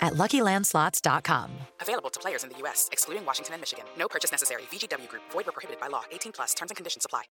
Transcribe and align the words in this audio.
at 0.00 0.12
LuckyLandSlots.com. 0.14 1.50
Available 1.80 2.10
to 2.10 2.20
players 2.20 2.44
in 2.44 2.50
the 2.50 2.58
U.S., 2.58 2.88
excluding 2.92 3.24
Washington 3.24 3.54
and 3.54 3.62
Michigan. 3.62 3.84
No 3.98 4.08
purchase 4.08 4.30
necessary. 4.32 4.62
VGW 4.72 5.08
Group. 5.08 5.22
Void 5.32 5.46
were 5.46 5.52
prohibited 5.52 5.80
by 5.80 5.88
law. 5.88 6.04
18 6.12 6.32
plus. 6.32 6.54
Terms 6.54 6.70
and 6.70 6.76
conditions 6.76 7.04
apply. 7.04 7.22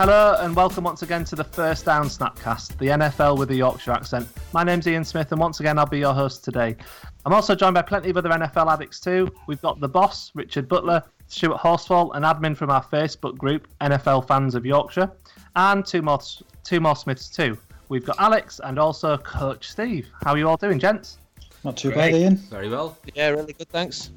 Hello 0.00 0.36
and 0.38 0.54
welcome 0.54 0.84
once 0.84 1.02
again 1.02 1.24
to 1.24 1.34
the 1.34 1.42
First 1.42 1.84
Down 1.84 2.04
Snapcast, 2.04 2.78
the 2.78 2.86
NFL 2.86 3.36
with 3.36 3.50
a 3.50 3.56
Yorkshire 3.56 3.90
accent. 3.90 4.28
My 4.52 4.62
name's 4.62 4.86
Ian 4.86 5.04
Smith 5.04 5.32
and 5.32 5.40
once 5.40 5.58
again 5.58 5.76
I'll 5.76 5.86
be 5.86 5.98
your 5.98 6.14
host 6.14 6.44
today. 6.44 6.76
I'm 7.26 7.32
also 7.32 7.56
joined 7.56 7.74
by 7.74 7.82
plenty 7.82 8.10
of 8.10 8.16
other 8.16 8.28
NFL 8.28 8.72
addicts 8.72 9.00
too. 9.00 9.28
We've 9.48 9.60
got 9.60 9.80
the 9.80 9.88
boss, 9.88 10.30
Richard 10.36 10.68
Butler, 10.68 11.02
Stuart 11.26 11.58
Horsfall, 11.58 12.14
an 12.14 12.22
admin 12.22 12.56
from 12.56 12.70
our 12.70 12.84
Facebook 12.84 13.36
group, 13.36 13.66
NFL 13.80 14.28
Fans 14.28 14.54
of 14.54 14.64
Yorkshire, 14.64 15.10
and 15.56 15.84
two 15.84 16.00
more, 16.00 16.20
two 16.68 16.80
more 16.80 16.94
Smiths 16.94 17.28
too. 17.30 17.56
We've 17.88 18.04
got 18.04 18.20
Alex 18.20 18.60
and 18.62 18.78
also 18.78 19.16
Coach 19.16 19.70
Steve. 19.70 20.06
How 20.22 20.32
are 20.32 20.38
you 20.38 20.46
all 20.48 20.58
doing, 20.58 20.78
gents? 20.78 21.16
Not 21.64 21.76
too 21.78 21.90
bad, 21.90 22.12
Ian. 22.14 22.36
Very 22.36 22.68
well. 22.68 22.98
Yeah, 23.14 23.30
really 23.30 23.54
good, 23.54 23.68
thanks. 23.70 24.10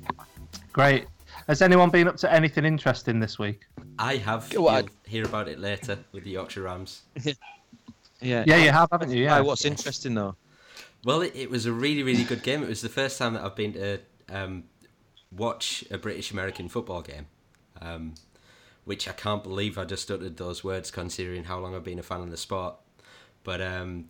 Great. 0.73 1.05
Has 1.47 1.61
anyone 1.61 1.89
been 1.89 2.07
up 2.07 2.17
to 2.17 2.31
anything 2.31 2.65
interesting 2.65 3.19
this 3.21 3.39
week? 3.39 3.61
I 3.97 4.17
have. 4.17 4.53
Well, 4.53 4.67
I- 4.67 4.79
You'll 4.81 4.89
hear 5.07 5.25
about 5.25 5.47
it 5.47 5.59
later 5.59 5.97
with 6.11 6.25
the 6.25 6.31
Yorkshire 6.31 6.63
Rams. 6.63 7.01
Yeah, 8.23 8.43
Yeah, 8.45 8.57
you 8.57 8.69
have, 8.69 8.89
haven't 8.91 9.09
you? 9.09 9.23
Yeah. 9.23 9.39
what's 9.39 9.65
interesting 9.65 10.13
though? 10.13 10.35
Well, 11.03 11.23
it, 11.23 11.31
it 11.35 11.49
was 11.49 11.65
a 11.65 11.71
really, 11.71 12.03
really 12.03 12.23
good 12.23 12.43
game. 12.43 12.61
It 12.61 12.69
was 12.69 12.83
the 12.83 12.87
first 12.89 13.17
time 13.17 13.33
that 13.33 13.43
I've 13.43 13.55
been 13.55 13.73
to 13.73 13.99
um, 14.29 14.65
watch 15.35 15.83
a 15.89 15.97
British 15.97 16.29
American 16.29 16.69
football 16.69 17.01
game, 17.01 17.25
um, 17.81 18.13
which 18.85 19.07
I 19.07 19.11
can't 19.11 19.43
believe 19.43 19.77
I 19.77 19.85
just 19.85 20.09
uttered 20.09 20.37
those 20.37 20.63
words 20.63 20.91
considering 20.91 21.45
how 21.45 21.59
long 21.59 21.75
I've 21.75 21.83
been 21.83 21.99
a 21.99 22.03
fan 22.03 22.21
of 22.21 22.31
the 22.31 22.37
sport. 22.37 22.75
But 23.43 23.61
um, 23.61 24.09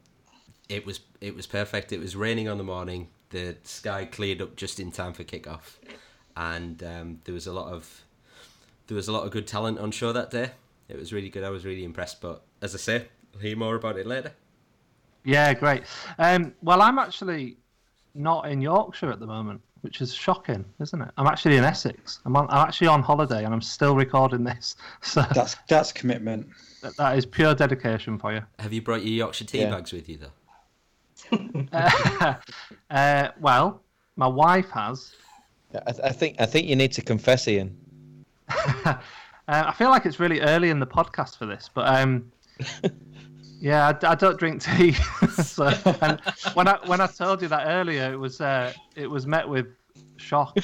it 0.69 0.85
was 0.85 1.01
it 1.19 1.35
was 1.35 1.47
perfect. 1.47 1.91
It 1.91 1.99
was 1.99 2.15
raining 2.15 2.47
on 2.47 2.57
the 2.57 2.63
morning. 2.63 3.09
The 3.29 3.57
sky 3.63 4.05
cleared 4.05 4.41
up 4.41 4.55
just 4.55 4.79
in 4.79 4.91
time 4.91 5.13
for 5.13 5.23
kickoff, 5.23 5.77
and 6.35 6.83
um, 6.83 7.19
there 7.23 7.33
was 7.33 7.47
a 7.47 7.53
lot 7.53 7.71
of 7.71 8.03
there 8.87 8.95
was 8.95 9.07
a 9.07 9.11
lot 9.11 9.25
of 9.25 9.31
good 9.31 9.47
talent 9.47 9.79
on 9.79 9.91
show 9.91 10.11
that 10.11 10.31
day. 10.31 10.51
It 10.89 10.97
was 10.97 11.13
really 11.13 11.29
good. 11.29 11.43
I 11.43 11.49
was 11.49 11.65
really 11.65 11.85
impressed. 11.85 12.19
But 12.19 12.43
as 12.61 12.75
I 12.75 12.77
say, 12.77 13.07
I'll 13.33 13.39
hear 13.39 13.55
more 13.55 13.75
about 13.75 13.97
it 13.97 14.05
later. 14.05 14.33
Yeah, 15.23 15.53
great. 15.53 15.83
Um, 16.17 16.53
well, 16.61 16.81
I'm 16.81 16.99
actually 16.99 17.57
not 18.13 18.49
in 18.49 18.61
Yorkshire 18.61 19.11
at 19.11 19.19
the 19.19 19.27
moment, 19.27 19.61
which 19.81 20.01
is 20.01 20.13
shocking, 20.13 20.63
isn't 20.79 21.01
it? 21.01 21.09
I'm 21.17 21.27
actually 21.27 21.57
in 21.57 21.63
Essex. 21.63 22.19
I'm, 22.25 22.35
on, 22.35 22.47
I'm 22.49 22.67
actually 22.67 22.87
on 22.87 23.01
holiday 23.01 23.43
and 23.45 23.53
I'm 23.53 23.61
still 23.61 23.95
recording 23.95 24.43
this. 24.43 24.75
So 25.01 25.23
That's 25.33 25.55
that's 25.67 25.91
commitment. 25.91 26.47
that- 26.81 26.95
that 26.97 27.17
is 27.17 27.25
pure 27.25 27.53
dedication 27.55 28.17
for 28.19 28.33
you. 28.33 28.41
Have 28.59 28.73
you 28.73 28.81
brought 28.81 29.01
your 29.03 29.13
Yorkshire 29.13 29.45
tea 29.45 29.61
Yeah. 29.61 29.69
bags 29.71 29.91
with 29.93 30.07
you 30.09 30.17
though? 30.17 30.31
Uh, 32.89 33.29
well, 33.39 33.81
my 34.17 34.27
wife 34.27 34.69
has. 34.71 35.13
I, 35.73 35.93
I 36.05 36.11
think 36.11 36.35
I 36.41 36.45
think 36.45 36.67
you 36.67 36.75
need 36.75 36.91
to 36.93 37.01
confess, 37.01 37.47
Ian. 37.47 37.77
Uh, 39.47 39.63
I 39.67 39.71
feel 39.73 39.89
like 39.89 40.05
it's 40.05 40.19
really 40.19 40.39
early 40.39 40.69
in 40.69 40.79
the 40.79 40.85
podcast 40.87 41.35
for 41.37 41.45
this, 41.47 41.69
but 41.73 41.85
um, 41.99 42.31
yeah, 43.61 43.87
I, 44.03 44.11
I 44.11 44.15
don't 44.15 44.39
drink 44.39 44.63
tea. 44.63 44.91
so, 45.43 45.67
and 46.01 46.19
when 46.55 46.67
I 46.67 46.79
when 46.87 46.99
I 46.99 47.07
told 47.07 47.41
you 47.43 47.47
that 47.49 47.67
earlier, 47.67 48.11
it 48.11 48.17
was 48.17 48.41
uh, 48.41 48.73
it 48.95 49.07
was 49.07 49.27
met 49.27 49.47
with 49.47 49.67
shock. 50.17 50.57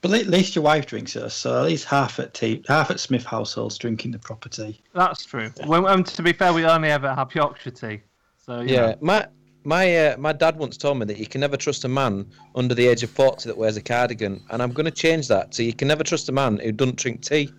But 0.00 0.12
at 0.14 0.26
least 0.26 0.56
your 0.56 0.64
wife 0.64 0.86
drinks 0.86 1.14
it, 1.14 1.30
so 1.30 1.60
at 1.60 1.66
least 1.66 1.84
half 1.84 2.18
at 2.18 2.34
tea, 2.34 2.64
half 2.66 2.90
at 2.90 2.98
Smith 2.98 3.24
households 3.24 3.78
drinking 3.78 4.10
the 4.10 4.18
proper 4.18 4.48
tea. 4.48 4.80
That's 4.94 5.24
true. 5.24 5.50
When, 5.66 5.86
um, 5.86 6.02
to 6.02 6.22
be 6.22 6.32
fair, 6.32 6.52
we 6.52 6.64
only 6.64 6.88
ever 6.88 7.14
have 7.14 7.32
Yorkshire 7.34 7.70
tea. 7.70 8.00
So 8.44 8.60
you 8.60 8.70
Yeah, 8.70 8.86
know. 8.86 8.96
my 9.02 9.26
my 9.64 9.96
uh, 9.96 10.16
my 10.16 10.32
dad 10.32 10.56
once 10.56 10.78
told 10.78 10.98
me 10.98 11.04
that 11.06 11.18
you 11.18 11.26
can 11.26 11.40
never 11.40 11.58
trust 11.58 11.84
a 11.84 11.88
man 11.88 12.26
under 12.56 12.74
the 12.74 12.86
age 12.88 13.02
of 13.02 13.10
forty 13.10 13.48
that 13.48 13.56
wears 13.56 13.76
a 13.76 13.82
cardigan, 13.82 14.42
and 14.50 14.62
I'm 14.62 14.72
going 14.72 14.86
to 14.86 14.90
change 14.90 15.28
that. 15.28 15.54
So 15.54 15.62
you 15.62 15.74
can 15.74 15.86
never 15.86 16.02
trust 16.02 16.30
a 16.30 16.32
man 16.32 16.58
who 16.58 16.72
doesn't 16.72 16.96
drink 16.96 17.22
tea. 17.22 17.50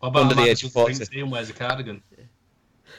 What 0.00 0.08
about 0.08 0.22
Under 0.22 0.34
a 0.34 0.44
the 0.44 0.50
age 0.50 0.62
who 0.62 0.68
of 0.68 0.72
40. 0.72 0.94
drinks 0.94 1.08
tea 1.10 1.20
and 1.20 1.30
wears 1.30 1.50
a 1.50 1.52
cardigan? 1.52 2.02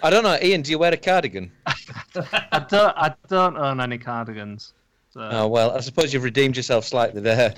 I 0.04 0.10
don't 0.10 0.24
know, 0.24 0.38
Ian. 0.42 0.62
Do 0.62 0.72
you 0.72 0.80
wear 0.80 0.94
a 0.94 0.98
cardigan? 0.98 1.52
I 1.66 2.66
don't 2.68 2.98
I 2.98 3.14
don't 3.28 3.58
own 3.58 3.80
any 3.80 3.98
cardigans. 3.98 4.74
So 5.12 5.22
Oh 5.22 5.48
well, 5.48 5.72
I 5.72 5.82
suppose 5.82 6.14
you've 6.14 6.24
redeemed 6.24 6.58
yourself 6.58 6.86
slightly 6.86 7.22
there. 7.22 7.54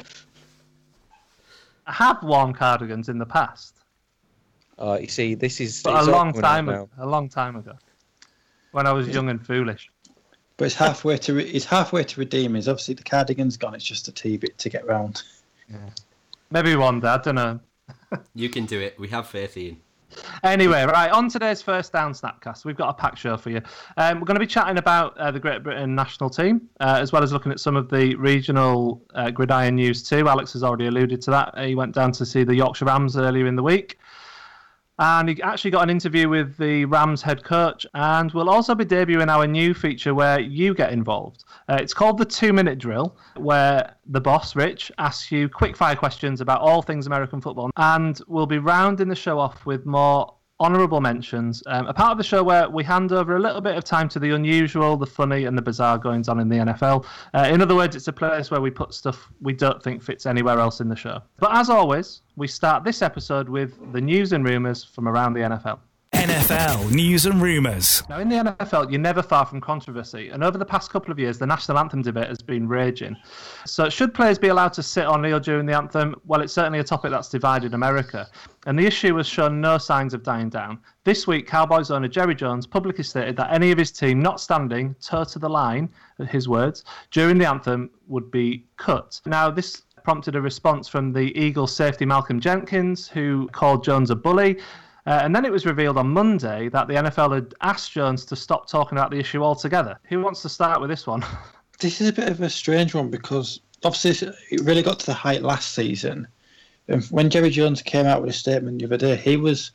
I 1.86 1.92
have 1.92 2.24
worn 2.24 2.54
cardigans 2.54 3.10
in 3.10 3.18
the 3.18 3.26
past, 3.26 3.84
Oh, 4.80 4.98
you 4.98 5.08
see, 5.08 5.36
this 5.36 5.62
is 5.62 5.84
a 5.86 6.04
long 6.04 6.34
time 6.34 6.68
ago. 6.68 6.90
A 6.98 7.06
long 7.06 7.30
time 7.30 7.56
ago, 7.56 7.74
when 8.72 8.88
I 8.88 8.92
was 8.92 9.08
young 9.08 9.30
and 9.30 9.46
foolish. 9.46 9.90
But 10.58 10.66
it's 10.66 10.76
halfway 10.76 11.18
to 11.18 11.34
re- 11.36 11.50
it's 11.50 11.66
halfway 11.66 12.04
to 12.04 12.20
redeem. 12.20 12.56
Is 12.56 12.68
obviously 12.68 12.94
the 12.96 13.04
cardigan's 13.04 13.58
gone. 13.58 13.76
It's 13.76 13.84
just 13.84 14.08
a 14.08 14.12
tea 14.12 14.38
bit 14.38 14.58
to 14.60 14.70
get 14.70 14.86
round. 14.88 15.24
Maybe 16.52 16.76
one 16.76 17.00
day. 17.00 17.08
I 17.08 17.18
don't 17.18 17.36
know. 17.36 17.60
You 18.36 18.50
can 18.50 18.66
do 18.66 18.80
it. 18.80 19.00
We 19.00 19.08
have 19.10 19.28
faith 19.28 19.58
in. 19.58 19.78
Anyway, 20.44 20.84
right, 20.84 21.12
on 21.12 21.30
today's 21.30 21.62
first 21.62 21.94
down 21.94 22.14
snapcast, 22.14 22.66
we've 22.66 22.76
got 22.76 22.90
a 22.90 22.94
packed 22.94 23.18
show 23.18 23.38
for 23.38 23.50
you. 23.50 23.62
Um, 23.98 24.20
we're 24.20 24.26
going 24.26 24.36
to 24.36 24.40
be 24.40 24.48
chatting 24.48 24.78
about 24.78 25.18
uh, 25.18 25.32
the 25.32 25.40
Great 25.40 25.64
Britain 25.64 25.96
national 25.96 26.30
team, 26.30 26.70
uh, 26.80 26.98
as 27.00 27.12
well 27.12 27.24
as 27.24 27.32
looking 27.32 27.52
at 27.52 27.60
some 27.60 27.76
of 27.76 27.90
the 27.90 28.16
regional 28.16 29.04
uh, 29.16 29.32
gridiron 29.32 29.76
news 29.76 30.04
too. 30.04 30.28
Alex 30.28 30.54
has 30.54 30.64
already 30.64 30.88
alluded 30.88 31.22
to 31.22 31.32
that. 31.32 31.58
He 31.58 31.76
went 31.76 31.96
down 31.96 32.12
to 32.14 32.26
see 32.26 32.44
the 32.44 32.56
Yorkshire 32.56 32.86
Rams 32.86 33.18
earlier 33.18 33.48
in 33.48 33.56
the 33.56 33.64
week. 33.64 34.00
And 35.06 35.28
he 35.28 35.42
actually 35.42 35.72
got 35.72 35.84
an 35.84 35.90
interview 35.90 36.30
with 36.30 36.58
the 36.58 36.86
Rams 36.86 37.22
head 37.22 37.44
coach, 37.44 37.86
and 37.94 38.32
we'll 38.32 38.50
also 38.50 38.74
be 38.74 38.86
debuting 38.86 39.28
our 39.28 39.46
new 39.46 39.74
feature 39.74 40.16
where 40.16 40.40
you 40.40 40.74
get 40.74 40.94
involved. 40.94 41.44
Uh, 41.68 41.78
it's 41.82 41.94
called 41.94 42.18
the 42.18 42.24
Two 42.24 42.54
Minute 42.54 42.80
Drill, 42.80 43.18
where 43.36 43.98
the 44.06 44.22
boss, 44.22 44.56
Rich, 44.56 44.94
asks 45.00 45.30
you 45.30 45.50
quick 45.50 45.76
fire 45.76 45.98
questions 45.98 46.40
about 46.40 46.62
all 46.62 46.82
things 46.82 47.06
American 47.06 47.42
football, 47.42 47.70
and 47.76 48.22
we'll 48.30 48.46
be 48.46 48.60
rounding 48.60 49.10
the 49.10 49.16
show 49.16 49.40
off 49.40 49.66
with 49.66 49.86
more 49.86 50.36
honourable 50.60 51.02
mentions, 51.02 51.64
um, 51.68 51.88
a 51.88 51.94
part 51.94 52.12
of 52.12 52.18
the 52.18 52.24
show 52.24 52.44
where 52.44 52.70
we 52.70 52.84
hand 52.84 53.12
over 53.12 53.36
a 53.36 53.40
little 53.40 53.62
bit 53.62 53.76
of 53.76 53.84
time 53.84 54.08
to 54.10 54.20
the 54.20 54.32
unusual, 54.32 54.96
the 54.96 55.06
funny, 55.06 55.46
and 55.46 55.58
the 55.58 55.62
bizarre 55.62 55.98
goings 55.98 56.30
on 56.30 56.40
in 56.40 56.48
the 56.48 56.58
NFL. 56.58 57.06
Uh, 57.34 57.50
in 57.52 57.62
other 57.62 57.76
words, 57.76 57.96
it's 57.96 58.08
a 58.08 58.14
place 58.14 58.52
where 58.52 58.62
we 58.62 58.70
put 58.70 58.94
stuff 58.94 59.32
we 59.42 59.54
don't 59.54 59.82
think 59.82 60.02
fits 60.02 60.26
anywhere 60.26 60.60
else 60.60 60.80
in 60.80 60.88
the 60.88 60.96
show. 60.96 61.22
But 61.38 61.56
as 61.56 61.70
always, 61.70 62.22
we 62.36 62.48
start 62.48 62.84
this 62.84 63.02
episode 63.02 63.50
with 63.50 63.92
the 63.92 64.02
news 64.02 64.32
and 64.32 64.46
rumours 64.48 64.84
from 64.84 65.08
around 65.08 65.34
the 65.34 65.42
NFL. 65.42 65.80
NFL 66.24 66.90
news 66.90 67.26
and 67.26 67.42
rumours. 67.42 68.02
Now, 68.08 68.20
in 68.20 68.30
the 68.30 68.36
NFL, 68.38 68.90
you're 68.90 69.02
never 69.02 69.22
far 69.22 69.46
from 69.46 69.60
controversy, 69.60 70.30
and 70.30 70.42
over 70.42 70.58
the 70.58 70.64
past 70.64 70.90
couple 70.90 71.12
of 71.12 71.20
years, 71.20 71.38
the 71.38 71.46
national 71.46 71.78
anthem 71.78 72.02
debate 72.02 72.30
has 72.30 72.42
been 72.42 72.66
raging. 72.66 73.18
So, 73.66 73.90
should 73.90 74.14
players 74.14 74.40
be 74.40 74.48
allowed 74.48 74.72
to 74.74 74.84
sit 74.84 75.06
or 75.06 75.18
kneel 75.18 75.42
during 75.42 75.66
the 75.66 75.76
anthem? 75.76 76.16
Well, 76.26 76.40
it's 76.40 76.54
certainly 76.54 76.80
a 76.80 76.84
topic 76.84 77.12
that's 77.12 77.28
divided 77.28 77.74
America, 77.74 78.30
and 78.66 78.80
the 78.80 78.86
issue 78.86 79.18
has 79.18 79.28
shown 79.28 79.60
no 79.60 79.78
signs 79.78 80.14
of 80.14 80.24
dying 80.24 80.48
down. 80.48 80.80
This 81.04 81.28
week, 81.28 81.46
Cowboys 81.46 81.92
owner 81.92 82.08
Jerry 82.08 82.36
Jones 82.36 82.66
publicly 82.66 83.04
stated 83.04 83.36
that 83.36 83.52
any 83.52 83.72
of 83.72 83.78
his 83.78 83.92
team 83.92 84.22
not 84.22 84.40
standing 84.40 84.96
toe 85.02 85.26
to 85.26 85.40
the 85.40 85.50
line, 85.50 85.90
his 86.30 86.48
words, 86.48 86.86
during 87.12 87.38
the 87.38 87.50
anthem 87.50 87.90
would 88.08 88.32
be 88.32 88.66
cut. 88.78 89.20
Now, 89.26 89.52
this 89.52 89.82
prompted 90.06 90.38
a 90.38 90.42
response 90.42 90.88
from 90.88 91.12
the 91.12 91.38
Eagles 91.38 91.76
safety 91.76 92.06
Malcolm 92.06 92.40
Jenkins, 92.40 93.10
who 93.10 93.50
called 93.52 93.84
Jones 93.84 94.10
a 94.10 94.16
bully. 94.16 94.60
Uh, 95.06 95.20
and 95.22 95.36
then 95.36 95.44
it 95.44 95.52
was 95.52 95.66
revealed 95.66 95.98
on 95.98 96.08
Monday 96.08 96.70
that 96.70 96.88
the 96.88 96.94
NFL 96.94 97.34
had 97.34 97.54
asked 97.62 97.92
Jones 97.92 98.26
to 98.26 98.36
stop 98.36 98.68
talking 98.68 98.98
about 98.98 99.12
the 99.12 99.20
issue 99.20 99.44
altogether. 99.44 100.00
Who 100.06 100.22
wants 100.22 100.42
to 100.44 100.50
start 100.50 100.80
with 100.80 100.90
this 100.90 101.08
one? 101.08 101.26
This 101.80 102.00
is 102.00 102.08
a 102.08 102.14
bit 102.14 102.30
of 102.30 102.40
a 102.40 102.50
strange 102.50 102.94
one 102.94 103.10
because 103.10 103.60
obviously 103.84 104.32
it 104.52 104.62
really 104.62 104.84
got 104.84 105.00
to 105.00 105.06
the 105.08 105.14
height 105.14 105.42
last 105.42 105.74
season. 105.74 106.28
And 106.88 107.04
when 107.06 107.30
Jerry 107.30 107.50
Jones 107.50 107.82
came 107.82 108.06
out 108.06 108.22
with 108.22 108.30
a 108.30 108.34
statement 108.34 108.80
the 108.80 108.86
other 108.86 108.96
day, 108.96 109.16
he 109.16 109.38
was 109.38 109.72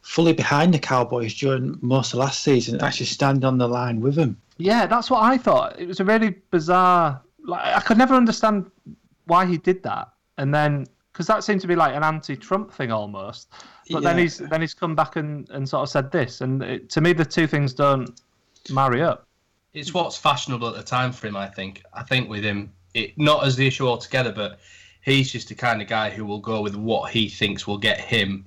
fully 0.00 0.32
behind 0.32 0.72
the 0.72 0.78
Cowboys 0.78 1.34
during 1.34 1.78
most 1.82 2.12
of 2.12 2.20
last 2.20 2.42
season, 2.42 2.80
actually 2.80 3.06
standing 3.06 3.44
on 3.44 3.58
the 3.58 3.68
line 3.68 4.00
with 4.00 4.14
them. 4.14 4.40
Yeah, 4.56 4.86
that's 4.86 5.10
what 5.10 5.22
I 5.22 5.36
thought. 5.36 5.78
It 5.78 5.86
was 5.86 6.00
a 6.00 6.04
really 6.04 6.30
bizarre. 6.50 7.20
Like 7.44 7.76
I 7.76 7.80
could 7.80 7.98
never 7.98 8.14
understand 8.14 8.70
why 9.26 9.46
he 9.46 9.58
did 9.58 9.82
that, 9.82 10.08
and 10.38 10.54
then 10.54 10.86
because 11.12 11.26
that 11.26 11.44
seemed 11.44 11.60
to 11.62 11.66
be 11.66 11.76
like 11.76 11.94
an 11.94 12.02
anti-Trump 12.02 12.72
thing 12.72 12.92
almost. 12.92 13.48
But 13.90 14.02
then 14.02 14.18
he's 14.18 14.38
then 14.38 14.60
he's 14.60 14.74
come 14.74 14.94
back 14.94 15.16
and, 15.16 15.48
and 15.50 15.68
sort 15.68 15.82
of 15.82 15.88
said 15.88 16.10
this, 16.10 16.40
and 16.40 16.62
it, 16.62 16.90
to 16.90 17.00
me 17.00 17.12
the 17.12 17.24
two 17.24 17.46
things 17.46 17.72
don't 17.72 18.20
marry 18.70 19.02
up. 19.02 19.26
It's 19.74 19.92
what's 19.92 20.16
fashionable 20.16 20.68
at 20.68 20.74
the 20.74 20.82
time 20.82 21.12
for 21.12 21.26
him, 21.26 21.36
I 21.36 21.46
think. 21.46 21.82
I 21.92 22.02
think 22.02 22.28
with 22.28 22.42
him, 22.42 22.72
it 22.94 23.16
not 23.18 23.44
as 23.44 23.56
the 23.56 23.66
issue 23.66 23.86
altogether, 23.86 24.32
but 24.32 24.58
he's 25.02 25.30
just 25.30 25.48
the 25.48 25.54
kind 25.54 25.80
of 25.80 25.88
guy 25.88 26.10
who 26.10 26.24
will 26.24 26.40
go 26.40 26.60
with 26.60 26.74
what 26.74 27.12
he 27.12 27.28
thinks 27.28 27.66
will 27.66 27.78
get 27.78 28.00
him 28.00 28.46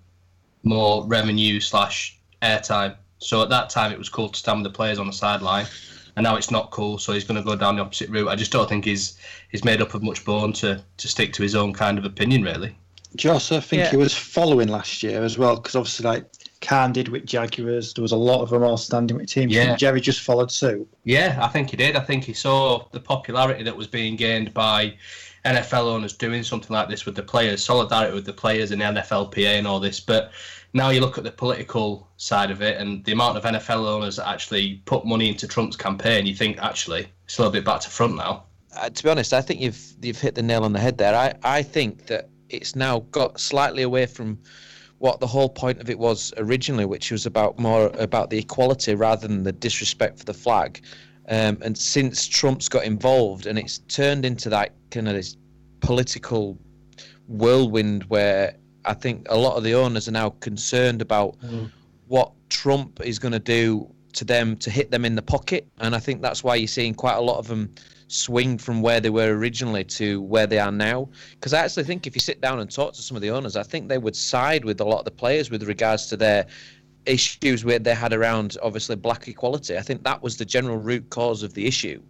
more 0.63 1.06
revenue 1.06 1.59
slash 1.59 2.18
airtime. 2.41 2.95
So 3.19 3.41
at 3.41 3.50
that 3.50 3.69
time, 3.69 3.91
it 3.91 3.97
was 3.97 4.09
cool 4.09 4.30
to 4.30 4.38
stand 4.38 4.63
with 4.63 4.71
the 4.71 4.75
players 4.75 5.00
on 5.00 5.07
the 5.07 5.13
sideline, 5.13 5.68
and 6.15 6.24
now 6.24 6.36
it's 6.36 6.51
not 6.51 6.71
cool. 6.71 6.97
So 6.97 7.13
he's 7.13 7.24
going 7.24 7.41
to 7.41 7.44
go 7.44 7.56
down 7.56 7.75
the 7.75 7.81
opposite 7.81 8.09
route. 8.09 8.27
I 8.27 8.36
just 8.36 8.51
don't 8.51 8.68
think 8.68 8.86
he's 8.86 9.18
he's 9.50 9.63
made 9.63 9.81
up 9.81 9.94
of 9.94 10.03
much 10.03 10.25
bone 10.25 10.51
to 10.53 10.83
to 10.97 11.07
stick 11.07 11.31
to 11.33 11.44
his 11.44 11.56
own 11.56 11.74
kind 11.74 11.97
of 11.97 12.06
opinion, 12.06 12.44
really. 12.44 12.75
Do 13.16 13.32
I 13.34 13.40
think 13.40 13.72
Yeah. 13.72 13.90
he 13.92 13.98
was 13.98 14.14
following 14.14 14.68
last 14.68 15.02
year 15.02 15.24
as 15.24 15.38
well? 15.38 15.56
Because 15.56 15.76
obviously, 15.76 16.06
like 16.06 16.26
Khan 16.62 16.94
did 16.94 17.08
with 17.08 17.26
Jaguars, 17.26 17.94
there 17.94 18.02
was 18.02 18.12
a 18.12 18.18
lot 18.18 18.42
of 18.42 18.50
them 18.50 18.64
all 18.64 18.78
standing 18.78 19.18
with 19.18 19.28
teams. 19.30 19.54
Yeah. 19.54 19.76
Jerry 19.76 20.00
just 20.02 20.22
followed 20.22 20.52
suit. 20.52 20.88
Yeah, 21.06 21.40
I 21.42 21.48
think 21.48 21.72
he 21.72 21.78
did. 21.78 21.96
I 21.96 22.02
think 22.02 22.24
he 22.24 22.34
saw 22.34 22.86
the 22.92 23.00
popularity 23.00 23.64
that 23.64 23.76
was 23.76 23.88
being 23.88 24.16
gained 24.16 24.54
by 24.54 24.94
NFL 25.46 25.86
owners 25.88 26.14
doing 26.14 26.44
something 26.44 26.72
like 26.74 26.90
this 26.90 27.06
with 27.06 27.16
the 27.16 27.24
players, 27.24 27.64
solidarity 27.64 28.14
with 28.14 28.26
the 28.26 28.34
players 28.34 28.72
and 28.72 28.82
the 28.82 28.86
NFLPA 28.86 29.58
and 29.58 29.66
all 29.66 29.80
this. 29.80 30.00
But 30.00 30.32
now 30.74 30.90
you 30.90 31.00
look 31.00 31.18
at 31.18 31.24
the 31.24 31.32
political 31.32 32.08
side 32.18 32.52
of 32.52 32.62
it 32.62 32.80
and 32.80 33.04
the 33.06 33.14
amount 33.14 33.38
of 33.38 33.44
NFL 33.44 33.88
owners 33.88 34.18
that 34.18 34.28
actually 34.28 34.82
put 34.86 35.06
money 35.06 35.30
into 35.30 35.48
Trump's 35.48 35.76
campaign, 35.78 36.26
you 36.26 36.36
think 36.36 36.60
actually 36.60 37.08
it's 37.26 37.38
a 37.38 37.42
little 37.42 37.54
bit 37.54 37.66
back 37.66 37.80
to 37.82 37.90
front 37.90 38.16
now. 38.18 38.44
Uh, 38.76 38.90
to 38.90 39.04
be 39.04 39.10
honest, 39.10 39.34
I 39.34 39.42
think 39.42 39.62
you've 39.62 39.82
you've 40.02 40.20
hit 40.22 40.36
the 40.36 40.44
nail 40.44 40.64
on 40.64 40.74
the 40.74 40.80
head 40.80 40.98
there. 41.00 41.16
I, 41.16 41.34
I 41.44 41.64
think 41.64 42.06
that 42.08 42.30
it's 42.50 42.75
now 42.75 43.00
got 43.12 43.40
slightly 43.40 43.84
away 43.84 44.06
from 44.06 44.38
what 45.00 45.19
the 45.19 45.28
whole 45.28 45.50
point 45.50 45.80
of 45.80 45.90
it 45.90 45.98
was 45.98 46.34
originally, 46.38 46.86
which 46.86 47.12
was 47.12 47.25
about 47.25 47.57
more 47.57 47.88
about 48.00 48.30
the 48.30 48.38
equality 48.38 48.96
rather 48.96 49.28
than 49.28 49.44
the 49.44 49.51
disrespect 49.51 50.19
for 50.19 50.25
the 50.25 50.34
flag. 50.34 50.81
Um, 51.30 51.57
and 51.62 51.78
since 51.78 52.28
Trump's 52.28 52.68
got 52.68 52.84
involved, 52.84 53.46
and 53.46 53.57
it's 53.57 53.80
turned 53.80 54.25
into 54.25 54.50
that 54.50 54.74
kind 54.92 55.07
of 55.07 55.13
this 55.13 55.38
political 55.80 56.57
whirlwind 57.28 58.04
where 58.06 58.56
I 58.86 58.94
think 58.94 59.28
a 59.30 59.38
lot 59.38 59.56
of 59.56 59.63
the 59.63 59.74
owners 59.74 60.07
are 60.07 60.12
now 60.12 60.31
concerned 60.42 61.01
about 61.01 61.38
what 62.07 62.31
Trump 62.50 63.00
is 63.01 63.19
going 63.19 63.31
to 63.31 63.40
do 63.40 63.88
to 64.13 64.25
them 64.25 64.57
to 64.57 64.72
hit 64.72 64.90
them 64.92 65.06
in 65.06 65.16
the 65.16 65.22
pocket. 65.22 65.68
And 65.78 65.96
I 65.96 66.00
think 66.00 66.22
that's 66.22 66.44
why 66.44 66.56
you're 66.56 66.68
seeing 66.68 66.96
quite 66.96 67.16
a 67.16 67.22
lot 67.22 67.38
of 67.38 67.48
them 67.48 67.74
swing 68.10 68.58
from 68.58 68.82
where 68.82 69.00
they 69.00 69.10
were 69.10 69.38
originally 69.38 69.84
to 69.84 70.22
where 70.24 70.48
they 70.48 70.60
are 70.60 70.72
now. 70.72 71.08
Because 71.32 71.54
I 71.54 71.60
actually 71.60 71.84
think 71.84 72.08
if 72.08 72.16
you 72.16 72.20
sit 72.20 72.42
down 72.42 72.60
and 72.60 72.70
talk 72.70 72.94
to 72.94 73.02
some 73.02 73.16
of 73.16 73.22
the 73.22 73.30
owners, 73.30 73.56
I 73.56 73.64
think 73.64 73.88
they 73.88 73.98
would 73.98 74.16
side 74.16 74.66
with 74.66 74.82
a 74.82 74.84
lot 74.84 75.00
of 75.00 75.06
the 75.06 75.12
players 75.12 75.50
with 75.50 75.64
regards 75.64 76.08
to 76.08 76.18
their 76.18 76.48
issues 77.06 77.64
where 77.64 77.80
they 77.80 77.94
had 77.94 78.12
around 78.12 78.58
obviously 78.62 78.96
black 78.96 79.28
equality. 79.28 79.78
I 79.78 79.82
think 79.82 80.04
that 80.04 80.22
was 80.22 80.38
the 80.38 80.46
general 80.46 80.78
root 80.78 81.10
cause 81.10 81.44
of 81.44 81.54
the 81.54 81.66
issue. 81.66 82.02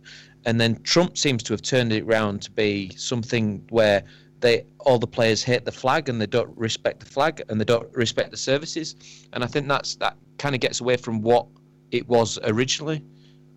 And 0.46 0.60
then 0.60 0.82
Trump 0.84 1.18
seems 1.18 1.44
to 1.44 1.54
have 1.54 1.62
turned 1.62 1.92
it 1.92 2.04
around 2.04 2.42
to 2.44 2.52
be 2.52 2.92
something 2.96 3.64
where 3.70 4.04
they 4.40 4.66
all 4.80 4.98
the 4.98 5.08
players 5.08 5.44
hate 5.44 5.66
the 5.66 5.72
flag 5.72 6.08
and 6.08 6.22
they 6.22 6.26
don't 6.26 6.58
respect 6.58 7.02
the 7.02 7.06
flag 7.06 7.42
and 7.50 7.60
they 7.60 7.66
don't 7.66 7.94
respect 7.94 8.32
the 8.32 8.38
services. 8.38 8.96
And 9.34 9.44
I 9.44 9.48
think 9.48 9.68
that's 9.68 9.96
that 9.96 10.16
kind 10.38 10.56
of 10.56 10.62
gets 10.62 10.80
away 10.80 10.96
from 10.96 11.22
what 11.22 11.46
it 11.92 12.08
was 12.08 12.40
originally. 12.44 13.04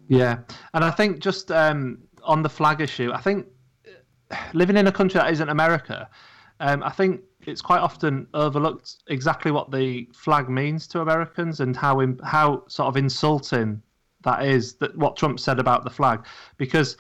Yeah, 0.09 0.39
and 0.75 0.85
I 0.85 0.91
think 0.91 1.21
just 1.21 1.53
um, 1.53 1.99
on 2.25 2.43
the 2.43 2.49
flag 2.49 2.81
issue, 2.81 3.13
I 3.13 3.21
think 3.21 3.47
living 4.55 4.77
in 4.77 4.87
a 4.87 4.93
country 4.93 5.19
that 5.19 5.31
isn't 5.31 5.49
America, 5.49 6.09
um, 6.61 6.83
I 6.83 6.91
think 6.91 7.23
it's 7.47 7.61
quite 7.63 7.81
often 7.81 8.27
overlooked 8.35 8.97
exactly 9.09 9.51
what 9.51 9.71
the 9.71 10.09
flag 10.15 10.49
means 10.49 10.87
to 10.89 11.01
Americans 11.01 11.61
and 11.61 11.77
how 11.77 12.01
im- 12.01 12.21
how 12.25 12.65
sort 12.69 12.89
of 12.89 12.97
insulting 12.97 13.83
that 14.23 14.45
is. 14.45 14.75
That 14.75 14.97
what 14.97 15.17
Trump 15.17 15.41
said 15.41 15.59
about 15.59 15.85
the 15.85 15.91
flag, 15.91 16.25
because 16.57 16.97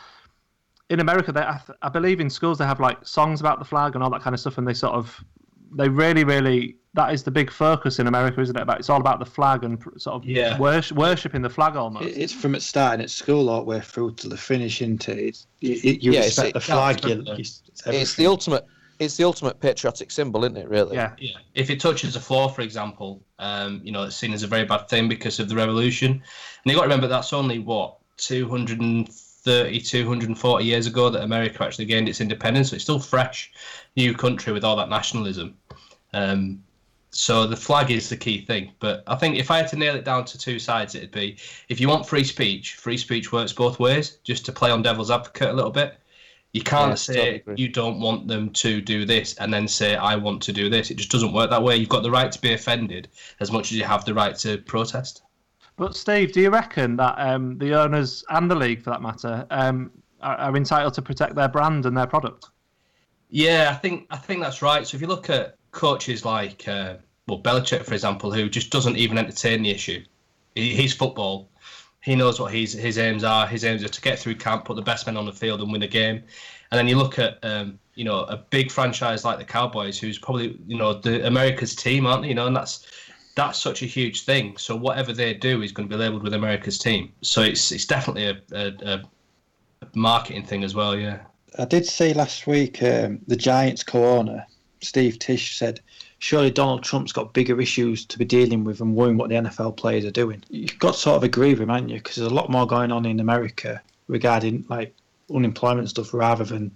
in 0.90 1.00
America, 1.00 1.32
they, 1.32 1.40
I, 1.40 1.60
th- 1.64 1.78
I 1.80 1.88
believe 1.88 2.20
in 2.20 2.28
schools 2.28 2.58
they 2.58 2.66
have 2.66 2.80
like 2.80 3.06
songs 3.06 3.40
about 3.40 3.58
the 3.58 3.64
flag 3.64 3.94
and 3.94 4.02
all 4.02 4.10
that 4.10 4.20
kind 4.20 4.34
of 4.34 4.40
stuff, 4.40 4.58
and 4.58 4.66
they 4.66 4.74
sort 4.74 4.94
of 4.94 5.24
they 5.74 5.88
really, 5.88 6.24
really 6.24 6.76
that 6.94 7.12
is 7.14 7.22
the 7.22 7.30
big 7.30 7.50
focus 7.50 7.98
in 7.98 8.06
America, 8.06 8.40
isn't 8.40 8.56
it? 8.56 8.60
About 8.62 8.78
it's 8.78 8.90
all 8.90 9.00
about 9.00 9.18
the 9.18 9.24
flag 9.26 9.64
and 9.64 9.82
sort 9.96 10.16
of 10.16 10.24
Yeah. 10.28 10.58
worship, 10.58 10.96
worshiping 10.96 11.40
the 11.40 11.48
flag 11.50 11.74
almost. 11.76 12.06
It- 12.06 12.18
It's 12.18 12.32
from 12.32 12.54
it 12.54 12.60
starting 12.62 13.00
at 13.02 13.10
school 13.10 13.48
all 13.48 13.60
the 13.60 13.64
way 13.66 13.80
through 13.80 14.12
to 14.16 14.28
the 14.28 14.36
finish, 14.36 14.82
isn't 14.82 15.08
it? 15.08 15.18
It's, 15.18 15.46
you, 15.60 15.70
you 15.74 15.98
Yeah, 16.12 16.20
it's- 16.20 16.26
respect 16.36 16.52
the 16.52 16.58
it- 16.58 16.62
flag. 16.62 17.04
You, 17.04 17.10
absolutely. 17.12 17.44
you, 17.44 18.00
It's 18.00 18.14
the 18.14 18.26
ultimate 18.26 18.66
it's 18.98 19.16
the 19.16 19.24
ultimate 19.24 19.58
patriotic 19.58 20.12
symbol, 20.12 20.44
isn't 20.44 20.56
it, 20.56 20.68
really? 20.68 20.94
Yeah. 20.94 21.12
Yeah. 21.18 21.32
If 21.56 21.70
it 21.70 21.80
touches 21.80 22.14
the 22.14 22.20
floor, 22.20 22.48
for 22.50 22.60
example, 22.60 23.20
um, 23.40 23.80
you 23.82 23.90
know, 23.90 24.04
it's 24.04 24.14
seen 24.14 24.32
as 24.32 24.44
a 24.44 24.46
very 24.46 24.64
bad 24.64 24.88
thing 24.88 25.08
because 25.08 25.40
of 25.40 25.48
the 25.48 25.56
revolution. 25.56 26.12
And 26.12 26.22
you've 26.66 26.76
got 26.76 26.82
to 26.82 26.88
remember 26.88 27.08
that's 27.08 27.32
only, 27.32 27.58
what, 27.58 27.96
230, 28.18 29.80
240 29.80 30.64
years 30.64 30.86
ago 30.86 31.10
that 31.10 31.22
America 31.24 31.64
actually 31.64 31.86
gained 31.86 32.08
its 32.08 32.20
independence. 32.20 32.70
So 32.70 32.74
it's 32.76 32.84
still 32.84 33.00
fresh, 33.00 33.50
new 33.96 34.14
country 34.14 34.52
with 34.52 34.62
all 34.62 34.76
that 34.76 34.88
nationalism. 34.88 35.56
Um, 36.12 36.62
so 37.12 37.46
the 37.46 37.56
flag 37.56 37.90
is 37.90 38.08
the 38.08 38.16
key 38.16 38.44
thing. 38.44 38.72
But 38.80 39.02
I 39.06 39.14
think 39.16 39.36
if 39.36 39.50
I 39.50 39.58
had 39.58 39.68
to 39.68 39.76
nail 39.76 39.94
it 39.94 40.04
down 40.04 40.24
to 40.26 40.38
two 40.38 40.58
sides, 40.58 40.94
it'd 40.94 41.10
be 41.12 41.38
if 41.68 41.80
you 41.80 41.88
want 41.88 42.06
free 42.08 42.24
speech, 42.24 42.74
free 42.74 42.96
speech 42.98 43.32
works 43.32 43.52
both 43.52 43.78
ways, 43.78 44.18
just 44.24 44.44
to 44.46 44.52
play 44.52 44.70
on 44.70 44.82
devil's 44.82 45.10
advocate 45.10 45.50
a 45.50 45.52
little 45.52 45.70
bit. 45.70 45.98
You 46.52 46.62
can't 46.62 46.90
Yeah, 46.90 46.96
say 46.98 47.44
totally 47.44 47.56
you 47.56 47.68
don't 47.68 48.00
want 48.00 48.28
them 48.28 48.50
to 48.54 48.80
do 48.80 49.04
this 49.06 49.34
and 49.36 49.52
then 49.52 49.68
say 49.68 49.96
I 49.96 50.16
want 50.16 50.42
to 50.44 50.52
do 50.52 50.68
this. 50.70 50.90
It 50.90 50.96
just 50.96 51.10
doesn't 51.10 51.32
work 51.32 51.50
that 51.50 51.62
way. 51.62 51.76
You've 51.76 51.88
got 51.88 52.02
the 52.02 52.10
right 52.10 52.30
to 52.32 52.40
be 52.40 52.52
offended 52.52 53.08
as 53.40 53.50
much 53.50 53.72
as 53.72 53.78
you 53.78 53.84
have 53.84 54.04
the 54.04 54.14
right 54.14 54.36
to 54.38 54.58
protest. 54.58 55.22
But 55.76 55.94
Steve, 55.96 56.32
do 56.32 56.40
you 56.40 56.48
reckon 56.50 56.96
that 56.96 57.18
um, 57.18 57.58
the 57.58 57.74
owners 57.74 58.24
and 58.30 58.50
the 58.50 58.54
league, 58.54 58.82
for 58.82 58.88
that 58.90 59.02
matter, 59.02 59.46
um, 59.50 59.90
are, 60.22 60.36
are 60.36 60.56
entitled 60.56 60.94
to 60.94 61.02
protect 61.02 61.34
their 61.34 61.48
brand 61.48 61.84
and 61.84 61.94
their 61.96 62.06
product? 62.06 62.48
Yeah, 63.30 63.70
I 63.70 63.74
think 63.74 64.06
I 64.10 64.16
think 64.16 64.40
that's 64.42 64.62
right. 64.62 64.86
So 64.86 64.96
if 64.96 65.00
you 65.00 65.06
look 65.08 65.30
at 65.30 65.58
coaches 65.72 66.24
like 66.24 66.68
uh, 66.68 66.94
well 67.26 67.40
Belichick, 67.40 67.84
for 67.84 67.94
example, 67.94 68.32
who 68.32 68.48
just 68.48 68.70
doesn't 68.70 68.96
even 68.96 69.18
entertain 69.18 69.62
the 69.62 69.70
issue. 69.70 70.04
He, 70.54 70.74
he's 70.76 70.94
football. 70.94 71.48
He 72.02 72.14
knows 72.14 72.38
what 72.38 72.52
his 72.52 72.72
his 72.72 72.98
aims 72.98 73.24
are. 73.24 73.46
His 73.46 73.64
aims 73.64 73.82
are 73.82 73.88
to 73.88 74.00
get 74.00 74.18
through 74.18 74.36
camp, 74.36 74.64
put 74.64 74.76
the 74.76 74.82
best 74.82 75.06
men 75.06 75.16
on 75.16 75.26
the 75.26 75.32
field, 75.32 75.60
and 75.60 75.72
win 75.72 75.82
a 75.82 75.88
game. 75.88 76.22
And 76.70 76.78
then 76.78 76.88
you 76.88 76.96
look 76.96 77.18
at 77.18 77.38
um, 77.42 77.78
you 77.94 78.04
know 78.04 78.20
a 78.20 78.36
big 78.36 78.70
franchise 78.70 79.24
like 79.24 79.38
the 79.38 79.44
Cowboys, 79.44 79.98
who's 79.98 80.18
probably 80.18 80.58
you 80.66 80.76
know 80.76 80.94
the 80.94 81.26
America's 81.26 81.74
team, 81.74 82.06
aren't 82.06 82.22
they? 82.22 82.28
You 82.28 82.34
know, 82.34 82.46
and 82.46 82.56
that's 82.56 82.86
that's 83.34 83.58
such 83.58 83.82
a 83.82 83.86
huge 83.86 84.24
thing. 84.24 84.56
So 84.58 84.76
whatever 84.76 85.12
they 85.12 85.34
do 85.34 85.62
is 85.62 85.72
going 85.72 85.88
to 85.88 85.94
be 85.94 85.98
labelled 85.98 86.22
with 86.22 86.34
America's 86.34 86.78
team. 86.78 87.12
So 87.22 87.42
it's 87.42 87.72
it's 87.72 87.86
definitely 87.86 88.26
a, 88.26 88.42
a, 88.52 88.94
a 88.94 89.02
marketing 89.94 90.44
thing 90.44 90.64
as 90.64 90.74
well. 90.74 90.96
Yeah. 90.96 91.20
I 91.58 91.66
did 91.66 91.86
see 91.86 92.14
last 92.14 92.46
week 92.46 92.82
um, 92.82 93.20
the 93.26 93.36
Giants 93.36 93.84
co-owner 93.84 94.46
Steve 94.82 95.18
Tisch 95.18 95.56
said, 95.56 95.80
"Surely 96.18 96.50
Donald 96.50 96.82
Trump's 96.82 97.12
got 97.12 97.32
bigger 97.32 97.60
issues 97.60 98.04
to 98.06 98.18
be 98.18 98.24
dealing 98.24 98.64
with 98.64 98.80
and 98.80 98.94
worrying 98.94 99.16
what 99.16 99.28
the 99.28 99.36
NFL 99.36 99.76
players 99.76 100.04
are 100.04 100.10
doing." 100.10 100.42
You've 100.50 100.78
got 100.78 100.94
to 100.94 100.98
sort 101.00 101.16
of 101.16 101.24
agree 101.24 101.50
with 101.50 101.60
him, 101.62 101.68
haven't 101.68 101.88
you? 101.88 101.96
Because 101.96 102.16
there's 102.16 102.30
a 102.30 102.34
lot 102.34 102.50
more 102.50 102.66
going 102.66 102.92
on 102.92 103.06
in 103.06 103.20
America 103.20 103.80
regarding 104.08 104.64
like 104.68 104.94
unemployment 105.34 105.88
stuff 105.88 106.12
rather 106.12 106.44
than 106.44 106.70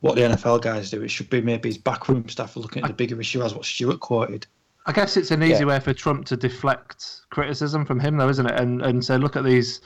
what 0.00 0.16
the 0.16 0.22
NFL 0.22 0.60
guys 0.62 0.90
do. 0.90 1.02
It 1.02 1.08
should 1.08 1.30
be 1.30 1.40
maybe 1.40 1.68
his 1.68 1.78
backroom 1.78 2.28
staff 2.28 2.56
are 2.56 2.60
looking 2.60 2.82
at 2.82 2.88
the 2.88 2.94
bigger 2.94 3.20
issue 3.20 3.42
as 3.42 3.54
what 3.54 3.64
Stuart 3.64 4.00
quoted. 4.00 4.46
I 4.86 4.92
guess 4.92 5.16
it's 5.16 5.30
an 5.32 5.42
easy 5.42 5.60
Yeah. 5.60 5.64
way 5.64 5.80
for 5.80 5.92
Trump 5.92 6.26
to 6.26 6.36
deflect 6.36 7.22
criticism 7.30 7.84
from 7.84 7.98
him, 7.98 8.16
though, 8.16 8.28
isn't 8.28 8.46
it? 8.46 8.58
And 8.60 8.82
and 8.82 9.04
say, 9.04 9.18
look 9.18 9.36
at 9.36 9.44
these 9.44 9.80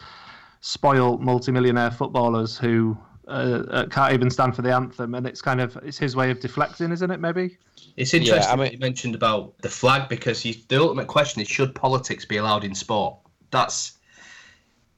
spoiled 0.60 1.22
multimillionaire 1.22 1.90
footballers 1.90 2.58
who 2.58 2.96
uh, 3.30 3.64
uh, 3.70 3.86
can't 3.86 4.12
even 4.12 4.30
stand 4.30 4.56
for 4.56 4.62
the 4.62 4.74
anthem, 4.74 5.14
and 5.14 5.26
it's 5.26 5.40
kind 5.40 5.60
of 5.60 5.76
it's 5.78 5.98
his 5.98 6.16
way 6.16 6.30
of 6.30 6.40
deflecting, 6.40 6.92
isn't 6.92 7.10
it? 7.10 7.20
Maybe. 7.20 7.56
It's 7.96 8.14
interesting 8.14 8.60
i 8.60 8.64
that 8.64 8.72
you 8.72 8.78
mentioned 8.78 9.14
about 9.14 9.56
the 9.58 9.68
flag 9.68 10.08
because 10.08 10.44
you, 10.44 10.54
the 10.68 10.80
ultimate 10.80 11.06
question 11.06 11.40
is 11.40 11.48
should 11.48 11.74
politics 11.74 12.24
be 12.24 12.36
allowed 12.36 12.64
in 12.64 12.74
sport? 12.74 13.16
That's 13.50 13.98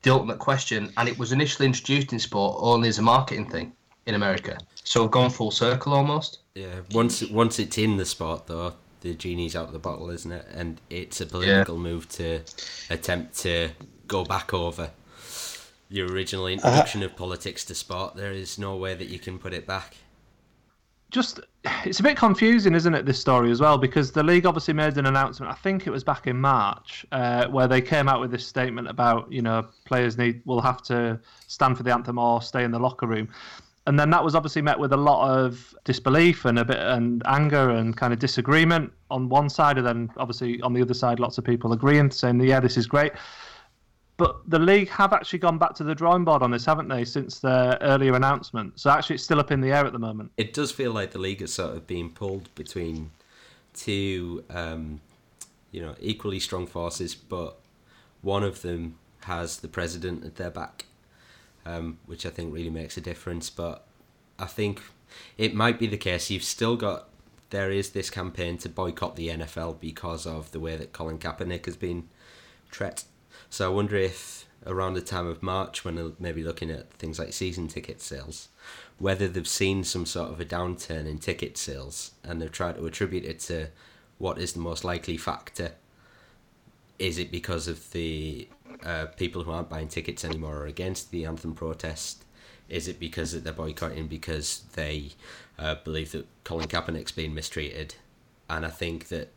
the 0.02 0.10
ultimate 0.10 0.38
question, 0.38 0.92
and 0.96 1.08
it 1.08 1.18
was 1.18 1.32
initially 1.32 1.66
introduced 1.66 2.12
in 2.12 2.18
sport 2.18 2.58
only 2.60 2.88
as 2.88 2.98
a 2.98 3.02
marketing 3.02 3.48
thing 3.48 3.72
in 4.06 4.14
America. 4.14 4.58
So 4.84 5.02
we've 5.02 5.10
gone 5.10 5.30
full 5.30 5.50
circle 5.50 5.92
almost. 5.92 6.40
Yeah, 6.54 6.80
once 6.92 7.22
once 7.30 7.58
it's 7.58 7.78
in 7.78 7.96
the 7.96 8.04
sport 8.04 8.46
though, 8.46 8.74
the 9.00 9.14
genie's 9.14 9.54
out 9.54 9.66
of 9.66 9.72
the 9.72 9.78
bottle, 9.78 10.10
isn't 10.10 10.32
it? 10.32 10.46
And 10.52 10.80
it's 10.90 11.20
a 11.20 11.26
political 11.26 11.78
move 11.78 12.08
to 12.10 12.40
attempt 12.90 13.38
to 13.38 13.70
go 14.06 14.24
back 14.24 14.52
over 14.52 14.90
your 15.92 16.10
original 16.10 16.46
introduction 16.46 17.02
of 17.02 17.14
politics 17.16 17.64
to 17.66 17.74
sport. 17.74 18.16
There 18.16 18.32
is 18.32 18.58
no 18.58 18.76
way 18.76 18.94
that 18.94 19.08
you 19.08 19.18
can 19.18 19.38
put 19.38 19.52
it 19.52 19.66
back. 19.66 19.96
just 21.10 21.40
it's 21.84 22.00
a 22.00 22.02
bit 22.02 22.16
confusing, 22.16 22.74
isn't 22.74 22.94
it? 22.94 23.06
This 23.06 23.20
story 23.20 23.50
as 23.50 23.60
well 23.60 23.78
because 23.78 24.10
the 24.10 24.22
league 24.22 24.46
obviously 24.46 24.74
made 24.74 24.96
an 24.96 25.06
announcement. 25.06 25.52
I 25.52 25.54
think 25.54 25.86
it 25.86 25.90
was 25.90 26.02
back 26.02 26.26
in 26.26 26.40
March 26.40 27.06
uh, 27.12 27.46
where 27.48 27.68
they 27.68 27.80
came 27.80 28.08
out 28.08 28.20
with 28.20 28.30
this 28.30 28.44
statement 28.46 28.88
about 28.88 29.30
you 29.30 29.42
know 29.42 29.68
players 29.84 30.18
need 30.18 30.42
will 30.44 30.62
have 30.62 30.82
to 30.84 31.20
stand 31.46 31.76
for 31.76 31.82
the 31.82 31.92
anthem 31.92 32.18
or 32.18 32.42
stay 32.42 32.64
in 32.64 32.70
the 32.70 32.78
locker 32.80 33.06
room, 33.06 33.28
and 33.86 34.00
then 34.00 34.10
that 34.10 34.24
was 34.24 34.34
obviously 34.34 34.62
met 34.62 34.78
with 34.78 34.92
a 34.92 34.96
lot 34.96 35.28
of 35.28 35.74
disbelief 35.84 36.46
and 36.46 36.58
a 36.58 36.64
bit 36.64 36.78
and 36.78 37.22
anger 37.26 37.70
and 37.70 37.96
kind 37.96 38.12
of 38.12 38.18
disagreement 38.18 38.90
on 39.10 39.28
one 39.28 39.48
side, 39.50 39.76
and 39.76 39.86
then 39.86 40.10
obviously 40.16 40.60
on 40.62 40.72
the 40.72 40.80
other 40.80 40.94
side, 40.94 41.20
lots 41.20 41.36
of 41.38 41.44
people 41.44 41.72
agreeing, 41.72 42.10
saying 42.10 42.40
yeah 42.40 42.58
this 42.58 42.76
is 42.76 42.86
great. 42.86 43.12
But 44.16 44.38
the 44.48 44.58
league 44.58 44.88
have 44.90 45.12
actually 45.12 45.38
gone 45.38 45.58
back 45.58 45.74
to 45.74 45.84
the 45.84 45.94
drawing 45.94 46.24
board 46.24 46.42
on 46.42 46.50
this, 46.50 46.64
haven't 46.64 46.88
they, 46.88 47.04
since 47.04 47.40
their 47.40 47.78
earlier 47.80 48.14
announcement? 48.14 48.78
So 48.78 48.90
actually, 48.90 49.14
it's 49.14 49.24
still 49.24 49.40
up 49.40 49.50
in 49.50 49.60
the 49.60 49.72
air 49.72 49.86
at 49.86 49.92
the 49.92 49.98
moment. 49.98 50.32
It 50.36 50.52
does 50.52 50.70
feel 50.70 50.92
like 50.92 51.12
the 51.12 51.18
league 51.18 51.42
is 51.42 51.54
sort 51.54 51.76
of 51.76 51.86
being 51.86 52.10
pulled 52.10 52.54
between 52.54 53.10
two, 53.74 54.44
um, 54.50 55.00
you 55.70 55.80
know, 55.80 55.94
equally 56.00 56.40
strong 56.40 56.66
forces, 56.66 57.14
but 57.14 57.58
one 58.20 58.42
of 58.42 58.62
them 58.62 58.98
has 59.24 59.58
the 59.58 59.68
president 59.68 60.24
at 60.24 60.36
their 60.36 60.50
back, 60.50 60.86
um, 61.64 61.98
which 62.06 62.26
I 62.26 62.30
think 62.30 62.52
really 62.52 62.70
makes 62.70 62.96
a 62.96 63.00
difference. 63.00 63.48
But 63.48 63.84
I 64.38 64.46
think 64.46 64.82
it 65.38 65.54
might 65.54 65.78
be 65.78 65.86
the 65.86 65.96
case 65.96 66.30
you've 66.30 66.44
still 66.44 66.76
got. 66.76 67.08
There 67.50 67.70
is 67.70 67.90
this 67.90 68.08
campaign 68.08 68.56
to 68.58 68.68
boycott 68.68 69.16
the 69.16 69.28
NFL 69.28 69.78
because 69.78 70.26
of 70.26 70.52
the 70.52 70.60
way 70.60 70.76
that 70.76 70.92
Colin 70.92 71.18
Kaepernick 71.18 71.66
has 71.66 71.76
been 71.76 72.08
treated. 72.70 73.04
So 73.52 73.66
I 73.66 73.74
wonder 73.74 73.96
if 73.96 74.46
around 74.64 74.94
the 74.94 75.02
time 75.02 75.26
of 75.26 75.42
March, 75.42 75.84
when 75.84 75.96
they're 75.96 76.12
maybe 76.18 76.42
looking 76.42 76.70
at 76.70 76.90
things 76.94 77.18
like 77.18 77.34
season 77.34 77.68
ticket 77.68 78.00
sales, 78.00 78.48
whether 78.98 79.28
they've 79.28 79.46
seen 79.46 79.84
some 79.84 80.06
sort 80.06 80.30
of 80.30 80.40
a 80.40 80.44
downturn 80.46 81.06
in 81.06 81.18
ticket 81.18 81.58
sales 81.58 82.12
and 82.24 82.40
they've 82.40 82.50
tried 82.50 82.76
to 82.76 82.86
attribute 82.86 83.26
it 83.26 83.40
to 83.40 83.68
what 84.16 84.38
is 84.38 84.54
the 84.54 84.58
most 84.58 84.84
likely 84.84 85.18
factor. 85.18 85.72
Is 86.98 87.18
it 87.18 87.30
because 87.30 87.68
of 87.68 87.92
the 87.92 88.48
uh, 88.82 89.06
people 89.18 89.42
who 89.42 89.50
aren't 89.50 89.68
buying 89.68 89.88
tickets 89.88 90.24
anymore 90.24 90.60
are 90.60 90.66
against 90.66 91.10
the 91.10 91.26
anthem 91.26 91.54
protest? 91.54 92.24
Is 92.70 92.88
it 92.88 92.98
because 92.98 93.38
they're 93.38 93.52
boycotting 93.52 94.08
because 94.08 94.62
they 94.76 95.10
uh, 95.58 95.74
believe 95.84 96.12
that 96.12 96.26
Colin 96.44 96.68
Kaepernick's 96.68 97.12
being 97.12 97.34
mistreated? 97.34 97.96
And 98.48 98.64
I 98.64 98.70
think 98.70 99.08
that 99.08 99.28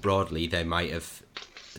broadly 0.00 0.48
they 0.48 0.64
might 0.64 0.90
have 0.90 1.22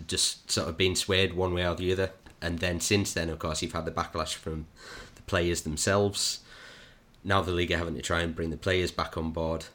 just 0.08 0.52
sort 0.52 0.68
of 0.68 0.78
been 0.78 0.96
swayed 0.96 1.34
one 1.34 1.54
way 1.54 1.66
or 1.66 1.76
the 1.76 1.92
other. 1.92 2.12
And 2.42 2.60
then 2.60 2.80
since 2.80 3.14
then, 3.14 3.30
of 3.30 3.40
course, 3.40 3.62
you've 3.62 3.74
had 3.74 3.86
the 3.86 3.92
backlash 3.92 4.36
from 4.36 4.68
the 5.16 5.22
players 5.24 5.62
themselves. 5.62 6.40
Now 7.24 7.42
the 7.42 7.52
league 7.52 7.72
are 7.72 7.78
having 7.78 7.96
to 7.96 8.02
try 8.02 8.22
and 8.22 8.36
bring 8.36 8.50
the 8.50 8.58
players 8.58 8.92
back 8.92 9.18
on 9.18 9.32
board. 9.32 9.66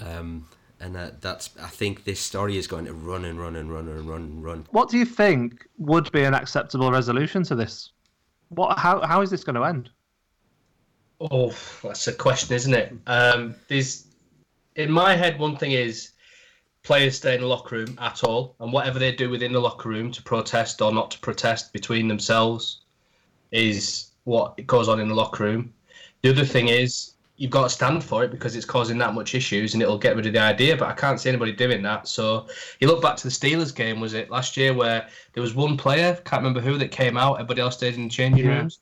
Um, 0.00 0.46
and 0.80 0.94
that, 0.94 1.20
that's 1.22 1.50
I 1.62 1.68
think 1.68 2.04
this 2.04 2.20
story 2.20 2.56
is 2.56 2.66
going 2.66 2.84
to 2.86 2.92
run 2.92 3.24
and 3.24 3.40
run 3.40 3.56
and 3.56 3.72
run 3.72 3.88
and 3.88 4.08
run 4.08 4.22
and 4.22 4.44
run. 4.44 4.66
What 4.70 4.88
do 4.90 4.98
you 4.98 5.04
think 5.04 5.66
would 5.78 6.10
be 6.12 6.24
an 6.24 6.34
acceptable 6.34 6.90
resolution 6.90 7.42
to 7.44 7.54
this? 7.54 7.92
What? 8.48 8.78
How? 8.78 9.00
How 9.00 9.22
is 9.22 9.30
this 9.30 9.42
going 9.42 9.56
to 9.56 9.64
end? 9.64 9.90
Oh, 11.20 11.54
that's 11.82 12.06
a 12.08 12.12
question, 12.12 12.54
isn't 12.54 12.74
it? 12.74 12.92
Um, 13.06 13.54
there's, 13.68 14.06
in 14.74 14.90
my 14.90 15.16
head, 15.16 15.38
one 15.38 15.56
thing 15.56 15.72
is 15.72 16.10
players 16.86 17.16
stay 17.16 17.34
in 17.34 17.40
the 17.40 17.46
locker 17.46 17.74
room 17.74 17.98
at 18.00 18.22
all, 18.22 18.54
and 18.60 18.72
whatever 18.72 18.98
they 18.98 19.12
do 19.12 19.28
within 19.28 19.52
the 19.52 19.60
locker 19.60 19.88
room 19.88 20.12
to 20.12 20.22
protest 20.22 20.80
or 20.80 20.92
not 20.92 21.10
to 21.10 21.18
protest 21.18 21.72
between 21.72 22.06
themselves 22.06 22.82
is 23.50 24.12
what 24.22 24.64
goes 24.66 24.88
on 24.88 25.00
in 25.00 25.08
the 25.08 25.14
locker 25.14 25.42
room. 25.44 25.74
The 26.22 26.30
other 26.30 26.44
thing 26.44 26.68
is 26.68 27.14
you've 27.38 27.50
got 27.50 27.64
to 27.64 27.70
stand 27.70 28.02
for 28.02 28.24
it 28.24 28.30
because 28.30 28.56
it's 28.56 28.64
causing 28.64 28.98
that 28.98 29.14
much 29.14 29.34
issues 29.34 29.74
and 29.74 29.82
it'll 29.82 29.98
get 29.98 30.16
rid 30.16 30.26
of 30.26 30.32
the 30.32 30.40
idea. 30.40 30.76
But 30.76 30.88
I 30.88 30.92
can't 30.92 31.20
see 31.20 31.28
anybody 31.28 31.52
doing 31.52 31.82
that. 31.82 32.08
So 32.08 32.46
you 32.80 32.86
look 32.86 33.02
back 33.02 33.16
to 33.16 33.24
the 33.24 33.30
Steelers 33.30 33.74
game, 33.74 34.00
was 34.00 34.14
it 34.14 34.30
last 34.30 34.56
year, 34.56 34.72
where 34.72 35.08
there 35.34 35.42
was 35.42 35.54
one 35.54 35.76
player, 35.76 36.14
can't 36.24 36.40
remember 36.40 36.60
who, 36.60 36.78
that 36.78 36.92
came 36.92 37.16
out, 37.16 37.34
everybody 37.34 37.60
else 37.60 37.76
stayed 37.76 37.94
in 37.94 38.04
the 38.04 38.08
changing 38.08 38.46
Yeah. 38.46 38.58
rooms, 38.58 38.78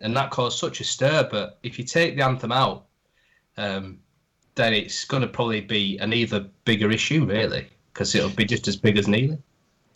and 0.00 0.16
that 0.16 0.30
caused 0.30 0.58
such 0.58 0.80
a 0.80 0.84
stir. 0.84 1.28
But 1.30 1.58
if 1.64 1.78
you 1.78 1.84
take 1.84 2.16
the 2.16 2.24
anthem 2.24 2.52
out, 2.52 2.86
um, 3.56 3.98
then 4.54 4.72
it's 4.72 5.04
going 5.04 5.22
to 5.22 5.28
probably 5.28 5.60
be 5.60 5.98
an 5.98 6.12
either 6.12 6.40
bigger 6.64 6.90
issue, 6.90 7.24
really, 7.24 7.68
because 7.92 8.14
it'll 8.14 8.30
be 8.30 8.44
just 8.44 8.68
as 8.68 8.76
big 8.76 8.98
as 8.98 9.08
kneeling. 9.08 9.42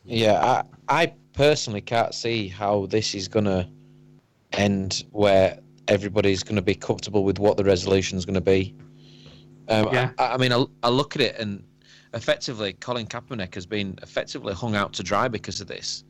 Yeah, 0.05 0.63
I, 0.89 1.03
I 1.03 1.13
personally 1.33 1.81
can't 1.81 2.15
see 2.15 2.49
how 2.49 2.87
this 2.87 3.15
is 3.15 3.29
going 3.29 3.45
to 3.45 3.69
end 4.53 5.05
where 5.13 5.59
everybody's 5.87 6.43
going 6.43 6.57
to 6.57 6.63
be 6.63 6.75
comfortable 6.75 7.25
with 7.25 7.39
what 7.39 7.57
the 7.57 7.65
resolution 7.65 8.19
is 8.19 8.25
going 8.25 8.35
to 8.35 8.41
be. 8.41 8.75
Um, 9.69 9.89
Yeah. 9.93 10.11
I, 10.19 10.35
I 10.35 10.37
mean, 10.37 10.53
I, 10.53 10.65
I 10.83 10.89
look 10.89 11.15
at 11.15 11.23
it 11.23 11.37
and 11.39 11.63
effectively, 12.15 12.73
Colin 12.75 13.07
Kaepernick 13.07 13.55
has 13.55 13.67
been 13.67 13.99
effectively 14.03 14.55
hung 14.55 14.75
out 14.75 14.93
to 14.95 15.03
dry 15.03 15.29
because 15.29 15.61
of 15.61 15.67
this. 15.67 16.05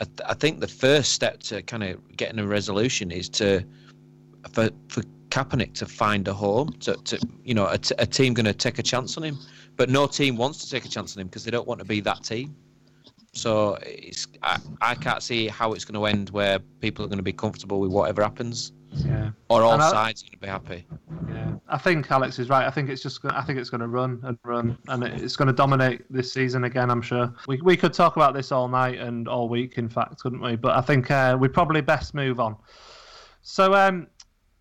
I, 0.00 0.04
th- 0.04 0.20
I 0.26 0.34
think 0.34 0.60
the 0.60 0.68
first 0.68 1.12
step 1.12 1.40
to 1.44 1.62
kind 1.62 1.82
of 1.82 2.16
getting 2.16 2.38
a 2.38 2.46
resolution 2.46 3.10
is 3.10 3.28
to 3.30 3.64
for 4.52 4.70
for 4.88 5.02
Kaepernick 5.34 5.74
to 5.74 5.86
find 5.86 6.28
a 6.28 6.32
home. 6.32 6.68
To, 6.80 6.94
to 6.94 7.18
you 7.42 7.54
know, 7.54 7.66
a, 7.66 7.78
t- 7.78 7.94
a 7.98 8.06
team 8.06 8.34
going 8.34 8.46
to 8.46 8.52
take 8.54 8.78
a 8.78 8.82
chance 8.82 9.16
on 9.16 9.24
him, 9.24 9.36
but 9.76 9.90
no 9.90 10.06
team 10.06 10.36
wants 10.36 10.64
to 10.64 10.70
take 10.70 10.84
a 10.84 10.88
chance 10.88 11.16
on 11.16 11.20
him 11.22 11.26
because 11.26 11.44
they 11.44 11.50
don't 11.50 11.66
want 11.66 11.80
to 11.80 11.84
be 11.84 12.00
that 12.00 12.22
team. 12.22 12.54
So 13.32 13.76
it's 13.82 14.28
I, 14.44 14.58
I 14.80 14.94
can't 14.94 15.22
see 15.22 15.48
how 15.48 15.72
it's 15.72 15.84
going 15.84 15.98
to 16.00 16.06
end 16.06 16.30
where 16.30 16.60
people 16.80 17.04
are 17.04 17.08
going 17.08 17.18
to 17.18 17.24
be 17.24 17.32
comfortable 17.32 17.80
with 17.80 17.90
whatever 17.90 18.22
happens, 18.22 18.70
Yeah. 18.92 19.30
or 19.50 19.62
all 19.62 19.80
I- 19.80 19.90
sides 19.90 20.22
are 20.22 20.26
going 20.26 20.38
to 20.38 20.38
be 20.38 20.46
happy. 20.46 20.86
Yeah, 21.28 21.54
I 21.68 21.78
think 21.78 22.08
Alex 22.12 22.38
is 22.38 22.48
right. 22.48 22.64
I 22.64 22.70
think 22.70 22.88
it's 22.88 23.02
just. 23.02 23.18
I 23.24 23.42
think 23.42 23.58
it's 23.58 23.70
going 23.70 23.80
to 23.80 23.88
run 23.88 24.20
and 24.22 24.38
run, 24.44 24.78
and 24.86 25.02
it's 25.02 25.34
going 25.34 25.48
to 25.48 25.52
dominate 25.54 26.02
this 26.12 26.32
season 26.32 26.62
again. 26.62 26.90
I'm 26.92 27.02
sure. 27.02 27.34
We 27.48 27.60
we 27.60 27.76
could 27.76 27.92
talk 27.92 28.14
about 28.14 28.34
this 28.34 28.52
all 28.52 28.68
night 28.68 29.00
and 29.00 29.26
all 29.26 29.48
week, 29.48 29.78
in 29.78 29.88
fact, 29.88 30.20
couldn't 30.20 30.40
we? 30.40 30.54
But 30.54 30.76
I 30.76 30.80
think 30.80 31.10
uh, 31.10 31.36
we 31.40 31.48
probably 31.48 31.80
best 31.80 32.14
move 32.14 32.38
on. 32.38 32.54
So 33.42 33.74
um, 33.74 34.06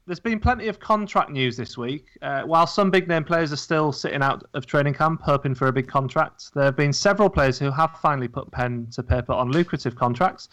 there's 0.06 0.20
been 0.20 0.40
plenty 0.40 0.68
of 0.68 0.80
contract 0.80 1.30
news 1.30 1.56
this 1.56 1.78
week. 1.78 2.08
Uh, 2.22 2.44
while 2.44 2.68
some 2.68 2.92
big 2.92 3.08
name 3.08 3.24
players 3.24 3.54
are 3.54 3.58
still 3.58 3.92
sitting 3.92 4.22
out 4.22 4.44
of 4.54 4.66
training 4.66 4.94
camp 4.94 5.22
hoping 5.22 5.56
for 5.56 5.68
a 5.68 5.74
big 5.74 5.88
contract, 5.88 6.54
there 6.54 6.66
have 6.66 6.76
been 6.76 6.92
several 6.92 7.30
players 7.30 7.58
who 7.58 7.72
have 7.72 7.98
finally 8.02 8.28
put 8.28 8.52
pen 8.52 8.88
to 8.92 9.02
paper 9.02 9.34
on 9.34 9.52
lucrative 9.52 9.96
contracts. 9.96 10.50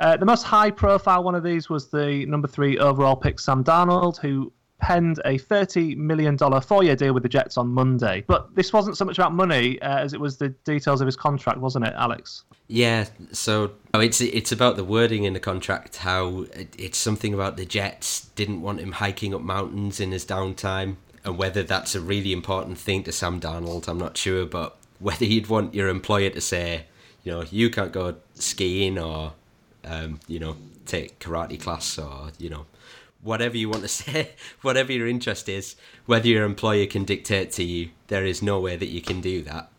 Uh, 0.00 0.16
the 0.16 0.26
most 0.26 0.42
high 0.42 0.70
profile 0.70 1.22
one 1.22 1.34
of 1.34 1.42
these 1.42 1.68
was 1.68 1.88
the 1.88 2.24
number 2.26 2.48
three 2.48 2.78
overall 2.78 3.14
pick, 3.14 3.38
Sam 3.38 3.62
Darnold, 3.62 4.18
who 4.18 4.52
penned 4.80 5.18
a 5.24 5.38
$30 5.38 5.96
million 5.96 6.36
four 6.36 6.82
year 6.82 6.96
deal 6.96 7.14
with 7.14 7.22
the 7.22 7.28
Jets 7.28 7.56
on 7.56 7.68
Monday. 7.68 8.24
But 8.26 8.54
this 8.54 8.72
wasn't 8.72 8.96
so 8.96 9.04
much 9.04 9.18
about 9.18 9.32
money 9.32 9.80
uh, 9.80 9.98
as 9.98 10.12
it 10.12 10.20
was 10.20 10.36
the 10.36 10.50
details 10.50 11.00
of 11.00 11.06
his 11.06 11.16
contract, 11.16 11.58
wasn't 11.58 11.86
it, 11.86 11.94
Alex? 11.96 12.44
Yeah, 12.68 13.06
so 13.32 13.72
oh, 13.92 14.00
it's 14.00 14.20
it's 14.20 14.50
about 14.52 14.76
the 14.76 14.84
wording 14.84 15.24
in 15.24 15.32
the 15.34 15.40
contract. 15.40 15.96
How 15.96 16.46
it- 16.54 16.74
it's 16.78 16.98
something 16.98 17.34
about 17.34 17.56
the 17.56 17.66
Jets 17.66 18.26
didn't 18.36 18.62
want 18.62 18.80
him 18.80 18.92
hiking 18.92 19.34
up 19.34 19.42
mountains 19.42 20.00
in 20.00 20.12
his 20.12 20.24
downtime, 20.24 20.96
and 21.24 21.36
whether 21.38 21.62
that's 21.62 21.94
a 21.94 22.00
really 22.00 22.32
important 22.32 22.78
thing 22.78 23.02
to 23.04 23.12
Sam 23.12 23.38
Darnold, 23.40 23.86
I'm 23.86 23.98
not 23.98 24.16
sure. 24.16 24.46
But 24.46 24.76
whether 24.98 25.24
you'd 25.26 25.48
want 25.48 25.74
your 25.74 25.88
employer 25.88 26.30
to 26.30 26.40
say, 26.40 26.86
you 27.22 27.32
know, 27.32 27.44
you 27.50 27.68
can't 27.68 27.92
go 27.92 28.16
skiing 28.34 28.98
or, 28.98 29.34
um, 29.84 30.20
you 30.26 30.38
know, 30.38 30.56
take 30.86 31.18
karate 31.18 31.60
class 31.60 31.98
or 31.98 32.30
you 32.38 32.48
know, 32.48 32.64
whatever 33.24 33.56
you 33.56 33.68
want 33.68 33.82
to 33.82 33.88
say, 34.02 34.30
whatever 34.62 34.92
your 34.92 35.08
interest 35.08 35.48
is, 35.48 35.74
whether 36.06 36.28
your 36.28 36.44
employer 36.44 36.86
can 36.86 37.04
dictate 37.04 37.50
to 37.52 37.64
you, 37.64 37.90
there 38.06 38.24
is 38.24 38.42
no 38.42 38.60
way 38.60 38.76
that 38.76 38.88
you 38.88 39.00
can 39.00 39.20
do 39.20 39.42
that 39.42 39.70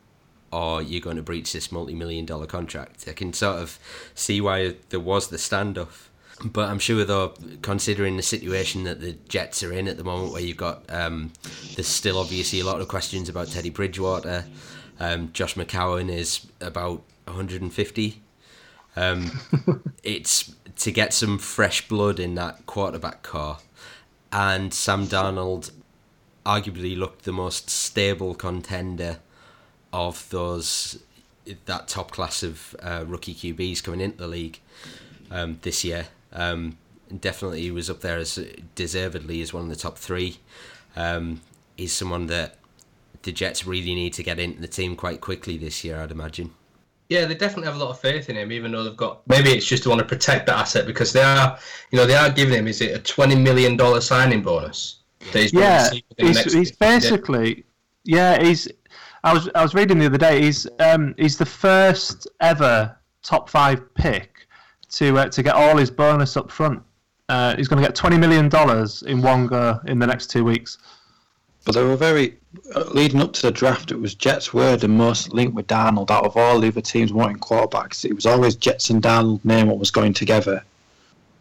or 0.52 0.82
you're 0.82 1.02
going 1.02 1.18
to 1.18 1.24
breach 1.24 1.52
this 1.52 1.72
multi-million 1.72 2.26
dollar 2.26 2.46
contract. 2.46 3.06
I 3.10 3.14
can 3.14 3.34
sort 3.34 3.62
of 3.62 3.78
see 4.14 4.40
why 4.40 4.76
there 4.90 5.00
was 5.00 5.28
the 5.28 5.38
standoff. 5.38 6.08
But 6.44 6.70
I'm 6.70 6.80
sure, 6.80 7.04
though, 7.06 7.34
considering 7.62 8.18
the 8.18 8.24
situation 8.24 8.84
that 8.84 9.00
the 9.00 9.14
Jets 9.28 9.64
are 9.64 9.72
in 9.72 9.88
at 9.88 9.98
the 9.98 10.04
moment, 10.04 10.34
where 10.34 10.42
you've 10.42 10.58
got 10.58 10.84
um, 10.90 11.32
there's 11.76 11.88
still 11.88 12.18
obviously 12.18 12.60
a 12.60 12.66
lot 12.66 12.82
of 12.82 12.88
questions 12.90 13.30
about 13.30 13.48
Teddy 13.48 13.70
Bridgewater, 13.70 14.46
Um, 15.00 15.32
Josh 15.34 15.56
McCown 15.56 16.10
is 16.10 16.48
about 16.62 17.04
150. 17.26 18.22
Um, 18.96 19.40
it's 20.04 20.54
to 20.78 20.92
get 20.92 21.14
some 21.14 21.38
fresh 21.38 21.88
blood 21.88 22.20
in 22.20 22.36
that 22.36 22.66
quarterback 22.66 23.24
corps, 23.24 23.60
and 24.32 24.74
Sam 24.74 25.08
Darnold 25.08 25.72
arguably 26.46 26.98
looked 26.98 27.26
the 27.26 27.32
most 27.32 27.70
stable 27.70 28.36
contender 28.36 29.20
of 29.92 30.30
those 30.30 31.00
that 31.66 31.88
top 31.88 32.12
class 32.12 32.44
of 32.44 32.76
uh, 32.82 33.04
rookie 33.08 33.34
QBs 33.34 33.84
coming 33.84 34.02
into 34.02 34.18
the 34.18 34.28
league 34.28 34.60
um, 35.32 35.60
this 35.62 35.84
year. 35.84 36.08
Um, 36.34 36.78
definitely, 37.20 37.70
was 37.72 37.90
up 37.90 38.02
there 38.02 38.18
as 38.18 38.40
deservedly 38.74 39.42
as 39.42 39.54
one 39.54 39.64
of 39.64 39.70
the 39.70 39.76
top 39.76 39.98
three. 39.98 40.38
Um, 40.96 41.42
he's 41.78 41.94
someone 41.94 42.28
that 42.28 42.58
the 43.24 43.32
Jets 43.32 43.66
really 43.66 43.96
need 43.96 44.14
to 44.14 44.24
get 44.24 44.40
into 44.40 44.62
the 44.62 44.68
team 44.68 44.96
quite 44.96 45.22
quickly 45.22 45.58
this 45.58 45.84
year, 45.84 46.00
I'd 46.00 46.12
imagine. 46.12 46.52
Yeah, 47.10 47.26
they 47.26 47.36
definitely 47.36 47.66
have 47.66 47.76
a 47.76 47.84
lot 47.84 47.92
of 47.92 48.00
faith 48.00 48.30
in 48.30 48.36
him, 48.36 48.52
even 48.52 48.72
though 48.72 48.84
they've 48.84 48.98
got 48.98 49.22
maybe 49.28 49.52
it's 49.52 49.66
just 49.66 49.84
to 49.84 49.90
want 49.90 50.00
to 50.00 50.06
protect 50.06 50.48
that 50.48 50.58
asset 50.58 50.88
because 50.88 51.14
they 51.14 51.22
are, 51.22 51.58
you 51.92 51.98
know, 51.98 52.06
they 52.06 52.16
are 52.16 52.30
giving 52.32 52.56
him 52.56 52.68
is 52.68 52.82
it 52.82 52.96
a 52.96 53.00
twenty 53.00 53.36
million 53.36 53.78
dollar 53.78 54.02
signing 54.02 54.42
bonus? 54.42 55.04
that 55.32 55.42
he's 55.42 55.54
yeah, 55.54 55.90
he's, 56.18 56.54
he's 56.54 56.72
basically 56.72 57.64
yeah 58.04 58.42
he's. 58.42 58.68
I 59.24 59.34
was 59.34 59.50
I 59.56 59.64
was 59.64 59.74
reading 59.74 60.00
the 60.00 60.06
other 60.06 60.18
day. 60.18 60.42
He's 60.42 60.68
um 60.80 61.16
he's 61.18 61.38
the 61.38 61.46
first 61.46 62.28
ever 62.42 62.96
top 63.24 63.50
five 63.50 63.94
pick 63.96 64.48
to 64.92 65.18
uh, 65.18 65.30
to 65.30 65.44
get 65.44 65.56
all 65.56 65.78
his 65.78 65.90
bonus 65.90 66.38
up 66.38 66.52
front. 66.52 66.82
Uh, 67.28 67.56
he's 67.56 67.68
going 67.68 67.82
to 67.82 67.88
get 67.88 67.96
twenty 67.96 68.18
million 68.18 68.50
dollars 68.50 69.02
in 69.04 69.22
one 69.22 69.48
go 69.48 69.80
in 69.88 69.98
the 69.98 70.06
next 70.06 70.28
two 70.28 70.44
weeks. 70.44 70.78
But 71.66 71.74
they 71.74 71.84
were 71.84 71.96
very 71.96 72.38
uh, 72.76 72.86
leading 72.92 73.22
up 73.22 73.34
to 73.34 73.42
the 73.42 73.52
draft. 73.52 73.92
It 73.92 74.00
was 74.00 74.14
Jets 74.16 74.54
were 74.54 74.78
the 74.78 74.88
most 74.88 75.34
linked 75.34 75.56
with 75.56 75.68
Darnold 75.68 76.12
out 76.12 76.26
of 76.26 76.38
all 76.38 76.60
the 76.60 76.68
other 76.68 76.82
teams 76.82 77.12
wanting 77.12 77.38
quarterbacks. 77.38 78.06
It 78.06 78.14
was 78.14 78.26
always 78.26 78.56
Jets 78.56 78.92
and 78.92 79.02
Darnold 79.02 79.44
name 79.44 79.68
what 79.68 79.80
was 79.80 79.92
going 79.92 80.14
together, 80.14 80.64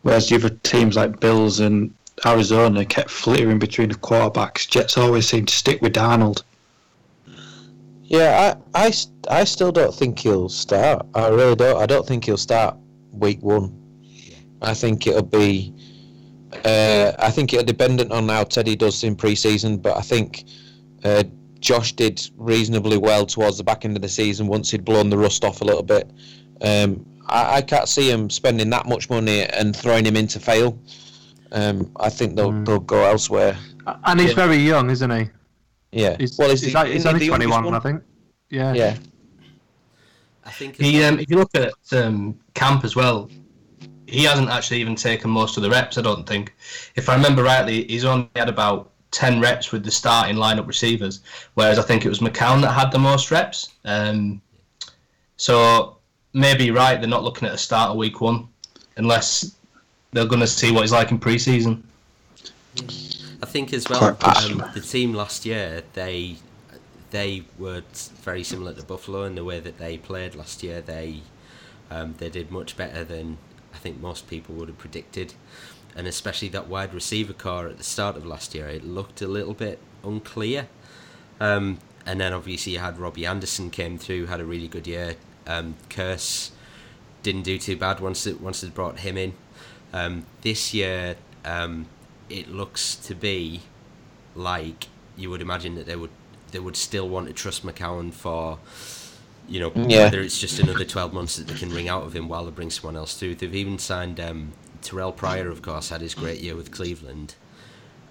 whereas 0.03 0.29
the 0.29 0.37
other 0.37 0.51
teams 0.51 0.97
like 0.97 1.21
Bills 1.21 1.61
and 1.61 1.95
Arizona 2.25 2.85
kept 2.85 3.11
flittering 3.11 3.59
between 3.59 3.91
the 3.91 3.97
quarterbacks. 3.97 4.69
Jets 4.69 4.97
always 4.97 5.29
seemed 5.29 5.49
to 5.49 5.55
stick 5.55 5.83
with 5.83 5.93
Darnold. 5.93 6.43
Yeah, 8.05 8.57
I, 8.75 8.87
I, 8.87 8.93
I 9.31 9.45
still 9.45 9.73
don't 9.73 9.95
think 9.95 10.19
he'll 10.19 10.49
start. 10.49 11.07
I 11.15 11.29
really 11.29 11.57
don't. 11.57 11.81
I 11.81 11.87
don't 11.87 12.07
think 12.07 12.25
he'll 12.25 12.37
start 12.37 12.77
week 13.13 13.43
one. 13.43 13.81
I 14.63 14.75
think 14.75 15.07
it'll 15.07 15.23
be 15.23 15.75
uh, 16.65 17.13
I 17.19 17.31
think 17.31 17.53
it'll 17.53 17.65
dependent 17.65 18.13
on 18.13 18.29
how 18.29 18.45
Teddy 18.45 18.77
does 18.77 19.03
in 19.05 19.17
pre-season, 19.17 19.79
but 19.79 19.97
I 19.97 20.01
think 20.01 20.45
uh, 21.05 21.25
Josh 21.61 21.93
did 21.93 22.21
reasonably 22.37 22.99
well 22.99 23.27
towards 23.27 23.59
the 23.59 23.65
back 23.65 23.85
end 23.85 23.97
of 23.97 24.03
the 24.03 24.09
season 24.09 24.47
once 24.47 24.71
he'd 24.71 24.85
blown 24.85 25.11
the 25.11 25.19
rust 25.19 25.45
off 25.45 25.61
a 25.61 25.65
little 25.65 25.83
bit. 25.83 26.11
Um, 26.61 27.05
I, 27.27 27.57
I, 27.57 27.63
can't 27.63 27.89
see 27.89 28.11
him 28.11 28.29
spending 28.31 28.71
that 28.71 28.87
much 28.87 29.09
money 29.09 29.43
and 29.43 29.75
throwing 29.75 30.05
him 30.05 30.17
in 30.17 30.27
to 30.29 30.41
fail. 30.41 30.79
Um, 31.53 31.91
I 31.97 32.11
think 32.11 32.37
they'll 32.37 32.53
mm. 32.53 32.67
they'll 32.67 32.81
go 32.81 33.05
elsewhere. 33.05 33.57
And 34.05 34.21
he's 34.21 34.31
yeah. 34.31 34.35
very 34.37 34.57
young, 34.57 34.91
isn't 34.91 35.11
he? 35.11 35.31
Yeah. 35.93 36.17
He's, 36.19 36.37
well, 36.37 36.51
he's, 36.51 36.63
he's, 36.63 36.73
he's, 36.77 36.93
he's 36.93 37.07
only 37.07 37.29
twenty 37.29 37.47
one, 37.47 37.73
I 37.75 37.81
think. 37.81 38.03
Yeah. 38.51 38.75
Yeah. 38.75 38.97
I 40.45 40.51
think 40.51 40.77
he, 40.77 41.03
um, 41.03 41.19
if 41.19 41.31
you 41.31 41.37
look 41.37 41.55
at 41.55 41.73
um, 41.93 42.39
camp 42.53 42.85
as 42.85 42.95
well, 42.95 43.31
he 44.15 44.25
hasn't 44.25 44.49
actually 44.49 44.81
even 44.81 44.95
taken 44.95 45.31
most 45.31 45.57
of 45.57 45.63
the 45.63 45.71
reps. 45.71 45.99
I 45.99 46.03
don't 46.03 46.27
think. 46.27 46.55
If 46.95 47.09
I 47.09 47.15
remember 47.15 47.43
rightly, 47.43 47.85
he's 47.85 48.05
only 48.05 48.29
had 48.37 48.49
about 48.49 48.91
ten 49.11 49.41
reps 49.41 49.73
with 49.73 49.85
the 49.85 49.91
starting 49.91 50.37
lineup 50.37 50.67
receivers, 50.67 51.21
whereas 51.55 51.79
I 51.79 51.83
think 51.83 52.05
it 52.05 52.09
was 52.09 52.21
McCown 52.21 52.61
that 52.63 52.73
had 52.73 52.91
the 52.91 52.99
most 52.99 53.31
reps. 53.31 53.71
Um, 53.85 54.41
so 55.37 55.99
maybe 56.33 56.71
right, 56.71 57.01
they're 57.01 57.09
not 57.09 57.25
looking 57.25 57.49
at 57.49 57.55
a 57.55 57.59
start 57.59 57.91
of 57.91 57.97
week 57.97 58.21
one, 58.21 58.49
unless 58.97 59.57
they're 60.13 60.27
going 60.27 60.41
to 60.41 60.47
see 60.47 60.71
what 60.71 60.83
he's 60.83 60.93
like 60.93 61.11
in 61.11 61.19
preseason. 61.19 61.83
I 63.43 63.47
think 63.47 63.73
as 63.73 63.89
well, 63.89 64.17
um, 64.23 64.65
the 64.75 64.81
team 64.81 65.13
last 65.13 65.45
year 65.45 65.83
they 65.93 66.37
they 67.11 67.45
were 67.59 67.83
very 68.23 68.43
similar 68.43 68.73
to 68.75 68.83
Buffalo 68.83 69.25
in 69.25 69.37
the 69.37 69.45
way 69.45 69.61
that 69.61 69.79
they 69.79 69.99
played 69.99 70.35
last 70.35 70.63
year. 70.63 70.81
They 70.81 71.21
um, 71.91 72.15
they 72.19 72.29
did 72.29 72.51
much 72.51 72.77
better 72.77 73.05
than 73.05 73.39
I 73.54 73.54
think 73.85 74.01
most 74.01 74.27
people 74.29 74.55
would 74.55 74.69
have 74.69 74.79
predicted. 74.79 75.35
And 75.95 76.07
especially 76.09 76.49
that 76.49 76.67
wide 76.67 76.95
receiver 76.95 77.35
corps 77.35 77.69
at 77.69 77.77
the 77.77 77.85
start 77.85 78.17
of 78.17 78.25
last 78.25 78.55
year, 78.55 78.67
it 78.67 78.83
looked 78.83 79.21
a 79.21 79.29
little 79.29 79.53
bit 79.53 79.79
unclear. 80.03 80.69
Um, 81.39 81.79
and 82.07 82.19
then 82.21 82.33
obviously 82.33 82.73
you 82.73 82.79
had 82.79 82.99
Robbie 82.99 83.27
Anderson 83.27 83.71
came 83.71 83.99
through, 83.99 84.27
had 84.27 84.41
a 84.41 84.45
really 84.45 84.69
good 84.69 84.87
year. 84.87 85.17
Um, 85.47 85.77
Kearse 85.91 86.51
didn't 87.23 87.43
do 87.43 87.59
too 87.59 87.77
bad 87.77 88.01
once 88.01 88.27
it 88.27 88.41
once 88.41 88.65
it 88.65 88.75
brought 88.75 89.01
him 89.01 89.17
in. 89.17 89.35
Um, 89.93 90.27
this 90.41 90.73
year, 90.75 91.17
um, 91.45 91.87
it 92.29 92.49
looks 92.49 92.97
to 92.97 93.15
be 93.15 93.61
like 94.35 94.89
you 95.17 95.31
would 95.31 95.43
imagine 95.43 95.75
that 95.77 95.87
they 95.87 95.97
would 95.97 96.11
they 96.53 96.59
would 96.59 96.77
still 96.77 97.09
want 97.09 97.27
to 97.29 97.33
trust 97.33 97.65
McCown 97.65 98.13
for 98.13 98.59
you 99.49 99.61
know, 99.61 99.73
yeah. 99.75 100.05
whether 100.05 100.21
it's 100.21 100.39
just 100.39 100.59
another 100.59 100.85
12 100.85 101.13
months 101.13 101.37
that 101.37 101.47
they 101.47 101.55
can 101.55 101.71
wring 101.71 101.89
out 101.89 102.05
of 102.05 102.15
him 102.15 102.29
while 102.29 102.45
they 102.45 102.51
bring 102.51 102.71
someone 102.71 102.97
else 102.97 103.19
through. 103.19 103.35
They've 103.35 103.55
even 103.55 103.79
signed 103.79 104.19
um, 104.19 104.53
Terrelle 104.83 105.15
Pryor, 105.15 105.51
of 105.51 105.63
course, 105.63 105.91
had 105.91 106.01
his 106.01 106.15
great 106.15 106.41
year 106.41 106.57
with 106.57 106.71
Cleveland, 106.71 107.35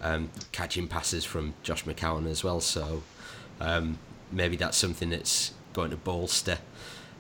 um, 0.02 0.30
catching 0.52 0.88
passes 0.88 1.26
from 1.26 1.54
Josh 1.64 1.86
McCown 1.86 2.28
as 2.28 2.44
well. 2.44 2.60
So 2.60 3.04
um, 3.60 3.98
maybe 4.32 4.56
that's 4.56 4.78
something 4.78 5.10
that's 5.10 5.54
going 5.74 5.90
to 5.92 5.98
bolster 5.98 6.60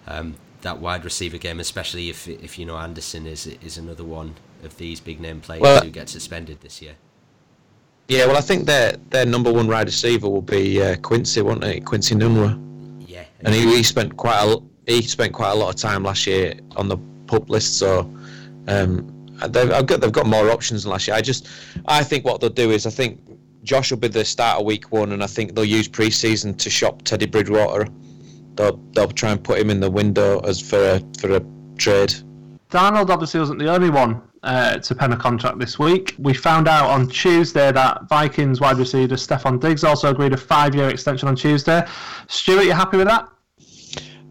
um, 0.08 0.36
that 0.62 0.80
wide 0.80 1.04
receiver 1.04 1.38
game, 1.38 1.60
especially 1.60 2.10
if 2.10 2.28
if 2.28 2.58
you 2.58 2.65
know 2.65 2.78
Anderson 2.78 3.26
is 3.26 3.47
is 3.47 3.78
another 3.78 4.04
one 4.04 4.36
of 4.63 4.78
these 4.78 4.99
big 4.99 5.19
name 5.19 5.41
players 5.41 5.62
well, 5.62 5.84
who 5.84 5.89
get 5.89 6.10
suspended 6.10 6.62
this 6.62 6.82
year. 6.82 6.95
Yeah, 8.08 8.26
well, 8.26 8.38
I 8.38 8.41
think 8.41 8.65
their 8.65 8.93
their 9.10 9.26
number 9.26 9.52
one 9.52 9.67
wide 9.67 9.88
receiver 9.88 10.30
will 10.30 10.41
be 10.41 10.82
uh, 10.82 10.95
Quincy, 10.97 11.41
won't 11.41 11.63
it? 11.63 11.86
Quincy 11.86 12.15
Enunwa 12.15 12.72
and 13.45 13.53
he, 13.53 13.62
he 13.77 13.84
spent 13.84 14.15
quite 14.17 14.41
a 14.41 14.58
he 14.86 15.01
spent 15.01 15.34
quite 15.34 15.51
a 15.51 15.56
lot 15.56 15.69
of 15.69 15.75
time 15.75 16.03
last 16.03 16.27
year 16.27 16.56
on 16.75 16.88
the 16.88 16.97
PUP 17.27 17.49
list. 17.49 17.77
So 17.77 18.01
um, 18.67 19.27
they've 19.49 19.69
got 19.69 20.01
they've 20.01 20.12
got 20.12 20.25
more 20.25 20.49
options 20.49 20.84
than 20.84 20.91
last 20.91 21.08
year. 21.08 21.15
I 21.15 21.21
just 21.21 21.47
I 21.86 22.03
think 22.03 22.25
what 22.25 22.41
they'll 22.41 22.49
do 22.49 22.71
is 22.71 22.86
I 22.86 22.89
think 22.89 23.19
Josh 23.63 23.91
will 23.91 23.99
be 23.99 24.10
the 24.10 24.25
start 24.25 24.60
of 24.60 24.65
week 24.65 24.91
one, 24.91 25.13
and 25.13 25.23
I 25.23 25.27
think 25.27 25.56
they'll 25.56 25.65
use 25.65 25.88
preseason 25.88 26.58
to 26.58 26.69
shop 26.69 27.01
Teddy 27.03 27.25
Bridgewater. 27.25 27.88
They'll 28.56 28.77
they'll 28.93 29.08
try 29.08 29.32
and 29.32 29.43
put 29.43 29.60
him 29.60 29.69
in 29.69 29.79
the 29.79 29.89
window 29.89 30.39
as 30.41 30.60
for 30.60 30.77
a 30.77 31.01
for 31.19 31.36
a 31.36 31.41
trade. 31.77 32.13
Darnold 32.69 33.10
obviously 33.10 33.39
wasn't 33.39 33.60
the 33.60 33.71
only 33.71 33.91
one 33.91 34.21
uh, 34.41 34.77
to 34.79 34.95
pen 34.95 35.13
a 35.13 35.17
contract 35.17 35.60
this 35.60 35.77
week. 35.77 36.15
We 36.17 36.34
found 36.34 36.67
out 36.67 36.89
on 36.89 37.08
Tuesday 37.08 37.71
that 37.71 38.10
Vikings 38.10 38.60
wide 38.60 38.77
receiver 38.77 39.15
Stefon 39.15 39.60
Diggs 39.60 39.84
also 39.84 40.10
agreed 40.10 40.34
a 40.34 40.38
five-year 40.38 40.89
extension 40.89 41.27
on 41.27 41.36
Tuesday. 41.36 41.86
Stuart, 42.27 42.63
you 42.63 42.71
happy 42.71 42.97
with 42.97 43.08
that? 43.08 43.29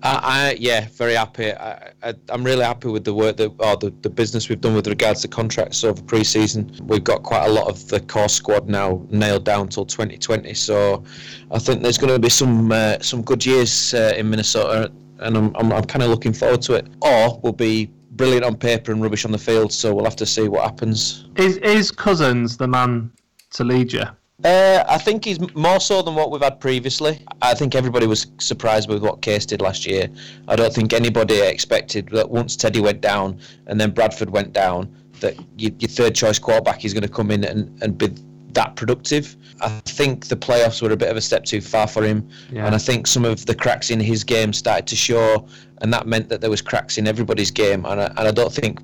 Uh, 0.02 0.20
I, 0.20 0.56
yeah, 0.58 0.88
very 0.94 1.14
happy. 1.14 1.52
I, 1.52 1.92
am 2.28 2.42
really 2.42 2.64
happy 2.64 2.88
with 2.88 3.04
the 3.04 3.14
work 3.14 3.36
that, 3.36 3.52
or 3.58 3.76
the, 3.76 3.94
the 4.02 4.10
business 4.10 4.48
we've 4.48 4.60
done 4.60 4.74
with 4.74 4.88
regards 4.88 5.22
to 5.22 5.28
contracts 5.28 5.84
over 5.84 6.02
pre-season. 6.02 6.76
We've 6.82 7.04
got 7.04 7.22
quite 7.22 7.46
a 7.46 7.48
lot 7.48 7.68
of 7.68 7.86
the 7.86 8.00
core 8.00 8.28
squad 8.28 8.68
now 8.68 9.06
nailed 9.10 9.44
down 9.44 9.68
till 9.68 9.86
2020. 9.86 10.54
So 10.54 11.04
I 11.52 11.60
think 11.60 11.82
there's 11.82 11.98
going 11.98 12.12
to 12.12 12.18
be 12.18 12.28
some 12.28 12.72
uh, 12.72 12.98
some 12.98 13.22
good 13.22 13.46
years 13.46 13.94
uh, 13.94 14.14
in 14.16 14.28
Minnesota, 14.28 14.90
and 15.20 15.36
I'm, 15.36 15.54
I'm, 15.54 15.72
I'm 15.72 15.84
kind 15.84 16.02
of 16.02 16.10
looking 16.10 16.32
forward 16.32 16.62
to 16.62 16.74
it. 16.74 16.88
Or 17.00 17.38
we'll 17.40 17.52
be 17.52 17.88
brilliant 18.12 18.44
on 18.44 18.56
paper 18.56 18.90
and 18.90 19.00
rubbish 19.00 19.24
on 19.24 19.30
the 19.30 19.38
field. 19.38 19.72
So 19.72 19.94
we'll 19.94 20.04
have 20.04 20.16
to 20.16 20.26
see 20.26 20.48
what 20.48 20.64
happens. 20.64 21.26
Is 21.36 21.58
is 21.58 21.92
Cousins 21.92 22.56
the 22.56 22.66
man 22.66 23.12
to 23.52 23.62
lead 23.62 23.92
you? 23.92 24.04
Uh, 24.44 24.84
I 24.88 24.98
think 24.98 25.24
he's 25.24 25.38
more 25.54 25.78
so 25.78 26.02
than 26.02 26.14
what 26.14 26.30
we've 26.30 26.42
had 26.42 26.58
previously. 26.58 27.20
I 27.40 27.54
think 27.54 27.74
everybody 27.74 28.06
was 28.06 28.26
surprised 28.38 28.88
with 28.88 29.02
what 29.02 29.22
Case 29.22 29.46
did 29.46 29.60
last 29.60 29.86
year. 29.86 30.08
I 30.48 30.56
don't 30.56 30.74
think 30.74 30.92
anybody 30.92 31.40
expected 31.40 32.08
that 32.08 32.28
once 32.28 32.56
Teddy 32.56 32.80
went 32.80 33.00
down 33.00 33.38
and 33.66 33.80
then 33.80 33.92
Bradford 33.92 34.30
went 34.30 34.52
down, 34.52 34.94
that 35.20 35.36
your, 35.56 35.70
your 35.78 35.88
third 35.88 36.14
choice 36.14 36.38
quarterback 36.38 36.84
is 36.84 36.92
going 36.92 37.02
to 37.02 37.08
come 37.08 37.30
in 37.30 37.44
and, 37.44 37.80
and 37.82 37.96
be 37.96 38.08
that 38.54 38.76
productive. 38.76 39.36
I 39.60 39.68
think 39.86 40.26
the 40.26 40.36
playoffs 40.36 40.82
were 40.82 40.90
a 40.90 40.96
bit 40.96 41.08
of 41.08 41.16
a 41.16 41.20
step 41.20 41.44
too 41.44 41.60
far 41.60 41.86
for 41.86 42.02
him, 42.02 42.28
yeah. 42.50 42.66
and 42.66 42.74
I 42.74 42.78
think 42.78 43.06
some 43.06 43.24
of 43.24 43.46
the 43.46 43.54
cracks 43.54 43.90
in 43.90 44.00
his 44.00 44.24
game 44.24 44.52
started 44.52 44.86
to 44.88 44.96
show, 44.96 45.46
and 45.80 45.92
that 45.92 46.06
meant 46.06 46.28
that 46.28 46.40
there 46.40 46.50
was 46.50 46.60
cracks 46.60 46.98
in 46.98 47.06
everybody's 47.06 47.50
game. 47.50 47.86
And 47.86 48.00
I, 48.00 48.06
and 48.06 48.20
I 48.20 48.30
don't 48.30 48.52
think, 48.52 48.80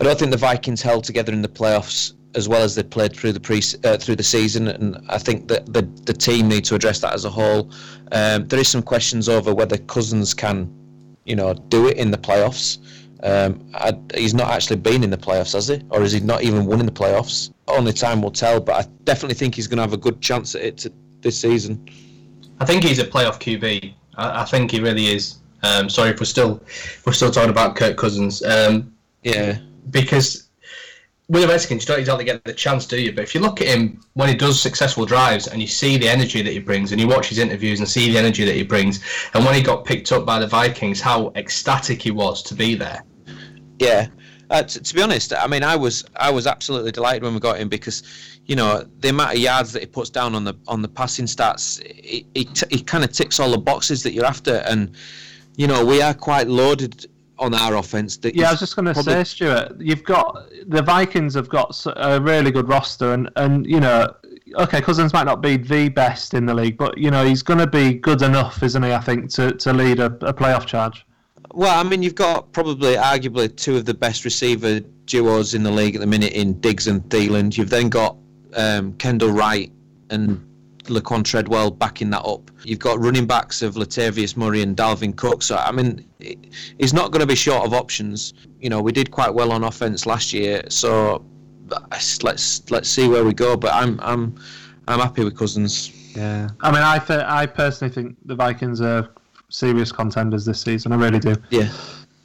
I 0.00 0.04
don't 0.04 0.18
think 0.18 0.30
the 0.30 0.38
Vikings 0.38 0.82
held 0.82 1.04
together 1.04 1.32
in 1.32 1.42
the 1.42 1.48
playoffs 1.48 2.14
as 2.34 2.48
well 2.48 2.62
as 2.62 2.74
they 2.74 2.82
played 2.82 3.14
through 3.14 3.32
the 3.32 3.40
pre 3.40 3.60
uh, 3.84 3.96
through 3.96 4.16
the 4.16 4.22
season, 4.22 4.68
and 4.68 4.98
I 5.08 5.18
think 5.18 5.48
that 5.48 5.72
the 5.72 5.82
the 6.04 6.12
team 6.12 6.48
need 6.48 6.64
to 6.66 6.74
address 6.74 7.00
that 7.00 7.12
as 7.12 7.24
a 7.24 7.30
whole. 7.30 7.70
Um, 8.12 8.46
there 8.48 8.60
is 8.60 8.68
some 8.68 8.82
questions 8.82 9.28
over 9.28 9.54
whether 9.54 9.78
Cousins 9.78 10.34
can, 10.34 10.72
you 11.24 11.36
know, 11.36 11.54
do 11.54 11.88
it 11.88 11.96
in 11.96 12.10
the 12.10 12.18
playoffs. 12.18 12.78
Um, 13.22 13.70
I, 13.74 13.98
he's 14.14 14.34
not 14.34 14.48
actually 14.48 14.76
been 14.76 15.04
in 15.04 15.10
the 15.10 15.18
playoffs, 15.18 15.52
has 15.52 15.68
he? 15.68 15.82
Or 15.90 16.02
is 16.02 16.12
he 16.12 16.20
not 16.20 16.42
even 16.42 16.64
won 16.64 16.80
in 16.80 16.86
the 16.86 16.92
playoffs? 16.92 17.52
Only 17.68 17.92
time 17.92 18.22
will 18.22 18.30
tell. 18.30 18.60
But 18.60 18.86
I 18.86 18.88
definitely 19.04 19.34
think 19.34 19.54
he's 19.54 19.66
going 19.66 19.76
to 19.76 19.82
have 19.82 19.92
a 19.92 19.98
good 19.98 20.20
chance 20.20 20.54
at 20.54 20.62
it 20.62 20.76
to, 20.78 20.92
this 21.20 21.38
season. 21.38 21.86
I 22.60 22.64
think 22.64 22.82
he's 22.82 22.98
a 22.98 23.04
playoff 23.04 23.38
QB. 23.38 23.92
I, 24.16 24.42
I 24.42 24.44
think 24.44 24.70
he 24.70 24.80
really 24.80 25.06
is. 25.08 25.36
Um, 25.62 25.90
sorry 25.90 26.10
if 26.10 26.20
we're 26.20 26.26
still 26.26 26.62
we're 27.04 27.12
still 27.12 27.30
talking 27.30 27.50
about 27.50 27.76
Kirk 27.76 27.96
Cousins. 27.96 28.42
Um, 28.42 28.94
yeah, 29.22 29.58
because 29.90 30.48
with 31.30 31.42
the 31.42 31.48
Redskins, 31.48 31.84
you 31.84 31.86
don't 31.86 32.00
exactly 32.00 32.24
get 32.24 32.42
the 32.42 32.52
chance, 32.52 32.86
do 32.86 33.00
you? 33.00 33.12
But 33.12 33.22
if 33.22 33.36
you 33.36 33.40
look 33.40 33.60
at 33.60 33.68
him 33.68 34.00
when 34.14 34.28
he 34.28 34.34
does 34.34 34.60
successful 34.60 35.06
drives 35.06 35.46
and 35.46 35.60
you 35.60 35.68
see 35.68 35.96
the 35.96 36.08
energy 36.08 36.42
that 36.42 36.52
he 36.52 36.58
brings, 36.58 36.90
and 36.90 37.00
you 37.00 37.06
watch 37.06 37.28
his 37.28 37.38
interviews 37.38 37.78
and 37.78 37.88
see 37.88 38.10
the 38.10 38.18
energy 38.18 38.44
that 38.44 38.56
he 38.56 38.64
brings, 38.64 39.00
and 39.32 39.44
when 39.44 39.54
he 39.54 39.62
got 39.62 39.84
picked 39.84 40.10
up 40.10 40.26
by 40.26 40.40
the 40.40 40.46
Vikings, 40.48 41.00
how 41.00 41.30
ecstatic 41.36 42.02
he 42.02 42.10
was 42.10 42.42
to 42.42 42.54
be 42.54 42.74
there. 42.74 43.04
Yeah, 43.78 44.08
uh, 44.50 44.64
t- 44.64 44.80
to 44.80 44.94
be 44.94 45.02
honest, 45.02 45.32
I 45.32 45.46
mean, 45.46 45.62
I 45.62 45.76
was 45.76 46.04
I 46.16 46.32
was 46.32 46.48
absolutely 46.48 46.90
delighted 46.90 47.22
when 47.22 47.32
we 47.32 47.38
got 47.38 47.58
him 47.58 47.68
because, 47.68 48.02
you 48.46 48.56
know, 48.56 48.84
the 48.98 49.10
amount 49.10 49.34
of 49.34 49.38
yards 49.38 49.72
that 49.74 49.82
he 49.82 49.86
puts 49.86 50.10
down 50.10 50.34
on 50.34 50.42
the 50.42 50.54
on 50.66 50.82
the 50.82 50.88
passing 50.88 51.26
stats, 51.26 51.80
he 51.86 52.26
he, 52.34 52.44
t- 52.44 52.66
he 52.70 52.82
kind 52.82 53.04
of 53.04 53.12
ticks 53.12 53.38
all 53.38 53.52
the 53.52 53.58
boxes 53.58 54.02
that 54.02 54.14
you're 54.14 54.24
after, 54.24 54.56
and 54.66 54.96
you 55.56 55.68
know, 55.68 55.84
we 55.86 56.02
are 56.02 56.12
quite 56.12 56.48
loaded 56.48 57.06
on 57.40 57.54
our 57.54 57.76
offense. 57.76 58.16
That 58.18 58.36
Yeah, 58.36 58.48
I 58.48 58.50
was 58.52 58.60
just 58.60 58.76
going 58.76 58.86
to 58.86 58.92
probably- 58.92 59.12
say, 59.14 59.24
Stuart, 59.24 59.72
you've 59.80 60.04
got 60.04 60.48
the 60.68 60.82
Vikings 60.82 61.34
have 61.34 61.48
got 61.48 61.74
a 61.96 62.20
really 62.20 62.50
good 62.52 62.68
roster, 62.68 63.12
and 63.14 63.28
and 63.36 63.66
you 63.66 63.80
know, 63.80 64.14
okay, 64.56 64.80
Cousins 64.80 65.12
might 65.12 65.24
not 65.24 65.40
be 65.40 65.56
the 65.56 65.88
best 65.88 66.34
in 66.34 66.46
the 66.46 66.54
league, 66.54 66.76
but 66.76 66.96
you 66.98 67.10
know, 67.10 67.24
he's 67.24 67.42
going 67.42 67.58
to 67.58 67.66
be 67.66 67.94
good 67.94 68.22
enough, 68.22 68.62
isn't 68.62 68.82
he? 68.82 68.92
I 68.92 69.00
think 69.00 69.30
to 69.30 69.52
to 69.52 69.72
lead 69.72 69.98
a, 69.98 70.06
a 70.06 70.32
playoff 70.34 70.66
charge. 70.66 71.04
Well, 71.52 71.76
I 71.76 71.82
mean, 71.82 72.02
you've 72.04 72.14
got 72.14 72.52
probably, 72.52 72.94
arguably, 72.94 73.54
two 73.56 73.76
of 73.76 73.84
the 73.84 73.94
best 73.94 74.24
receiver 74.24 74.78
duos 75.06 75.52
in 75.54 75.64
the 75.64 75.70
league 75.72 75.96
at 75.96 76.00
the 76.00 76.06
minute 76.06 76.32
in 76.34 76.60
Diggs 76.60 76.86
and 76.86 77.02
Thielen. 77.10 77.56
You've 77.56 77.70
then 77.70 77.88
got 77.88 78.16
um, 78.54 78.92
Kendall 78.98 79.30
Wright 79.30 79.72
and 80.10 80.40
Laquan 80.84 81.22
Treadwell 81.24 81.70
backing 81.70 82.10
that 82.10 82.22
up. 82.22 82.50
You've 82.64 82.78
got 82.78 82.98
running 83.00 83.26
backs 83.26 83.62
of 83.62 83.74
Latavius 83.74 84.36
Murray 84.36 84.62
and 84.62 84.76
Dalvin 84.76 85.14
Cook. 85.16 85.42
So, 85.42 85.56
I 85.56 85.70
mean, 85.72 86.06
he- 86.18 86.38
he's 86.78 86.92
not 86.92 87.10
going 87.12 87.20
to 87.20 87.26
be 87.26 87.34
short 87.34 87.64
of 87.66 87.72
options. 87.74 88.34
You 88.60 88.70
know, 88.70 88.80
we 88.80 88.92
did 88.92 89.10
quite 89.10 89.32
well 89.34 89.52
on 89.52 89.64
offense 89.64 90.06
last 90.06 90.32
year, 90.32 90.62
so 90.68 91.24
let's 92.22 92.70
let's 92.70 92.88
see 92.88 93.08
where 93.08 93.24
we 93.24 93.32
go. 93.32 93.56
But 93.56 93.74
I'm 93.74 93.98
I'm 94.00 94.34
I'm 94.88 94.98
happy 95.00 95.24
with 95.24 95.36
Cousins. 95.36 95.92
Yeah, 96.16 96.48
I 96.60 96.72
mean, 96.72 96.82
I 96.82 96.98
th- 96.98 97.20
I 97.24 97.46
personally 97.46 97.92
think 97.94 98.16
the 98.24 98.34
Vikings 98.34 98.80
are 98.80 99.10
serious 99.48 99.92
contenders 99.92 100.44
this 100.44 100.60
season. 100.60 100.92
I 100.92 100.96
really 100.96 101.18
do. 101.20 101.36
Yeah. 101.50 101.68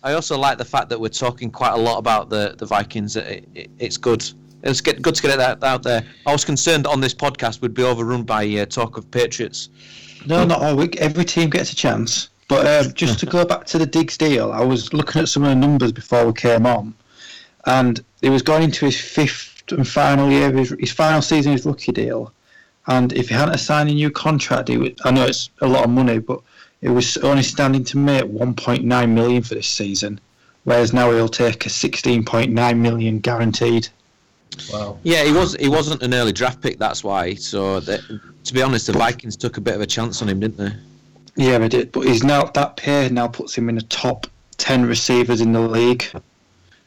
I 0.03 0.13
also 0.13 0.37
like 0.37 0.59
the 0.59 0.65
fact 0.65 0.89
that 0.89 0.99
we're 0.99 1.09
talking 1.09 1.49
quite 1.49 1.73
a 1.73 1.77
lot 1.77 1.97
about 1.97 2.29
the, 2.29 2.53
the 2.59 2.65
Vikings. 2.67 3.15
It, 3.15 3.47
it, 3.55 3.71
it's 3.79 3.97
good. 3.97 4.23
It's 4.65 4.81
get, 4.81 5.01
good 5.01 5.15
to 5.15 5.21
get 5.21 5.37
that 5.37 5.63
out 5.63 5.83
there. 5.83 6.03
I 6.25 6.31
was 6.31 6.43
concerned 6.43 6.87
on 6.87 6.99
this 6.99 7.13
podcast 7.13 7.61
would 7.61 7.73
be 7.73 7.83
overrun 7.83 8.23
by 8.23 8.45
uh, 8.57 8.65
talk 8.65 8.97
of 8.97 9.09
Patriots. 9.11 9.69
No, 10.25 10.43
not 10.43 10.61
all. 10.61 10.87
Every 10.97 11.23
team 11.23 11.51
gets 11.51 11.71
a 11.71 11.75
chance. 11.75 12.29
But 12.47 12.67
um, 12.67 12.93
just 12.93 13.19
to 13.19 13.25
go 13.25 13.45
back 13.45 13.65
to 13.67 13.77
the 13.77 13.85
Diggs 13.85 14.17
deal, 14.17 14.51
I 14.51 14.63
was 14.63 14.93
looking 14.93 15.21
at 15.21 15.29
some 15.29 15.43
of 15.43 15.49
the 15.49 15.55
numbers 15.55 15.91
before 15.91 16.25
we 16.25 16.33
came 16.33 16.65
on, 16.65 16.93
and 17.65 18.03
he 18.21 18.29
was 18.29 18.41
going 18.41 18.63
into 18.63 18.85
his 18.85 18.99
fifth 18.99 19.63
and 19.71 19.87
final 19.87 20.29
year, 20.29 20.51
his, 20.51 20.75
his 20.79 20.91
final 20.91 21.21
season 21.21 21.53
his 21.53 21.65
rookie 21.65 21.91
deal. 21.91 22.31
And 22.87 23.13
if 23.13 23.29
he 23.29 23.33
hadn't 23.33 23.57
signed 23.57 23.89
a 23.89 23.93
new 23.93 24.11
contract, 24.11 24.69
he 24.69 24.77
would, 24.77 24.99
I 25.03 25.11
know 25.11 25.25
it's 25.25 25.49
a 25.61 25.67
lot 25.67 25.85
of 25.85 25.89
money, 25.89 26.19
but 26.19 26.39
it 26.81 26.89
was 26.89 27.17
only 27.17 27.41
standing 27.41 27.83
to 27.85 27.97
make 27.97 28.25
1.9 28.25 29.09
million 29.09 29.41
for 29.41 29.55
this 29.55 29.67
season, 29.67 30.19
whereas 30.65 30.93
now 30.93 31.09
he'll 31.11 31.27
take 31.27 31.65
a 31.65 31.69
16.9 31.69 32.77
million 32.77 33.19
guaranteed. 33.19 33.89
Wow. 34.71 34.97
Yeah, 35.03 35.23
he 35.23 35.31
was. 35.31 35.55
He 35.55 35.69
wasn't 35.69 36.01
an 36.01 36.13
early 36.13 36.31
draft 36.31 36.61
pick. 36.61 36.77
That's 36.77 37.03
why. 37.03 37.33
So, 37.35 37.79
that, 37.81 38.01
to 38.45 38.53
be 38.53 38.61
honest, 38.61 38.87
the 38.87 38.93
Vikings 38.93 39.35
took 39.35 39.57
a 39.57 39.61
bit 39.61 39.75
of 39.75 39.81
a 39.81 39.85
chance 39.85 40.21
on 40.21 40.29
him, 40.29 40.39
didn't 40.39 40.57
they? 40.57 40.71
Yeah, 41.35 41.57
they 41.57 41.67
did. 41.67 41.91
But 41.91 42.07
he's 42.07 42.23
now 42.23 42.45
that 42.45 42.77
pay 42.77 43.09
now 43.09 43.27
puts 43.27 43.57
him 43.57 43.67
in 43.69 43.75
the 43.75 43.81
top 43.83 44.27
ten 44.57 44.85
receivers 44.85 45.41
in 45.41 45.51
the 45.51 45.59
league, 45.59 46.05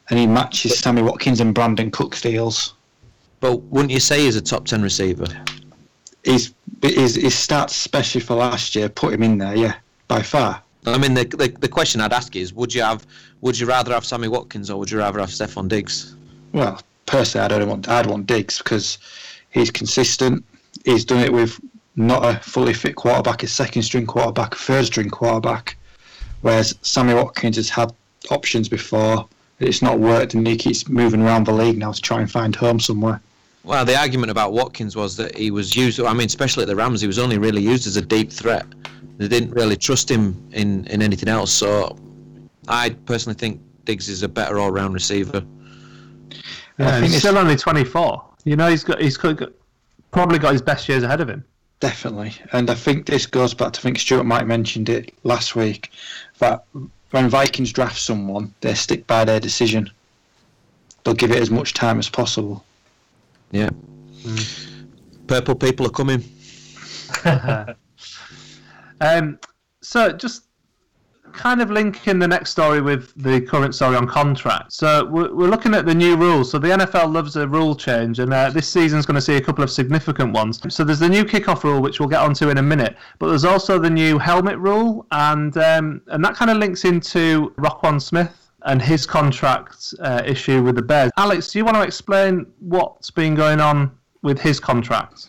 and 0.09 0.19
he 0.19 0.27
matches 0.27 0.79
Sammy 0.79 1.03
Watkins 1.03 1.41
and 1.41 1.55
Brandin 1.55 1.93
Cook 1.93 2.17
deals. 2.17 2.75
But 3.41 3.57
wouldn't 3.65 3.91
you 3.91 4.01
say 4.01 4.23
he's 4.23 4.37
a 4.37 4.41
top 4.41 4.65
ten 4.65 4.83
receiver? 4.83 5.27
His 6.25 6.55
his 6.83 7.17
his 7.17 7.35
stats, 7.35 7.71
especially 7.71 8.23
for 8.23 8.37
last 8.37 8.75
year, 8.75 8.89
put 8.89 9.13
him 9.13 9.23
in 9.23 9.39
there. 9.39 9.55
Yeah, 9.55 9.75
by 10.09 10.23
far. 10.23 10.63
I 10.87 10.97
mean, 10.97 11.13
the, 11.13 11.25
the 11.25 11.49
the 11.61 11.69
question 11.69 12.01
I'd 12.01 12.13
ask 12.15 12.35
is, 12.35 12.55
would 12.55 12.75
you 12.75 12.83
have, 12.83 13.07
would 13.43 13.59
you 13.59 13.67
rather 13.67 13.93
have 13.93 14.07
Sammy 14.07 14.29
Watkins 14.29 14.71
or 14.71 14.79
would 14.79 14.91
you 14.91 14.99
rather 14.99 15.21
have 15.21 15.29
Stefon 15.29 15.69
Diggs? 15.69 16.15
Well, 16.53 16.81
personally, 17.09 17.45
I 17.45 17.49
don't 17.49 17.69
want. 17.69 17.89
I'd 17.89 18.07
want 18.07 18.27
Diggs 18.27 18.59
because 18.59 18.99
he's 19.51 19.71
consistent. 19.71 20.45
He's 20.85 21.05
done 21.05 21.25
it 21.25 21.33
with 21.33 21.59
not 21.97 22.25
a 22.25 22.39
fully 22.39 22.75
fit 22.75 22.95
quarterback, 22.95 23.43
a 23.43 23.49
second 23.49 23.83
string 23.83 24.07
quarterback, 24.07 24.55
a 24.55 24.59
third 24.59 24.87
string 24.87 25.11
quarterback. 25.11 25.77
Whereas 26.43 26.79
Sammy 26.83 27.15
Watkins 27.15 27.57
has 27.57 27.69
had 27.69 27.93
options 28.31 28.69
before. 28.69 29.29
It's 29.59 29.83
not 29.83 29.99
worked, 29.99 30.35
and 30.35 30.47
he 30.47 30.57
keeps 30.57 30.89
moving 30.89 31.21
around 31.21 31.47
the 31.47 31.53
league 31.53 31.79
now 31.79 31.91
to 31.91 32.01
try 32.01 32.21
and 32.21 32.31
find 32.31 32.55
home 32.55 32.79
somewhere. 32.79 33.21
Well, 33.65 33.85
the 33.85 33.99
argument 33.99 34.31
about 34.31 34.53
Watkins 34.53 34.95
was 34.95 35.17
that 35.17 35.37
he 35.37 35.51
was 35.51 35.75
used. 35.75 35.99
I 36.01 36.13
mean, 36.13 36.27
especially 36.27 36.63
at 36.63 36.69
the 36.69 36.77
Rams, 36.77 37.01
he 37.01 37.09
was 37.09 37.19
only 37.19 37.39
really 37.39 37.61
used 37.61 37.89
as 37.89 37.97
a 37.97 38.03
deep 38.03 38.31
threat. 38.31 38.65
They 39.17 39.27
didn't 39.27 39.51
really 39.51 39.77
trust 39.77 40.09
him 40.09 40.41
in, 40.53 40.87
in 40.87 41.03
anything 41.03 41.29
else. 41.29 41.53
So, 41.53 41.99
I 42.69 42.91
personally 42.91 43.35
think 43.35 43.61
Diggs 43.85 44.09
is 44.09 44.23
a 44.23 44.29
better 44.29 44.61
all-round 44.61 44.95
receiver. 44.95 45.45
Yeah, 46.79 47.01
think 47.01 47.13
he's 47.13 47.19
still 47.19 47.39
only 47.39 47.57
24. 47.57 48.25
You 48.45 48.57
know, 48.57 48.69
he's 48.69 48.85
got 48.85 49.01
he's 49.01 49.17
got, 49.17 49.53
probably 50.11 50.39
got 50.39 50.53
his 50.53 50.63
best 50.63 50.89
years 50.89 51.03
ahead 51.03 51.21
of 51.21 51.29
him. 51.29 51.45
Definitely, 51.81 52.35
and 52.53 52.71
I 52.71 52.75
think 52.75 53.07
this 53.07 53.27
goes 53.27 53.55
back 53.55 53.73
to 53.73 53.81
I 53.81 53.83
think 53.83 53.99
Stuart 53.99 54.25
might 54.25 54.41
have 54.41 54.49
mentioned 54.49 54.89
it 54.89 55.15
last 55.23 55.55
week 55.55 55.91
that 56.39 56.65
when 57.11 57.29
Vikings 57.29 57.73
draft 57.73 57.99
someone, 57.99 58.53
they 58.61 58.75
stick 58.75 59.07
by 59.07 59.25
their 59.25 59.41
decision. 59.41 59.91
They'll 61.05 61.15
give 61.15 61.31
it 61.31 61.41
as 61.41 61.51
much 61.51 61.75
time 61.75 61.99
as 61.99 62.09
possible. 62.09 62.65
Yeah. 63.51 63.71
Purple 65.27 65.55
people 65.55 65.87
are 65.87 65.91
coming. 65.91 66.25
Um, 69.01 69.39
so 69.81 70.13
just 70.13 70.45
kind 71.33 71.61
of 71.61 71.71
linking 71.71 72.19
the 72.19 72.29
next 72.29 72.51
story 72.51 72.81
with 72.81 73.13
the 73.17 73.41
current 73.41 73.75
story 73.75 73.97
on 73.97 74.07
contract. 74.07 74.73
So 74.73 75.07
we're, 75.07 75.35
we're 75.35 75.49
looking 75.49 75.75
at 75.75 75.87
the 75.87 75.95
new 75.95 76.17
rules. 76.17 76.51
So 76.51 76.59
the 76.59 76.69
NFL 76.69 77.13
loves 77.13 77.37
a 77.37 77.47
rule 77.47 77.75
change, 77.75 78.19
and 78.19 78.33
uh, 78.33 78.51
this 78.51 78.69
season's 78.69 79.07
going 79.07 79.15
to 79.15 79.21
see 79.21 79.37
a 79.37 79.41
couple 79.41 79.63
of 79.65 79.71
significant 79.71 80.33
ones. 80.33 80.61
So 80.75 80.85
there's 80.85 80.99
the 80.99 81.09
new 81.09 81.25
kickoff 81.25 81.65
rule, 81.65 81.81
which 81.81 82.01
we'll 82.01 82.09
get 82.09 82.21
onto 82.21 82.49
in 82.49 82.59
a 82.59 82.63
minute, 82.63 82.97
but 83.19 83.29
there's 83.29 83.45
also 83.45 83.79
the 83.79 83.91
new 83.91 84.19
helmet 84.19 84.59
rule, 84.59 85.07
and 85.13 85.57
um, 85.57 86.03
and 86.09 86.25
that 86.25 86.35
kind 86.35 86.51
of 86.51 86.57
links 86.57 86.85
into 86.85 87.51
Roquan 87.59 88.01
Smith 88.01 88.51
and 88.63 88.83
his 88.83 89.07
contract 89.07 89.95
uh, 90.01 90.23
issue 90.27 90.63
with 90.63 90.75
the 90.75 90.83
Bears. 90.83 91.11
Alex, 91.17 91.53
do 91.53 91.59
you 91.59 91.65
want 91.65 91.77
to 91.77 91.83
explain 91.83 92.47
what's 92.61 93.11
been 93.11 93.35
going 93.35 93.61
on 93.61 93.91
with 94.23 94.41
his 94.41 94.59
contract? 94.59 95.29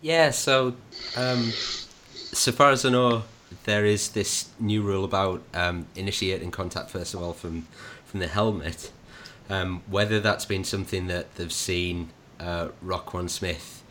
Yeah, 0.00 0.30
so 0.30 0.74
um, 1.16 1.50
so 1.50 2.52
far 2.52 2.70
as 2.70 2.84
I 2.84 2.90
know, 2.90 3.22
there 3.64 3.84
is 3.84 4.10
this 4.10 4.50
new 4.60 4.82
rule 4.82 5.04
about 5.04 5.42
um, 5.52 5.86
initiating 5.96 6.50
contact 6.50 6.90
first 6.90 7.14
of 7.14 7.22
all 7.22 7.32
from 7.32 7.66
from 8.04 8.20
the 8.20 8.28
helmet. 8.28 8.92
Um, 9.50 9.82
whether 9.88 10.20
that's 10.20 10.46
been 10.46 10.64
something 10.64 11.06
that 11.08 11.34
they've 11.34 11.52
seen 11.52 12.10
uh, 12.40 12.68
Roquan 12.82 13.28
Smith 13.28 13.82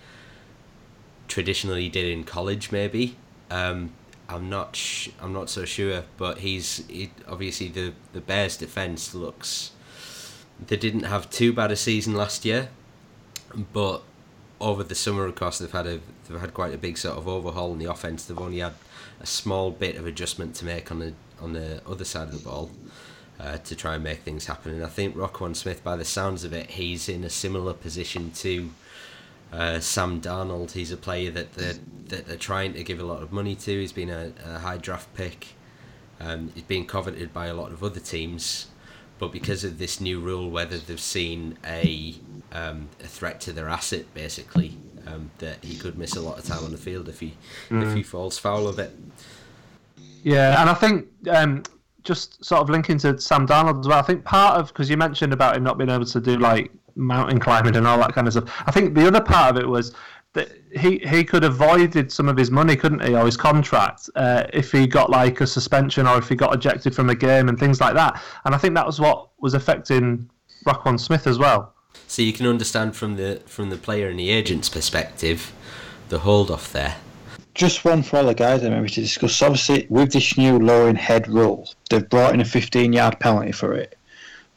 traditionally 1.28 1.90
did 1.90 2.06
in 2.06 2.24
college, 2.24 2.72
maybe. 2.72 3.18
Um, 3.52 3.92
I'm 4.30 4.50
not. 4.50 4.76
Sh- 4.76 5.10
I'm 5.22 5.34
not 5.34 5.50
so 5.50 5.66
sure. 5.66 6.04
But 6.18 6.40
he's 6.40 6.86
he, 6.88 7.12
obviously 7.28 7.68
the 7.68 7.94
the 8.14 8.22
Bears' 8.22 8.58
defense 8.58 9.14
looks. 9.14 9.72
They 10.66 10.78
didn't 10.78 11.04
have 11.04 11.30
too 11.30 11.54
bad 11.54 11.72
a 11.72 11.76
season 11.76 12.16
last 12.16 12.46
year, 12.46 12.70
but 13.74 14.04
over 14.62 14.84
the 14.84 14.96
summer, 14.96 15.26
of 15.26 15.36
course, 15.36 15.60
they've 15.60 15.72
had 15.72 15.88
a 15.88 16.00
they've 16.28 16.40
had 16.40 16.54
quite 16.54 16.74
a 16.74 16.78
big 16.78 16.98
sort 16.98 17.18
of 17.18 17.28
overhaul 17.28 17.74
in 17.74 17.80
the 17.80 17.90
offense. 17.92 18.26
They've 18.26 18.40
only 18.40 18.60
had 18.60 18.74
a 19.24 19.26
small 19.26 19.72
bit 19.72 19.96
of 19.96 20.06
adjustment 20.06 20.54
to 20.56 20.66
make 20.66 20.92
on 20.92 21.00
the 21.00 21.14
on 21.42 21.54
the 21.54 21.82
other 21.88 22.06
side 22.06 22.28
of 22.28 22.34
the 22.34 22.50
ball 22.50 22.70
uh, 23.40 23.58
to 23.58 23.76
try 23.76 23.96
and 23.96 24.04
make 24.04 24.20
things 24.20 24.46
happen. 24.46 24.74
And 24.74 24.84
I 24.84 24.88
think 24.88 25.16
Roquan 25.16 25.56
Smith, 25.56 25.84
by 25.84 25.96
the 25.96 26.06
sounds 26.06 26.44
of 26.44 26.54
it, 26.54 26.72
he's 26.72 27.10
in 27.10 27.24
a 27.24 27.30
similar 27.30 27.74
position 27.74 28.32
to 28.32 28.70
uh, 29.52 29.80
Sam 29.80 30.22
Darnold. 30.22 30.72
He's 30.72 30.92
a 30.92 30.98
player 30.98 31.32
that 31.32 31.54
they're, 31.54 31.76
that 32.08 32.28
they're 32.28 32.38
trying 32.38 32.74
to 32.74 32.84
give 32.84 33.00
a 33.00 33.04
lot 33.06 33.22
of 33.22 33.32
money 33.32 33.56
to. 33.56 33.80
He's 33.80 33.92
been 33.92 34.10
a, 34.10 34.32
a 34.46 34.60
high 34.60 34.78
draft 34.78 35.14
pick. 35.14 35.48
Um, 36.20 36.52
he's 36.54 36.64
been 36.64 36.86
coveted 36.86 37.34
by 37.34 37.48
a 37.48 37.54
lot 37.54 37.72
of 37.72 37.84
other 37.84 38.00
teams, 38.00 38.68
but 39.20 39.32
because 39.32 39.64
of 39.64 39.78
this 39.78 40.00
new 40.00 40.20
rule, 40.20 40.50
whether 40.50 40.78
they've 40.78 41.00
seen 41.00 41.58
a 41.66 42.16
um, 42.52 42.90
a 43.04 43.08
threat 43.08 43.42
to 43.42 43.52
their 43.52 43.68
asset, 43.68 44.06
basically, 44.14 44.78
um, 45.08 45.30
that 45.40 45.64
he 45.64 45.76
could 45.78 45.98
miss 45.98 46.16
a 46.16 46.22
lot 46.22 46.38
of 46.40 46.46
time 46.46 46.64
on 46.64 46.72
the 46.72 46.78
field 46.78 47.10
if 47.10 47.20
he 47.20 47.36
if 47.70 47.72
Mm. 47.72 47.96
he 47.96 48.04
falls 48.04 48.38
foul 48.38 48.68
of 48.68 48.80
it. 48.80 48.92
Yeah, 50.24 50.62
and 50.62 50.70
I 50.70 50.74
think 50.74 51.08
um, 51.30 51.64
just 52.04 52.44
sort 52.44 52.62
of 52.62 52.70
linking 52.70 52.98
to 53.00 53.20
Sam 53.20 53.48
Darnold 53.48 53.80
as 53.82 53.88
well. 53.88 54.00
I 54.00 54.04
think 54.04 54.24
part 54.24 54.58
of 54.60 54.68
because 54.68 54.90
you 54.90 54.98
mentioned 54.98 55.34
about 55.34 55.56
him 55.58 55.64
not 55.64 55.78
being 55.78 55.90
able 55.90 56.06
to 56.06 56.22
do 56.22 56.38
like 56.38 56.72
mountain 56.96 57.40
climbing 57.40 57.76
and 57.76 57.88
all 57.88 57.98
that 58.00 58.14
kind 58.14 58.28
of 58.28 58.34
stuff. 58.34 58.64
I 58.66 58.72
think 58.72 58.94
the 58.96 59.08
other 59.08 59.22
part 59.22 59.56
of 59.56 59.62
it 59.62 59.68
was 59.68 59.94
that 60.34 60.50
he 60.76 60.98
he 61.00 61.24
could 61.24 61.44
have 61.44 61.56
voided 61.56 62.12
some 62.12 62.28
of 62.30 62.38
his 62.38 62.50
money, 62.50 62.76
couldn't 62.76 63.04
he, 63.04 63.14
or 63.16 63.26
his 63.26 63.38
contract, 63.38 64.10
uh, 64.16 64.44
if 64.54 64.72
he 64.72 64.88
got 64.88 65.10
like 65.10 65.42
a 65.42 65.48
suspension 65.48 66.08
or 66.08 66.18
if 66.18 66.30
he 66.30 66.36
got 66.36 66.54
ejected 66.56 66.96
from 66.96 67.10
a 67.10 67.16
game 67.16 67.50
and 67.50 67.60
things 67.60 67.80
like 67.82 67.94
that. 67.96 68.22
And 68.46 68.56
I 68.56 68.58
think 68.58 68.74
that 68.76 68.86
was 68.86 69.00
what 69.00 69.30
was 69.40 69.54
affecting 69.54 70.30
Roquan 70.66 71.00
Smith 71.00 71.28
as 71.28 71.38
well. 71.38 71.73
So 72.08 72.22
you 72.22 72.34
can 72.34 72.46
understand 72.46 72.96
from 72.96 73.16
the 73.16 73.42
from 73.46 73.70
the 73.70 73.78
player 73.78 74.08
and 74.10 74.20
the 74.20 74.30
agent's 74.30 74.70
perspective, 74.70 75.52
the 76.10 76.20
hold 76.20 76.52
off 76.52 76.72
there. 76.72 76.98
Just 77.56 77.86
one 77.86 78.02
for 78.02 78.18
all 78.18 78.26
the 78.26 78.34
guys 78.34 78.64
I 78.64 78.70
maybe 78.70 78.90
to 78.90 79.02
discuss. 79.02 79.42
Obviously, 79.42 79.86
with 79.90 80.12
this 80.12 80.38
new 80.38 80.58
lowering 80.58 80.96
head 80.96 81.28
rule, 81.28 81.70
they've 81.90 82.08
brought 82.08 82.34
in 82.34 82.42
a 82.42 82.46
15 82.46 82.94
yard 82.94 83.20
penalty 83.20 83.52
for 83.52 83.74
it. 83.74 83.98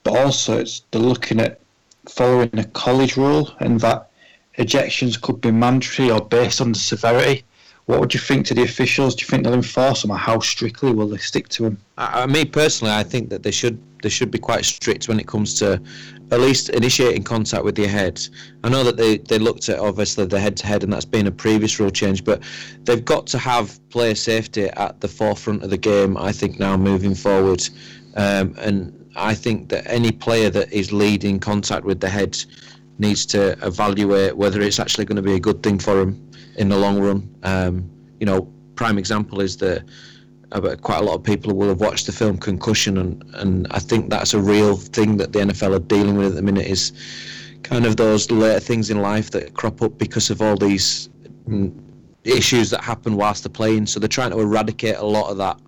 But 0.03 0.19
also, 0.19 0.59
it's, 0.59 0.83
they're 0.91 1.03
looking 1.03 1.41
at 1.41 1.61
following 2.09 2.59
a 2.59 2.65
college 2.65 3.17
rule 3.17 3.55
and 3.61 3.81
that 3.81 4.11
ejections 4.59 5.21
could 5.21 5.41
be 5.41 5.51
mandatory 5.51 6.11
or 6.11 6.25
based 6.25 6.61
on 6.61 6.73
the 6.73 6.79
severity. 6.79 7.45
What 7.87 8.01
would 8.01 8.15
you 8.15 8.21
think 8.21 8.47
to 8.47 8.55
the 8.55 8.63
officials? 8.63 9.15
Do 9.15 9.23
you 9.23 9.29
think 9.29 9.45
they'll 9.45 9.55
enforce 9.55 10.03
them, 10.03 10.11
or 10.11 10.17
how 10.17 10.41
strictly 10.41 10.93
will 10.93 11.09
they 11.09 11.19
stick 11.19 11.49
to 11.51 11.63
them? 11.65 11.79
I, 11.99 12.23
I 12.23 12.27
me 12.27 12.45
personally, 12.45 12.93
I 12.93 13.05
think 13.05 13.31
that 13.31 13.43
they 13.43 13.53
should 13.53 13.79
they 14.03 14.09
should 14.09 14.31
be 14.31 14.39
quite 14.39 14.65
strict 14.65 15.09
when 15.09 15.21
it 15.21 15.27
comes 15.27 15.55
to 15.61 15.81
at 16.31 16.41
least 16.41 16.71
initiating 16.71 17.23
contact 17.23 17.65
with 17.65 17.79
your 17.79 17.89
head. 17.89 18.21
I 18.65 18.69
know 18.69 18.83
that 18.85 18.97
they, 18.97 19.19
they 19.19 19.39
looked 19.39 19.69
at 19.69 19.79
obviously 19.79 20.27
the 20.27 20.41
head 20.41 20.57
to 20.59 20.67
head, 20.67 20.83
and 20.83 20.93
that's 20.93 21.05
been 21.05 21.27
a 21.27 21.31
previous 21.31 21.79
rule 21.79 21.91
change, 21.91 22.25
but 22.25 22.43
they've 22.85 23.05
got 23.05 23.27
to 23.29 23.39
have 23.39 23.79
player 23.91 24.15
safety 24.15 24.65
at 24.65 25.01
the 25.01 25.09
forefront 25.09 25.63
of 25.63 25.71
the 25.71 25.79
game. 25.79 26.17
I 26.17 26.33
think 26.33 26.59
now 26.59 26.77
moving 26.77 27.15
forward, 27.15 27.63
um, 28.17 28.55
and 28.59 28.93
I 29.15 29.35
think 29.35 29.69
that 29.69 29.87
any 29.87 30.11
player 30.13 30.51
that 30.51 30.73
is 30.73 30.93
leading 30.93 31.39
contact 31.39 31.85
with 31.85 32.01
the 32.01 32.09
head 32.09 32.37
needs 32.99 33.27
to 33.27 33.53
evaluate 33.65 34.37
whether 34.37 34.61
it's 34.61 34.81
actually 34.81 35.05
going 35.05 35.17
to 35.17 35.23
be 35.23 35.35
a 35.35 35.41
good 35.41 35.63
thing 35.63 35.79
for 35.79 36.01
him 36.01 36.31
in 36.57 36.69
the 36.69 36.77
long 36.77 37.01
run. 37.01 37.35
Um, 37.43 37.91
you 38.19 38.27
know, 38.27 38.53
prime 38.75 38.99
example 38.99 39.41
is 39.41 39.57
that 39.59 39.85
uh, 40.53 40.77
quite 40.81 40.99
a 40.99 41.03
lot 41.03 41.15
of 41.15 41.23
people 41.23 41.55
will 41.55 41.69
have 41.69 41.81
watched 41.81 42.07
the 42.07 42.13
film 42.13 42.39
Concussion, 42.39 42.99
and, 42.99 43.25
and 43.35 43.67
I 43.71 43.79
think 43.79 44.11
that's 44.11 44.35
a 44.35 44.41
real 44.41 44.77
thing 44.77 45.17
that 45.17 45.33
the 45.33 45.41
NFL 45.41 45.77
are 45.77 45.81
dealing 45.81 46.17
with 46.17 46.29
at 46.29 46.35
the 46.35 46.43
minute 46.43 46.67
is 46.67 46.93
kind 47.63 47.85
of 47.85 47.97
those 47.97 48.31
later 48.31 48.61
things 48.61 48.91
in 48.91 49.03
life 49.03 49.31
that 49.33 49.55
crop 49.55 49.83
up 49.83 49.99
because 49.99 50.31
of 50.31 50.41
all 50.41 50.57
these 50.57 51.09
mm, 51.49 51.75
issues 52.25 52.71
that 52.71 52.83
happen 52.83 53.17
whilst 53.17 53.43
they're 53.43 53.51
playing. 53.51 53.87
So 53.87 53.99
they're 53.99 54.09
trying 54.09 54.31
to 54.31 54.39
eradicate 54.39 54.97
a 54.97 55.05
lot 55.05 55.31
of 55.31 55.37
that. 55.39 55.59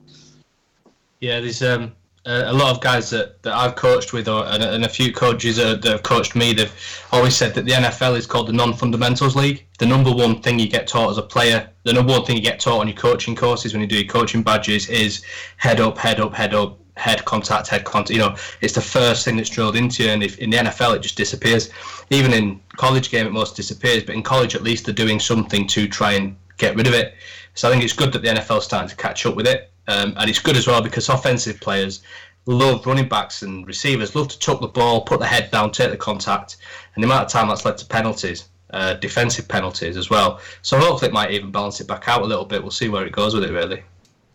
Yeah, 1.20 1.40
there's 1.40 1.62
um, 1.62 1.92
a 2.28 2.52
lot 2.52 2.74
of 2.74 2.82
guys 2.82 3.08
that, 3.10 3.42
that 3.42 3.54
I've 3.54 3.74
coached 3.74 4.12
with, 4.12 4.28
or 4.28 4.44
and, 4.46 4.62
and 4.62 4.84
a 4.84 4.88
few 4.88 5.12
coaches 5.12 5.56
that 5.56 5.82
have 5.84 6.02
coached 6.02 6.36
me, 6.36 6.52
they've 6.52 6.72
always 7.10 7.34
said 7.34 7.54
that 7.54 7.64
the 7.64 7.72
NFL 7.72 8.16
is 8.16 8.26
called 8.26 8.48
the 8.48 8.52
non-fundamentals 8.52 9.34
league. 9.34 9.66
The 9.78 9.86
number 9.86 10.12
one 10.12 10.42
thing 10.42 10.58
you 10.58 10.68
get 10.68 10.86
taught 10.86 11.10
as 11.10 11.18
a 11.18 11.22
player, 11.22 11.70
the 11.84 11.92
number 11.92 12.12
one 12.12 12.24
thing 12.24 12.36
you 12.36 12.42
get 12.42 12.60
taught 12.60 12.80
on 12.80 12.88
your 12.88 12.96
coaching 12.96 13.34
courses 13.34 13.72
when 13.72 13.80
you 13.80 13.86
do 13.86 13.96
your 13.96 14.04
coaching 14.04 14.42
badges 14.42 14.88
is 14.88 15.24
head 15.56 15.80
up, 15.80 15.96
head 15.96 16.20
up, 16.20 16.34
head 16.34 16.54
up, 16.54 16.78
head 16.96 17.24
contact, 17.24 17.68
head 17.68 17.84
contact. 17.84 18.10
You 18.10 18.18
know, 18.18 18.36
it's 18.60 18.74
the 18.74 18.80
first 18.80 19.24
thing 19.24 19.36
that's 19.36 19.48
drilled 19.48 19.76
into 19.76 20.04
you, 20.04 20.10
and 20.10 20.22
if 20.22 20.38
in 20.38 20.50
the 20.50 20.58
NFL 20.58 20.96
it 20.96 21.00
just 21.00 21.16
disappears. 21.16 21.70
Even 22.10 22.32
in 22.32 22.60
college 22.76 23.10
game, 23.10 23.26
it 23.26 23.32
most 23.32 23.56
disappears, 23.56 24.02
but 24.02 24.14
in 24.14 24.22
college 24.22 24.54
at 24.54 24.62
least 24.62 24.84
they're 24.84 24.94
doing 24.94 25.18
something 25.18 25.66
to 25.68 25.88
try 25.88 26.12
and 26.12 26.36
get 26.58 26.76
rid 26.76 26.86
of 26.86 26.92
it. 26.92 27.14
So 27.54 27.68
I 27.68 27.72
think 27.72 27.82
it's 27.82 27.92
good 27.92 28.12
that 28.12 28.22
the 28.22 28.28
NFL 28.28 28.58
is 28.58 28.64
starting 28.64 28.88
to 28.88 28.96
catch 28.96 29.24
up 29.24 29.34
with 29.34 29.46
it. 29.46 29.72
Um, 29.88 30.14
and 30.18 30.30
it's 30.30 30.38
good 30.38 30.56
as 30.56 30.66
well 30.66 30.82
because 30.82 31.08
offensive 31.08 31.60
players 31.60 32.02
love 32.46 32.86
running 32.86 33.08
backs 33.08 33.42
and 33.42 33.66
receivers 33.66 34.14
love 34.14 34.28
to 34.28 34.38
tuck 34.38 34.60
the 34.60 34.68
ball, 34.68 35.02
put 35.02 35.18
the 35.18 35.26
head 35.26 35.50
down, 35.50 35.72
take 35.72 35.90
the 35.90 35.96
contact, 35.96 36.58
and 36.94 37.02
the 37.02 37.08
amount 37.08 37.24
of 37.24 37.30
time 37.30 37.48
that's 37.48 37.64
led 37.64 37.78
to 37.78 37.86
penalties, 37.86 38.48
uh, 38.70 38.94
defensive 38.94 39.48
penalties 39.48 39.96
as 39.96 40.10
well. 40.10 40.40
So 40.62 40.78
hopefully 40.78 41.08
it 41.08 41.14
might 41.14 41.30
even 41.30 41.50
balance 41.50 41.80
it 41.80 41.88
back 41.88 42.06
out 42.06 42.22
a 42.22 42.26
little 42.26 42.44
bit. 42.44 42.62
We'll 42.62 42.70
see 42.70 42.88
where 42.88 43.06
it 43.06 43.12
goes 43.12 43.34
with 43.34 43.44
it 43.44 43.52
really. 43.52 43.82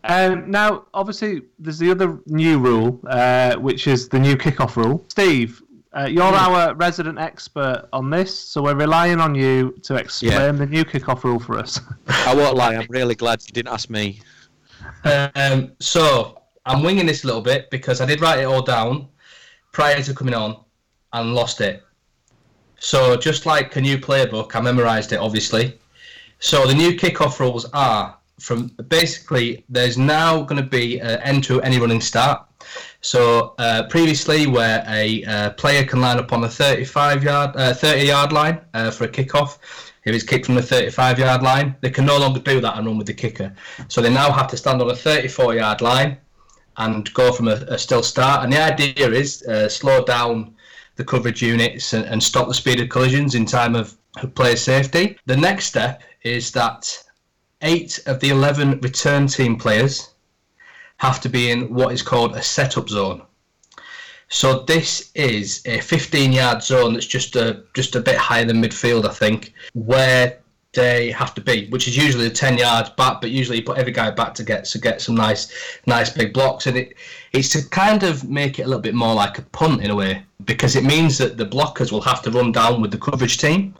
Um, 0.05 0.51
now, 0.51 0.85
obviously, 0.93 1.43
there's 1.59 1.79
the 1.79 1.89
other 1.91 2.19
new 2.25 2.59
rule, 2.59 2.99
uh, 3.07 3.55
which 3.55 3.87
is 3.87 4.09
the 4.09 4.19
new 4.19 4.35
kickoff 4.35 4.75
rule. 4.75 5.05
Steve, 5.07 5.61
uh, 5.93 6.07
you're 6.09 6.23
mm. 6.23 6.33
our 6.33 6.73
resident 6.75 7.19
expert 7.19 7.87
on 7.93 8.09
this, 8.09 8.37
so 8.37 8.61
we're 8.63 8.75
relying 8.75 9.19
on 9.19 9.33
you 9.33 9.71
to 9.83 9.95
explain 9.95 10.31
yeah. 10.31 10.51
the 10.51 10.65
new 10.65 10.83
kickoff 10.83 11.23
rule 11.23 11.39
for 11.39 11.57
us. 11.57 11.79
I 12.07 12.35
won't 12.35 12.57
lie, 12.57 12.75
I'm 12.77 12.87
really 12.89 13.15
glad 13.15 13.43
you 13.43 13.53
didn't 13.53 13.71
ask 13.71 13.89
me. 13.89 14.19
Um, 15.03 15.73
so 15.79 16.41
I'm 16.65 16.83
winging 16.83 17.05
this 17.05 17.23
a 17.23 17.27
little 17.27 17.41
bit 17.41 17.69
because 17.69 18.01
I 18.01 18.05
did 18.05 18.21
write 18.21 18.39
it 18.39 18.45
all 18.45 18.61
down 18.61 19.07
prior 19.71 20.01
to 20.01 20.13
coming 20.13 20.33
on 20.33 20.57
and 21.11 21.33
lost 21.35 21.61
it. 21.61 21.83
So 22.79 23.15
just 23.15 23.45
like 23.45 23.75
a 23.75 23.81
new 23.81 23.97
player 23.97 24.27
book, 24.27 24.55
I 24.55 24.61
memorised 24.61 25.13
it 25.13 25.17
obviously. 25.17 25.79
So 26.39 26.67
the 26.67 26.73
new 26.73 26.91
kickoff 26.91 27.39
rules 27.39 27.65
are 27.73 28.17
from 28.39 28.67
basically 28.89 29.63
there's 29.69 29.97
now 29.97 30.41
going 30.41 30.61
to 30.61 30.67
be 30.67 30.99
an 30.99 31.19
end 31.21 31.43
to 31.45 31.61
any 31.61 31.79
running 31.79 32.01
start. 32.01 32.45
So 33.01 33.55
uh, 33.57 33.83
previously, 33.89 34.47
where 34.47 34.83
a 34.87 35.23
uh, 35.25 35.49
player 35.51 35.85
can 35.85 36.01
line 36.01 36.17
up 36.17 36.33
on 36.33 36.41
the 36.41 36.49
35 36.49 37.23
yard, 37.23 37.55
uh, 37.55 37.73
30 37.73 38.05
yard 38.05 38.31
line 38.31 38.61
uh, 38.73 38.91
for 38.91 39.05
a 39.05 39.07
kickoff, 39.07 39.57
if 40.05 40.13
it's 40.13 40.23
kicked 40.23 40.45
from 40.45 40.55
the 40.55 40.61
35 40.61 41.19
yard 41.19 41.41
line, 41.41 41.75
they 41.81 41.89
can 41.89 42.05
no 42.05 42.17
longer 42.17 42.39
do 42.39 42.59
that 42.61 42.77
and 42.77 42.85
run 42.85 42.97
with 42.97 43.07
the 43.07 43.13
kicker. 43.13 43.53
So 43.87 44.01
they 44.01 44.13
now 44.13 44.31
have 44.31 44.47
to 44.49 44.57
stand 44.57 44.81
on 44.81 44.89
a 44.89 44.95
34 44.95 45.55
yard 45.55 45.81
line 45.81 46.17
and 46.77 47.11
go 47.13 47.31
from 47.31 47.47
a, 47.47 47.65
a 47.67 47.77
still 47.77 48.03
start. 48.03 48.43
And 48.43 48.51
the 48.51 48.61
idea 48.61 49.09
is 49.09 49.43
uh, 49.43 49.69
slow 49.69 50.03
down 50.03 50.55
the 50.95 51.03
coverage 51.03 51.41
units 51.41 51.93
and, 51.93 52.05
and, 52.05 52.21
stop 52.21 52.47
the 52.47 52.53
speed 52.53 52.79
of 52.79 52.89
collisions 52.89 53.33
in 53.33 53.45
time 53.45 53.75
of 53.75 53.97
player 54.35 54.55
safety. 54.55 55.17
The 55.25 55.37
next 55.37 55.65
step 55.65 56.03
is 56.23 56.51
that 56.51 57.03
eight 57.61 57.99
of 58.05 58.19
the 58.19 58.29
11 58.29 58.79
return 58.81 59.27
team 59.27 59.57
players 59.57 60.13
have 60.97 61.19
to 61.21 61.29
be 61.29 61.49
in 61.49 61.73
what 61.73 61.93
is 61.93 62.03
called 62.03 62.35
a 62.35 62.43
setup 62.43 62.89
zone. 62.89 63.23
So 64.33 64.61
this 64.61 65.11
is 65.13 65.61
a 65.65 65.77
15-yard 65.77 66.63
zone 66.63 66.93
that's 66.93 67.05
just 67.05 67.35
a 67.35 67.61
just 67.75 67.95
a 67.95 68.01
bit 68.01 68.17
higher 68.17 68.43
than 68.43 68.63
midfield, 68.63 69.05
I 69.05 69.13
think, 69.13 69.53
where 69.75 70.39
they 70.73 71.11
have 71.11 71.35
to 71.35 71.41
be, 71.41 71.69
which 71.69 71.87
is 71.87 71.95
usually 71.95 72.25
a 72.25 72.31
10 72.31 72.57
yards 72.57 72.89
back, 72.89 73.21
but 73.21 73.29
usually 73.29 73.59
you 73.59 73.63
put 73.63 73.77
every 73.77 73.91
guy 73.91 74.09
back 74.09 74.33
to 74.33 74.43
get 74.43 74.65
to 74.65 74.79
get 74.79 75.01
some 75.01 75.13
nice 75.13 75.53
nice 75.85 76.09
big 76.09 76.33
blocks, 76.33 76.65
and 76.65 76.75
it 76.75 76.95
it's 77.31 77.49
to 77.49 77.69
kind 77.69 78.01
of 78.01 78.27
make 78.27 78.57
it 78.57 78.63
a 78.63 78.67
little 78.67 78.81
bit 78.81 78.95
more 78.95 79.13
like 79.13 79.37
a 79.37 79.43
punt 79.43 79.83
in 79.83 79.91
a 79.91 79.95
way, 79.95 80.23
because 80.45 80.75
it 80.75 80.83
means 80.83 81.19
that 81.19 81.37
the 81.37 81.45
blockers 81.45 81.91
will 81.91 82.01
have 82.01 82.23
to 82.23 82.31
run 82.31 82.51
down 82.51 82.81
with 82.81 82.89
the 82.89 82.97
coverage 82.97 83.37
team, 83.37 83.75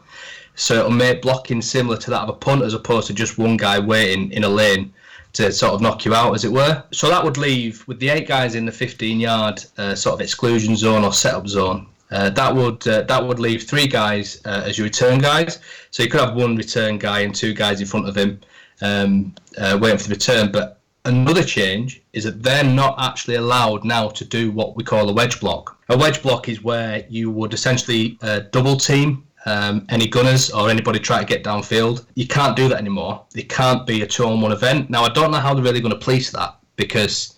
so 0.53 0.75
it'll 0.75 0.91
make 0.91 1.23
blocking 1.23 1.63
similar 1.63 1.97
to 1.97 2.11
that 2.11 2.21
of 2.21 2.29
a 2.29 2.33
punt 2.33 2.61
as 2.61 2.75
opposed 2.75 3.07
to 3.07 3.13
just 3.13 3.39
one 3.39 3.57
guy 3.57 3.79
waiting 3.79 4.31
in 4.31 4.43
a 4.43 4.49
lane 4.49 4.93
to 5.33 5.51
sort 5.51 5.73
of 5.73 5.81
knock 5.81 6.05
you 6.05 6.13
out, 6.13 6.33
as 6.33 6.45
it 6.45 6.51
were. 6.51 6.83
So 6.91 7.09
that 7.09 7.23
would 7.23 7.37
leave 7.37 7.85
with 7.87 7.99
the 7.99 8.09
eight 8.09 8.27
guys 8.27 8.55
in 8.55 8.65
the 8.65 8.71
15-yard 8.71 9.65
uh, 9.77 9.95
sort 9.95 10.15
of 10.15 10.21
exclusion 10.21 10.75
zone 10.75 11.03
or 11.03 11.11
setup 11.11 11.47
zone. 11.47 11.87
Uh, 12.11 12.29
that 12.29 12.55
would 12.55 12.87
uh, 12.87 13.01
that 13.01 13.25
would 13.25 13.39
leave 13.39 13.63
three 13.63 13.87
guys 13.87 14.39
uh, 14.45 14.61
as 14.65 14.77
your 14.77 14.85
return 14.85 15.17
guys. 15.17 15.59
So 15.89 16.03
you 16.03 16.09
could 16.09 16.21
have 16.21 16.35
one 16.35 16.55
return 16.55 16.99
guy 16.99 17.21
and 17.21 17.33
two 17.33 17.55
guys 17.55 17.81
in 17.81 17.87
front 17.87 18.07
of 18.07 18.15
him 18.15 18.39
um, 18.81 19.33
uh, 19.57 19.79
waiting 19.81 19.97
for 19.97 20.09
the 20.09 20.13
return. 20.13 20.51
But 20.51 20.79
another 21.05 21.43
change 21.43 22.03
is 22.13 22.23
that 22.25 22.43
they're 22.43 22.63
not 22.63 22.95
actually 22.99 23.35
allowed 23.35 23.83
now 23.83 24.09
to 24.09 24.23
do 24.23 24.51
what 24.51 24.75
we 24.75 24.83
call 24.83 25.09
a 25.09 25.13
wedge 25.13 25.39
block. 25.39 25.79
A 25.89 25.97
wedge 25.97 26.21
block 26.21 26.47
is 26.49 26.63
where 26.63 27.03
you 27.09 27.31
would 27.31 27.53
essentially 27.53 28.17
uh, 28.21 28.41
double 28.51 28.77
team 28.77 29.25
um, 29.45 29.85
any 29.89 30.07
gunners 30.07 30.49
or 30.51 30.69
anybody 30.69 30.99
try 30.99 31.19
to 31.19 31.25
get 31.25 31.43
downfield. 31.43 32.05
You 32.15 32.27
can't 32.27 32.55
do 32.55 32.69
that 32.69 32.77
anymore. 32.77 33.25
It 33.35 33.49
can't 33.49 33.85
be 33.85 34.01
a 34.01 34.07
two 34.07 34.25
on 34.25 34.41
one 34.41 34.51
event. 34.51 34.89
Now, 34.89 35.03
I 35.03 35.09
don't 35.09 35.31
know 35.31 35.39
how 35.39 35.53
they're 35.53 35.63
really 35.63 35.81
going 35.81 35.93
to 35.93 35.99
police 35.99 36.31
that 36.31 36.55
because 36.75 37.35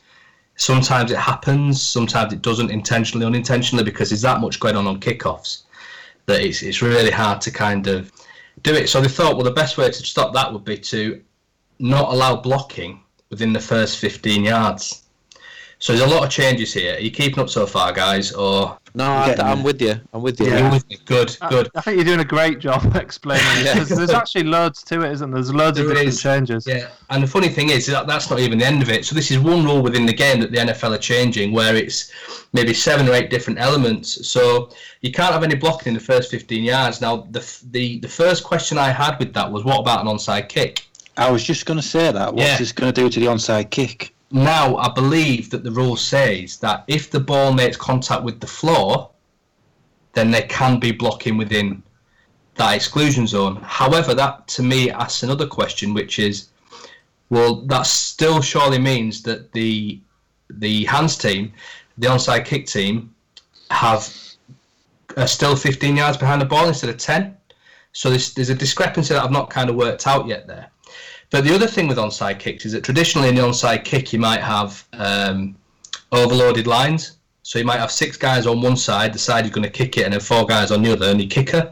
sometimes 0.55 1.11
it 1.11 1.17
happens, 1.17 1.81
sometimes 1.81 2.33
it 2.33 2.41
doesn't 2.41 2.71
intentionally, 2.71 3.25
unintentionally, 3.25 3.83
because 3.83 4.09
there's 4.09 4.21
that 4.21 4.39
much 4.39 4.59
going 4.59 4.75
on 4.75 4.87
on 4.87 4.99
kickoffs 4.99 5.63
that 6.27 6.41
it's, 6.41 6.63
it's 6.63 6.81
really 6.81 7.11
hard 7.11 7.41
to 7.41 7.51
kind 7.51 7.87
of 7.87 8.11
do 8.61 8.73
it. 8.73 8.89
So 8.89 9.01
they 9.01 9.07
thought, 9.07 9.35
well, 9.35 9.43
the 9.43 9.51
best 9.51 9.77
way 9.77 9.87
to 9.87 9.93
stop 9.93 10.33
that 10.33 10.51
would 10.51 10.65
be 10.65 10.77
to 10.77 11.21
not 11.79 12.11
allow 12.11 12.35
blocking 12.35 13.01
within 13.29 13.53
the 13.53 13.59
first 13.59 13.99
15 13.99 14.43
yards. 14.43 15.03
So 15.85 15.95
there's 15.95 16.11
a 16.11 16.15
lot 16.15 16.23
of 16.23 16.31
changes 16.31 16.73
here. 16.73 16.95
Are 16.95 16.99
you 16.99 17.11
keeping 17.11 17.37
up 17.37 17.47
so 17.47 17.67
far, 17.67 17.93
guys? 17.93 18.31
Or 18.31 18.75
no, 18.95 19.05
I, 19.05 19.35
am 19.51 19.61
with 19.61 19.79
you. 19.79 19.93
I'm 20.13 20.23
with 20.23 20.39
you. 20.39 20.47
Yeah. 20.47 20.71
With 20.71 21.05
good, 21.05 21.37
good. 21.47 21.69
I, 21.75 21.77
I, 21.77 21.81
think 21.81 21.97
you're 21.97 22.05
doing 22.05 22.21
a 22.21 22.25
great 22.25 22.57
job 22.57 22.95
explaining 22.95 23.45
it. 23.57 23.75
There's, 23.75 23.89
there's, 23.89 24.09
actually 24.09 24.45
loads 24.45 24.81
to 24.81 25.01
it, 25.01 25.11
isn't 25.11 25.29
there? 25.29 25.39
There's 25.39 25.53
loads 25.53 25.77
there 25.77 25.85
of 25.85 25.91
different 25.91 26.09
is. 26.09 26.23
changes. 26.23 26.65
Yeah, 26.65 26.87
and 27.11 27.21
the 27.21 27.27
funny 27.27 27.49
thing 27.49 27.69
is 27.69 27.85
that 27.85 28.07
that's 28.07 28.31
not 28.31 28.39
even 28.39 28.57
the 28.57 28.65
end 28.65 28.81
of 28.81 28.89
it. 28.89 29.05
So 29.05 29.13
this 29.13 29.29
is 29.29 29.37
one 29.37 29.63
rule 29.63 29.83
within 29.83 30.07
the 30.07 30.13
game 30.13 30.39
that 30.39 30.51
the 30.51 30.57
NFL 30.57 30.95
are 30.95 30.97
changing, 30.97 31.51
where 31.51 31.75
it's 31.75 32.11
maybe 32.51 32.73
seven 32.73 33.07
or 33.07 33.13
eight 33.13 33.29
different 33.29 33.59
elements. 33.59 34.27
So 34.27 34.71
you 35.01 35.11
can't 35.11 35.33
have 35.33 35.43
any 35.43 35.53
blocking 35.53 35.89
in 35.89 35.93
the 35.93 36.03
first 36.03 36.31
15 36.31 36.63
yards. 36.63 36.99
Now, 36.99 37.27
the 37.29 37.47
the 37.69 37.99
the 37.99 38.09
first 38.09 38.43
question 38.43 38.79
I 38.79 38.89
had 38.89 39.19
with 39.19 39.35
that 39.35 39.51
was, 39.51 39.63
what 39.63 39.81
about 39.81 40.01
an 40.01 40.07
onside 40.07 40.49
kick? 40.49 40.87
I 41.15 41.29
was 41.29 41.43
just 41.43 41.67
going 41.67 41.77
to 41.77 41.85
say 41.85 42.11
that. 42.11 42.33
What's 42.33 42.47
yeah. 42.47 42.57
this 42.57 42.71
going 42.71 42.91
to 42.91 43.01
do 43.03 43.07
to 43.07 43.19
the 43.19 43.27
onside 43.27 43.69
kick? 43.69 44.14
Now 44.31 44.75
I 44.77 44.91
believe 44.93 45.49
that 45.51 45.63
the 45.63 45.71
rule 45.71 45.95
says 45.95 46.57
that 46.57 46.83
if 46.87 47.11
the 47.11 47.19
ball 47.19 47.53
makes 47.53 47.77
contact 47.77 48.23
with 48.23 48.39
the 48.39 48.47
floor, 48.47 49.11
then 50.13 50.31
there 50.31 50.47
can 50.47 50.79
be 50.79 50.91
blocking 50.91 51.37
within 51.37 51.83
that 52.55 52.73
exclusion 52.75 53.27
zone. 53.27 53.57
However, 53.57 54.13
that 54.13 54.47
to 54.49 54.63
me 54.63 54.89
asks 54.89 55.23
another 55.23 55.47
question, 55.47 55.93
which 55.93 56.19
is, 56.19 56.49
well, 57.29 57.61
that 57.67 57.85
still 57.85 58.41
surely 58.41 58.79
means 58.79 59.21
that 59.23 59.51
the 59.51 59.99
the 60.49 60.85
hands 60.85 61.17
team, 61.17 61.51
the 61.97 62.07
onside 62.07 62.45
kick 62.45 62.67
team, 62.67 63.13
have 63.71 64.13
are 65.17 65.27
still 65.27 65.55
15 65.55 65.95
yards 65.95 66.17
behind 66.17 66.41
the 66.41 66.45
ball 66.45 66.67
instead 66.67 66.89
of 66.89 66.97
10. 66.97 67.37
So 67.93 68.09
there's, 68.09 68.33
there's 68.33 68.49
a 68.49 68.55
discrepancy 68.55 69.13
that 69.13 69.23
I've 69.23 69.31
not 69.31 69.49
kind 69.49 69.69
of 69.69 69.75
worked 69.75 70.07
out 70.07 70.27
yet 70.27 70.47
there. 70.47 70.69
But 71.29 71.43
the 71.43 71.53
other 71.53 71.67
thing 71.67 71.87
with 71.87 71.97
onside 71.97 72.39
kicks 72.39 72.65
is 72.65 72.71
that 72.73 72.83
traditionally 72.83 73.29
in 73.29 73.35
the 73.35 73.41
onside 73.41 73.83
kick 73.83 74.13
you 74.13 74.19
might 74.19 74.41
have 74.41 74.85
um, 74.93 75.55
overloaded 76.11 76.67
lines. 76.67 77.17
So 77.43 77.59
you 77.59 77.65
might 77.65 77.79
have 77.79 77.91
six 77.91 78.17
guys 78.17 78.47
on 78.47 78.61
one 78.61 78.75
side, 78.75 79.13
the 79.13 79.19
side 79.19 79.45
you're 79.45 79.53
going 79.53 79.63
to 79.63 79.69
kick 79.69 79.97
it, 79.97 80.03
and 80.05 80.13
then 80.13 80.19
four 80.19 80.45
guys 80.45 80.71
on 80.71 80.81
the 80.81 80.91
other, 80.91 81.07
and 81.07 81.21
you 81.21 81.27
kicker. 81.27 81.71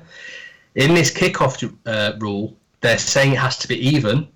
In 0.76 0.94
this 0.94 1.12
kickoff 1.12 1.76
uh, 1.86 2.16
rule, 2.20 2.56
they're 2.82 3.00
saying 3.00 3.34
it 3.34 3.39
has 3.39 3.58
to 3.58 3.68
be 3.68 3.76
even. 3.76 4.28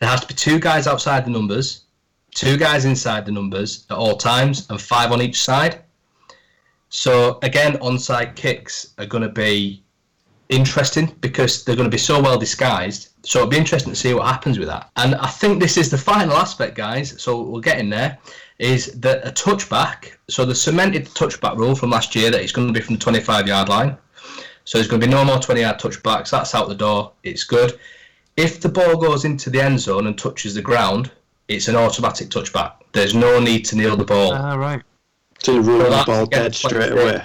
There 0.00 0.08
has 0.08 0.20
to 0.22 0.26
be 0.26 0.34
two 0.34 0.58
guys 0.58 0.88
outside 0.88 1.24
the 1.24 1.30
numbers, 1.30 1.84
two 2.34 2.56
guys 2.56 2.84
inside 2.84 3.26
the 3.26 3.32
numbers 3.32 3.86
at 3.90 3.96
all 3.96 4.16
times, 4.16 4.68
and 4.70 4.80
five 4.80 5.12
on 5.12 5.22
each 5.22 5.40
side. 5.40 5.82
So 6.88 7.38
again, 7.42 7.74
onside 7.78 8.34
kicks 8.34 8.94
are 8.98 9.06
going 9.06 9.22
to 9.22 9.28
be 9.28 9.82
interesting 10.52 11.14
because 11.20 11.64
they're 11.64 11.76
going 11.76 11.90
to 11.90 11.94
be 11.94 11.98
so 11.98 12.20
well 12.20 12.38
disguised. 12.38 13.08
So 13.24 13.40
it'll 13.40 13.50
be 13.50 13.56
interesting 13.56 13.92
to 13.92 13.98
see 13.98 14.14
what 14.14 14.26
happens 14.26 14.58
with 14.58 14.68
that. 14.68 14.90
And 14.96 15.14
I 15.16 15.28
think 15.28 15.60
this 15.60 15.76
is 15.76 15.90
the 15.90 15.98
final 15.98 16.36
aspect, 16.36 16.76
guys. 16.76 17.20
So 17.20 17.42
we're 17.42 17.60
getting 17.60 17.88
there. 17.88 18.18
Is 18.58 18.92
that 19.00 19.26
a 19.26 19.32
touchback? 19.32 20.12
So 20.28 20.44
the 20.44 20.54
cemented 20.54 21.06
touchback 21.06 21.56
rule 21.56 21.74
from 21.74 21.90
last 21.90 22.14
year 22.14 22.30
that 22.30 22.42
it's 22.42 22.52
going 22.52 22.68
to 22.68 22.72
be 22.72 22.80
from 22.80 22.96
the 22.96 23.00
25 23.00 23.48
yard 23.48 23.68
line. 23.68 23.96
So 24.64 24.78
there's 24.78 24.88
going 24.88 25.00
to 25.00 25.06
be 25.06 25.12
no 25.12 25.24
more 25.24 25.38
20 25.38 25.60
yard 25.60 25.78
touchbacks. 25.78 26.30
That's 26.30 26.54
out 26.54 26.68
the 26.68 26.74
door. 26.74 27.12
It's 27.22 27.44
good. 27.44 27.78
If 28.36 28.60
the 28.60 28.68
ball 28.68 28.96
goes 28.96 29.24
into 29.24 29.50
the 29.50 29.60
end 29.60 29.80
zone 29.80 30.06
and 30.06 30.16
touches 30.16 30.54
the 30.54 30.62
ground, 30.62 31.10
it's 31.48 31.68
an 31.68 31.76
automatic 31.76 32.28
touchback. 32.28 32.74
There's 32.92 33.14
no 33.14 33.40
need 33.40 33.64
to 33.66 33.76
kneel 33.76 33.96
the 33.96 34.04
ball. 34.04 34.32
Ah, 34.32 34.54
right. 34.54 34.82
So 35.38 35.54
you 35.54 35.62
rule 35.62 35.80
So 35.80 35.84
the 35.84 35.90
that's 35.90 36.06
ball 36.06 36.26
dead 36.26 36.54
straight 36.54 36.92
away. 36.92 37.22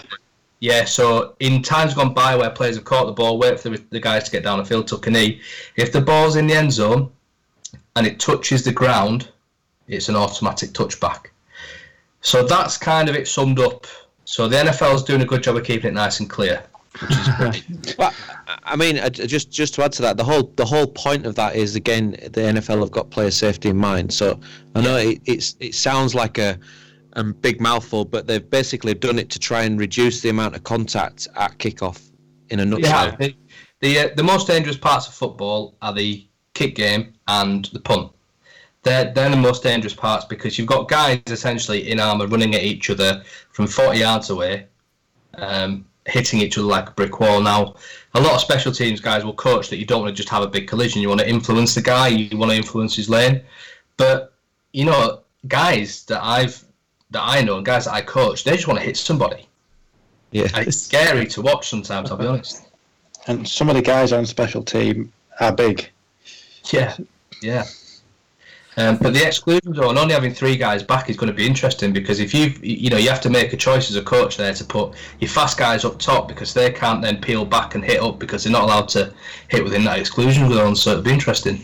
Yeah, 0.59 0.85
so 0.85 1.35
in 1.39 1.61
times 1.61 1.93
gone 1.93 2.13
by 2.13 2.35
where 2.35 2.49
players 2.49 2.75
have 2.75 2.85
caught 2.85 3.05
the 3.05 3.11
ball, 3.11 3.37
wait 3.37 3.59
for 3.59 3.69
the, 3.69 3.83
the 3.91 3.99
guys 3.99 4.23
to 4.23 4.31
get 4.31 4.43
down 4.43 4.57
the 4.57 4.65
field, 4.65 4.87
tuck 4.87 5.05
a 5.05 5.11
knee. 5.11 5.39
If 5.75 5.91
the 5.91 6.01
ball's 6.01 6.35
in 6.35 6.47
the 6.47 6.55
end 6.55 6.73
zone 6.73 7.11
and 7.95 8.07
it 8.07 8.19
touches 8.19 8.63
the 8.63 8.71
ground, 8.71 9.29
it's 9.87 10.09
an 10.09 10.15
automatic 10.15 10.71
touchback. 10.71 11.27
So 12.21 12.43
that's 12.43 12.77
kind 12.77 13.07
of 13.07 13.15
it 13.15 13.27
summed 13.27 13.59
up. 13.59 13.85
So 14.25 14.47
the 14.47 14.57
NFL's 14.57 15.03
doing 15.03 15.21
a 15.21 15.25
good 15.25 15.43
job 15.43 15.55
of 15.55 15.63
keeping 15.63 15.89
it 15.89 15.93
nice 15.93 16.19
and 16.19 16.29
clear, 16.29 16.63
which 16.99 17.11
is 17.11 17.27
great. 17.37 17.95
Well, 17.97 18.13
I 18.63 18.75
mean, 18.75 18.97
uh, 18.97 19.09
just 19.09 19.51
just 19.51 19.75
to 19.75 19.83
add 19.83 19.93
to 19.93 20.01
that, 20.01 20.17
the 20.17 20.23
whole 20.23 20.51
the 20.55 20.65
whole 20.65 20.87
point 20.87 21.25
of 21.25 21.35
that 21.35 21.55
is 21.55 21.75
again 21.75 22.11
the 22.11 22.41
NFL 22.41 22.79
have 22.79 22.91
got 22.91 23.09
player 23.11 23.31
safety 23.31 23.69
in 23.69 23.77
mind. 23.77 24.11
So 24.11 24.39
I 24.75 24.81
know 24.81 24.97
it, 24.97 25.21
it's 25.25 25.55
it 25.59 25.75
sounds 25.75 26.13
like 26.15 26.37
a 26.37 26.59
a 27.17 27.23
big 27.23 27.59
mouthful, 27.59 28.05
but 28.05 28.27
they've 28.27 28.49
basically 28.49 28.93
done 28.93 29.19
it 29.19 29.29
to 29.31 29.39
try 29.39 29.63
and 29.63 29.79
reduce 29.79 30.21
the 30.21 30.29
amount 30.29 30.55
of 30.55 30.63
contact 30.63 31.27
at 31.35 31.57
kickoff. 31.57 32.03
In 32.49 32.61
a 32.61 32.65
nutshell, 32.65 33.07
Yeah, 33.07 33.15
the 33.17 33.35
the, 33.79 33.99
uh, 33.99 34.09
the 34.15 34.23
most 34.23 34.47
dangerous 34.47 34.77
parts 34.77 35.07
of 35.07 35.13
football 35.13 35.75
are 35.81 35.93
the 35.93 36.25
kick 36.53 36.75
game 36.75 37.13
and 37.27 37.65
the 37.65 37.79
punt. 37.79 38.11
They're, 38.83 39.11
they're 39.11 39.29
the 39.29 39.37
most 39.37 39.63
dangerous 39.63 39.93
parts 39.93 40.25
because 40.25 40.57
you've 40.57 40.67
got 40.67 40.87
guys 40.87 41.21
essentially 41.27 41.91
in 41.91 41.99
armour 41.99 42.27
running 42.27 42.55
at 42.55 42.63
each 42.63 42.89
other 42.89 43.21
from 43.51 43.67
40 43.67 43.99
yards 43.99 44.29
away, 44.29 44.67
um, 45.35 45.85
hitting 46.05 46.39
each 46.39 46.57
other 46.57 46.67
like 46.67 46.89
a 46.89 46.93
brick 46.93 47.19
wall. 47.19 47.41
Now, 47.41 47.75
a 48.13 48.21
lot 48.21 48.33
of 48.33 48.41
special 48.41 48.71
teams 48.71 49.01
guys 49.01 49.25
will 49.25 49.33
coach 49.33 49.69
that 49.69 49.77
you 49.77 49.85
don't 49.85 50.01
want 50.01 50.15
to 50.15 50.17
just 50.17 50.29
have 50.29 50.41
a 50.41 50.47
big 50.47 50.67
collision. 50.67 51.01
You 51.01 51.09
want 51.09 51.19
to 51.19 51.29
influence 51.29 51.75
the 51.75 51.81
guy, 51.81 52.07
you 52.07 52.37
want 52.37 52.51
to 52.51 52.57
influence 52.57 52.95
his 52.95 53.09
lane. 53.09 53.41
But, 53.97 54.33
you 54.71 54.85
know, 54.85 55.21
guys 55.47 56.05
that 56.05 56.23
I've 56.23 56.63
that 57.11 57.23
I 57.23 57.41
know 57.41 57.57
and 57.57 57.65
guys 57.65 57.85
that 57.85 57.93
I 57.93 58.01
coach, 58.01 58.43
they 58.43 58.51
just 58.51 58.67
want 58.67 58.79
to 58.79 58.85
hit 58.85 58.97
somebody. 58.97 59.47
yeah, 60.31 60.47
And 60.53 60.67
it's 60.67 60.81
scary 60.81 61.25
to 61.27 61.41
watch 61.41 61.69
sometimes, 61.69 62.11
I'll 62.11 62.17
be 62.17 62.25
honest. 62.25 62.67
And 63.27 63.47
some 63.47 63.69
of 63.69 63.75
the 63.75 63.81
guys 63.81 64.13
on 64.13 64.25
special 64.25 64.63
team 64.63 65.11
are 65.39 65.51
big. 65.51 65.89
Yeah, 66.71 66.95
yeah. 67.41 67.65
Um, 68.77 68.97
but 68.97 69.13
the 69.13 69.25
exclusion 69.25 69.73
zone, 69.73 69.97
only 69.97 70.13
having 70.13 70.31
three 70.31 70.55
guys 70.55 70.83
back 70.83 71.09
is 71.09 71.17
going 71.17 71.31
to 71.31 71.33
be 71.33 71.47
interesting 71.47 71.91
because 71.91 72.19
if 72.19 72.31
you, 72.31 72.53
you 72.61 72.91
know, 72.91 72.97
you 72.97 73.09
have 73.09 73.21
to 73.21 73.29
make 73.29 73.51
a 73.51 73.57
choice 73.57 73.89
as 73.89 73.95
a 73.95 74.03
coach 74.03 74.37
there 74.37 74.53
to 74.53 74.63
put 74.63 74.93
your 75.19 75.29
fast 75.29 75.57
guys 75.57 75.83
up 75.83 75.97
top 75.97 76.27
because 76.27 76.53
they 76.53 76.71
can't 76.71 77.01
then 77.01 77.19
peel 77.19 77.43
back 77.43 77.73
and 77.73 77.83
hit 77.83 77.99
up 77.99 78.19
because 78.19 78.43
they're 78.43 78.53
not 78.53 78.63
allowed 78.63 78.87
to 78.89 79.11
hit 79.47 79.63
within 79.63 79.83
that 79.85 79.97
exclusion 79.97 80.51
zone. 80.51 80.75
So 80.75 80.91
it'll 80.91 81.03
be 81.03 81.11
interesting. 81.11 81.59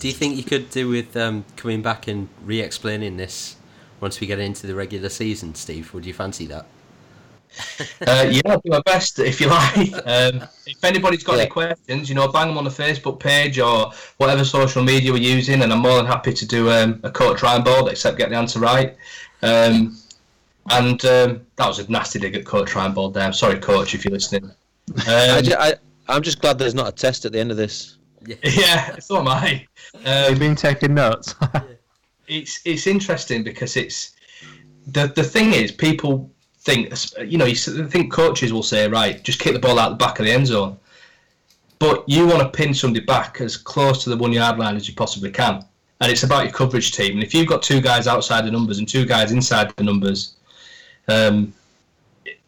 Do 0.00 0.08
you 0.08 0.14
think 0.14 0.36
you 0.36 0.42
could 0.42 0.70
do 0.70 0.88
with 0.88 1.16
um, 1.16 1.44
coming 1.54 1.82
back 1.82 2.08
and 2.08 2.28
re-explaining 2.44 3.16
this 3.16 3.54
once 4.00 4.20
we 4.20 4.26
get 4.26 4.38
into 4.38 4.66
the 4.66 4.74
regular 4.74 5.08
season, 5.08 5.54
Steve? 5.54 5.92
Would 5.94 6.04
you 6.06 6.14
fancy 6.14 6.46
that? 6.46 6.66
Uh, 8.06 8.26
yeah, 8.30 8.42
I'll 8.46 8.60
do 8.60 8.68
my 8.70 8.82
best 8.84 9.18
if 9.18 9.40
you 9.40 9.46
like. 9.48 9.92
Um, 10.06 10.46
if 10.66 10.84
anybody's 10.84 11.24
got 11.24 11.38
any 11.38 11.48
questions, 11.48 12.08
you 12.08 12.14
know, 12.14 12.28
bang 12.28 12.48
them 12.48 12.58
on 12.58 12.64
the 12.64 12.70
Facebook 12.70 13.18
page 13.18 13.58
or 13.58 13.92
whatever 14.18 14.44
social 14.44 14.82
media 14.84 15.10
we're 15.10 15.22
using, 15.22 15.62
and 15.62 15.72
I'm 15.72 15.78
more 15.78 15.96
than 15.96 16.04
happy 16.04 16.34
to 16.34 16.46
do 16.46 16.70
um, 16.70 17.00
a 17.02 17.10
coach 17.10 17.42
Ryan 17.42 17.64
board, 17.64 17.90
except 17.90 18.18
get 18.18 18.28
the 18.28 18.36
answer 18.36 18.60
right. 18.60 18.94
Um, 19.42 19.96
and 20.70 21.02
um, 21.06 21.46
that 21.56 21.66
was 21.66 21.78
a 21.78 21.90
nasty 21.90 22.18
dig 22.18 22.36
at 22.36 22.44
coach 22.44 22.74
Ryan 22.74 22.92
board 22.92 23.14
there. 23.14 23.24
I'm 23.24 23.32
sorry, 23.32 23.58
coach, 23.58 23.94
if 23.94 24.04
you're 24.04 24.12
listening. 24.12 24.50
I, 25.06 25.38
Um, 25.38 25.44
ju- 25.44 25.56
I, 25.58 25.74
I'm 26.08 26.22
just 26.22 26.40
glad 26.42 26.58
there's 26.58 26.74
not 26.74 26.88
a 26.88 26.92
test 26.92 27.24
at 27.24 27.32
the 27.32 27.38
end 27.40 27.50
of 27.50 27.56
this. 27.56 27.96
yeah, 28.42 28.98
so 28.98 29.18
am 29.18 29.28
I. 29.28 29.66
Um, 30.04 30.30
You've 30.30 30.38
been 30.38 30.56
taking 30.56 30.92
notes. 30.94 31.34
It's 32.28 32.60
it's 32.64 32.86
interesting 32.86 33.42
because 33.42 33.76
it's 33.76 34.12
the 34.86 35.08
the 35.08 35.22
thing 35.22 35.52
is 35.52 35.72
people 35.72 36.30
think 36.58 36.92
you 37.18 37.38
know 37.38 37.44
you 37.44 37.54
think 37.54 38.12
coaches 38.12 38.52
will 38.52 38.62
say 38.62 38.88
right 38.88 39.22
just 39.22 39.38
kick 39.38 39.52
the 39.52 39.58
ball 39.58 39.78
out 39.78 39.90
the 39.90 39.96
back 39.96 40.18
of 40.18 40.26
the 40.26 40.32
end 40.32 40.46
zone. 40.46 40.78
But 41.78 42.08
you 42.08 42.26
want 42.26 42.40
to 42.40 42.48
pin 42.48 42.72
somebody 42.72 43.04
back 43.04 43.40
as 43.42 43.56
close 43.56 44.02
to 44.04 44.10
the 44.10 44.16
one 44.16 44.32
yard 44.32 44.58
line 44.58 44.76
as 44.76 44.88
you 44.88 44.94
possibly 44.94 45.30
can. 45.30 45.62
And 46.00 46.10
it's 46.10 46.22
about 46.22 46.44
your 46.44 46.52
coverage 46.52 46.92
team. 46.92 47.12
And 47.12 47.22
if 47.22 47.34
you've 47.34 47.46
got 47.46 47.62
two 47.62 47.82
guys 47.82 48.06
outside 48.06 48.46
the 48.46 48.50
numbers 48.50 48.78
and 48.78 48.88
two 48.88 49.04
guys 49.04 49.30
inside 49.30 49.74
the 49.76 49.84
numbers 49.84 50.36
um, 51.08 51.52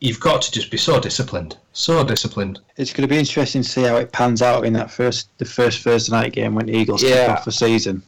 you've 0.01 0.21
got 0.21 0.43
to 0.43 0.51
just 0.51 0.71
be 0.71 0.79
so 0.79 0.99
disciplined 0.99 1.57
so 1.79 2.03
disciplined. 2.03 2.61
It's 2.77 2.93
going 2.93 3.09
to 3.09 3.13
be 3.13 3.19
interesting 3.19 3.63
to 3.63 3.69
see 3.69 3.83
how 3.83 3.97
it 3.97 4.11
pans 4.11 4.43
out 4.43 4.65
in 4.65 4.73
that 4.73 4.91
first 4.91 5.29
the 5.39 5.45
first 5.45 5.83
Thursday 5.83 6.11
night 6.11 6.33
game 6.33 6.55
when 6.55 6.67
the 6.67 6.77
Eagles 6.77 7.03
kick 7.03 7.29
off 7.29 7.45
the 7.45 7.53
season. 7.53 8.03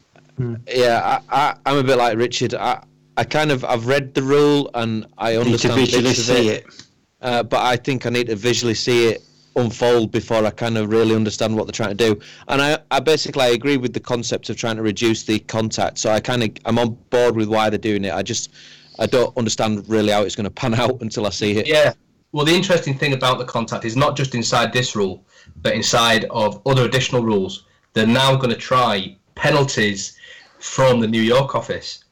Yeah, 0.69 1.21
I, 1.31 1.37
I, 1.37 1.57
I'm 1.67 1.79
a 1.79 1.83
bit 1.83 1.99
like 1.99 2.17
Richard. 2.17 2.55
I, 2.55 2.83
I 3.17 3.25
kind 3.25 3.51
of 3.51 3.65
I've 3.65 3.87
read 3.87 4.15
the 4.15 4.23
rule 4.23 4.71
and 4.75 5.07
I 5.19 5.33
You 5.33 5.45
need 5.45 5.59
to 5.59 5.71
understand 5.71 5.81
visually 5.81 6.15
see 6.15 6.49
it, 6.49 6.67
it. 6.67 6.87
Uh, 7.21 7.43
but 7.43 7.61
I 7.61 7.77
think 7.77 8.07
I 8.07 8.11
need 8.11 8.29
to 8.29 8.37
visually 8.37 8.75
see 8.75 9.09
it 9.09 9.23
unfold 9.57 10.13
before 10.13 10.45
I 10.45 10.51
kind 10.51 10.79
of 10.79 10.91
really 10.91 11.15
understand 11.15 11.57
what 11.57 11.67
they're 11.67 11.73
trying 11.73 11.97
to 11.97 12.15
do. 12.15 12.21
And 12.49 12.63
I, 12.63 12.79
I 12.91 13.01
basically 13.01 13.43
I 13.43 13.49
agree 13.49 13.77
with 13.77 13.93
the 13.93 14.01
concept 14.01 14.49
of 14.49 14.57
trying 14.57 14.77
to 14.77 14.83
reduce 14.83 15.25
the 15.25 15.41
contact. 15.41 15.99
So 15.99 16.11
I 16.11 16.21
kind 16.21 16.43
of 16.43 16.51
I'm 16.65 16.79
on 16.79 16.97
board 17.11 17.37
with 17.37 17.49
why 17.49 17.69
they're 17.69 17.79
doing 17.79 18.05
it. 18.05 18.13
I 18.13 18.23
just 18.23 18.51
I 18.99 19.07
don't 19.07 19.37
understand 19.37 19.89
really 19.89 20.13
how 20.13 20.23
it's 20.23 20.37
going 20.37 20.45
to 20.45 20.51
pan 20.51 20.75
out 20.85 21.01
until 21.01 21.27
I 21.27 21.31
see 21.31 21.59
it. 21.59 21.67
Yeah. 21.67 21.93
Well, 22.33 22.45
the 22.45 22.55
interesting 22.55 22.97
thing 22.97 23.13
about 23.13 23.39
the 23.39 23.45
contact 23.45 23.85
is 23.85 23.97
not 23.97 24.17
just 24.17 24.37
inside 24.37 24.73
this 24.73 24.95
rule, 24.95 25.25
but 25.63 25.75
inside 25.75 26.27
of 26.31 26.63
other 26.65 26.85
additional 26.85 27.25
rules. 27.25 27.65
They're 27.93 28.07
now 28.07 28.37
going 28.37 28.51
to 28.51 28.57
try 28.57 29.17
penalties 29.35 30.17
from 30.61 31.01
the 31.01 31.09
New 31.09 31.23
York 31.23 31.55
office. 31.55 32.05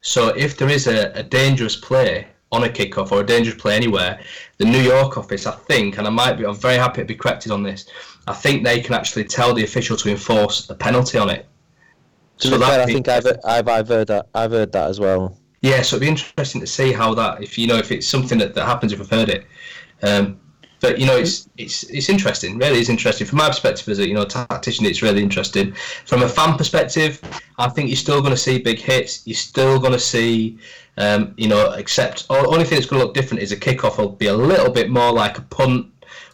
So 0.00 0.28
if 0.28 0.56
there 0.56 0.68
is 0.68 0.86
a, 0.86 1.12
a 1.14 1.22
dangerous 1.22 1.76
play 1.76 2.28
on 2.52 2.64
a 2.64 2.68
kickoff 2.68 3.10
or 3.10 3.20
a 3.20 3.26
dangerous 3.26 3.60
play 3.60 3.74
anywhere, 3.74 4.20
the 4.58 4.64
New 4.64 4.80
York 4.80 5.18
office, 5.18 5.46
I 5.46 5.52
think, 5.52 5.98
and 5.98 6.06
I 6.06 6.10
might 6.10 6.34
be, 6.34 6.46
I'm 6.46 6.54
very 6.54 6.76
happy 6.76 7.02
to 7.02 7.04
be 7.04 7.14
corrected 7.14 7.50
on 7.50 7.62
this. 7.62 7.86
I 8.28 8.32
think 8.32 8.64
they 8.64 8.80
can 8.80 8.94
actually 8.94 9.24
tell 9.24 9.52
the 9.52 9.64
official 9.64 9.96
to 9.96 10.10
enforce 10.10 10.70
a 10.70 10.74
penalty 10.74 11.18
on 11.18 11.30
it. 11.30 11.46
To 12.38 12.50
be 12.50 12.58
fair, 12.58 12.82
I 12.82 12.86
think 12.86 13.08
I've, 13.08 13.26
I've 13.44 13.66
I've 13.66 13.88
heard 13.88 14.08
that 14.08 14.28
I've 14.34 14.50
heard 14.50 14.70
that 14.72 14.88
as 14.90 15.00
well. 15.00 15.38
Yeah, 15.62 15.80
so 15.82 15.96
it'd 15.96 16.02
be 16.02 16.08
interesting 16.08 16.60
to 16.60 16.66
see 16.66 16.92
how 16.92 17.14
that, 17.14 17.42
if 17.42 17.56
you 17.56 17.66
know, 17.66 17.76
if 17.76 17.90
it's 17.90 18.06
something 18.06 18.38
that, 18.38 18.54
that 18.54 18.66
happens, 18.66 18.92
if 18.92 19.00
I've 19.00 19.10
heard 19.10 19.30
it. 19.30 19.46
Um, 20.02 20.38
but 20.86 21.00
you 21.00 21.06
know, 21.06 21.16
it's 21.16 21.48
it's 21.56 21.82
it's 21.84 22.08
interesting. 22.08 22.58
Really, 22.58 22.78
is 22.78 22.88
interesting 22.88 23.26
from 23.26 23.38
my 23.38 23.48
perspective 23.48 23.88
as 23.88 23.98
a 23.98 24.06
you 24.06 24.14
know 24.14 24.24
tactician. 24.24 24.86
It's 24.86 25.02
really 25.02 25.20
interesting. 25.20 25.72
From 26.04 26.22
a 26.22 26.28
fan 26.28 26.56
perspective, 26.56 27.20
I 27.58 27.68
think 27.68 27.88
you're 27.88 27.96
still 27.96 28.20
going 28.20 28.32
to 28.32 28.36
see 28.36 28.58
big 28.58 28.78
hits. 28.78 29.26
You're 29.26 29.34
still 29.34 29.80
going 29.80 29.94
to 29.94 29.98
see, 29.98 30.58
um, 30.96 31.34
you 31.36 31.48
know, 31.48 31.72
except 31.72 32.26
only 32.30 32.64
thing 32.64 32.76
that's 32.76 32.86
going 32.86 33.00
to 33.00 33.06
look 33.06 33.14
different 33.14 33.42
is 33.42 33.50
a 33.50 33.56
kickoff 33.56 33.98
will 33.98 34.10
be 34.10 34.28
a 34.28 34.34
little 34.34 34.70
bit 34.70 34.88
more 34.88 35.12
like 35.12 35.38
a 35.38 35.42
punt 35.42 35.86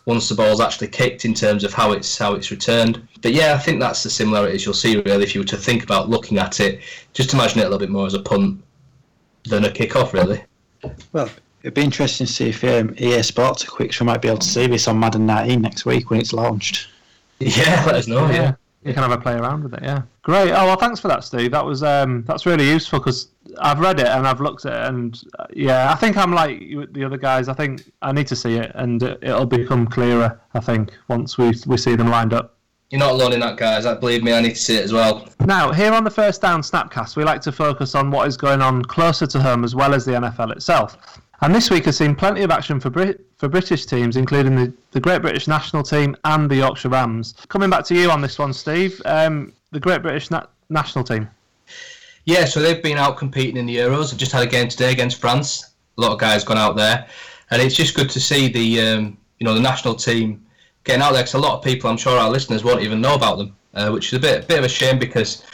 once 0.05 0.29
the 0.29 0.35
ball's 0.35 0.61
actually 0.61 0.89
kicked 0.89 1.25
in 1.25 1.33
terms 1.33 1.65
of 1.65 1.73
how 1.73 1.93
it's 1.93 2.19
how 2.19 2.35
it's 2.35 2.51
returned. 2.51 3.09
But 3.23 3.33
yeah, 3.33 3.55
I 3.55 3.59
think 3.59 3.81
that's 3.81 4.03
the 4.03 4.11
similarities 4.11 4.67
you'll 4.67 4.75
see 4.75 5.01
really 5.01 5.25
if 5.25 5.35
you 5.35 5.41
were 5.41 5.47
to 5.47 5.57
think 5.57 5.83
about 5.83 6.11
looking 6.11 6.37
at 6.37 6.61
it. 6.61 6.83
Just 7.15 7.33
imagine 7.33 7.61
it 7.61 7.63
a 7.63 7.71
little 7.71 7.79
bit 7.79 7.91
more 7.91 8.07
as 8.07 8.13
a 8.13 8.21
punt 8.21 8.63
than 9.45 9.65
a 9.65 9.71
kick-off, 9.71 10.13
really. 10.13 10.45
Well, 11.13 11.31
It'd 11.63 11.75
be 11.75 11.83
interesting 11.83 12.27
to 12.27 12.33
see 12.33 12.49
if 12.49 12.65
um, 12.65 12.95
EA 12.99 13.23
Sports 13.23 13.65
or 13.65 13.69
Quickshare 13.69 14.05
might 14.07 14.21
be 14.23 14.29
able 14.29 14.39
to 14.39 14.49
see 14.49 14.67
this 14.67 14.89
on 14.89 14.99
Madden 14.99 15.27
19 15.27 15.61
next 15.63 15.85
week 15.87 16.11
when 16.11 16.21
it's 16.21 16.33
launched. 16.33 16.89
Yeah, 17.39 17.83
let 17.87 17.97
us 17.97 18.07
know. 18.07 18.31
Yeah. 18.31 18.55
You 18.85 18.93
can 18.95 19.03
have 19.03 19.11
a 19.13 19.19
play 19.19 19.35
around 19.35 19.65
with 19.65 19.75
it, 19.75 19.81
yeah. 19.83 20.03
Great. 20.23 20.53
Oh 20.53 20.65
well, 20.67 20.77
thanks 20.77 21.01
for 21.01 21.09
that, 21.09 21.23
Steve. 21.25 21.51
That 21.53 21.65
was 21.65 21.83
um, 21.83 22.23
that's 22.27 22.47
really 22.47 22.69
useful 22.69 23.01
because 23.01 23.29
I've 23.61 23.81
read 23.81 23.99
it 23.99 24.07
and 24.07 24.27
I've 24.29 24.41
looked 24.41 24.65
at 24.65 24.73
it, 24.73 24.89
and 24.89 25.21
uh, 25.41 25.47
yeah, 25.53 25.91
I 25.91 25.97
think 25.97 26.17
I'm 26.17 26.33
like 26.33 26.61
you- 26.61 26.87
the 26.87 27.03
other 27.05 27.17
guys. 27.17 27.49
I 27.49 27.53
think 27.55 27.83
I 28.01 28.13
need 28.13 28.27
to 28.29 28.37
see 28.37 28.55
it, 28.59 28.71
and 28.77 29.03
it, 29.03 29.19
it'll 29.23 29.47
become 29.47 29.87
clearer. 29.89 30.41
I 30.55 30.61
think 30.61 30.93
once 31.09 31.37
we 31.39 31.53
we 31.67 31.77
see 31.77 31.97
them 31.97 32.09
lined 32.11 32.33
up. 32.33 32.57
You're 32.91 32.99
not 33.01 33.13
alone 33.13 33.33
in 33.33 33.41
that, 33.41 33.57
guys. 33.57 33.83
That 33.85 33.99
believe 34.01 34.23
me, 34.23 34.33
I 34.35 34.41
need 34.41 34.51
to 34.51 34.63
see 34.63 34.77
it 34.77 34.85
as 34.85 34.93
well. 34.93 35.29
Now, 35.41 35.73
here 35.73 35.93
on 35.93 36.05
the 36.05 36.11
First 36.11 36.43
Down 36.43 36.61
Snapcast, 36.61 37.17
we 37.17 37.25
like 37.25 37.41
to 37.43 37.51
focus 37.53 37.95
on 37.97 38.11
what 38.11 38.29
is 38.29 38.37
going 38.37 38.63
on 38.63 38.85
closer 38.85 39.27
to 39.27 39.41
home 39.43 39.65
as 39.65 39.75
well 39.75 39.95
as 39.95 40.05
the 40.05 40.13
NFL 40.13 40.53
itself. 40.53 41.21
And 41.43 41.53
this 41.53 41.71
week 41.71 41.87
has 41.87 41.97
seen 41.97 42.15
plenty 42.15 42.43
of 42.43 42.53
action 42.53 42.79
for 42.79 42.89
Brit- 42.89 43.21
for 43.37 43.49
British 43.49 43.85
teams, 43.85 44.17
including 44.17 44.55
the, 44.55 44.73
the 44.93 45.01
Great 45.01 45.23
British 45.23 45.49
national 45.49 45.83
team 45.83 46.17
and 46.25 46.49
the 46.49 46.55
Yorkshire 46.55 46.91
Rams. 46.91 47.35
Coming 47.49 47.69
back 47.69 47.85
to 47.87 47.97
you 47.97 48.13
on 48.13 48.21
this 48.21 48.39
one, 48.39 48.53
Steve. 48.53 49.03
Um, 49.07 49.53
the 49.73 49.81
Great 49.81 50.03
British 50.03 50.31
na- 50.31 50.47
national 50.71 51.03
team. 51.05 51.29
Yeah, 52.27 52.45
so 52.45 52.61
they've 52.61 52.81
been 52.81 52.97
out 52.97 53.17
competing 53.17 53.57
in 53.57 53.67
the 53.67 53.75
Euros. 53.75 54.13
They've 54.13 54.21
just 54.21 54.31
had 54.31 54.45
a 54.45 54.47
game 54.47 54.69
today 54.69 54.93
against 54.93 55.21
France. 55.21 55.73
A 55.99 56.01
lot 56.01 56.13
of 56.13 56.21
guys 56.21 56.45
gone 56.45 56.59
out 56.59 56.77
there, 56.77 57.09
and 57.51 57.61
it's 57.61 57.75
just 57.75 57.97
good 57.97 58.09
to 58.11 58.21
see 58.21 58.47
the 58.47 58.81
um, 58.81 59.19
you 59.41 59.45
know 59.45 59.55
the 59.55 59.61
national 59.61 59.97
team 59.97 60.47
getting 60.85 61.03
out 61.03 61.11
there. 61.13 61.25
Because 61.25 61.35
a 61.35 61.39
lot 61.39 61.59
of 61.59 61.65
people, 61.65 61.91
I'm 61.91 61.97
sure 61.97 62.17
our 62.17 62.31
listeners 62.31 62.63
won't 62.63 62.83
even 62.83 63.01
know 63.01 63.17
about 63.17 63.39
them, 63.39 63.57
uh, 63.75 63.91
which 63.91 64.07
is 64.07 64.13
a 64.13 64.21
bit 64.21 64.47
bit 64.47 64.61
of 64.61 64.65
a 64.65 64.69
shame 64.69 65.01
because 65.01 65.45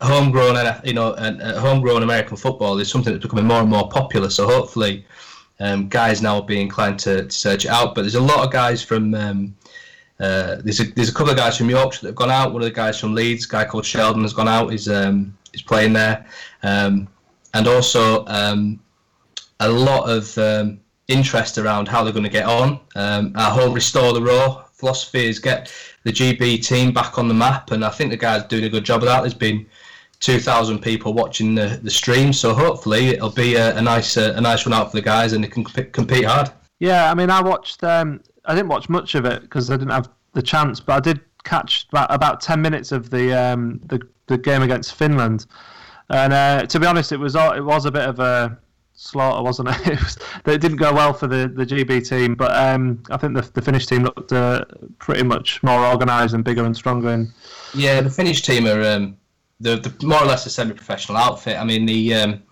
homegrown 0.00 0.56
you 0.84 0.94
know 0.94 1.14
and, 1.14 1.42
uh, 1.42 1.60
homegrown 1.60 2.02
American 2.02 2.36
football 2.36 2.78
is 2.78 2.90
something 2.90 3.12
that's 3.12 3.22
becoming 3.22 3.46
more 3.46 3.60
and 3.60 3.70
more 3.70 3.88
popular. 3.88 4.30
So 4.30 4.46
hopefully, 4.46 5.04
um, 5.60 5.88
guys 5.88 6.22
now 6.22 6.34
will 6.36 6.42
be 6.42 6.60
inclined 6.60 6.98
to, 7.00 7.24
to 7.24 7.30
search 7.30 7.64
it 7.64 7.70
out. 7.70 7.94
But 7.94 8.02
there's 8.02 8.14
a 8.14 8.20
lot 8.20 8.44
of 8.44 8.52
guys 8.52 8.82
from 8.82 9.14
um, 9.14 9.56
uh, 10.18 10.56
there's 10.62 10.80
a 10.80 10.84
there's 10.94 11.08
a 11.08 11.14
couple 11.14 11.30
of 11.30 11.36
guys 11.36 11.56
from 11.56 11.70
Yorkshire 11.70 12.02
that 12.02 12.08
have 12.08 12.16
gone 12.16 12.30
out. 12.30 12.52
One 12.52 12.62
of 12.62 12.68
the 12.68 12.74
guys 12.74 12.98
from 12.98 13.14
Leeds, 13.14 13.46
a 13.46 13.48
guy 13.48 13.64
called 13.64 13.84
Sheldon, 13.84 14.22
has 14.22 14.32
gone 14.32 14.48
out. 14.48 14.70
He's 14.70 14.88
um, 14.88 15.36
he's 15.52 15.62
playing 15.62 15.92
there, 15.92 16.26
um, 16.62 17.08
and 17.54 17.66
also 17.66 18.24
um, 18.26 18.80
a 19.60 19.68
lot 19.68 20.08
of 20.08 20.36
um, 20.38 20.80
interest 21.08 21.58
around 21.58 21.88
how 21.88 22.04
they're 22.04 22.12
going 22.12 22.24
to 22.24 22.30
get 22.30 22.46
on. 22.46 22.80
Our 22.96 23.50
whole 23.50 23.72
restore 23.72 24.12
the 24.12 24.22
raw 24.22 24.64
philosophy 24.80 25.26
is 25.26 25.38
get 25.38 25.72
the 26.04 26.10
GB 26.10 26.66
team 26.66 26.92
back 26.92 27.18
on 27.18 27.28
the 27.28 27.34
map, 27.34 27.70
and 27.70 27.84
I 27.84 27.90
think 27.90 28.10
the 28.10 28.16
guys 28.16 28.44
doing 28.44 28.64
a 28.64 28.68
good 28.68 28.84
job 28.84 29.02
of 29.02 29.06
that. 29.06 29.20
There's 29.20 29.34
been 29.34 29.66
2,000 30.20 30.80
people 30.80 31.14
watching 31.14 31.54
the, 31.54 31.80
the 31.82 31.90
stream, 31.90 32.32
so 32.32 32.54
hopefully 32.54 33.08
it'll 33.08 33.30
be 33.30 33.56
a, 33.56 33.76
a 33.76 33.82
nice 33.82 34.16
uh, 34.16 34.34
a 34.36 34.40
nice 34.40 34.66
run 34.66 34.74
out 34.74 34.90
for 34.90 34.96
the 34.96 35.02
guys, 35.02 35.32
and 35.32 35.42
they 35.42 35.48
can 35.48 35.64
comp- 35.64 35.92
compete 35.92 36.24
hard. 36.24 36.50
Yeah, 36.78 37.10
I 37.10 37.14
mean, 37.14 37.30
I 37.30 37.40
watched. 37.40 37.82
Um, 37.82 38.20
I 38.44 38.54
didn't 38.54 38.68
watch 38.68 38.88
much 38.88 39.14
of 39.14 39.24
it 39.24 39.42
because 39.42 39.70
I 39.70 39.76
didn't 39.76 39.92
have 39.92 40.08
the 40.32 40.42
chance, 40.42 40.78
but 40.78 40.94
I 40.94 41.00
did 41.00 41.20
catch 41.44 41.86
about, 41.90 42.12
about 42.12 42.40
ten 42.40 42.60
minutes 42.60 42.92
of 42.92 43.10
the 43.10 43.32
um, 43.32 43.80
the 43.86 44.00
the 44.26 44.38
game 44.38 44.62
against 44.62 44.94
Finland. 44.94 45.46
And 46.10 46.32
uh, 46.32 46.66
to 46.66 46.80
be 46.80 46.86
honest, 46.86 47.12
it 47.12 47.18
was 47.18 47.34
it 47.34 47.64
was 47.64 47.86
a 47.86 47.90
bit 47.90 48.02
of 48.02 48.18
a 48.20 48.58
slaughter, 49.00 49.42
wasn't 49.42 49.68
it? 49.68 49.86
It, 49.86 50.02
was, 50.02 50.18
it 50.44 50.60
didn't 50.60 50.76
go 50.76 50.92
well 50.92 51.12
for 51.12 51.26
the, 51.26 51.48
the 51.48 51.64
GB 51.64 52.06
team, 52.06 52.34
but 52.34 52.54
um, 52.54 53.02
I 53.10 53.16
think 53.16 53.34
the, 53.34 53.42
the 53.54 53.62
Finnish 53.62 53.86
team 53.86 54.02
looked 54.04 54.32
uh, 54.32 54.64
pretty 54.98 55.22
much 55.22 55.62
more 55.62 55.84
organised 55.86 56.34
and 56.34 56.44
bigger 56.44 56.64
and 56.64 56.76
stronger. 56.76 57.08
And 57.10 57.32
Yeah, 57.74 58.00
the 58.02 58.10
Finnish 58.10 58.42
team 58.42 58.66
are 58.66 58.82
um, 58.82 59.16
the, 59.60 59.76
the 59.76 60.06
more 60.06 60.22
or 60.22 60.26
less 60.26 60.46
a 60.46 60.50
semi-professional 60.50 61.18
outfit. 61.18 61.58
I 61.58 61.64
mean, 61.64 61.86
the 61.86 62.14
um, 62.14 62.42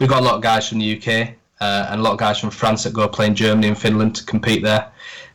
we've 0.00 0.08
got 0.08 0.22
a 0.22 0.24
lot 0.24 0.34
of 0.34 0.42
guys 0.42 0.68
from 0.68 0.78
the 0.78 0.96
UK 0.96 1.34
uh, 1.60 1.86
and 1.90 2.00
a 2.00 2.02
lot 2.02 2.12
of 2.12 2.18
guys 2.18 2.38
from 2.38 2.50
France 2.50 2.84
that 2.84 2.92
go 2.92 3.06
play 3.08 3.26
in 3.26 3.34
Germany 3.34 3.68
and 3.68 3.78
Finland 3.78 4.16
to 4.16 4.24
compete 4.24 4.62
there. 4.62 4.90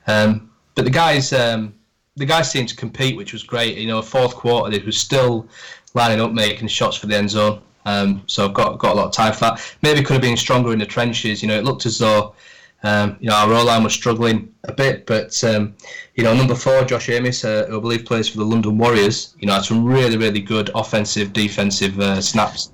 Um, 0.07 0.51
but 0.75 0.85
the 0.85 0.91
guys, 0.91 1.33
um, 1.33 1.73
the 2.15 2.25
guys 2.25 2.51
seemed 2.51 2.69
to 2.69 2.75
compete, 2.75 3.15
which 3.15 3.33
was 3.33 3.43
great. 3.43 3.77
You 3.77 3.87
know, 3.87 4.01
fourth 4.01 4.35
quarter 4.35 4.71
they 4.71 4.83
were 4.83 4.91
still 4.91 5.47
lining 5.93 6.21
up, 6.21 6.31
making 6.31 6.67
shots 6.67 6.97
for 6.97 7.07
the 7.07 7.15
end 7.15 7.29
zone. 7.29 7.61
Um, 7.85 8.23
so 8.27 8.45
I've 8.45 8.53
got 8.53 8.77
got 8.77 8.93
a 8.93 8.95
lot 8.95 9.07
of 9.07 9.13
time 9.13 9.33
for 9.33 9.41
that. 9.41 9.75
Maybe 9.81 10.01
could 10.03 10.13
have 10.13 10.21
been 10.21 10.37
stronger 10.37 10.73
in 10.73 10.79
the 10.79 10.85
trenches. 10.85 11.41
You 11.41 11.47
know, 11.47 11.57
it 11.57 11.63
looked 11.63 11.85
as 11.85 11.97
though 11.97 12.35
um, 12.83 13.17
you 13.19 13.29
know 13.29 13.35
our 13.35 13.49
roll 13.49 13.65
line 13.65 13.83
was 13.83 13.93
struggling 13.93 14.53
a 14.65 14.73
bit, 14.73 15.05
but 15.05 15.41
um, 15.43 15.75
you 16.15 16.23
know 16.23 16.33
number 16.35 16.55
four, 16.55 16.83
Josh 16.85 17.09
Amis, 17.09 17.43
uh, 17.43 17.65
who 17.69 17.77
I 17.77 17.81
believe 17.81 18.05
plays 18.05 18.29
for 18.29 18.37
the 18.37 18.45
London 18.45 18.77
Warriors, 18.77 19.35
you 19.39 19.47
know 19.47 19.53
had 19.53 19.63
some 19.65 19.83
really 19.85 20.17
really 20.17 20.41
good 20.41 20.69
offensive, 20.75 21.33
defensive 21.33 21.99
uh, 21.99 22.21
snaps. 22.21 22.71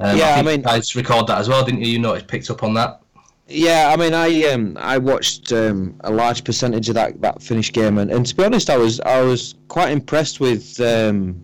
Um, 0.00 0.16
Yeah, 0.16 0.32
I 0.32 0.42
think 0.42 0.46
mean- 0.46 0.66
I 0.66 0.78
just 0.78 0.94
record 0.94 1.26
that 1.28 1.38
as 1.38 1.48
well, 1.48 1.64
didn't 1.64 1.80
you? 1.82 1.92
You 1.92 1.98
noticed 1.98 2.26
picked 2.28 2.50
up 2.50 2.62
on 2.62 2.74
that. 2.74 3.00
Yeah, 3.48 3.90
I 3.92 3.96
mean, 3.96 4.14
I 4.14 4.44
um, 4.52 4.78
I 4.80 4.96
watched 4.98 5.52
um, 5.52 5.96
a 6.04 6.10
large 6.10 6.44
percentage 6.44 6.88
of 6.88 6.94
that, 6.94 7.20
that 7.20 7.42
Finnish 7.42 7.72
game, 7.72 7.98
and, 7.98 8.10
and 8.10 8.24
to 8.24 8.34
be 8.34 8.44
honest, 8.44 8.70
I 8.70 8.76
was 8.78 9.00
I 9.00 9.20
was 9.22 9.56
quite 9.68 9.90
impressed 9.90 10.40
with 10.40 10.80
um, 10.80 11.42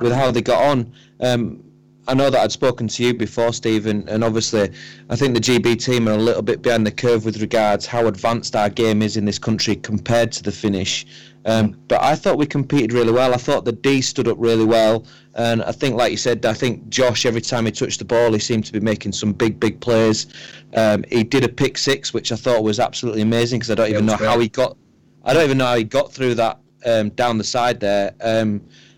with 0.00 0.12
how 0.12 0.30
they 0.30 0.40
got 0.40 0.62
on. 0.62 0.92
Um, 1.20 1.62
I 2.08 2.14
know 2.14 2.30
that 2.30 2.40
I'd 2.40 2.50
spoken 2.50 2.88
to 2.88 3.04
you 3.04 3.14
before, 3.14 3.52
Stephen, 3.52 4.08
and 4.08 4.24
obviously, 4.24 4.70
I 5.08 5.14
think 5.14 5.34
the 5.34 5.40
GB 5.40 5.82
team 5.84 6.08
are 6.08 6.12
a 6.12 6.18
little 6.18 6.42
bit 6.42 6.60
behind 6.60 6.84
the 6.84 6.90
curve 6.90 7.24
with 7.24 7.40
regards 7.40 7.86
how 7.86 8.06
advanced 8.08 8.56
our 8.56 8.68
game 8.68 9.02
is 9.02 9.16
in 9.16 9.24
this 9.24 9.38
country 9.38 9.76
compared 9.76 10.32
to 10.32 10.42
the 10.42 10.50
Finnish. 10.50 11.06
Um, 11.44 11.76
but 11.86 12.02
I 12.02 12.16
thought 12.16 12.38
we 12.38 12.46
competed 12.46 12.92
really 12.92 13.12
well. 13.12 13.32
I 13.34 13.36
thought 13.36 13.64
the 13.64 13.72
D 13.72 14.00
stood 14.00 14.26
up 14.26 14.36
really 14.40 14.64
well, 14.64 15.04
and 15.34 15.62
I 15.62 15.70
think, 15.70 15.94
like 15.94 16.10
you 16.10 16.16
said, 16.16 16.44
I 16.44 16.54
think 16.54 16.88
Josh 16.88 17.24
every 17.24 17.40
time 17.40 17.66
he 17.66 17.72
touched 17.72 18.00
the 18.00 18.04
ball, 18.04 18.32
he 18.32 18.38
seemed 18.40 18.64
to 18.64 18.72
be 18.72 18.80
making 18.80 19.12
some 19.12 19.32
big, 19.32 19.60
big 19.60 19.80
plays. 19.80 20.26
Um, 20.74 21.04
he 21.08 21.22
did 21.22 21.44
a 21.44 21.48
pick 21.48 21.78
six, 21.78 22.12
which 22.12 22.32
I 22.32 22.36
thought 22.36 22.64
was 22.64 22.80
absolutely 22.80 23.22
amazing 23.22 23.60
because 23.60 23.70
I 23.70 23.74
don't 23.76 23.90
Yeah, 23.90 23.94
even 23.94 24.06
know 24.06 24.12
was 24.14 24.20
how 24.20 24.38
he 24.40 24.48
got. 24.48 24.76
I 25.24 25.34
don't 25.34 25.44
even 25.44 25.58
know 25.58 25.66
how 25.66 25.76
he 25.76 25.84
got 25.84 26.12
through 26.12 26.34
that 26.34 26.58
um, 26.84 27.10
down 27.10 27.38
the 27.38 27.44
side 27.44 27.78
there. 27.78 28.12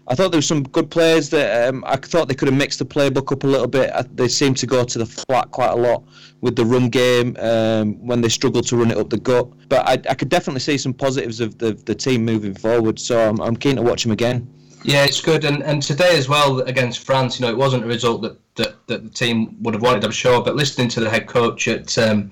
I 0.07 0.15
thought 0.15 0.33
there 0.33 0.39
were 0.39 0.43
some 0.43 0.65
good 0.65 0.91
players 0.91 1.31
that 1.31 1.69
um, 1.69 1.83
I 1.87 1.97
thought 1.97 2.29
they 2.29 2.35
could 2.35 2.49
have 2.49 2.57
mixed 2.57 2.79
the 2.79 2.85
playbook 2.85 3.33
up 3.33 3.45
a 3.45 3.47
little 3.47 3.67
bit. 3.67 3.91
I, 3.91 4.03
they 4.15 4.29
seemed 4.29 4.59
to 4.59 4.67
go 4.67 4.85
to 4.85 4.99
the 4.99 5.07
flat 5.07 5.51
quite 5.51 5.71
a 5.71 5.77
lot 5.77 6.05
with 6.43 6.57
the 6.57 6.65
run 6.65 6.91
game 6.91 7.37
um, 7.41 7.95
when 8.07 8.21
they 8.21 8.29
struggled 8.29 8.67
to 8.69 8.77
run 8.77 8.91
it 8.91 8.99
up 8.99 9.09
the 9.09 9.17
gut. 9.17 9.49
But 9.69 9.89
I, 9.89 9.93
I 10.11 10.15
could 10.15 10.29
definitely 10.29 10.61
see 10.61 10.77
some 10.77 10.93
positives 10.93 11.41
of 11.41 11.57
the, 11.57 11.73
the 11.73 11.95
team 11.95 12.25
moving 12.25 12.55
forward. 12.55 12.99
So 12.99 13.29
I'm, 13.29 13.41
I'm 13.41 13.57
keen 13.57 13.77
to 13.77 13.83
watch 13.83 14.03
them 14.03 14.13
again. 14.13 14.47
Yeah, 14.85 15.05
it's 15.05 15.23
good. 15.23 15.47
And 15.47 15.63
and 15.63 15.83
today 15.83 16.19
as 16.19 16.29
well 16.29 16.61
against 16.61 17.01
France, 17.01 17.41
you 17.41 17.47
know, 17.47 17.51
it 17.51 17.57
wasn't 17.57 17.85
a 17.85 17.87
result 17.87 18.21
that, 18.21 18.39
that, 18.57 18.87
that 18.89 19.03
the 19.03 19.09
team 19.09 19.57
would 19.63 19.73
have 19.73 19.83
wanted, 19.83 20.05
I'm 20.05 20.11
sure. 20.11 20.43
But 20.43 20.57
listening 20.57 20.89
to 20.89 21.01
the 21.01 21.09
head 21.09 21.27
coach 21.27 21.67
at 21.69 21.97
um, 21.97 22.31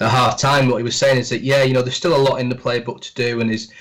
at 0.00 0.10
half 0.10 0.38
time, 0.38 0.68
what 0.68 0.76
he 0.76 0.82
was 0.82 0.98
saying 0.98 1.18
is 1.18 1.30
that 1.30 1.40
yeah, 1.40 1.62
you 1.62 1.72
know, 1.72 1.80
there's 1.80 1.96
still 1.96 2.14
a 2.14 2.18
lot 2.18 2.40
in 2.40 2.50
the 2.50 2.54
playbook 2.54 3.00
to 3.00 3.14
do, 3.14 3.40
and 3.40 3.50
is 3.50 3.72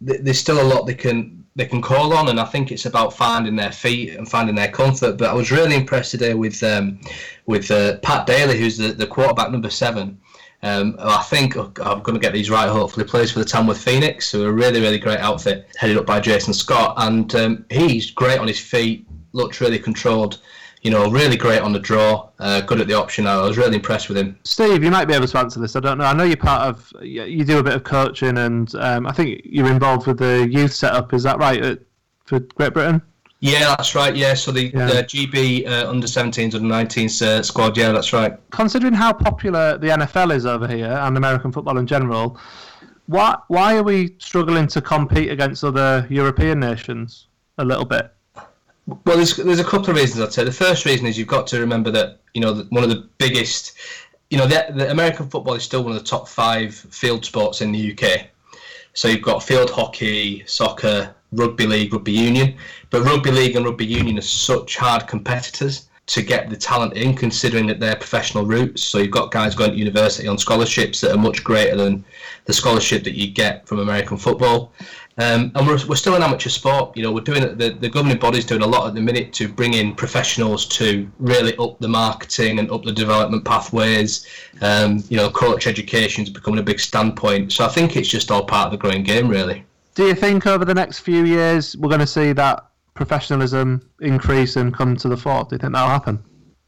there's 0.00 0.38
still 0.38 0.60
a 0.60 0.68
lot 0.72 0.86
they 0.86 0.94
can 0.94 1.41
they 1.54 1.66
can 1.66 1.82
call 1.82 2.14
on, 2.14 2.28
and 2.28 2.40
I 2.40 2.44
think 2.44 2.72
it's 2.72 2.86
about 2.86 3.14
finding 3.14 3.56
their 3.56 3.72
feet 3.72 4.14
and 4.14 4.28
finding 4.28 4.54
their 4.54 4.70
comfort. 4.70 5.18
But 5.18 5.30
I 5.30 5.34
was 5.34 5.50
really 5.50 5.76
impressed 5.76 6.10
today 6.10 6.34
with 6.34 6.62
um, 6.62 7.00
with 7.46 7.70
uh, 7.70 7.98
Pat 7.98 8.26
Daly, 8.26 8.58
who's 8.58 8.78
the, 8.78 8.88
the 8.88 9.06
quarterback 9.06 9.50
number 9.50 9.70
seven. 9.70 10.18
Um, 10.64 10.96
I 10.98 11.22
think 11.22 11.56
oh, 11.56 11.72
I'm 11.80 12.02
going 12.02 12.14
to 12.14 12.20
get 12.20 12.32
these 12.32 12.48
right. 12.48 12.68
Hopefully, 12.68 13.04
plays 13.04 13.32
for 13.32 13.40
the 13.40 13.44
Tamworth 13.44 13.82
Phoenix, 13.82 14.30
who 14.30 14.44
are 14.44 14.48
a 14.48 14.52
really, 14.52 14.80
really 14.80 14.98
great 14.98 15.18
outfit, 15.18 15.68
headed 15.76 15.98
up 15.98 16.06
by 16.06 16.20
Jason 16.20 16.54
Scott, 16.54 16.94
and 16.98 17.34
um, 17.34 17.66
he's 17.70 18.10
great 18.10 18.38
on 18.38 18.48
his 18.48 18.60
feet. 18.60 19.06
Looked 19.32 19.60
really 19.60 19.78
controlled. 19.78 20.38
You 20.82 20.90
know, 20.90 21.08
really 21.08 21.36
great 21.36 21.60
on 21.60 21.72
the 21.72 21.78
draw. 21.78 22.28
Uh, 22.40 22.60
good 22.60 22.80
at 22.80 22.88
the 22.88 22.94
option. 22.94 23.26
I 23.26 23.40
was 23.40 23.56
really 23.56 23.76
impressed 23.76 24.08
with 24.08 24.18
him. 24.18 24.36
Steve, 24.42 24.82
you 24.82 24.90
might 24.90 25.04
be 25.06 25.14
able 25.14 25.28
to 25.28 25.38
answer 25.38 25.60
this. 25.60 25.76
I 25.76 25.80
don't 25.80 25.98
know. 25.98 26.04
I 26.04 26.12
know 26.12 26.24
you're 26.24 26.36
part 26.36 26.62
of. 26.62 26.92
You 27.00 27.44
do 27.44 27.58
a 27.58 27.62
bit 27.62 27.74
of 27.74 27.84
coaching, 27.84 28.36
and 28.38 28.74
um, 28.74 29.06
I 29.06 29.12
think 29.12 29.42
you're 29.44 29.70
involved 29.70 30.08
with 30.08 30.18
the 30.18 30.48
youth 30.50 30.72
setup. 30.72 31.14
Is 31.14 31.22
that 31.22 31.38
right 31.38 31.62
at, 31.62 31.78
for 32.24 32.40
Great 32.40 32.74
Britain? 32.74 33.00
Yeah, 33.38 33.74
that's 33.76 33.94
right. 33.96 34.14
Yeah, 34.14 34.34
so 34.34 34.52
the, 34.52 34.68
Yeah. 34.68 34.86
the 34.86 35.02
GB 35.04 35.66
uh, 35.68 35.90
under 35.90 36.06
17s, 36.06 36.54
under 36.54 36.68
19s 36.68 37.22
uh, 37.22 37.42
squad. 37.42 37.76
Yeah, 37.76 37.90
that's 37.90 38.12
right. 38.12 38.36
Considering 38.50 38.94
how 38.94 39.12
popular 39.12 39.78
the 39.78 39.88
NFL 39.88 40.34
is 40.34 40.46
over 40.46 40.68
here 40.68 40.92
and 41.02 41.16
American 41.16 41.50
football 41.50 41.78
in 41.78 41.86
general, 41.86 42.38
why 43.06 43.36
why 43.48 43.76
are 43.76 43.82
we 43.82 44.14
struggling 44.18 44.68
to 44.68 44.80
compete 44.80 45.30
against 45.30 45.64
other 45.64 46.06
European 46.08 46.60
nations 46.60 47.26
a 47.58 47.64
little 47.64 47.84
bit? 47.84 48.12
Well, 48.86 49.16
there's 49.16 49.36
there's 49.36 49.60
a 49.60 49.64
couple 49.64 49.90
of 49.90 49.96
reasons 49.96 50.20
I'd 50.20 50.32
say. 50.32 50.44
The 50.44 50.52
first 50.52 50.84
reason 50.84 51.06
is 51.06 51.16
you've 51.16 51.28
got 51.28 51.46
to 51.48 51.60
remember 51.60 51.90
that 51.92 52.18
you 52.34 52.40
know 52.40 52.52
that 52.52 52.70
one 52.72 52.82
of 52.82 52.90
the 52.90 53.08
biggest, 53.18 53.74
you 54.30 54.38
know, 54.38 54.46
the, 54.46 54.66
the 54.74 54.90
American 54.90 55.28
football 55.28 55.54
is 55.54 55.62
still 55.62 55.84
one 55.84 55.92
of 55.92 55.98
the 55.98 56.04
top 56.04 56.28
five 56.28 56.74
field 56.74 57.24
sports 57.24 57.60
in 57.60 57.70
the 57.70 57.92
UK. 57.92 58.26
So 58.94 59.08
you've 59.08 59.22
got 59.22 59.42
field 59.42 59.70
hockey, 59.70 60.42
soccer, 60.46 61.14
rugby 61.32 61.66
league, 61.66 61.92
rugby 61.92 62.12
union, 62.12 62.56
but 62.90 63.02
rugby 63.02 63.30
league 63.30 63.56
and 63.56 63.64
rugby 63.64 63.86
union 63.86 64.18
are 64.18 64.22
such 64.22 64.76
hard 64.76 65.06
competitors 65.06 65.88
to 66.06 66.20
get 66.20 66.50
the 66.50 66.56
talent 66.56 66.94
in, 66.94 67.14
considering 67.14 67.66
that 67.66 67.80
they're 67.80 67.96
professional 67.96 68.44
routes. 68.44 68.82
So 68.82 68.98
you've 68.98 69.12
got 69.12 69.30
guys 69.30 69.54
going 69.54 69.70
to 69.70 69.76
university 69.76 70.28
on 70.28 70.36
scholarships 70.36 71.00
that 71.00 71.12
are 71.12 71.18
much 71.18 71.44
greater 71.44 71.76
than 71.76 72.04
the 72.44 72.52
scholarship 72.52 73.04
that 73.04 73.14
you 73.14 73.30
get 73.30 73.66
from 73.66 73.78
American 73.78 74.18
football. 74.18 74.72
Um, 75.18 75.52
and 75.54 75.66
we're, 75.66 75.78
we're 75.86 75.96
still 75.96 76.14
an 76.14 76.22
amateur 76.22 76.48
sport. 76.48 76.96
You 76.96 77.02
know, 77.02 77.12
we're 77.12 77.20
doing 77.20 77.42
the 77.56 77.70
the 77.70 77.88
governing 77.88 78.18
body's 78.18 78.46
doing 78.46 78.62
a 78.62 78.66
lot 78.66 78.88
at 78.88 78.94
the 78.94 79.00
minute 79.00 79.32
to 79.34 79.48
bring 79.48 79.74
in 79.74 79.94
professionals 79.94 80.66
to 80.68 81.08
really 81.18 81.56
up 81.58 81.78
the 81.80 81.88
marketing 81.88 82.58
and 82.58 82.70
up 82.70 82.82
the 82.82 82.92
development 82.92 83.44
pathways. 83.44 84.26
Um, 84.62 85.04
you 85.08 85.16
know, 85.18 85.30
coach 85.30 85.66
education 85.66 86.24
is 86.24 86.30
becoming 86.30 86.60
a 86.60 86.62
big 86.62 86.80
standpoint. 86.80 87.52
So 87.52 87.64
I 87.64 87.68
think 87.68 87.96
it's 87.96 88.08
just 88.08 88.30
all 88.30 88.44
part 88.44 88.66
of 88.66 88.72
the 88.72 88.78
growing 88.78 89.02
game, 89.02 89.28
really. 89.28 89.64
Do 89.94 90.06
you 90.06 90.14
think 90.14 90.46
over 90.46 90.64
the 90.64 90.74
next 90.74 91.00
few 91.00 91.24
years 91.24 91.76
we're 91.76 91.90
going 91.90 92.00
to 92.00 92.06
see 92.06 92.32
that 92.32 92.66
professionalism 92.94 93.86
increase 94.00 94.56
and 94.56 94.74
come 94.74 94.96
to 94.96 95.08
the 95.08 95.16
fore? 95.16 95.44
Do 95.44 95.56
you 95.56 95.58
think 95.58 95.74
that'll 95.74 95.88
happen? 95.90 96.24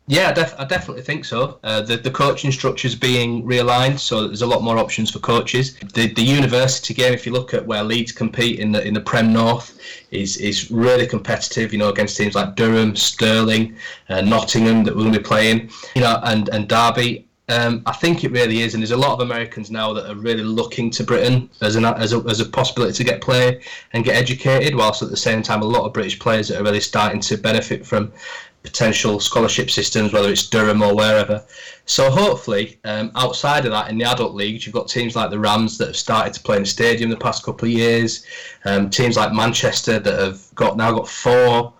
Yeah, 0.06 0.28
I, 0.28 0.32
def- 0.32 0.54
I 0.58 0.64
definitely 0.66 1.02
think 1.02 1.24
so. 1.24 1.58
Uh, 1.64 1.80
the 1.80 1.96
the 1.96 2.10
coaching 2.10 2.52
structure 2.52 2.86
is 2.86 2.94
being 2.94 3.42
realigned, 3.42 3.98
so 3.98 4.26
there's 4.26 4.42
a 4.42 4.46
lot 4.46 4.62
more 4.62 4.76
options 4.76 5.10
for 5.10 5.18
coaches. 5.18 5.76
The 5.94 6.12
the 6.12 6.22
university 6.22 6.92
game, 6.92 7.14
if 7.14 7.24
you 7.24 7.32
look 7.32 7.54
at 7.54 7.66
where 7.66 7.82
Leeds 7.82 8.12
compete 8.12 8.58
in 8.58 8.72
the 8.72 8.86
in 8.86 8.92
the 8.92 9.00
Prem 9.00 9.32
North, 9.32 9.78
is 10.10 10.36
is 10.36 10.70
really 10.70 11.06
competitive. 11.06 11.72
You 11.72 11.78
know, 11.78 11.88
against 11.88 12.18
teams 12.18 12.34
like 12.34 12.54
Durham, 12.54 12.94
Stirling, 12.94 13.76
uh, 14.10 14.20
Nottingham 14.20 14.84
that 14.84 14.94
we're 14.94 15.04
going 15.04 15.14
to 15.14 15.20
be 15.20 15.24
playing. 15.24 15.70
You 15.94 16.02
know, 16.02 16.20
and 16.24 16.50
and 16.50 16.68
Derby. 16.68 17.26
Um, 17.50 17.82
I 17.84 17.92
think 17.92 18.24
it 18.24 18.30
really 18.30 18.60
is, 18.62 18.72
and 18.72 18.82
there's 18.82 18.90
a 18.90 18.96
lot 18.96 19.12
of 19.12 19.20
Americans 19.20 19.70
now 19.70 19.92
that 19.92 20.10
are 20.10 20.14
really 20.14 20.42
looking 20.42 20.90
to 20.92 21.04
Britain 21.04 21.50
as 21.60 21.76
an 21.76 21.84
as 21.84 22.12
a, 22.14 22.18
as 22.28 22.40
a 22.40 22.46
possibility 22.46 22.94
to 22.94 23.04
get 23.04 23.20
play 23.20 23.60
and 23.92 24.04
get 24.04 24.16
educated, 24.16 24.74
whilst 24.74 25.02
at 25.02 25.10
the 25.10 25.16
same 25.16 25.42
time 25.42 25.62
a 25.62 25.66
lot 25.66 25.84
of 25.84 25.92
British 25.94 26.18
players 26.18 26.48
that 26.48 26.60
are 26.60 26.64
really 26.64 26.80
starting 26.80 27.20
to 27.20 27.36
benefit 27.36 27.86
from 27.86 28.12
potential 28.64 29.20
scholarship 29.20 29.70
systems, 29.70 30.12
whether 30.12 30.30
it's 30.30 30.48
Durham 30.48 30.82
or 30.82 30.96
wherever. 30.96 31.44
So 31.86 32.10
hopefully, 32.10 32.78
um, 32.84 33.12
outside 33.14 33.66
of 33.66 33.72
that, 33.72 33.90
in 33.90 33.98
the 33.98 34.04
adult 34.04 34.34
leagues, 34.34 34.66
you've 34.66 34.74
got 34.74 34.88
teams 34.88 35.14
like 35.14 35.30
the 35.30 35.38
Rams 35.38 35.78
that 35.78 35.88
have 35.88 35.96
started 35.96 36.32
to 36.32 36.40
play 36.40 36.56
in 36.56 36.62
the 36.62 36.68
stadium 36.68 37.10
the 37.10 37.16
past 37.16 37.44
couple 37.44 37.68
of 37.68 37.72
years. 37.72 38.24
Um, 38.64 38.88
teams 38.88 39.16
like 39.16 39.32
Manchester 39.32 39.98
that 39.98 40.18
have 40.18 40.42
got 40.54 40.76
now 40.78 40.92
got 40.92 41.08
four 41.08 41.74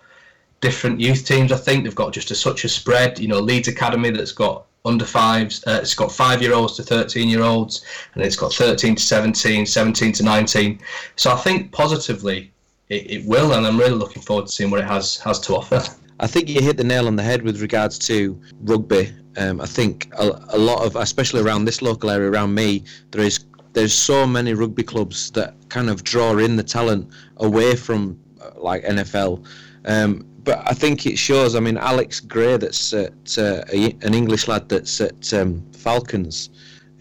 different 0.61 0.99
youth 1.01 1.25
teams. 1.25 1.51
I 1.51 1.57
think 1.57 1.83
they've 1.83 1.95
got 1.95 2.13
just 2.13 2.31
a, 2.31 2.35
such 2.35 2.63
a 2.63 2.69
spread. 2.69 3.19
You 3.19 3.27
know, 3.27 3.39
Leeds 3.39 3.67
Academy 3.67 4.11
that's 4.11 4.31
got 4.31 4.65
under 4.85 5.05
fives. 5.05 5.63
Uh, 5.65 5.79
it's 5.81 5.95
got 5.95 6.11
five 6.11 6.39
year 6.41 6.53
olds 6.53 6.75
to 6.75 6.83
13 6.83 7.27
year 7.27 7.41
olds, 7.41 7.83
and 8.13 8.23
it's 8.23 8.35
got 8.35 8.53
13 8.53 8.95
to 8.95 9.01
17, 9.01 9.65
17 9.65 10.11
to 10.13 10.23
19. 10.23 10.79
So 11.15 11.31
I 11.31 11.37
think 11.37 11.71
positively 11.71 12.51
it, 12.89 13.09
it 13.09 13.25
will, 13.25 13.53
and 13.53 13.65
I'm 13.65 13.79
really 13.79 13.95
looking 13.95 14.21
forward 14.21 14.45
to 14.45 14.51
seeing 14.51 14.69
what 14.69 14.79
it 14.79 14.87
has 14.87 15.17
has 15.17 15.39
to 15.41 15.55
offer. 15.55 15.81
I 16.19 16.27
think 16.27 16.47
you 16.47 16.61
hit 16.61 16.77
the 16.77 16.83
nail 16.83 17.07
on 17.07 17.15
the 17.15 17.23
head 17.23 17.41
with 17.41 17.61
regards 17.61 17.99
to 17.99 18.39
rugby. 18.61 19.11
Um, 19.37 19.59
I 19.59 19.65
think 19.65 20.09
a, 20.17 20.29
a, 20.49 20.57
lot 20.57 20.85
of, 20.85 20.95
especially 20.95 21.41
around 21.41 21.65
this 21.65 21.81
local 21.81 22.09
area, 22.09 22.29
around 22.29 22.53
me, 22.53 22.83
there 23.11 23.21
is 23.21 23.45
there's 23.73 23.93
so 23.93 24.25
many 24.25 24.53
rugby 24.53 24.83
clubs 24.83 25.29
that 25.31 25.53
kind 25.67 25.89
of 25.89 26.05
draw 26.05 26.37
in 26.37 26.55
the 26.55 26.63
talent 26.63 27.09
away 27.37 27.75
from 27.75 28.17
uh, 28.41 28.51
like 28.55 28.83
NFL. 28.85 29.45
Um, 29.83 30.25
but 30.45 30.63
I 30.65 30.73
think 30.73 31.05
it 31.05 31.17
shows. 31.17 31.55
I 31.55 31.59
mean, 31.59 31.77
Alex 31.77 32.21
Gray, 32.21 32.55
that's 32.55 32.93
at, 32.93 33.37
uh, 33.37 33.65
a, 33.73 33.93
an 34.01 34.13
English 34.13 34.47
lad 34.47 34.69
that's 34.69 35.01
at 35.01 35.33
um, 35.33 35.61
Falcons, 35.73 36.49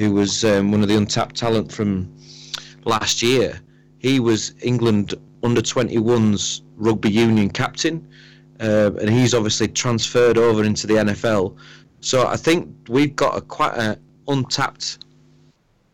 who 0.00 0.12
was 0.12 0.44
um, 0.44 0.72
one 0.72 0.82
of 0.82 0.88
the 0.88 0.96
untapped 0.96 1.36
talent 1.36 1.70
from 1.70 2.12
last 2.84 3.22
year. 3.22 3.60
He 3.98 4.18
was 4.18 4.54
England 4.60 5.14
under 5.44 5.60
21's 5.60 6.62
rugby 6.76 7.10
union 7.10 7.50
captain 7.50 8.08
uh, 8.60 8.90
and 9.00 9.10
he's 9.10 9.34
obviously 9.34 9.68
transferred 9.68 10.38
over 10.38 10.64
into 10.64 10.86
the 10.86 10.94
NFL. 10.94 11.56
So 12.00 12.26
I 12.26 12.36
think 12.36 12.68
we've 12.88 13.16
got 13.16 13.36
a 13.36 13.40
quite 13.40 13.76
an 13.76 13.98
untapped 14.28 15.04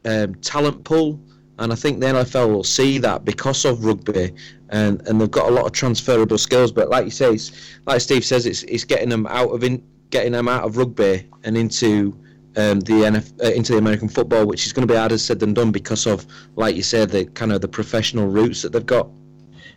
um, 0.04 0.34
talent 0.36 0.84
pool, 0.84 1.20
and 1.58 1.72
I 1.72 1.76
think 1.76 2.00
the 2.00 2.06
NFL 2.06 2.52
will 2.52 2.64
see 2.64 2.98
that 2.98 3.24
because 3.24 3.64
of 3.64 3.84
rugby, 3.84 4.34
and, 4.70 5.06
and 5.06 5.20
they've 5.20 5.30
got 5.30 5.48
a 5.48 5.52
lot 5.52 5.66
of 5.66 5.72
transferable 5.72 6.38
skills. 6.38 6.72
But 6.72 6.88
like 6.88 7.04
you 7.04 7.10
say, 7.10 7.38
like 7.86 8.00
Steve 8.00 8.24
says, 8.24 8.46
it's 8.46 8.62
it's 8.64 8.84
getting 8.84 9.08
them 9.08 9.26
out 9.26 9.50
of 9.50 9.62
in, 9.62 9.82
getting 10.10 10.32
them 10.32 10.48
out 10.48 10.64
of 10.64 10.76
rugby 10.76 11.26
and 11.44 11.56
into 11.56 12.12
um, 12.56 12.80
the 12.80 12.92
NF, 12.92 13.44
uh, 13.44 13.52
into 13.52 13.72
the 13.72 13.78
American 13.78 14.08
football, 14.08 14.46
which 14.46 14.66
is 14.66 14.72
going 14.72 14.86
to 14.86 14.92
be 14.92 14.98
harder 14.98 15.18
said 15.18 15.38
than 15.38 15.54
done 15.54 15.70
because 15.70 16.06
of, 16.06 16.26
like 16.56 16.74
you 16.74 16.82
said, 16.82 17.10
the 17.10 17.24
kind 17.26 17.52
of 17.52 17.60
the 17.60 17.68
professional 17.68 18.26
roots 18.26 18.62
that 18.62 18.72
they've 18.72 18.84
got 18.84 19.08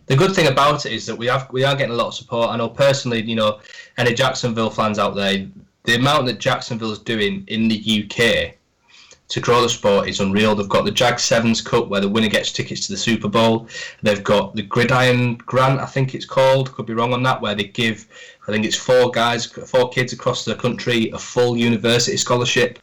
the 0.06 0.16
good 0.16 0.34
thing 0.34 0.48
about 0.48 0.84
it 0.86 0.92
is 0.92 1.06
that 1.06 1.16
we 1.16 1.26
have 1.26 1.50
we 1.52 1.64
are 1.64 1.74
getting 1.74 1.94
a 1.94 1.96
lot 1.96 2.08
of 2.08 2.14
support. 2.14 2.50
I 2.50 2.56
know 2.56 2.68
personally, 2.68 3.22
you 3.22 3.36
know, 3.36 3.60
any 3.96 4.14
Jacksonville 4.14 4.70
fans 4.70 4.98
out 4.98 5.14
there, 5.14 5.46
the 5.84 5.96
amount 5.96 6.26
that 6.26 6.38
Jacksonville 6.38 6.92
is 6.92 6.98
doing 6.98 7.44
in 7.48 7.68
the 7.68 8.04
UK 8.04 8.54
to 9.28 9.40
grow 9.40 9.62
the 9.62 9.68
sport 9.68 10.08
is 10.08 10.20
unreal. 10.20 10.54
They've 10.54 10.68
got 10.68 10.84
the 10.84 10.90
Jag 10.90 11.18
Sevens 11.18 11.62
Cup 11.62 11.88
where 11.88 12.00
the 12.00 12.08
winner 12.08 12.28
gets 12.28 12.52
tickets 12.52 12.86
to 12.86 12.92
the 12.92 12.98
Super 12.98 13.28
Bowl. 13.28 13.68
They've 14.02 14.22
got 14.22 14.54
the 14.54 14.62
Gridiron 14.62 15.36
Grant, 15.36 15.80
I 15.80 15.86
think 15.86 16.14
it's 16.14 16.26
called. 16.26 16.72
Could 16.72 16.86
be 16.86 16.92
wrong 16.92 17.14
on 17.14 17.22
that, 17.22 17.40
where 17.40 17.54
they 17.54 17.64
give, 17.64 18.06
I 18.46 18.52
think 18.52 18.66
it's 18.66 18.76
four 18.76 19.10
guys, 19.10 19.46
four 19.46 19.88
kids 19.88 20.12
across 20.12 20.44
the 20.44 20.54
country 20.54 21.10
a 21.10 21.18
full 21.18 21.56
university 21.56 22.18
scholarship. 22.18 22.78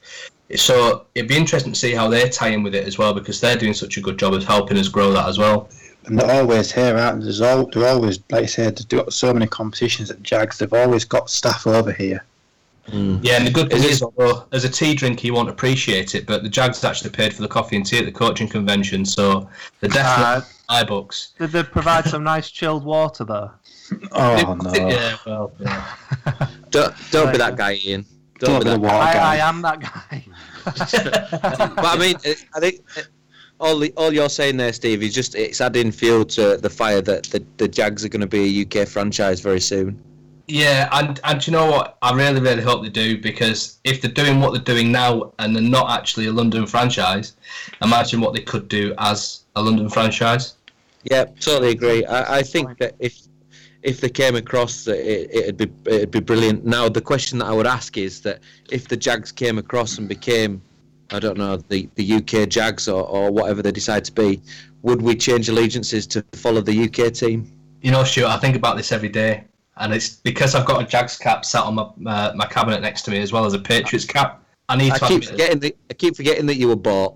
So 0.55 1.05
it'd 1.13 1.29
be 1.29 1.37
interesting 1.37 1.73
to 1.73 1.79
see 1.79 1.93
how 1.93 2.09
they 2.09 2.27
tie 2.27 2.49
in 2.49 2.63
with 2.63 2.75
it 2.75 2.85
as 2.87 2.97
well 2.97 3.13
because 3.13 3.39
they're 3.39 3.55
doing 3.55 3.73
such 3.73 3.97
a 3.97 4.01
good 4.01 4.17
job 4.17 4.33
of 4.33 4.43
helping 4.43 4.77
us 4.77 4.89
grow 4.89 5.11
that 5.13 5.29
as 5.29 5.37
well 5.37 5.69
and 6.05 6.19
they're 6.19 6.41
always 6.41 6.71
here, 6.71 6.97
aren't 6.97 7.19
they? 7.19 7.25
There's 7.25 7.41
all, 7.41 7.65
they're 7.67 7.87
always, 7.87 8.19
like 8.29 8.43
I 8.43 8.47
said, 8.47 8.77
they've 8.77 8.99
got 8.99 9.13
so 9.13 9.33
many 9.33 9.47
competitions 9.47 10.09
at 10.09 10.23
Jags, 10.23 10.57
they've 10.57 10.73
always 10.73 11.05
got 11.05 11.29
staff 11.29 11.67
over 11.67 11.91
here. 11.91 12.23
Mm. 12.87 13.19
Yeah, 13.21 13.37
and 13.37 13.47
the 13.47 13.51
good 13.51 13.69
thing 13.69 13.79
is, 13.79 13.85
is, 13.85 14.03
although 14.03 14.45
as 14.51 14.65
a 14.65 14.69
tea 14.69 14.95
drinker 14.95 15.25
you 15.27 15.33
won't 15.33 15.49
appreciate 15.49 16.15
it, 16.15 16.25
but 16.25 16.41
the 16.43 16.49
Jags 16.49 16.83
actually 16.83 17.11
paid 17.11 17.33
for 17.33 17.41
the 17.41 17.47
coffee 17.47 17.75
and 17.75 17.85
tea 17.85 17.99
at 17.99 18.05
the 18.05 18.11
coaching 18.11 18.47
convention, 18.47 19.05
so 19.05 19.47
they're 19.79 19.89
definitely 19.89 20.49
uh, 20.67 20.83
books. 20.85 21.33
Did 21.37 21.51
they 21.51 21.63
provide 21.63 22.05
some 22.05 22.23
nice 22.23 22.49
chilled 22.49 22.83
water 22.83 23.23
though? 23.23 23.51
Oh 24.13 24.57
no! 24.61 24.73
Yeah, 24.73 25.17
well, 25.25 25.51
yeah. 25.59 25.95
don't 26.71 26.93
don't 27.11 27.31
be 27.31 27.37
that 27.37 27.55
guy, 27.55 27.75
Ian. 27.75 28.05
Don't, 28.39 28.63
don't 28.63 28.81
be 28.81 28.87
that 28.87 28.91
guy. 28.91 29.13
I, 29.13 29.35
I 29.35 29.49
am 29.49 29.61
that 29.61 29.79
guy. 29.79 30.25
but 31.75 31.85
I 31.85 31.97
mean, 31.97 32.15
I 32.55 32.59
think 32.59 32.81
all 33.61 33.77
the, 33.77 33.93
all 33.95 34.11
you're 34.11 34.29
saying 34.29 34.57
there, 34.57 34.73
Steve, 34.73 35.03
is 35.03 35.13
just 35.13 35.35
it's 35.35 35.61
adding 35.61 35.91
fuel 35.91 36.25
to 36.25 36.57
the 36.57 36.69
fire 36.69 37.01
that 37.03 37.25
the, 37.25 37.43
the 37.57 37.67
Jags 37.67 38.03
are 38.03 38.09
going 38.09 38.21
to 38.21 38.27
be 38.27 38.63
a 38.63 38.81
UK 38.81 38.87
franchise 38.87 39.39
very 39.39 39.61
soon. 39.61 40.01
Yeah, 40.47 40.89
and 40.91 41.19
and 41.23 41.45
you 41.45 41.53
know 41.53 41.69
what? 41.69 41.97
I 42.01 42.13
really 42.13 42.41
really 42.41 42.63
hope 42.63 42.83
they 42.83 42.89
do 42.89 43.21
because 43.21 43.79
if 43.83 44.01
they're 44.01 44.11
doing 44.11 44.41
what 44.41 44.51
they're 44.51 44.75
doing 44.75 44.91
now 44.91 45.31
and 45.39 45.55
they're 45.55 45.63
not 45.63 45.91
actually 45.91 46.25
a 46.25 46.31
London 46.31 46.65
franchise, 46.65 47.37
imagine 47.81 48.19
what 48.19 48.33
they 48.33 48.41
could 48.41 48.67
do 48.67 48.93
as 48.97 49.45
a 49.55 49.61
London 49.61 49.87
franchise. 49.89 50.55
Yeah, 51.03 51.25
totally 51.39 51.71
agree. 51.71 52.03
I, 52.05 52.39
I 52.39 52.43
think 52.43 52.77
that 52.79 52.95
if 52.99 53.21
if 53.83 54.01
they 54.01 54.09
came 54.09 54.35
across, 54.35 54.87
it, 54.87 55.29
it'd 55.31 55.57
be 55.57 55.71
it'd 55.85 56.11
be 56.11 56.19
brilliant. 56.19 56.65
Now 56.65 56.89
the 56.89 57.01
question 57.01 57.37
that 57.39 57.45
I 57.45 57.53
would 57.53 57.67
ask 57.67 57.97
is 57.97 58.21
that 58.21 58.39
if 58.71 58.87
the 58.87 58.97
Jags 58.97 59.31
came 59.31 59.57
across 59.57 59.99
and 59.99 60.09
became 60.09 60.61
I 61.11 61.19
don't 61.19 61.37
know, 61.37 61.57
the, 61.57 61.89
the 61.95 62.13
UK 62.13 62.47
Jags 62.47 62.87
or, 62.87 63.03
or 63.03 63.31
whatever 63.31 63.61
they 63.61 63.71
decide 63.71 64.05
to 64.05 64.11
be, 64.11 64.41
would 64.81 65.01
we 65.01 65.15
change 65.15 65.49
allegiances 65.49 66.07
to 66.07 66.23
follow 66.33 66.61
the 66.61 66.85
UK 66.85 67.13
team? 67.13 67.51
You 67.81 67.91
know, 67.91 68.03
Stuart, 68.03 68.29
I 68.29 68.37
think 68.37 68.55
about 68.55 68.77
this 68.77 68.91
every 68.91 69.09
day. 69.09 69.43
And 69.77 69.93
it's 69.93 70.09
because 70.09 70.55
I've 70.55 70.65
got 70.65 70.81
a 70.81 70.85
Jags 70.85 71.17
cap 71.17 71.43
sat 71.45 71.63
on 71.63 71.75
my 71.75 71.83
uh, 72.11 72.33
my 72.35 72.45
cabinet 72.45 72.81
next 72.81 73.03
to 73.03 73.11
me 73.11 73.19
as 73.19 73.31
well 73.31 73.45
as 73.45 73.53
a 73.53 73.59
Patriots 73.59 74.05
cap. 74.05 74.43
I 74.69 74.75
need 74.75 74.91
I 74.91 74.97
to 74.97 75.07
keep 75.07 75.23
forgetting 75.23 75.59
that, 75.59 75.77
I 75.89 75.93
keep 75.93 76.15
forgetting 76.15 76.45
that 76.47 76.55
you 76.55 76.67
were 76.67 76.75
bought. 76.75 77.15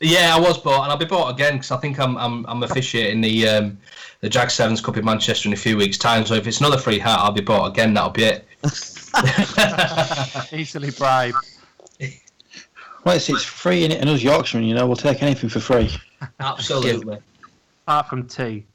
Yeah, 0.00 0.34
I 0.36 0.38
was 0.38 0.58
bought, 0.58 0.82
and 0.82 0.92
I'll 0.92 0.98
be 0.98 1.06
bought 1.06 1.32
again 1.32 1.54
because 1.54 1.70
I 1.70 1.78
think 1.78 1.98
I'm 1.98 2.18
I'm, 2.18 2.44
I'm 2.46 2.62
officiating 2.64 3.20
the 3.20 3.48
um, 3.48 3.78
the 4.20 4.28
Jag 4.28 4.50
Sevens 4.50 4.80
Cup 4.80 4.96
in 4.96 5.04
Manchester 5.04 5.48
in 5.48 5.52
a 5.54 5.56
few 5.56 5.76
weeks' 5.76 5.96
time. 5.96 6.26
So 6.26 6.34
if 6.34 6.46
it's 6.46 6.60
another 6.60 6.76
free 6.76 6.98
hat, 6.98 7.18
I'll 7.18 7.32
be 7.32 7.40
bought 7.40 7.70
again. 7.70 7.94
That'll 7.94 8.10
be 8.10 8.24
it. 8.24 8.46
Easily 10.52 10.90
bribed. 10.90 11.55
Well, 13.06 13.14
it's, 13.14 13.30
it's 13.30 13.44
free 13.44 13.84
in 13.84 13.92
it, 13.92 14.00
and 14.00 14.10
us 14.10 14.20
Yorkshiremen, 14.20 14.68
you 14.68 14.74
know, 14.74 14.84
we'll 14.84 14.96
take 14.96 15.22
anything 15.22 15.48
for 15.48 15.60
free. 15.60 15.96
Absolutely. 16.40 17.18
Apart 17.86 18.08
from 18.08 18.26
tea. 18.26 18.66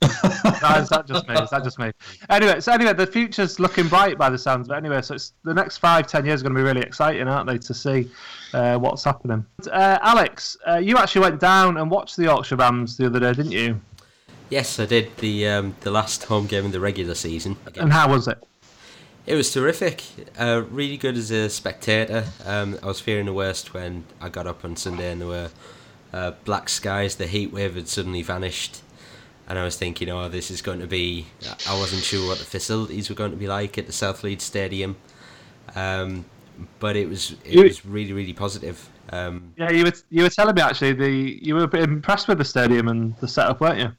no, 0.00 0.08
is 0.08 0.88
that 0.88 1.04
just 1.06 1.28
me? 1.28 1.34
Is 1.34 1.50
that 1.50 1.62
just 1.62 1.78
me? 1.78 1.92
Anyway, 2.30 2.60
so 2.60 2.72
anyway, 2.72 2.94
the 2.94 3.06
future's 3.06 3.60
looking 3.60 3.86
bright 3.86 4.16
by 4.16 4.30
the 4.30 4.38
sounds 4.38 4.68
of 4.68 4.72
it. 4.74 4.78
Anyway, 4.78 5.02
so 5.02 5.16
it's 5.16 5.34
the 5.42 5.52
next 5.52 5.78
five, 5.78 6.06
ten 6.06 6.24
years 6.24 6.40
are 6.40 6.44
going 6.44 6.54
to 6.54 6.58
be 6.58 6.64
really 6.64 6.80
exciting, 6.80 7.28
aren't 7.28 7.46
they, 7.46 7.58
to 7.58 7.74
see 7.74 8.10
uh, 8.54 8.78
what's 8.78 9.04
happening? 9.04 9.44
Uh, 9.70 9.98
Alex, 10.00 10.56
uh, 10.66 10.76
you 10.76 10.96
actually 10.96 11.20
went 11.20 11.38
down 11.38 11.76
and 11.76 11.90
watched 11.90 12.16
the 12.16 12.22
Yorkshire 12.22 12.56
Rams 12.56 12.96
the 12.96 13.04
other 13.04 13.20
day, 13.20 13.34
didn't 13.34 13.52
you? 13.52 13.78
Yes, 14.48 14.80
I 14.80 14.86
did. 14.86 15.14
The 15.18 15.46
um, 15.46 15.76
the 15.80 15.90
last 15.90 16.24
home 16.24 16.46
game 16.46 16.64
in 16.64 16.70
the 16.70 16.80
regular 16.80 17.14
season. 17.14 17.58
And 17.76 17.92
how 17.92 18.08
was 18.08 18.28
it? 18.28 18.42
It 19.26 19.34
was 19.36 19.52
terrific. 19.52 20.02
Uh, 20.38 20.64
really 20.70 20.96
good 20.98 21.16
as 21.16 21.30
a 21.30 21.48
spectator. 21.48 22.24
Um, 22.44 22.78
I 22.82 22.86
was 22.86 23.00
fearing 23.00 23.24
the 23.26 23.32
worst 23.32 23.72
when 23.72 24.04
I 24.20 24.28
got 24.28 24.46
up 24.46 24.64
on 24.64 24.76
Sunday 24.76 25.10
and 25.10 25.20
there 25.20 25.28
were 25.28 25.50
uh, 26.12 26.32
black 26.44 26.68
skies. 26.68 27.16
The 27.16 27.26
heat 27.26 27.50
wave 27.52 27.74
had 27.74 27.88
suddenly 27.88 28.20
vanished, 28.22 28.82
and 29.48 29.58
I 29.58 29.64
was 29.64 29.76
thinking, 29.76 30.10
"Oh, 30.10 30.28
this 30.28 30.50
is 30.50 30.60
going 30.60 30.80
to 30.80 30.86
be." 30.86 31.26
I 31.66 31.78
wasn't 31.78 32.02
sure 32.02 32.28
what 32.28 32.38
the 32.38 32.44
facilities 32.44 33.08
were 33.08 33.14
going 33.16 33.30
to 33.30 33.36
be 33.38 33.46
like 33.46 33.78
at 33.78 33.86
the 33.86 33.92
South 33.92 34.22
Leeds 34.22 34.44
Stadium, 34.44 34.96
um, 35.74 36.26
but 36.78 36.94
it 36.94 37.08
was 37.08 37.32
it 37.44 37.54
You- 37.54 37.62
was 37.62 37.86
really 37.86 38.12
really 38.12 38.34
positive. 38.34 38.88
Um, 39.10 39.52
Yeah, 39.56 39.70
you 39.70 39.84
were 39.84 39.92
you 40.10 40.22
were 40.22 40.30
telling 40.30 40.54
me 40.54 40.60
actually 40.62 40.92
the 40.92 41.10
you 41.42 41.54
were 41.54 41.64
a 41.64 41.68
bit 41.68 41.82
impressed 41.82 42.28
with 42.28 42.38
the 42.38 42.44
stadium 42.44 42.88
and 42.88 43.16
the 43.18 43.28
setup, 43.28 43.60
weren't 43.62 43.78
you? 43.80 43.92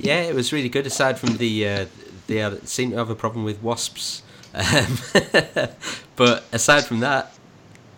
yeah, 0.00 0.22
it 0.22 0.34
was 0.34 0.52
really 0.52 0.68
good. 0.68 0.86
Aside 0.86 1.18
from 1.18 1.36
the 1.36 1.68
uh, 1.68 1.86
they 2.26 2.50
seem 2.64 2.90
to 2.90 2.96
have 2.96 3.10
a 3.10 3.14
problem 3.14 3.44
with 3.44 3.62
wasps, 3.62 4.22
um, 4.56 4.98
but 6.16 6.44
aside 6.52 6.84
from 6.84 7.00
that, 7.00 7.32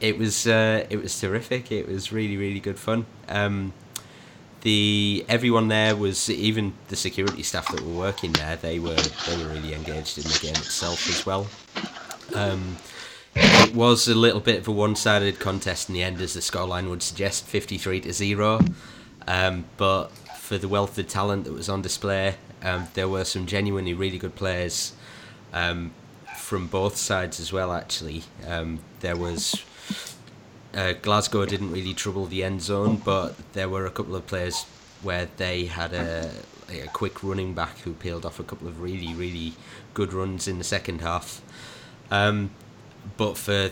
it 0.01 0.19
was 0.19 0.47
uh, 0.47 0.87
it 0.91 1.01
was 1.01 1.19
terrific. 1.19 1.71
It 1.73 1.89
was 1.89 2.13
really 2.13 2.37
really 2.37 2.61
good 2.61 2.79
fun. 2.79 3.07
Um, 3.29 3.73
the 4.63 5.25
everyone 5.29 5.69
there 5.69 5.95
was 5.95 6.29
even 6.29 6.73
the 6.89 6.97
security 6.97 7.43
staff 7.43 7.71
that 7.73 7.81
were 7.81 7.95
working 7.95 8.33
there. 8.33 8.57
They 8.57 8.79
were 8.79 8.97
they 8.97 9.37
were 9.37 9.51
really 9.51 9.75
engaged 9.75 10.19
in 10.19 10.25
the 10.25 10.39
game 10.41 10.57
itself 10.57 11.09
as 11.09 11.25
well. 11.25 11.47
Um, 12.35 12.77
it 13.35 13.75
was 13.75 14.09
a 14.09 14.15
little 14.15 14.41
bit 14.41 14.59
of 14.59 14.69
a 14.69 14.73
one-sided 14.73 15.39
contest 15.39 15.89
in 15.89 15.95
the 15.95 16.03
end, 16.03 16.21
as 16.21 16.35
the 16.35 16.41
scoreline 16.41 16.91
would 16.91 17.03
suggest, 17.03 17.47
fifty-three 17.47 18.01
to 18.01 18.13
zero. 18.13 18.61
Um, 19.29 19.67
but 19.77 20.09
for 20.39 20.59
the 20.59 20.69
wealth 20.69 20.99
of 20.99 21.07
talent 21.07 21.45
that 21.45 21.53
was 21.53 21.69
on 21.69 21.83
display, 21.83 22.37
um, 22.63 22.89
there 22.95 23.09
were 23.09 23.25
some 23.25 23.47
genuinely 23.47 23.95
really 23.95 24.19
good 24.19 24.35
players 24.35 24.95
um, 25.53 25.93
from 26.49 26.67
both 26.67 26.97
sides 26.97 27.39
as 27.39 27.53
well. 27.53 27.71
Actually, 27.73 28.23
um, 28.47 28.79
there 29.01 29.17
was 29.17 29.63
uh, 30.75 30.95
Glasgow 31.03 31.45
didn't 31.45 31.71
really 31.71 31.93
trouble 31.93 32.25
the 32.25 32.43
end 32.43 32.63
zone, 32.63 32.97
but 32.97 33.35
there 33.53 33.69
were 33.69 33.85
a 33.85 33.91
couple 33.91 34.17
of 34.17 34.27
players 34.27 34.65
where 35.03 35.29
they 35.37 35.67
had 35.67 35.93
a, 35.93 36.31
a 36.71 36.87
quick 36.95 37.23
running 37.23 37.53
back 37.53 37.77
who 37.81 37.93
peeled 37.93 38.25
off 38.25 38.41
a 38.41 38.43
couple 38.43 38.67
of 38.67 38.81
really, 38.81 39.13
really 39.15 39.53
good 39.93 40.15
runs 40.15 40.49
in 40.49 40.57
the 40.57 40.65
second 40.65 41.03
half. 41.03 41.43
Um, 42.11 42.51
but 43.19 43.37
for 43.37 43.71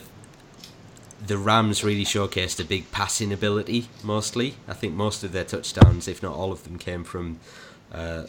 the 1.26 1.38
Rams, 1.38 1.82
really 1.82 2.04
showcased 2.04 2.60
a 2.60 2.64
big 2.64 2.92
passing 2.92 3.32
ability. 3.32 3.88
Mostly, 4.04 4.56
I 4.68 4.74
think 4.74 4.92
most 4.92 5.24
of 5.24 5.32
their 5.32 5.44
touchdowns, 5.44 6.08
if 6.08 6.22
not 6.22 6.34
all 6.34 6.52
of 6.52 6.64
them, 6.64 6.76
came 6.76 7.04
from 7.04 7.40
uh, 7.90 8.24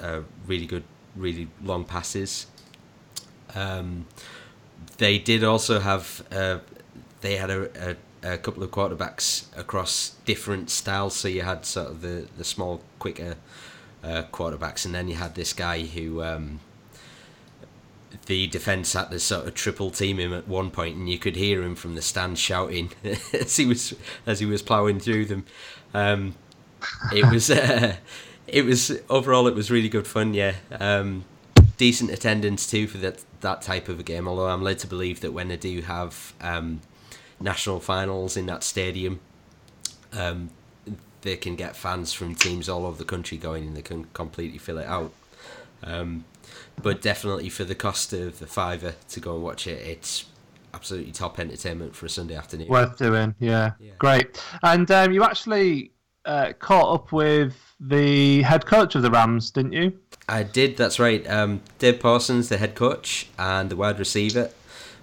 uh, 0.00 0.20
really 0.46 0.66
good, 0.66 0.84
really 1.16 1.48
long 1.60 1.84
passes. 1.84 2.46
Um, 3.54 4.06
they 4.98 5.18
did 5.18 5.44
also 5.44 5.80
have 5.80 6.24
uh, 6.30 6.58
they 7.20 7.36
had 7.36 7.50
a, 7.50 7.96
a, 8.22 8.34
a 8.34 8.38
couple 8.38 8.62
of 8.62 8.70
quarterbacks 8.70 9.46
across 9.58 10.10
different 10.24 10.70
styles. 10.70 11.14
So 11.16 11.28
you 11.28 11.42
had 11.42 11.64
sort 11.64 11.88
of 11.88 12.00
the, 12.02 12.26
the 12.36 12.44
small, 12.44 12.82
quicker 12.98 13.36
uh, 14.02 14.24
quarterbacks, 14.32 14.84
and 14.84 14.94
then 14.94 15.08
you 15.08 15.16
had 15.16 15.34
this 15.34 15.52
guy 15.52 15.82
who 15.82 16.22
um, 16.22 16.60
the 18.26 18.46
defense 18.46 18.92
had 18.92 19.10
to 19.10 19.18
sort 19.18 19.46
of 19.46 19.54
triple 19.54 19.90
team 19.90 20.18
him 20.18 20.32
at 20.32 20.46
one 20.46 20.70
point, 20.70 20.96
and 20.96 21.08
you 21.08 21.18
could 21.18 21.36
hear 21.36 21.62
him 21.62 21.74
from 21.74 21.94
the 21.94 22.02
stand 22.02 22.38
shouting 22.38 22.92
as 23.32 23.56
he 23.56 23.66
was 23.66 23.94
as 24.26 24.40
he 24.40 24.46
was 24.46 24.62
ploughing 24.62 25.00
through 25.00 25.26
them. 25.26 25.44
Um, 25.92 26.34
it 27.12 27.30
was 27.30 27.50
uh, 27.50 27.96
it 28.46 28.64
was 28.64 29.00
overall 29.08 29.46
it 29.46 29.54
was 29.54 29.70
really 29.70 29.88
good 29.88 30.06
fun. 30.06 30.34
Yeah, 30.34 30.54
um, 30.78 31.24
decent 31.76 32.10
attendance 32.10 32.68
too 32.70 32.86
for 32.86 32.98
that 32.98 33.24
that 33.40 33.62
type 33.62 33.88
of 33.88 34.00
a 34.00 34.02
game. 34.02 34.28
Although 34.28 34.48
I'm 34.48 34.62
led 34.62 34.78
to 34.80 34.86
believe 34.86 35.20
that 35.20 35.32
when 35.32 35.48
they 35.48 35.56
do 35.56 35.80
have 35.82 36.34
um, 36.40 36.80
national 37.40 37.80
finals 37.80 38.36
in 38.36 38.46
that 38.46 38.62
stadium, 38.62 39.20
um, 40.12 40.50
they 41.22 41.36
can 41.36 41.56
get 41.56 41.76
fans 41.76 42.12
from 42.12 42.34
teams 42.34 42.68
all 42.68 42.86
over 42.86 42.98
the 42.98 43.04
country 43.04 43.38
going, 43.38 43.66
and 43.66 43.76
they 43.76 43.82
can 43.82 44.04
completely 44.12 44.58
fill 44.58 44.78
it 44.78 44.86
out. 44.86 45.12
Um, 45.82 46.24
but 46.82 47.02
definitely 47.02 47.48
for 47.48 47.64
the 47.64 47.74
cost 47.74 48.12
of 48.12 48.38
the 48.38 48.46
fiver 48.46 48.94
to 49.10 49.20
go 49.20 49.34
and 49.34 49.44
watch 49.44 49.66
it, 49.66 49.80
it's 49.86 50.24
absolutely 50.72 51.12
top 51.12 51.38
entertainment 51.38 51.94
for 51.94 52.06
a 52.06 52.08
Sunday 52.08 52.34
afternoon. 52.34 52.68
Worth 52.68 52.98
doing, 52.98 53.34
yeah. 53.38 53.72
Great. 53.98 54.42
And 54.62 54.90
um, 54.90 55.12
you 55.12 55.22
actually 55.22 55.92
uh, 56.24 56.52
caught 56.58 56.94
up 56.94 57.12
with 57.12 57.54
the 57.80 58.42
head 58.42 58.66
coach 58.66 58.94
of 58.94 59.02
the 59.02 59.10
Rams, 59.10 59.50
didn't 59.50 59.72
you? 59.72 59.98
I 60.28 60.42
did, 60.42 60.76
that's 60.76 60.98
right. 60.98 61.28
Um, 61.28 61.60
Dave 61.78 62.00
Parsons, 62.00 62.48
the 62.48 62.56
head 62.56 62.74
coach, 62.74 63.28
and 63.38 63.70
the 63.70 63.76
wide 63.76 63.98
receiver 63.98 64.50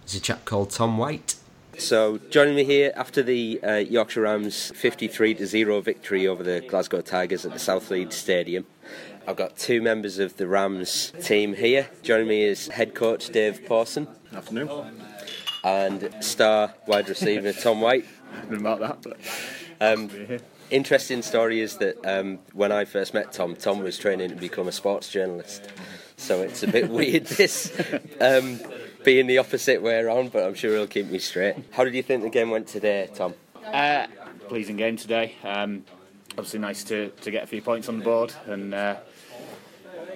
is 0.05 0.15
a 0.15 0.19
chap 0.19 0.45
called 0.45 0.72
Tom 0.72 0.97
White. 0.97 1.36
So, 1.78 2.19
joining 2.30 2.55
me 2.55 2.63
here 2.63 2.91
after 2.95 3.24
the 3.24 3.59
uh, 3.63 3.76
Yorkshire 3.76 4.22
Rams 4.22 4.72
53 4.76 5.36
to 5.36 5.45
0 5.45 5.82
victory 5.82 6.28
over 6.28 6.43
the 6.43 6.61
Glasgow 6.61 7.01
Tigers 7.01 7.45
at 7.45 7.53
the 7.53 7.59
South 7.59 7.89
Leeds 7.89 8.15
Stadium, 8.15 8.65
I've 9.28 9.36
got 9.36 9.57
two 9.57 9.82
members 9.82 10.19
of 10.19 10.38
the 10.38 10.47
Rams 10.47 11.13
team 11.22 11.53
here. 11.53 11.89
Joining 12.01 12.28
me 12.28 12.43
is 12.43 12.67
head 12.67 12.93
coach 12.95 13.30
Dave 13.30 13.65
Pawson. 13.65 14.07
Afternoon. 14.36 14.69
And 15.63 16.11
star 16.22 16.74
wide 16.88 17.07
receiver 17.07 17.53
Tom 17.53 17.82
White. 17.82 18.05
about 18.51 18.80
that, 18.80 19.01
but 19.01 19.17
Um, 19.80 20.09
interesting 20.72 21.22
story 21.22 21.59
is 21.59 21.78
that 21.78 22.03
um, 22.05 22.39
when 22.53 22.72
I 22.72 22.86
first 22.86 23.13
met 23.13 23.32
Tom, 23.32 23.55
Tom 23.55 23.80
was 23.80 23.97
training 23.97 24.30
to 24.30 24.36
become 24.36 24.67
a 24.67 24.72
sports 24.72 25.09
journalist. 25.09 25.69
So 26.17 26.41
it's 26.41 26.63
a 26.63 26.67
bit 26.67 26.89
weird 26.99 27.26
this 27.26 27.72
um, 28.19 28.59
being 29.03 29.28
the 29.28 29.38
opposite 29.38 29.82
way 29.82 29.99
around, 29.99 30.32
but 30.32 30.43
I'm 30.43 30.53
sure 30.53 30.72
he'll 30.72 30.88
keep 30.88 31.07
me 31.07 31.19
straight. 31.19 31.55
How 31.72 31.84
did 31.84 31.93
you 31.93 32.03
think 32.03 32.24
the 32.24 32.30
game 32.30 32.49
went 32.49 32.67
today, 32.67 33.09
Tom? 33.13 33.34
uh, 33.65 34.07
pleasing 34.47 34.78
game 34.78 34.97
today. 34.97 35.36
Um, 35.43 35.86
obviously, 36.32 36.59
nice 36.59 36.84
to, 36.86 37.09
to 37.09 37.32
get 37.32 37.43
a 37.43 37.47
few 37.47 37.61
points 37.61 37.89
on 37.89 37.99
the 37.99 38.03
board, 38.03 38.34
and 38.47 38.74
uh, 38.74 38.97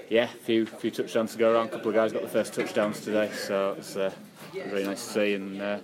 yeah, 0.10 0.26
a 0.26 0.43
few 0.43 0.66
few 0.66 0.91
touchdowns 0.91 1.34
to 1.34 1.38
go 1.38 1.53
around. 1.53 1.68
A 1.68 1.72
couple 1.72 1.89
of 1.89 1.95
guys 1.95 2.12
got 2.12 2.22
the 2.22 2.28
first 2.28 2.53
touchdowns 2.53 2.99
today, 3.01 3.32
so 3.34 3.76
it's 3.78 3.95
uh, 3.95 4.12
really 4.53 4.86
nice 4.86 5.06
to 5.06 5.14
see 5.14 5.34
and 5.34 5.62
uh, 5.62 5.80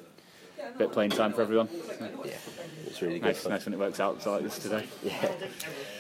bit 0.78 0.88
of 0.88 0.94
playing 0.94 1.12
time 1.12 1.34
for 1.34 1.42
everyone. 1.42 1.70
Yeah, 2.26 2.32
it's 2.86 3.02
really 3.02 3.20
good. 3.20 3.38
Nice, 3.48 3.66
when 3.66 3.74
it 3.74 3.80
works 3.80 4.00
out 4.00 4.26
like 4.26 4.44
this 4.44 4.60
today. 4.60 4.86
Yeah. 5.04 5.32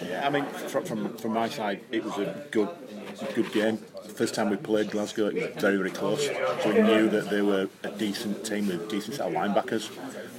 Yeah, 0.04 0.28
I 0.28 0.30
mean, 0.30 0.46
from, 0.46 0.84
from 0.86 1.18
from 1.18 1.34
my 1.34 1.50
side, 1.50 1.82
it 1.92 2.04
was 2.04 2.18
a 2.18 2.46
good 2.52 2.70
good 3.36 3.52
game. 3.52 3.78
First 4.16 4.36
time 4.36 4.50
we 4.50 4.58
played 4.58 4.92
Glasgow, 4.92 5.28
it 5.28 5.36
was 5.36 5.62
very 5.62 5.78
very 5.78 5.92
close. 5.92 6.26
So 6.26 6.74
we 6.74 6.82
knew 6.82 7.10
that 7.10 7.30
they 7.30 7.42
were 7.42 7.70
a 7.84 7.90
decent 7.92 8.46
team 8.46 8.68
with 8.68 8.90
decent 8.90 9.16
set 9.16 9.28
of 9.28 9.34
linebackers. 9.34 9.90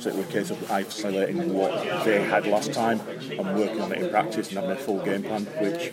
So 0.03 0.11
it 0.11 0.17
was 0.17 0.27
a 0.27 0.33
case 0.33 0.51
of 0.51 0.69
isolating 0.69 1.55
what 1.55 2.05
they 2.05 2.21
had 2.25 2.45
last 2.49 2.73
time 2.73 2.99
and 2.99 3.57
working 3.57 3.81
on 3.81 3.93
it 3.93 4.03
in 4.03 4.11
practice 4.11 4.49
and 4.49 4.57
having 4.57 4.73
a 4.73 4.77
full 4.77 4.99
game 5.05 5.23
plan, 5.23 5.45
which 5.45 5.93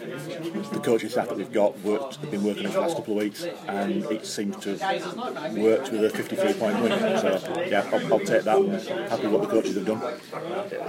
the 0.72 0.80
coaching 0.80 1.10
staff 1.10 1.30
that 1.30 1.38
we've 1.38 1.54
got 1.54 1.80
worked, 1.82 2.16
have 2.16 2.32
been 2.32 2.44
working 2.44 2.66
on 2.66 2.72
for 2.72 2.80
the 2.80 2.82
last 2.88 2.96
couple 2.96 3.14
of 3.14 3.24
weeks, 3.24 3.46
and 3.68 4.04
it 4.06 4.26
seems 4.26 4.58
to 4.58 4.76
have 4.80 5.56
worked 5.56 5.92
with 5.92 6.04
a 6.06 6.10
53 6.10 6.54
point 6.54 6.82
win. 6.82 6.92
So 7.20 7.66
yeah, 7.68 7.88
I'll, 7.94 8.14
I'll 8.14 8.20
take 8.20 8.46
that. 8.46 8.58
and 8.58 8.82
happy 9.12 9.28
with 9.28 9.34
what 9.34 9.42
the 9.42 9.48
coaches 9.48 9.76
have 9.76 9.86
done. 9.86 10.02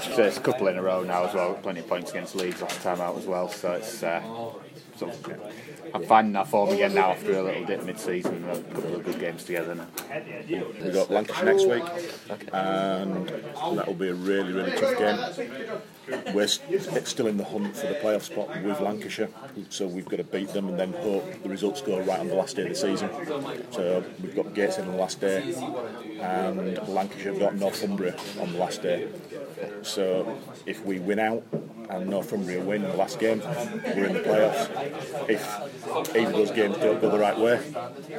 So 0.01 0.23
it's 0.23 0.39
a 0.39 0.41
couple 0.41 0.69
in 0.69 0.79
a 0.79 0.83
row 0.83 1.05
now 1.05 1.27
as 1.27 1.35
well. 1.35 1.53
Plenty 1.63 1.81
of 1.81 1.89
points 1.89 2.13
against 2.13 2.35
Leeds 2.37 2.63
last 2.63 2.81
time 2.81 3.03
out 3.03 3.19
as 3.19 3.27
well. 3.27 3.51
So 3.51 3.73
it's 3.73 4.03
uh, 4.03 4.23
of, 5.03 5.27
yeah. 5.29 5.37
I'm 5.95 6.05
finding 6.05 6.33
that 6.35 6.49
form 6.49 6.71
again 6.71 6.95
now 6.95 7.11
after 7.11 7.39
a 7.39 7.43
little 7.43 7.65
dip 7.65 7.85
mid-season. 7.85 8.45
and 8.45 8.67
A 8.67 8.75
couple 8.75 8.97
of 8.97 9.05
good 9.05 9.19
games 9.21 9.45
together 9.45 9.75
now. 9.75 9.87
We've 10.49 10.93
got 10.93 11.11
Lancashire 11.11 11.45
next 11.45 11.67
week, 11.67 11.85
and 12.53 13.29
that'll 13.77 13.95
be 13.95 14.09
a 14.09 14.15
really, 14.15 14.53
really 14.53 14.73
tough 14.73 14.99
game. 14.99 16.35
We're 16.35 16.47
still 16.47 17.27
in 17.29 17.37
the 17.37 17.45
hunt 17.45 17.77
for 17.77 17.87
the 17.87 17.95
playoff 17.95 18.23
spot 18.23 18.49
with 18.63 18.81
Lancashire, 18.81 19.29
so 19.69 19.87
we've 19.87 20.09
got 20.09 20.17
to 20.17 20.25
beat 20.25 20.49
them 20.49 20.69
and 20.69 20.79
then 20.79 20.93
hope 20.93 21.43
the 21.43 21.49
results 21.49 21.83
go 21.83 22.01
right 22.01 22.19
on 22.19 22.29
the 22.29 22.35
last 22.35 22.57
day 22.57 22.63
of 22.63 22.69
the 22.71 22.75
season. 22.75 23.11
So 23.71 24.05
we've 24.21 24.35
got 24.35 24.55
Gateshead 24.55 24.87
on 24.87 24.93
the 24.93 24.99
last 24.99 25.21
day, 25.21 25.55
and 26.21 26.79
Lancashire 26.89 27.33
have 27.33 27.41
got 27.41 27.55
Northumbria 27.57 28.17
on 28.41 28.53
the 28.53 28.59
last 28.59 28.83
day. 28.83 29.09
So 29.83 30.37
if 30.67 30.85
we 30.85 30.99
win 30.99 31.19
out 31.19 31.45
and 31.91 32.09
Northumbria 32.09 32.63
win 32.63 32.83
the 32.83 32.95
last 32.95 33.19
game, 33.19 33.41
we're 33.41 34.07
in 34.07 34.15
the 34.15 34.21
playoffs. 34.21 35.29
If 35.29 36.17
either 36.17 36.29
of 36.29 36.33
those 36.33 36.51
games 36.53 36.77
don't 36.79 37.01
go 37.01 37.11
the 37.11 37.19
right 37.19 37.39
way, 37.39 37.61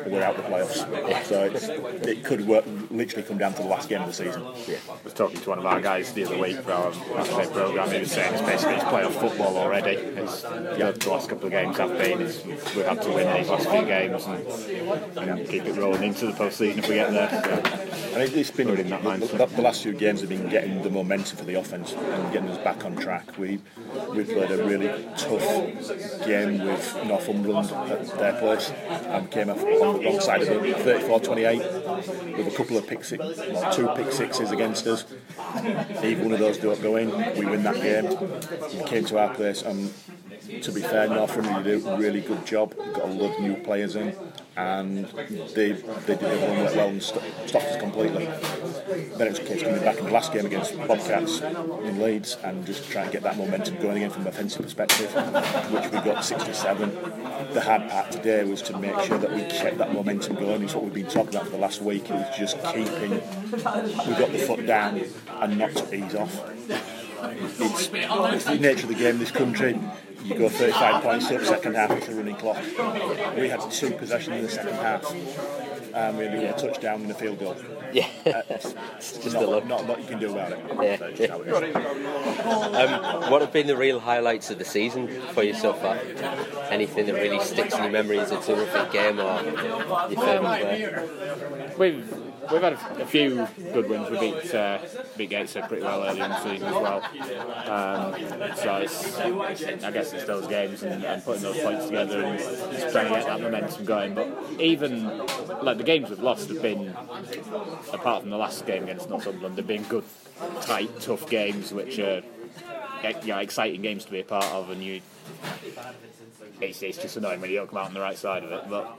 we're 0.07 0.23
out 0.23 0.35
of 0.35 0.43
the 0.43 0.49
playoffs. 0.49 1.25
So 1.25 1.43
it's, 1.43 1.69
it 2.07 2.23
could 2.23 2.47
work, 2.47 2.65
literally 2.89 3.23
come 3.23 3.37
down 3.37 3.53
to 3.53 3.61
the 3.61 3.67
last 3.67 3.89
game 3.89 4.01
of 4.01 4.07
the 4.07 4.13
season. 4.13 4.43
Yeah. 4.67 4.77
I 4.89 5.03
was 5.03 5.13
talking 5.13 5.39
to 5.39 5.49
one 5.49 5.59
of 5.59 5.65
our 5.65 5.79
guys 5.79 6.11
the 6.13 6.25
other 6.25 6.37
week 6.37 6.57
for 6.57 6.73
our 6.73 6.93
Saturday 6.93 7.53
programme. 7.53 7.91
He 7.91 7.99
was 7.99 8.11
saying 8.11 8.33
it's 8.33 8.43
basically 8.43 8.75
it's 8.75 8.83
playoff 8.85 9.19
football 9.19 9.57
already. 9.57 9.91
It's, 9.91 10.43
yeah, 10.43 10.91
the 10.91 11.09
last 11.09 11.29
couple 11.29 11.45
of 11.45 11.51
games 11.51 11.77
have 11.77 11.97
been. 11.97 12.21
It's, 12.21 12.43
we've 12.75 12.85
had 12.85 13.01
to 13.01 13.09
win 13.09 13.33
these 13.37 13.49
last 13.49 13.69
few 13.69 13.85
games 13.85 14.25
and, 14.25 15.17
and 15.17 15.49
keep 15.49 15.65
it 15.65 15.75
rolling 15.75 16.03
into 16.03 16.27
the 16.27 16.33
postseason 16.33 16.79
if 16.79 16.89
we 16.89 16.95
get 16.95 17.11
there. 17.11 17.29
So, 17.29 17.91
think 18.25 18.37
it's 18.37 18.51
been 18.51 18.69
in 18.69 18.89
that 18.89 19.01
mindset. 19.01 19.37
the, 19.37 19.45
the 19.45 19.61
last 19.61 19.83
few 19.83 19.93
games 19.93 20.21
have 20.21 20.29
been 20.29 20.49
getting 20.49 20.81
the 20.83 20.89
momentum 20.89 21.37
for 21.37 21.45
the 21.45 21.55
offense 21.55 21.93
and 21.93 22.33
getting 22.33 22.49
us 22.49 22.57
back 22.63 22.83
on 22.85 22.95
track. 22.95 23.37
We 23.37 23.60
we 24.15 24.23
played 24.23 24.51
a 24.51 24.65
really 24.65 24.87
tough 25.17 26.25
game 26.25 26.65
with 26.65 26.97
Northumberland 27.05 27.71
at 27.71 28.07
their 28.17 28.33
place 28.39 28.69
and 28.69 29.29
came 29.31 29.49
off 29.49 29.63
on 29.63 29.97
the 29.97 30.05
wrong 30.05 30.19
side 30.19 30.41
of 30.41 30.49
it, 30.49 30.75
34-28, 30.77 32.37
with 32.37 32.53
a 32.53 32.57
couple 32.57 32.77
of 32.77 32.87
pick 32.87 33.03
six, 33.03 33.23
well, 33.23 33.73
two 33.73 33.87
pick 33.95 34.11
sixes 34.11 34.51
against 34.51 34.87
us. 34.87 35.05
If 35.55 36.19
one 36.19 36.31
of 36.31 36.39
those 36.39 36.57
don't 36.57 36.81
go 36.81 36.95
in, 36.95 37.09
we 37.37 37.45
win 37.45 37.63
that 37.63 37.75
game. 37.75 38.07
We 38.77 38.87
came 38.87 39.05
to 39.05 39.17
our 39.19 39.33
place 39.33 39.61
and 39.61 39.93
to 40.63 40.71
be 40.71 40.81
fair, 40.81 41.07
Northumbria 41.07 41.63
did 41.63 41.85
a 41.85 41.97
really 41.97 42.21
good 42.21 42.45
job. 42.45 42.75
Got 42.75 43.03
a 43.03 43.07
lot 43.07 43.35
of 43.35 43.41
new 43.41 43.55
players 43.55 43.95
in, 43.95 44.15
and 44.57 45.05
they 45.55 45.71
they 45.71 46.15
did 46.15 46.23
everyone 46.23 46.75
well 46.75 46.89
and 46.89 47.01
st- 47.01 47.23
stopped 47.47 47.65
us 47.65 47.79
completely. 47.79 48.25
Then 48.25 49.27
it 49.27 49.29
was 49.29 49.39
case 49.39 49.63
coming 49.63 49.79
back 49.81 49.97
in 49.97 50.05
the 50.05 50.11
last 50.11 50.33
game 50.33 50.45
against 50.45 50.77
Bobcats 50.77 51.39
in 51.41 52.01
Leeds 52.01 52.37
and 52.43 52.65
just 52.65 52.89
trying 52.89 53.07
to 53.07 53.11
get 53.13 53.23
that 53.23 53.37
momentum 53.37 53.77
going 53.77 53.97
again 53.97 54.09
from 54.09 54.23
a 54.23 54.25
defensive 54.25 54.61
perspective, 54.63 55.13
which 55.71 55.85
we 55.85 55.99
got 55.99 56.25
67. 56.25 56.89
The 57.53 57.61
hard 57.61 57.89
part 57.89 58.11
today 58.11 58.43
was 58.43 58.61
to 58.63 58.77
make 58.77 58.99
sure 59.01 59.17
that 59.17 59.31
we 59.31 59.43
kept 59.43 59.77
that 59.77 59.93
momentum 59.93 60.35
going. 60.35 60.63
It's 60.63 60.75
what 60.75 60.83
we've 60.83 60.93
been 60.93 61.07
talking 61.07 61.29
about 61.29 61.45
for 61.45 61.51
the 61.51 61.57
last 61.57 61.81
week. 61.81 62.09
It 62.09 62.13
was 62.13 62.37
just 62.37 62.57
keeping. 62.65 63.11
We 63.11 64.15
got 64.15 64.31
the 64.31 64.43
foot 64.45 64.65
down 64.65 65.01
and 65.29 65.57
not 65.57 65.75
to 65.75 65.95
ease 65.95 66.15
off. 66.15 66.43
It's, 67.23 67.87
the 68.45 68.57
nature 68.59 68.83
of 68.83 68.89
the 68.89 68.95
game 68.95 69.15
in 69.15 69.19
this 69.19 69.31
country. 69.31 69.79
You 70.23 70.35
go 70.35 70.49
35 70.49 71.03
points 71.03 71.31
up, 71.31 71.41
second 71.41 71.75
half, 71.75 71.91
it's 71.91 72.07
a 72.07 72.15
running 72.15 72.35
clock. 72.35 72.57
We 73.35 73.49
had 73.49 73.59
two 73.71 73.91
possessions 73.91 74.35
in 74.37 74.43
the 74.43 74.49
second 74.49 74.75
half, 74.75 75.03
and 75.93 76.17
we 76.17 76.27
only 76.27 76.45
got 76.45 76.63
a 76.63 76.67
touchdown 76.67 77.01
and 77.01 77.11
a 77.11 77.13
field 77.13 77.39
goal. 77.39 77.55
Yeah. 77.93 78.07
Uh, 78.25 78.41
it's 78.47 79.17
just 79.17 79.33
not, 79.33 79.43
a 79.43 79.47
look. 79.47 79.65
not 79.65 79.81
a 79.81 79.83
lot 79.83 79.99
you 79.99 80.07
can 80.07 80.17
do 80.17 80.31
about 80.31 80.53
it. 80.53 80.59
Yeah. 80.81 80.95
That's 80.95 81.17
just 81.17 81.29
how 81.29 81.41
it 81.41 81.63
is. 81.67 81.75
Um, 81.75 83.29
what 83.29 83.41
have 83.41 83.51
been 83.51 83.67
the 83.67 83.75
real 83.75 83.99
highlights 83.99 84.49
of 84.49 84.59
the 84.59 84.63
season 84.63 85.09
for 85.33 85.43
you 85.43 85.53
so 85.53 85.73
far? 85.73 85.99
Anything 86.69 87.07
that 87.07 87.15
really 87.15 87.41
sticks 87.41 87.75
in 87.75 87.83
your 87.83 87.91
memory 87.91 88.19
as 88.19 88.31
a 88.31 88.39
terrific 88.39 88.93
game 88.93 89.19
or 89.19 89.41
your 89.43 90.21
favourite 90.21 90.61
player? 90.61 91.73
We've 91.77 92.13
we've 92.51 92.61
had 92.61 92.73
a, 92.73 93.01
a 93.01 93.05
few 93.05 93.47
good 93.73 93.89
wins. 93.89 94.09
We 94.09 94.19
beat 94.19 94.55
uh, 94.55 94.79
beat 95.17 95.29
Gateshead 95.29 95.67
pretty 95.67 95.83
well 95.83 96.03
early 96.03 96.21
in 96.21 96.29
the 96.29 96.43
season 96.43 96.67
as 96.67 96.73
well. 96.73 97.03
Um, 97.67 98.55
so 98.55 98.75
it's, 98.77 99.83
I 99.83 99.91
guess 99.91 100.13
it's 100.13 100.25
those 100.25 100.47
games 100.47 100.83
and, 100.83 101.03
and 101.03 101.23
putting 101.23 101.43
those 101.43 101.59
points 101.59 101.85
together 101.85 102.23
and 102.23 102.39
just 102.39 102.91
trying 102.91 103.09
to 103.09 103.15
get 103.15 103.25
that 103.25 103.41
momentum 103.41 103.85
going. 103.85 104.15
But 104.15 104.29
even 104.59 105.17
like 105.61 105.77
the 105.81 105.85
games 105.85 106.09
we've 106.09 106.19
lost 106.19 106.47
have 106.49 106.61
been, 106.61 106.89
apart 107.91 108.21
from 108.21 108.29
the 108.29 108.37
last 108.37 108.65
game 108.67 108.83
against 108.83 109.09
Northumberland, 109.09 109.55
they've 109.55 109.65
been 109.65 109.83
good, 109.83 110.03
tight, 110.61 110.89
tough 110.99 111.27
games 111.29 111.73
which 111.73 111.97
are 111.97 112.21
know, 113.25 113.39
exciting 113.39 113.81
games 113.81 114.05
to 114.05 114.11
be 114.11 114.19
a 114.19 114.23
part 114.23 114.45
of, 114.45 114.69
and 114.69 114.83
you. 114.83 115.01
It's, 116.59 116.83
it's 116.83 116.99
just 116.99 117.17
annoying 117.17 117.41
when 117.41 117.49
you 117.49 117.55
don't 117.55 117.67
come 117.67 117.79
out 117.79 117.87
on 117.87 117.95
the 117.95 117.99
right 117.99 118.17
side 118.17 118.43
of 118.43 118.51
it, 118.51 118.69
but 118.69 118.95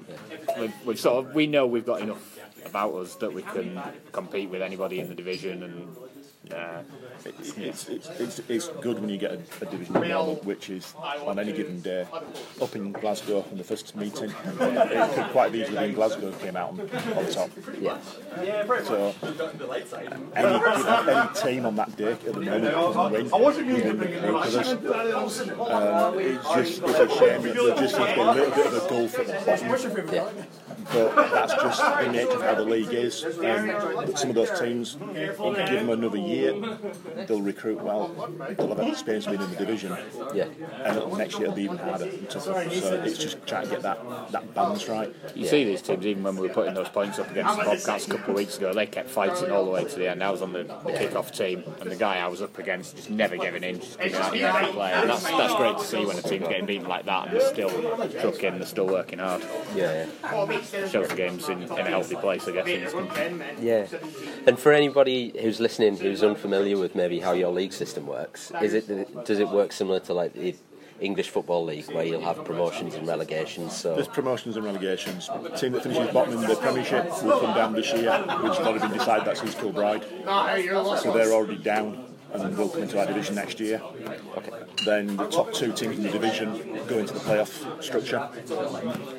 we've, 0.59 0.74
we've 0.85 0.99
sort 0.99 1.24
of 1.24 1.35
we 1.35 1.47
know 1.47 1.64
we've 1.64 1.87
got 1.87 2.01
enough 2.01 2.39
about 2.66 2.93
us 2.95 3.14
that 3.16 3.33
we 3.33 3.43
can 3.43 3.80
compete 4.11 4.51
with 4.51 4.62
anybody 4.62 4.99
in 4.99 5.09
the 5.09 5.14
division, 5.14 5.62
and 5.62 6.53
uh, 6.53 6.83
It's, 7.25 7.57
it's, 7.57 7.89
it's, 7.89 8.09
it's, 8.20 8.41
it's 8.49 8.68
good 8.81 8.99
when 9.01 9.09
you 9.09 9.18
get 9.18 9.33
a, 9.33 9.41
a 9.61 9.70
division 9.70 9.95
moment, 9.95 10.45
which 10.45 10.70
is 10.70 10.95
on 11.27 11.39
any 11.39 11.53
given 11.53 11.81
day 11.81 12.07
up 12.61 12.75
in 12.75 12.93
Glasgow 12.93 13.45
in 13.51 13.59
the 13.59 13.64
first 13.64 13.95
meeting. 13.97 14.31
It 14.61 15.14
could 15.14 15.31
quite 15.31 15.55
easily 15.55 15.79
be 15.79 15.85
in 15.91 15.95
Glasgow 15.95 16.33
came 16.33 16.57
out 16.57 16.70
on, 16.70 16.81
on 16.81 17.31
top. 17.31 17.51
Yeah. 17.81 17.99
So 18.83 19.14
any, 20.35 21.11
any 21.11 21.35
team 21.35 21.66
on 21.66 21.77
that 21.77 21.97
day 21.97 22.12
at 22.12 22.25
the 22.25 22.33
moment 22.41 22.75
can 22.93 23.12
win. 23.12 23.27
Even 23.77 23.99
the 23.99 24.07
group 24.07 24.25
of 24.25 24.55
us. 24.57 24.68
Um, 25.53 26.18
it's 26.18 26.55
just 26.55 26.83
it's 26.83 26.99
a 26.99 27.18
shame 27.18 27.43
that 27.43 27.55
there 27.55 27.77
just 27.77 27.95
seems 27.97 28.09
to 28.09 28.14
be 28.14 28.20
a 28.20 28.33
little 28.33 28.55
bit 28.55 28.66
of 28.66 28.75
a 28.75 28.89
gulf 28.89 29.18
at 29.18 29.27
the 29.27 29.33
bottom. 29.47 29.68
Yeah. 30.12 30.29
But 30.93 31.14
that's 31.14 31.55
just 31.55 31.81
the 31.81 32.12
nature 32.12 32.33
of 32.33 32.43
how 32.43 32.55
the 32.55 32.64
league 32.64 32.93
is. 32.93 33.25
Um, 33.25 34.16
some 34.16 34.31
of 34.31 34.35
those 34.35 34.59
teams, 34.59 34.97
give 35.14 35.37
them 35.37 35.91
another 35.91 36.18
year, 36.18 36.55
they'll 37.27 37.41
recruit 37.41 37.83
well. 37.83 38.09
They'll 38.57 38.75
have 38.75 38.89
experience 38.89 39.27
being 39.27 39.41
in 39.41 39.51
the 39.51 39.57
division. 39.57 39.97
Yeah. 40.35 40.49
And 40.85 41.18
next 41.18 41.35
year 41.35 41.45
it'll 41.45 41.57
be 41.57 41.64
even 41.64 41.79
harder. 41.79 42.11
So 42.29 42.57
it's 42.57 43.18
just 43.18 43.45
trying 43.47 43.64
to 43.64 43.70
get 43.70 43.83
that, 43.83 44.33
that 44.33 44.55
balance 44.55 44.89
right. 44.89 45.14
You 45.35 45.47
see 45.47 45.64
these 45.64 45.83
teams, 45.83 46.07
even 46.07 46.23
when 46.23 46.37
we 46.37 46.49
were 46.49 46.55
putting 46.55 46.75
those 46.75 46.89
points 46.89 47.18
up 47.18 47.31
against 47.31 47.57
the 47.59 47.64
Bobcats 47.64 48.07
a 48.07 48.11
couple 48.11 48.31
of 48.31 48.37
weeks 48.37 48.59
ago, 48.59 48.73
they 48.73 48.87
kept 48.87 49.09
fighting 49.11 49.51
all 49.51 49.64
the 49.64 49.70
way 49.70 49.85
to 49.85 49.99
the 49.99 50.11
end. 50.11 50.23
I 50.23 50.31
was 50.31 50.43
on 50.43 50.53
the, 50.53 50.64
the 50.64 50.93
kick-off 50.93 51.33
team, 51.33 51.64
and 51.81 51.91
the 51.91 51.97
guy 51.97 52.18
I 52.18 52.29
was 52.29 52.43
up 52.43 52.59
against 52.59 52.97
just 52.97 53.11
never 53.11 53.37
giving 53.37 53.62
in, 53.62 53.81
just 53.81 53.99
giving 53.99 54.14
out 54.20 54.37
every 54.37 54.73
play. 54.73 54.93
And 54.93 55.11
that's, 55.11 55.25
that's 55.25 55.55
great 55.55 55.79
to 55.79 55.85
see 55.85 56.05
when 56.05 56.18
a 56.18 56.23
team's 56.23 56.49
getting 56.49 56.66
beaten 56.66 56.89
like 56.89 57.07
that, 57.07 57.29
and 57.29 57.37
they're 57.37 57.53
still 57.53 57.70
trucking, 58.20 58.59
they're 58.59 58.66
still 58.66 58.87
working 58.87 59.18
hard. 59.18 59.43
Yeah, 59.75 60.07
Shows 60.53 60.61
the 60.70 61.14
game's 61.16 61.48
in, 61.48 61.62
in 61.62 61.70
a 61.70 61.84
healthy 61.84 62.16
place, 62.16 62.46
I 62.48 62.52
guess, 62.52 62.66
in 62.66 62.80
this 62.84 62.92
country. 62.92 63.40
Yeah. 63.60 63.86
And 64.46 64.58
for 64.58 64.72
anybody 64.72 65.32
who's 65.40 65.60
listening 65.60 65.96
who's 65.96 66.22
unfamiliar 66.22 66.78
with 66.78 66.94
maybe 66.94 67.20
how 67.20 67.32
your 67.32 67.50
league 67.50 67.72
system 67.72 68.06
works, 68.06 68.52
is 68.62 68.74
it 68.74 69.24
does 69.24 69.38
it 69.38 69.48
work 69.48 69.72
similar 69.72 70.00
to 70.00 70.14
like 70.14 70.34
the 70.34 70.54
English 71.00 71.30
Football 71.30 71.64
League 71.64 71.86
where 71.92 72.04
you'll 72.04 72.20
have 72.20 72.44
promotions 72.44 72.94
and 72.94 73.06
relegations? 73.06 73.76
So 73.76 73.94
There's 73.94 74.08
promotions 74.08 74.56
and 74.56 74.64
relegations. 74.64 75.28
The 75.28 75.50
team 75.50 75.72
that 75.72 75.82
finishes 75.82 76.12
bottom 76.12 76.34
in 76.34 76.48
the 76.48 76.56
Premiership 76.56 77.04
will 77.22 77.40
come 77.40 77.54
down 77.54 77.72
this 77.72 77.92
year, 77.92 78.12
which 78.42 78.56
has 78.56 78.66
already 78.66 78.80
been 78.80 78.98
decided. 78.98 79.26
That's 79.26 79.42
East 79.42 79.58
Kilbride. 79.58 80.04
So 80.04 81.12
they're 81.12 81.32
already 81.32 81.58
down 81.58 82.11
and 82.33 82.57
will 82.57 82.68
come 82.68 82.83
into 82.83 82.99
our 82.99 83.07
division 83.07 83.35
next 83.35 83.61
year. 83.61 83.80
Then 84.85 85.16
the 85.16 85.28
top 85.28 85.53
two 85.53 85.72
teams 85.72 85.97
in 85.97 86.03
the 86.03 86.11
division 86.11 86.80
go 86.87 86.99
into 86.99 87.12
the 87.12 87.20
playoff 87.20 87.83
structure, 87.83 88.28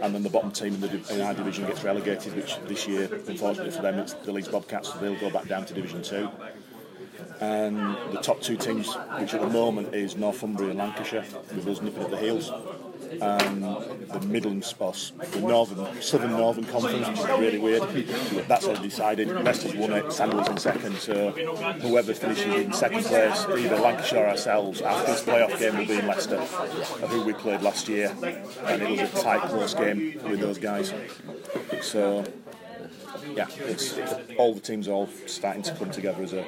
and 0.01 0.13
then 0.13 0.23
the 0.23 0.29
bottom 0.29 0.51
team 0.51 0.73
in, 0.75 0.81
the, 0.81 1.13
in 1.13 1.21
our 1.21 1.33
division 1.33 1.65
gets 1.65 1.83
relegated, 1.83 2.35
which 2.35 2.57
this 2.67 2.87
year, 2.87 3.09
unfortunately 3.27 3.71
for 3.71 3.81
them, 3.81 3.99
it's 3.99 4.13
the 4.13 4.31
Leeds 4.31 4.47
Bobcats, 4.47 4.91
so 4.91 4.99
they'll 4.99 5.19
go 5.19 5.29
back 5.29 5.47
down 5.47 5.65
to 5.65 5.73
Division 5.73 6.01
Two. 6.01 6.29
And 7.39 7.77
the 8.11 8.19
top 8.21 8.41
two 8.41 8.57
teams, 8.57 8.93
which 9.19 9.33
at 9.33 9.41
the 9.41 9.49
moment 9.49 9.93
is 9.93 10.15
Northumbria 10.15 10.69
and 10.69 10.79
Lancashire, 10.79 11.25
with 11.55 11.67
us 11.67 11.81
nipping 11.81 12.03
at 12.03 12.11
the 12.11 12.17
heels. 12.17 12.51
And 13.21 13.63
the 13.63 14.27
Midlands 14.27 14.67
spots, 14.67 15.11
the 15.31 15.39
Northern, 15.39 16.01
Southern 16.01 16.31
Northern 16.31 16.65
Conference, 16.65 17.07
which 17.07 17.19
is 17.19 17.25
really 17.39 17.59
weird. 17.59 17.83
That's 18.47 18.65
all 18.65 18.75
decided. 18.75 19.29
Leicester's 19.29 19.75
won 19.75 19.93
it, 19.93 20.11
Sandwell's 20.11 20.49
in 20.49 20.57
second. 20.57 20.95
So 20.97 21.31
whoever 21.81 22.13
finishes 22.13 22.53
in 22.53 22.73
second 22.73 23.03
place, 23.05 23.45
either 23.45 23.77
Lancashire 23.77 24.25
or 24.25 24.29
ourselves, 24.29 24.81
our 24.81 24.99
first 25.05 25.25
playoff 25.25 25.57
game 25.59 25.77
will 25.77 25.85
be 25.85 25.99
in 25.99 26.07
Leicester, 26.07 26.39
who 26.39 27.23
we 27.23 27.33
played 27.33 27.61
last 27.61 27.87
year, 27.87 28.15
and 28.65 28.81
it 28.81 28.89
was 28.89 28.99
a 28.99 29.21
tight, 29.21 29.41
close 29.49 29.73
game 29.73 30.19
with 30.23 30.39
those 30.39 30.57
guys. 30.57 30.93
So 31.81 32.23
yeah, 33.35 33.47
all 34.37 34.53
the 34.53 34.59
teams 34.59 34.87
are 34.87 34.91
all 34.91 35.09
starting 35.27 35.63
to 35.63 35.73
come 35.75 35.89
together 35.91 36.23
as 36.23 36.33
a 36.33 36.45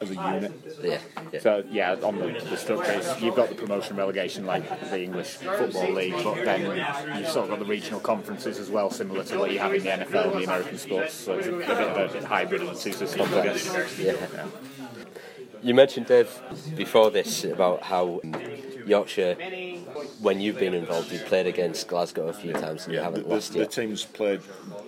as 0.00 0.10
a 0.10 0.14
unit. 0.14 0.52
Yeah. 0.82 0.98
yeah. 1.32 1.40
So 1.40 1.64
yeah, 1.70 1.96
on 2.02 2.18
the, 2.18 2.32
the 2.50 2.56
structures, 2.56 3.20
you've 3.20 3.36
got 3.36 3.48
the 3.48 3.54
promotion 3.54 3.96
relegation 3.96 4.46
like 4.46 4.68
the 4.90 5.02
English 5.02 5.36
Football 5.36 5.92
League, 5.92 6.14
but 6.22 6.44
then 6.44 6.62
you've 7.18 7.28
sort 7.28 7.44
of 7.44 7.50
got 7.50 7.58
the 7.58 7.64
regional 7.64 8.00
conferences 8.00 8.58
as 8.58 8.70
well, 8.70 8.90
similar 8.90 9.24
to 9.24 9.38
what 9.38 9.50
you 9.50 9.58
have 9.58 9.74
in 9.74 9.82
the 9.82 9.90
NFL 9.90 10.32
and 10.32 10.40
the 10.40 10.44
American 10.44 10.78
sports. 10.78 11.14
So 11.14 11.34
it's 11.38 11.46
a, 11.46 11.54
a 11.54 11.58
bit 11.58 11.68
of 11.70 12.14
a 12.14 12.26
hybrid 12.26 12.62
of 12.62 12.68
the 12.68 12.74
two 12.74 12.92
systems, 12.92 13.32
I 13.32 13.44
guess. 13.44 13.98
Yeah. 13.98 14.46
You 15.62 15.74
mentioned 15.74 16.06
Dave 16.06 16.30
before 16.76 17.10
this 17.10 17.44
about 17.44 17.84
how 17.84 18.20
Yorkshire, 18.86 19.36
when 20.24 20.40
you've 20.40 20.58
been 20.58 20.74
involved, 20.74 21.12
you've 21.12 21.26
played 21.26 21.46
against 21.46 21.86
Glasgow 21.86 22.28
a 22.28 22.32
few 22.32 22.54
times 22.54 22.86
and 22.86 22.94
you 22.94 23.00
haven't 23.00 23.28
the, 23.28 23.34
lost 23.34 23.52
the 23.52 23.60
yet. 23.60 23.70
The 23.70 23.82
teams 23.82 24.04
played 24.04 24.40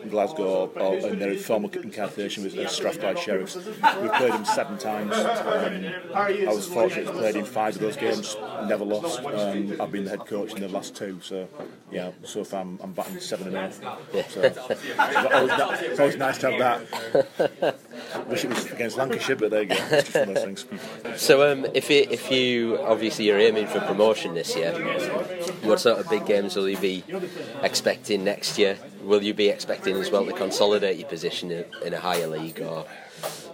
Glasgow 0.09 0.71
or, 0.75 0.97
in 0.97 1.19
their 1.19 1.37
formal 1.37 1.71
incarnation 1.71 2.43
was 2.43 2.57
uh, 2.57 2.67
Strathclyde 2.67 3.19
Sheriffs. 3.19 3.57
We 3.57 4.09
played 4.09 4.33
them 4.33 4.45
seven 4.45 4.79
times. 4.79 5.15
Um, 5.15 6.15
I 6.15 6.47
was 6.47 6.67
fortunate 6.67 7.07
to 7.07 7.13
play 7.13 7.35
in 7.35 7.45
five 7.45 7.75
of 7.77 7.83
those 7.83 7.97
games, 7.97 8.37
never 8.67 8.85
lost. 8.85 9.21
Um, 9.25 9.77
I've 9.81 9.93
been 9.93 10.05
the 10.05 10.11
head 10.11 10.27
coach 10.27 10.55
in 10.55 10.63
the 10.63 10.69
last 10.69 10.97
two, 10.97 11.21
so 11.23 11.49
yeah, 11.93 12.13
so 12.25 12.43
far 12.43 12.63
I'm, 12.63 12.79
I'm 12.83 12.93
batting 12.93 13.21
seven 13.21 13.49
and 13.49 13.57
a 13.57 13.61
half. 13.61 13.75
So 14.31 14.41
it's 14.43 14.59
it's 15.83 16.01
always 16.01 16.17
nice 16.17 16.39
to 16.39 16.51
have 16.51 16.59
that. 16.59 17.79
Wish 18.29 18.45
it 18.45 18.49
was 18.49 18.71
against 18.73 18.97
Lancashire, 18.97 19.37
but 19.37 19.51
there 19.51 19.63
you 19.63 19.69
go. 19.69 19.75
It's 19.75 20.11
just 20.11 20.15
one 20.15 20.29
of 20.29 20.35
those 20.35 20.45
things. 20.45 21.21
So, 21.21 21.51
um, 21.51 21.67
if 21.75 21.91
you, 21.91 22.07
if 22.11 22.31
you 22.31 22.79
obviously 22.81 23.27
you're 23.27 23.39
aiming 23.39 23.67
for 23.67 23.81
promotion 23.81 24.35
this 24.35 24.57
year, 24.57 24.73
what 25.63 25.81
sort 25.81 25.99
of 25.99 26.09
big 26.09 26.27
games 26.27 26.57
will 26.57 26.69
you 26.69 26.79
be 26.79 27.05
expecting 27.63 28.25
next 28.25 28.59
year? 28.59 28.79
Will 29.03 29.23
you 29.23 29.35
be 29.35 29.49
expecting 29.49 29.97
as 29.97 30.11
well 30.11 30.25
to 30.27 30.33
consolidate 30.33 30.99
your 30.99 31.09
position 31.09 31.51
in, 31.85 31.95
a 31.95 32.01
higher 32.01 32.27
league, 32.27 32.61
or 32.61 32.87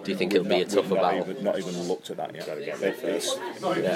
do 0.03 0.11
you 0.11 0.17
think 0.17 0.33
it'll 0.33 0.47
be 0.47 0.61
a 0.61 0.65
tougher 0.65 0.95
not 0.95 1.01
battle? 1.01 1.29
Even, 1.29 1.43
not 1.43 1.57
even 1.57 1.87
looked 1.87 2.09
at 2.09 2.17
that 2.17 2.35
yet. 2.35 2.47
It's- 2.47 3.37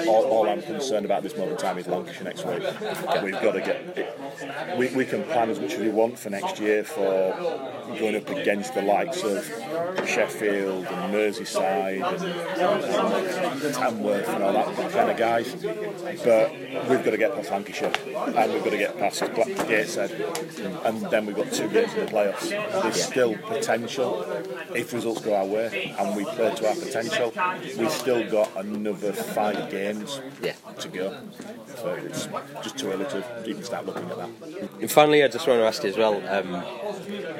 all, 0.08 0.24
all 0.24 0.48
I'm 0.48 0.62
concerned 0.62 1.04
about 1.04 1.22
this 1.22 1.36
moment 1.36 1.52
in 1.52 1.58
time 1.58 1.78
is 1.78 1.86
Lancashire 1.86 2.24
next 2.24 2.46
week. 2.46 2.62
We've 3.22 3.32
got 3.32 3.52
to 3.52 3.60
get. 3.60 3.98
It, 3.98 4.78
we, 4.78 4.88
we 4.88 5.04
can 5.04 5.22
plan 5.24 5.50
as 5.50 5.60
much 5.60 5.74
as 5.74 5.80
we 5.80 5.90
want 5.90 6.18
for 6.18 6.30
next 6.30 6.58
year 6.58 6.84
for 6.84 7.04
going 7.98 8.16
up 8.16 8.28
against 8.30 8.74
the 8.74 8.82
likes 8.82 9.22
of 9.22 9.44
Sheffield 10.08 10.86
and 10.86 11.14
Merseyside 11.14 12.02
and, 12.02 13.64
and 13.64 13.74
Tamworth 13.74 14.28
and 14.28 14.44
all 14.44 14.52
that 14.52 14.92
kind 14.92 15.10
of 15.10 15.16
guys. 15.16 15.54
But 16.24 16.52
we've 16.88 17.04
got 17.04 17.10
to 17.10 17.18
get 17.18 17.34
past 17.34 17.50
Lancashire 17.50 17.92
and 18.16 18.52
we've 18.52 18.64
got 18.64 18.70
to 18.70 18.78
get 18.78 18.98
past 18.98 19.22
Gateshead, 19.68 20.10
and 20.84 21.00
then 21.10 21.26
we've 21.26 21.36
got 21.36 21.52
two 21.52 21.68
games 21.68 21.92
in 21.94 22.06
the 22.06 22.10
playoffs. 22.10 22.48
There's 22.82 23.02
still 23.02 23.36
potential 23.36 24.22
if 24.74 24.92
results 24.92 25.20
go 25.20 25.34
our 25.34 25.44
way. 25.44 25.67
And 25.74 26.16
we 26.16 26.24
played 26.24 26.56
to 26.56 26.68
our 26.68 26.74
potential. 26.74 27.32
We've 27.78 27.90
still 27.90 28.28
got 28.30 28.56
another 28.56 29.12
five 29.12 29.70
games 29.70 30.20
yeah. 30.42 30.54
to 30.78 30.88
go. 30.88 31.16
So 31.76 31.94
it's 31.94 32.28
just 32.62 32.78
too 32.78 32.90
early 32.90 33.04
to 33.06 33.24
even 33.46 33.62
start 33.62 33.86
looking 33.86 34.10
at 34.10 34.16
that. 34.16 34.30
And 34.80 34.90
finally, 34.90 35.22
I 35.22 35.28
just 35.28 35.46
want 35.46 35.60
to 35.60 35.64
ask 35.66 35.82
you 35.82 35.90
as 35.90 35.96
well 35.96 36.16
um, 36.28 36.62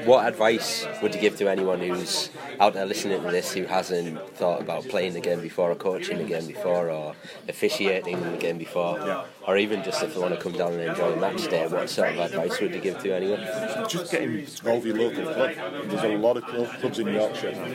what 0.06 0.26
advice 0.26 0.86
would 1.02 1.14
you 1.14 1.20
give 1.20 1.36
to 1.38 1.48
anyone 1.48 1.80
who's 1.80 2.30
out 2.60 2.74
there 2.74 2.86
listening 2.86 3.22
to 3.22 3.30
this 3.30 3.52
who 3.52 3.64
hasn't 3.64 4.18
thought 4.36 4.60
about 4.60 4.88
playing 4.88 5.14
the 5.14 5.20
game 5.20 5.40
before, 5.40 5.70
or 5.70 5.74
coaching 5.74 6.18
the 6.18 6.24
game 6.24 6.46
before, 6.46 6.90
or 6.90 7.14
officiating 7.48 8.20
the 8.32 8.38
game 8.38 8.58
before, 8.58 8.98
Yeah. 8.98 9.24
Or 9.48 9.56
even 9.56 9.82
just 9.82 10.02
if 10.02 10.12
they 10.12 10.20
want 10.20 10.34
to 10.34 10.40
come 10.40 10.52
down 10.52 10.74
and 10.74 10.82
enjoy 10.82 11.14
a 11.14 11.16
match 11.16 11.48
day? 11.48 11.66
What 11.66 11.88
sort 11.88 12.12
of 12.12 12.18
advice 12.18 12.60
would 12.60 12.74
you 12.74 12.80
give 12.80 12.98
to 13.02 13.14
anyone? 13.14 13.40
Just 13.88 14.12
get 14.12 14.20
involved 14.20 14.84
with 14.84 14.94
your 14.94 15.08
local 15.08 15.24
club. 15.32 15.54
There's 15.88 16.04
a 16.04 16.16
lot 16.18 16.36
of 16.36 16.44
club, 16.44 16.68
clubs 16.80 16.98
in 16.98 17.06
Yorkshire. 17.08 17.52
Know, 17.52 17.66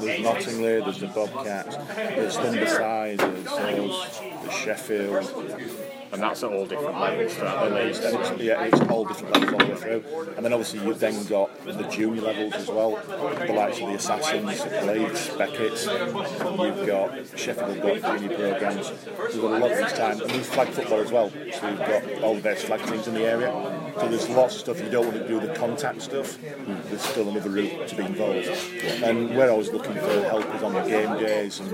there's 0.00 0.20
Knottingley, 0.20 0.82
there's 0.82 1.00
the 1.00 1.08
Bobcats, 1.08 1.76
there's 1.76 2.36
Humberside, 2.38 3.18
there's, 3.18 4.18
there's 4.42 4.54
Sheffield. 4.54 5.91
And 6.12 6.20
that's 6.20 6.42
at 6.42 6.52
all 6.52 6.66
different 6.66 7.00
levels 7.00 7.34
throughout 7.34 7.70
the. 7.70 7.76
And 7.76 7.88
it's, 7.88 8.42
yeah, 8.42 8.64
it's 8.64 8.80
all 8.82 9.06
different 9.06 9.32
levels 9.34 9.52
all 9.52 9.58
the 9.58 9.72
way 9.72 9.80
through. 9.80 10.34
And 10.36 10.44
then 10.44 10.52
obviously 10.52 10.80
you've 10.84 11.00
then 11.00 11.24
got 11.24 11.64
the 11.64 11.84
junior 11.84 12.20
levels 12.20 12.52
as 12.52 12.68
well, 12.68 13.00
the 13.46 13.52
likes 13.54 13.80
of 13.80 13.88
the 13.88 13.94
Assassins, 13.94 14.60
Leeds, 14.86 15.30
Beckett's. 15.38 15.86
You've 15.86 16.86
got 16.86 17.38
Sheffield 17.38 17.76
have 17.78 18.02
got 18.02 18.18
junior 18.20 18.36
programmes. 18.36 18.92
We've 19.32 19.40
got 19.40 19.52
a 19.52 19.58
lot 19.58 19.70
of 19.70 19.78
this 19.78 19.92
time. 19.94 20.20
And 20.20 20.30
there's 20.30 20.48
flag 20.50 20.68
football 20.68 21.00
as 21.00 21.10
well. 21.10 21.30
So 21.30 21.68
we've 21.70 21.78
got 21.78 22.22
all 22.22 22.34
the 22.34 22.42
best 22.42 22.66
flag 22.66 22.84
teams 22.86 23.08
in 23.08 23.14
the 23.14 23.24
area. 23.24 23.92
So 23.98 24.08
there's 24.08 24.28
lots 24.28 24.56
of 24.56 24.60
stuff. 24.60 24.80
You 24.82 24.90
don't 24.90 25.06
want 25.06 25.16
to 25.16 25.26
do 25.26 25.40
the 25.40 25.54
contact 25.54 26.02
stuff. 26.02 26.38
There's 26.40 27.00
still 27.00 27.30
another 27.30 27.48
route 27.48 27.88
to 27.88 27.96
be 27.96 28.04
involved. 28.04 28.48
And 29.02 29.34
we're 29.34 29.50
always 29.50 29.70
looking 29.70 29.94
for 29.94 30.22
helpers 30.24 30.62
on 30.62 30.74
the 30.74 30.82
game 30.82 31.18
days 31.18 31.60
and 31.60 31.70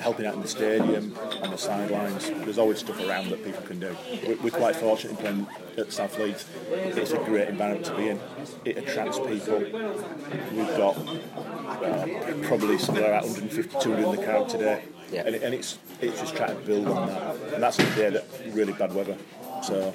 helping 0.00 0.26
out 0.26 0.34
in 0.34 0.42
the 0.42 0.48
stadium, 0.48 1.16
on 1.40 1.50
the 1.50 1.56
sidelines. 1.56 2.28
There's 2.28 2.58
always 2.58 2.80
stuff 2.80 2.98
around 2.98 3.11
that 3.20 3.44
people 3.44 3.62
can 3.62 3.80
do. 3.80 3.96
We're, 4.26 4.36
we're 4.36 4.50
quite 4.50 4.76
fortunate 4.76 5.10
in 5.10 5.16
playing 5.16 5.46
at 5.76 5.92
South 5.92 6.18
Leeds. 6.18 6.46
It's 6.70 7.12
a 7.12 7.18
great 7.18 7.48
environment 7.48 7.84
to 7.86 7.96
be 7.96 8.08
in. 8.08 8.20
It 8.64 8.78
attracts 8.78 9.18
people. 9.18 9.58
We've 9.58 10.76
got 10.76 10.96
uh, 10.96 12.06
probably 12.42 12.78
somewhere 12.78 13.12
around 13.12 13.24
150, 13.24 13.80
200 13.80 14.04
in 14.04 14.16
the 14.16 14.22
crowd 14.24 14.48
today. 14.48 14.82
Yeah. 15.10 15.24
And, 15.26 15.34
it, 15.36 15.42
and 15.42 15.54
it's 15.54 15.78
it's 16.00 16.20
just 16.20 16.34
trying 16.34 16.58
to 16.58 16.66
build 16.66 16.88
on 16.88 17.08
that. 17.08 17.36
And 17.54 17.62
that's 17.62 17.78
a 17.78 17.94
day 17.94 18.10
that 18.10 18.24
really 18.54 18.72
bad 18.72 18.94
weather. 18.94 19.16
So 19.62 19.94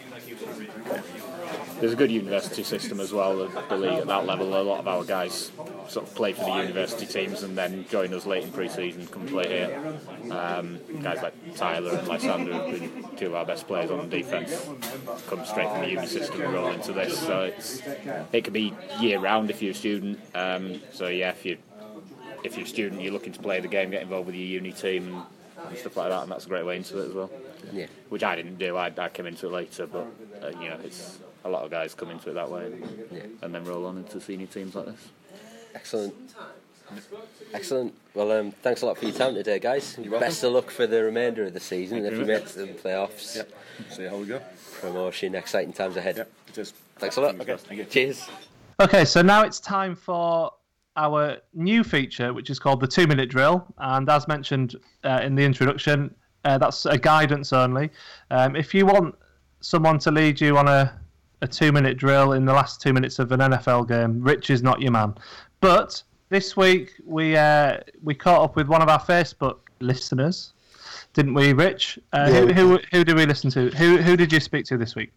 There's 1.80 1.94
a 1.94 1.96
good 1.96 2.12
university 2.12 2.64
system 2.64 3.00
as 3.00 3.14
well, 3.14 3.38
the, 3.38 3.64
the 3.70 3.78
league 3.78 4.00
at 4.00 4.08
that 4.08 4.26
level. 4.26 4.60
A 4.60 4.64
lot 4.64 4.80
of 4.80 4.88
our 4.88 5.04
guys 5.04 5.52
sort 5.88 6.08
of 6.08 6.16
play 6.16 6.34
for 6.34 6.46
the 6.46 6.62
university 6.62 7.06
teams 7.06 7.44
and 7.44 7.58
then 7.58 7.86
join 7.90 8.14
us 8.14 8.26
late 8.26 8.44
in 8.44 8.52
pre-season, 8.52 9.06
come 9.08 9.28
play 9.28 9.48
here. 9.48 9.94
Um, 10.32 10.80
guys 11.02 11.22
like 11.22 11.56
Tyler 11.56 11.92
and 11.98 12.08
Lysander 12.08 12.54
have 12.54 12.72
been 12.72 13.06
two 13.16 13.28
of 13.28 13.36
our 13.36 13.46
best 13.46 13.68
players 13.68 13.92
on 13.92 14.10
defence. 14.10 14.68
Come 15.28 15.46
straight 15.46 15.70
from 15.70 15.82
the 15.82 15.90
uni 15.90 16.08
system 16.08 16.42
and 16.42 16.54
roll 16.54 16.70
into 16.70 16.94
this, 16.94 17.18
so 17.20 17.42
it's 17.44 17.82
it 18.32 18.44
can 18.44 18.54
be 18.54 18.74
year 19.00 19.20
round 19.20 19.50
if 19.50 19.62
you're 19.62 19.72
a 19.72 19.76
student. 19.76 20.20
Um, 20.34 20.82
so 20.92 21.08
yeah, 21.08 21.30
if 21.30 21.46
you 21.46 21.58
if 22.44 22.58
you're 22.58 22.66
a 22.66 22.70
student, 22.70 23.02
you're 23.02 23.14
looking 23.14 23.34
to 23.34 23.40
play 23.40 23.60
the 23.60 23.68
game, 23.68 23.92
get 23.92 24.02
involved 24.02 24.28
with 24.28 24.36
your 24.36 24.46
uni 24.46 24.72
team 24.72 25.08
and, 25.08 25.24
and 25.70 25.78
stuff 25.78 25.98
like 25.98 26.10
that, 26.10 26.24
and 26.24 26.32
that's 26.32 26.46
a 26.46 26.50
great 26.50 26.66
way 26.66 26.78
into 26.78 27.00
it 27.00 27.10
as 27.10 27.14
well. 27.14 27.32
Yeah. 27.72 27.88
Which 28.10 28.24
I 28.24 28.36
didn't 28.36 28.58
do. 28.58 28.78
I, 28.78 28.92
I 28.98 29.10
came 29.10 29.26
into 29.26 29.48
it 29.48 29.52
later, 29.52 29.88
but 29.88 30.08
uh, 30.42 30.50
you 30.60 30.70
know, 30.70 30.80
it's 30.84 31.20
a 31.48 31.50
lot 31.50 31.64
of 31.64 31.72
guys 31.72 31.94
come 31.94 32.10
into 32.12 32.30
it 32.30 32.34
that 32.34 32.50
way, 32.50 32.66
and, 32.66 33.08
Yeah. 33.12 33.22
and 33.42 33.54
then 33.56 33.64
roll 33.66 33.86
on 33.86 33.98
into 33.98 34.20
senior 34.22 34.48
teams 34.48 34.76
like 34.76 34.86
this. 34.88 35.08
Excellent. 35.74 36.14
Excellent. 37.54 37.94
Well, 38.14 38.32
um, 38.32 38.52
thanks 38.64 38.82
a 38.82 38.86
lot 38.86 38.98
for 38.98 39.06
your 39.06 39.14
time 39.14 39.34
today, 39.34 39.60
guys. 39.60 39.96
welcome. 39.98 40.20
Best 40.20 40.44
of 40.44 40.54
luck 40.54 40.70
for 40.70 40.88
the 40.88 41.04
remainder 41.04 41.44
of 41.46 41.54
the 41.54 41.60
season. 41.60 41.98
Thank 42.04 42.08
if 42.08 42.14
you 42.14 42.20
you 42.20 42.26
very 42.26 42.40
make 42.40 42.50
it 42.50 42.54
to 42.54 42.60
the 42.60 42.68
playoffs, 42.74 43.36
Yep. 43.36 43.52
See 43.92 44.04
how 44.06 44.18
we 44.18 44.26
go. 44.26 44.42
promotion, 44.82 45.36
exciting 45.36 45.74
times 45.74 45.98
ahead. 45.98 46.18
Yep. 46.18 46.32
It 46.50 46.58
is. 46.58 46.74
Thanks 46.98 47.18
a 47.18 47.22
lot. 47.22 47.40
Okay. 47.40 47.58
Thank 47.58 47.80
you. 47.80 47.86
Cheers. 47.86 48.28
Okay, 48.80 49.06
so 49.06 49.22
now 49.22 49.44
it's 49.44 49.60
time 49.60 49.96
for 49.96 50.52
our 50.96 51.38
new 51.54 51.84
feature, 51.84 52.34
which 52.34 52.50
is 52.50 52.58
called 52.60 52.80
the 52.80 52.88
two 52.88 53.06
minute 53.08 53.30
drill. 53.30 53.66
And 53.78 54.10
as 54.10 54.28
mentioned 54.28 54.76
uh, 55.04 55.20
in 55.24 55.36
the 55.36 55.44
introduction, 55.44 56.14
uh, 56.46 56.58
that's 56.58 56.86
a 56.86 56.98
guidance 56.98 57.54
only. 57.54 57.90
Um, 58.32 58.56
if 58.56 58.74
you 58.74 58.86
want 58.86 59.16
someone 59.62 60.00
to 60.00 60.12
lead 60.12 60.40
you 60.40 60.58
on 60.58 60.68
a, 60.68 61.00
a 61.42 61.48
two 61.48 61.72
minute 61.72 61.98
drill 61.98 62.34
in 62.34 62.46
the 62.46 62.54
last 62.54 62.82
two 62.82 62.94
minutes 62.94 63.20
of 63.20 63.32
an 63.32 63.40
NFL 63.40 63.88
game, 63.88 64.22
Rich 64.22 64.50
is 64.50 64.64
not 64.64 64.82
your 64.82 64.92
man. 64.92 65.16
But 65.60 66.02
this 66.30 66.58
week 66.58 66.94
we 67.06 67.36
uh, 67.36 67.80
we 68.04 68.14
caught 68.14 68.42
up 68.42 68.56
with 68.56 68.68
one 68.68 68.82
of 68.82 68.90
our 68.90 69.00
Facebook 69.00 69.58
listeners, 69.80 70.54
didn't 71.14 71.34
we, 71.34 71.54
Rich? 71.54 72.00
Uh, 72.14 72.30
Yeah, 72.32 72.42
who, 72.42 72.54
who, 72.54 72.80
who 72.92 73.04
did 73.04 73.16
we 73.16 73.26
listen 73.26 73.50
to? 73.52 73.70
Who, 73.70 73.98
who 73.98 74.18
did 74.18 74.32
you 74.32 74.40
speak 74.40 74.66
to 74.66 74.78
this 74.78 74.96
week? 74.96 75.12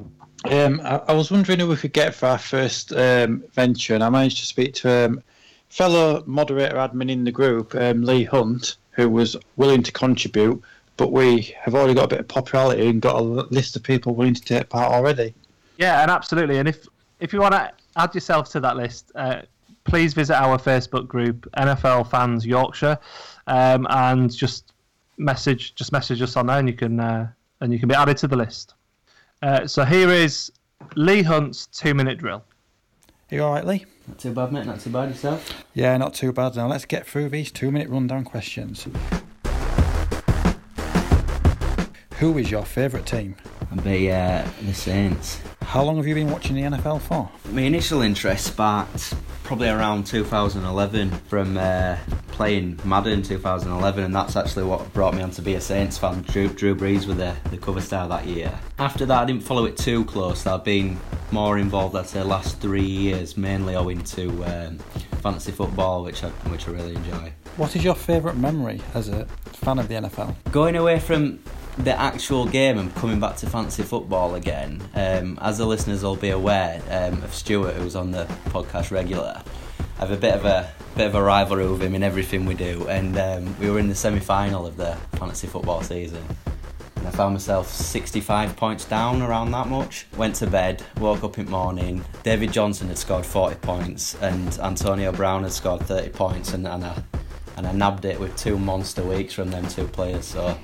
Um, 0.51 0.81
I, 0.83 0.97
I 1.09 1.12
was 1.12 1.31
wondering 1.31 1.59
who 1.61 1.68
we 1.68 1.77
could 1.77 1.93
get 1.93 2.14
for 2.14 2.27
our 2.27 2.39
first 2.39 2.93
um, 2.93 3.45
venture, 3.53 3.95
and 3.95 4.03
I 4.03 4.11
managed 4.11 4.39
to 4.39 4.47
speak 4.47 4.75
to 4.75 5.07
um, 5.07 5.23
fellow 5.68 6.23
moderator 6.27 6.77
admin 6.77 7.11
in 7.11 7.25
the 7.25 7.33
group, 7.33 7.75
um, 7.75 8.03
Lee 8.03 8.25
Hunt, 8.25 8.77
who 8.93 9.09
was 9.09 9.37
willing 9.57 9.83
to 9.83 9.93
contribute. 9.93 10.62
But 10.97 11.12
we 11.12 11.55
have 11.59 11.75
already 11.75 11.95
got 11.95 12.05
a 12.05 12.09
bit 12.09 12.21
of 12.21 12.29
popularity 12.29 12.87
and 12.89 13.01
got 13.01 13.16
a 13.16 13.23
list 13.23 13.75
of 13.75 13.83
people 13.83 14.14
willing 14.14 14.35
to 14.35 14.43
take 14.43 14.68
part 14.68 14.93
already. 14.93 15.35
Yeah, 15.81 16.03
and 16.03 16.11
absolutely. 16.11 16.59
And 16.59 16.68
if 16.68 16.87
if 17.20 17.33
you 17.33 17.41
want 17.41 17.55
to 17.55 17.72
add 17.97 18.14
yourself 18.14 18.51
to 18.51 18.61
that 18.61 18.76
list, 18.76 19.11
uh, 19.14 19.43
please 19.85 20.12
visit 20.12 20.37
our 20.37 20.59
Facebook 20.59 21.09
group, 21.09 21.51
NFL 21.57 22.11
Fans 22.11 22.47
Yorkshire, 22.47 22.99
um, 23.47 23.87
and 23.91 24.31
just 24.31 24.74
message 25.16 25.74
just 25.74 25.91
message 25.91 26.20
us 26.20 26.37
on 26.37 26.47
there, 26.47 26.59
and 26.59 26.68
you 26.68 26.74
can 26.74 27.01
uh, 27.01 27.28
and 27.61 27.72
you 27.72 27.78
can 27.78 27.89
be 27.89 27.95
added 27.95 28.18
to 28.18 28.28
the 28.28 28.37
list. 28.37 28.74
Uh, 29.43 29.66
so 29.66 29.83
here 29.85 30.11
is 30.11 30.53
Lee 30.97 31.22
Hunt's 31.22 31.66
two 31.66 31.95
minute 31.95 32.18
drill. 32.18 32.45
Are 33.33 33.35
You 33.35 33.45
all 33.45 33.53
right, 33.53 33.66
Lee? 33.66 33.87
Not 34.07 34.18
too 34.18 34.33
bad, 34.33 34.53
mate. 34.53 34.66
Not 34.66 34.81
too 34.81 34.91
bad 34.91 35.09
yourself. 35.09 35.64
Yeah, 35.72 35.97
not 35.97 36.12
too 36.12 36.33
bad. 36.33 36.57
Now 36.57 36.66
let's 36.66 36.85
get 36.85 37.07
through 37.07 37.28
these 37.28 37.51
two-minute 37.53 37.89
rundown 37.89 38.24
questions. 38.24 38.87
Who 42.21 42.37
is 42.37 42.51
your 42.51 42.66
favourite 42.66 43.07
team? 43.07 43.35
Be 43.83 44.12
uh, 44.12 44.47
the 44.61 44.75
Saints. 44.75 45.41
How 45.62 45.83
long 45.83 45.97
have 45.97 46.07
you 46.07 46.14
been 46.14 46.31
watching 46.31 46.55
the 46.55 46.61
NFL 46.61 47.01
for? 47.01 47.31
My 47.51 47.62
initial 47.62 48.03
interest 48.03 48.45
sparked 48.45 49.14
probably 49.43 49.71
around 49.71 50.07
2011 50.07 51.12
from 51.31 51.57
uh, 51.57 51.97
playing 52.33 52.79
Madden 52.85 53.23
2011, 53.23 54.05
and 54.05 54.14
that's 54.14 54.37
actually 54.37 54.64
what 54.64 54.93
brought 54.93 55.14
me 55.14 55.23
on 55.23 55.31
to 55.31 55.41
be 55.41 55.55
a 55.55 55.61
Saints 55.62 55.97
fan. 55.97 56.21
Drew, 56.29 56.49
Drew 56.49 56.75
Brees 56.75 57.07
was 57.07 57.16
the, 57.16 57.35
the 57.49 57.57
cover 57.57 57.81
star 57.81 58.07
that 58.09 58.27
year. 58.27 58.53
After 58.79 59.07
that, 59.07 59.23
I 59.23 59.25
didn't 59.25 59.43
follow 59.43 59.64
it 59.64 59.79
too 59.79 60.05
close. 60.05 60.47
I've 60.47 60.62
been 60.62 61.01
more 61.31 61.57
involved, 61.57 61.97
I'd 61.97 62.07
say, 62.07 62.23
last 62.23 62.61
three 62.61 62.85
years, 62.85 63.39
mainly 63.39 63.77
owing 63.77 64.05
to 64.05 64.45
um, 64.45 64.79
fantasy 65.23 65.53
football, 65.53 66.05
which 66.05 66.23
I, 66.23 66.29
which 66.51 66.68
I 66.68 66.73
really 66.73 66.97
enjoy. 66.97 67.33
What 67.57 67.75
is 67.77 67.83
your 67.83 67.95
favourite 67.95 68.37
memory 68.37 68.83
as 68.93 69.09
a 69.09 69.25
fan 69.55 69.79
of 69.79 69.89
the 69.89 69.95
NFL? 69.95 70.35
Going 70.53 70.77
away 70.77 71.01
from 71.01 71.41
the 71.79 71.99
actual 71.99 72.47
game 72.47 72.79
and 72.79 72.95
coming 72.95 73.21
back 73.21 73.37
to 73.37 73.47
fantasy 73.49 73.83
football 73.83 74.35
again, 74.35 74.83
um, 74.95 75.39
as 75.41 75.59
the 75.59 75.66
listeners 75.66 76.03
will 76.03 76.16
be 76.16 76.31
aware 76.31 76.83
um, 76.91 77.23
of 77.23 77.35
Stuart, 77.35 77.75
who's 77.75 77.97
on 77.97 78.11
the 78.11 78.25
podcast 78.47 78.91
regular, 78.91 79.43
I 79.99 80.01
have 80.01 80.11
a 80.11 80.16
bit 80.16 80.35
of 80.35 80.45
a 80.45 80.73
bit 80.97 81.07
of 81.07 81.14
a 81.14 81.23
rivalry 81.23 81.68
with 81.68 81.83
him 81.83 81.95
in 81.95 82.03
everything 82.03 82.47
we 82.47 82.55
do, 82.55 82.87
and 82.89 83.16
um, 83.18 83.59
we 83.59 83.71
were 83.71 83.79
in 83.79 83.89
the 83.89 83.95
semi-final 83.95 84.66
of 84.66 84.77
the 84.77 84.97
fantasy 85.12 85.47
football 85.47 85.83
season. 85.83 86.25
And 86.97 87.07
I 87.07 87.11
found 87.12 87.33
myself 87.35 87.68
65 87.68 88.57
points 88.57 88.85
down, 88.85 89.23
around 89.23 89.53
that 89.53 89.68
much. 89.68 90.07
Went 90.16 90.35
to 90.37 90.47
bed, 90.47 90.83
woke 90.99 91.25
up 91.25 91.39
in 91.39 91.47
the 91.47 91.51
morning. 91.51 92.05
David 92.25 92.53
Johnson 92.53 92.89
had 92.89 92.99
scored 92.99 93.25
40 93.25 93.57
points, 93.57 94.16
and 94.16 94.59
Antonio 94.59 95.11
Brown 95.12 95.45
had 95.45 95.53
scored 95.53 95.83
30 95.83 96.11
points, 96.11 96.53
and, 96.53 96.66
and 96.66 96.85
I 96.85 97.03
and 97.57 97.66
I 97.66 97.73
nabbed 97.73 98.07
it 98.07 98.18
with 98.18 98.35
two 98.37 98.59
monster 98.59 99.03
weeks 99.03 99.35
from 99.35 99.51
them 99.51 99.66
two 99.68 99.87
players. 99.87 100.25
So 100.25 100.57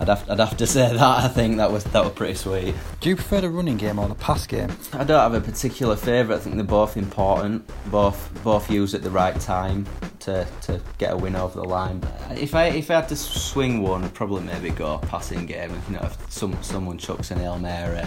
I'd 0.00 0.08
have, 0.08 0.30
I'd 0.30 0.38
have 0.38 0.56
to 0.58 0.66
say 0.66 0.92
that 0.92 1.00
I 1.00 1.28
think 1.28 1.56
that 1.56 1.72
was 1.72 1.84
that 1.84 2.04
was 2.04 2.12
pretty 2.12 2.34
sweet. 2.34 2.74
Do 3.00 3.08
you 3.08 3.16
prefer 3.16 3.40
the 3.40 3.50
running 3.50 3.76
game 3.76 3.98
or 3.98 4.08
the 4.08 4.14
pass 4.14 4.46
game? 4.46 4.70
I 4.92 5.04
don't 5.04 5.20
have 5.20 5.34
a 5.34 5.40
particular 5.40 5.96
favourite. 5.96 6.38
I 6.38 6.40
think 6.40 6.56
they're 6.56 6.64
both 6.64 6.96
important. 6.96 7.68
Both 7.90 8.30
both 8.44 8.70
used 8.70 8.94
at 8.94 9.02
the 9.02 9.10
right 9.10 9.38
time 9.40 9.86
to, 10.20 10.46
to 10.62 10.80
get 10.98 11.12
a 11.12 11.16
win 11.16 11.34
over 11.34 11.58
the 11.60 11.66
line. 11.66 12.02
If 12.30 12.54
I 12.54 12.66
if 12.66 12.90
I 12.90 12.94
had 12.94 13.08
to 13.08 13.16
swing 13.16 13.82
one, 13.82 14.04
I'd 14.04 14.14
probably 14.14 14.42
maybe 14.42 14.70
go 14.70 14.98
passing 14.98 15.46
game. 15.46 15.72
You 15.88 15.94
know, 15.94 16.02
if 16.02 16.30
some 16.30 16.56
someone 16.62 16.98
chucks 16.98 17.30
an 17.30 17.38
hail 17.38 17.58
mary 17.58 18.02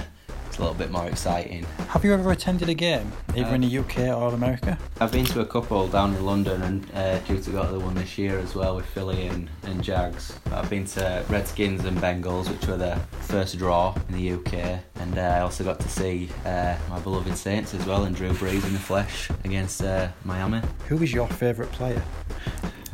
it's 0.52 0.58
a 0.58 0.62
little 0.62 0.76
bit 0.76 0.92
more 0.92 1.08
exciting. 1.08 1.66
Have 1.88 2.04
you 2.04 2.14
ever 2.14 2.30
attended 2.30 2.68
a 2.68 2.74
game, 2.74 3.10
either 3.38 3.56
in 3.56 3.62
the 3.62 3.78
UK 3.78 4.00
or 4.10 4.34
America? 4.34 4.78
I've 5.00 5.14
been 5.14 5.24
to 5.28 5.40
a 5.40 5.46
couple 5.46 5.88
down 5.88 6.14
in 6.14 6.26
London 6.26 6.62
and 6.64 6.92
uh, 6.94 7.20
due 7.20 7.40
to 7.40 7.52
go 7.52 7.66
to 7.66 7.72
the 7.72 7.80
one 7.80 7.96
this 7.96 8.18
year 8.18 8.38
as 8.38 8.54
well 8.54 8.76
with 8.76 8.86
Philly 8.88 9.28
and, 9.28 9.50
and 9.64 9.82
Jags. 9.82 10.38
I've 10.48 10.70
been 10.70 10.84
to 10.88 11.24
Redskins 11.30 11.86
and 11.86 11.98
Bengals, 12.00 12.50
which 12.50 12.68
were 12.68 12.76
the 12.76 13.00
first 13.22 13.58
draw 13.58 13.96
in 14.10 14.16
the 14.16 14.32
UK, 14.34 14.82
and 14.96 15.18
uh, 15.18 15.22
I 15.22 15.40
also 15.40 15.64
got 15.64 15.80
to 15.80 15.88
see 15.88 16.28
uh, 16.46 16.76
my 16.90 17.00
beloved 17.00 17.38
Saints 17.38 17.74
as 17.74 17.86
well 17.86 18.04
and 18.04 18.14
Drew 18.14 18.32
Brees 18.32 18.66
in 18.66 18.74
the 18.74 18.80
flesh 18.80 19.30
against 19.46 19.82
uh, 19.82 20.10
Miami. 20.26 20.62
Who 20.90 21.02
is 21.02 21.14
your 21.14 21.30
favourite 21.30 21.72
player? 21.72 22.04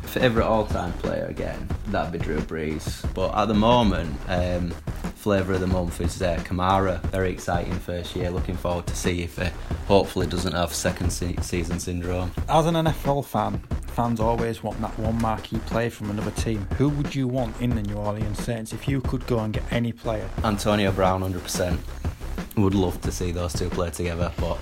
Favourite 0.02 0.46
all-time 0.46 0.92
player 0.92 1.26
again, 1.26 1.68
that'd 1.88 2.12
be 2.12 2.20
Drew 2.20 2.38
Brees. 2.38 3.04
But 3.14 3.36
at 3.36 3.46
the 3.46 3.54
moment, 3.54 4.16
um, 4.28 4.72
flavour 5.28 5.52
of 5.52 5.60
the 5.60 5.66
month 5.66 6.00
is 6.00 6.22
uh, 6.22 6.38
Kamara. 6.38 7.02
Very 7.10 7.30
exciting 7.30 7.74
first 7.74 8.16
year. 8.16 8.30
Looking 8.30 8.56
forward 8.56 8.86
to 8.86 8.96
see 8.96 9.22
if 9.22 9.38
it 9.38 9.52
hopefully 9.86 10.26
doesn't 10.26 10.54
have 10.54 10.72
second 10.72 11.10
se- 11.10 11.36
season 11.42 11.78
syndrome. 11.78 12.32
As 12.48 12.64
an 12.64 12.76
NFL 12.76 13.26
fan, 13.26 13.58
fans 13.88 14.20
always 14.20 14.62
want 14.62 14.80
that 14.80 14.98
one 14.98 15.20
marquee 15.20 15.58
player 15.66 15.90
from 15.90 16.08
another 16.08 16.30
team. 16.30 16.66
Who 16.78 16.88
would 16.88 17.14
you 17.14 17.28
want 17.28 17.60
in 17.60 17.68
the 17.76 17.82
New 17.82 17.96
Orleans 17.96 18.42
Saints 18.42 18.72
if 18.72 18.88
you 18.88 19.02
could 19.02 19.26
go 19.26 19.40
and 19.40 19.52
get 19.52 19.70
any 19.70 19.92
player? 19.92 20.26
Antonio 20.44 20.92
Brown, 20.92 21.20
100%. 21.20 21.78
Would 22.56 22.74
love 22.74 22.98
to 23.02 23.12
see 23.12 23.30
those 23.30 23.52
two 23.52 23.68
play 23.68 23.90
together, 23.90 24.32
but 24.38 24.58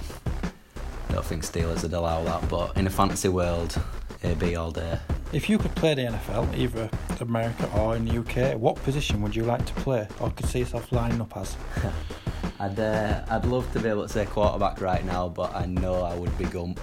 I 1.08 1.12
don't 1.12 1.24
think 1.24 1.44
Steelers 1.44 1.84
would 1.84 1.92
allow 1.92 2.24
that. 2.24 2.48
But 2.48 2.76
in 2.76 2.88
a 2.88 2.90
fantasy 2.90 3.28
world, 3.28 3.80
it'd 4.20 4.40
be 4.40 4.56
all 4.56 4.72
day. 4.72 4.98
If 5.33 5.51
you 5.51 5.59
could 5.59 5.74
play 5.74 5.95
the 5.95 6.03
NFL, 6.03 6.57
either 6.57 6.89
America 7.20 7.70
or 7.77 7.97
in 7.97 8.05
the 8.05 8.18
UK, 8.18 8.59
what 8.59 8.77
position 8.77 9.20
would 9.22 9.35
you 9.35 9.45
like 9.45 9.64
to 9.66 9.74
play 9.74 10.07
or 10.20 10.31
could 10.31 10.47
see 10.47 10.61
yourself 10.61 10.93
lining 10.93 11.20
up 11.20 11.37
as? 11.37 11.57
I'd 12.61 12.79
uh, 12.79 13.24
I'd 13.29 13.45
love 13.45 13.70
to 13.72 13.81
be 13.81 13.89
able 13.89 14.03
to 14.05 14.09
say 14.09 14.24
quarterback 14.24 14.81
right 14.81 15.05
now, 15.05 15.29
but 15.29 15.55
I 15.55 15.66
know 15.66 16.03
I 16.03 16.14
would 16.14 16.37
be 16.39 16.45
Gump. 16.45 16.81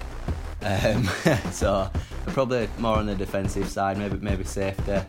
Um, 0.62 1.04
so 1.50 1.90
probably 2.26 2.68
more 2.78 2.98
on 2.98 3.06
the 3.06 3.14
defensive 3.14 3.68
side, 3.68 3.98
maybe 3.98 4.18
maybe 4.18 4.44
safety. 4.44 4.92
I 4.92 5.06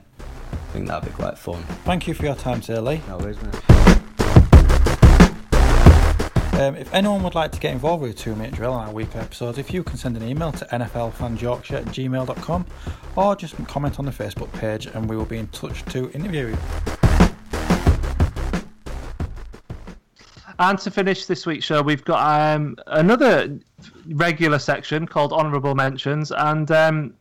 think 0.74 0.88
that'd 0.88 1.08
be 1.08 1.16
quite 1.16 1.38
fun. 1.38 1.62
Thank 1.84 2.08
you 2.08 2.14
for 2.14 2.26
your 2.26 2.36
time, 2.36 2.62
Sir 2.62 2.82
Lee. 2.82 3.02
No 3.08 3.18
worries, 3.18 3.42
mate. 3.42 4.00
Um, 6.58 6.78
if 6.78 6.94
anyone 6.94 7.22
would 7.24 7.36
like 7.36 7.52
to 7.52 7.60
get 7.60 7.74
involved 7.74 8.02
with 8.02 8.12
a 8.12 8.14
two 8.14 8.34
minute 8.34 8.54
drill 8.54 8.72
on 8.72 8.88
our 8.88 8.94
weekly 8.94 9.20
episodes, 9.20 9.58
if 9.58 9.74
you 9.74 9.84
can 9.84 9.98
send 9.98 10.16
an 10.16 10.24
email 10.24 10.54
to 10.54 10.64
nflfansyorkshire 10.66 11.74
at 11.74 11.86
gmail.com 11.88 12.66
or 13.18 13.36
just 13.36 13.58
comment 13.68 14.00
on 14.00 14.06
the 14.06 14.12
Facebook 14.12 14.52
page 14.54 14.86
and 14.86 15.10
we 15.10 15.18
will 15.18 15.26
be 15.26 15.38
in 15.38 15.48
touch 15.48 15.84
to 15.86 16.10
interview 16.12 16.48
you. 16.48 16.58
And 20.58 20.80
to 20.80 20.90
finish 20.90 21.26
this 21.26 21.46
week's 21.46 21.66
show, 21.66 21.82
we've 21.82 22.06
got 22.06 22.56
um, 22.56 22.78
another 22.88 23.60
regular 24.12 24.58
section 24.58 25.06
called 25.06 25.34
Honourable 25.34 25.76
Mentions. 25.76 26.32
And 26.32 26.72
um, 26.72 27.14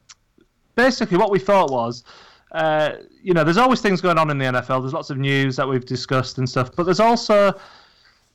basically, 0.76 1.18
what 1.18 1.32
we 1.32 1.41
thought 1.41 1.72
was, 1.72 2.05
uh, 2.53 2.93
you 3.20 3.35
know, 3.35 3.43
there's 3.43 3.57
always 3.57 3.80
things 3.80 4.01
going 4.01 4.16
on 4.16 4.30
in 4.30 4.39
the 4.39 4.45
NFL. 4.45 4.82
There's 4.82 4.93
lots 4.93 5.11
of 5.11 5.18
news 5.18 5.57
that 5.57 5.68
we've 5.68 5.85
discussed 5.85 6.39
and 6.39 6.49
stuff. 6.49 6.70
But 6.76 6.85
there's 6.85 7.01
also 7.01 7.59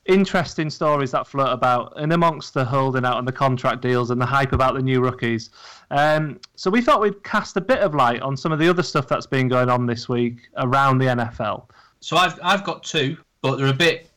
interesting 0.10 0.72
stories 0.72 1.12
that 1.12 1.28
float 1.28 1.54
about 1.54 1.94
and 1.98 2.12
amongst 2.12 2.56
the 2.56 2.66
holding 2.66 3.06
out 3.06 3.20
and 3.20 3.28
the 3.28 3.32
contract 3.32 3.82
deals 3.82 4.10
and 4.10 4.20
the 4.20 4.26
hype 4.26 4.54
about 4.54 4.74
the 4.74 4.82
new 4.82 5.02
rookies. 5.02 5.52
Um, 5.92 6.40
so 6.56 6.72
we 6.72 6.82
thought 6.82 7.00
we'd 7.00 7.24
cast 7.24 7.56
a 7.58 7.62
bit 7.62 7.80
of 7.80 7.94
light 7.94 8.22
on 8.22 8.36
some 8.36 8.52
of 8.52 8.58
the 8.58 8.68
other 8.68 8.82
stuff 8.82 9.08
that's 9.08 9.28
been 9.28 9.48
going 9.48 9.70
on 9.70 9.86
this 9.86 10.10
week 10.10 10.50
around 10.58 10.98
the 10.98 11.06
NFL. 11.06 11.70
So 12.00 12.18
I've 12.18 12.40
I've 12.42 12.64
got 12.64 12.84
two, 12.84 13.18
but 13.42 13.58
they're 13.58 13.68
a 13.68 13.74
bit. 13.74 14.10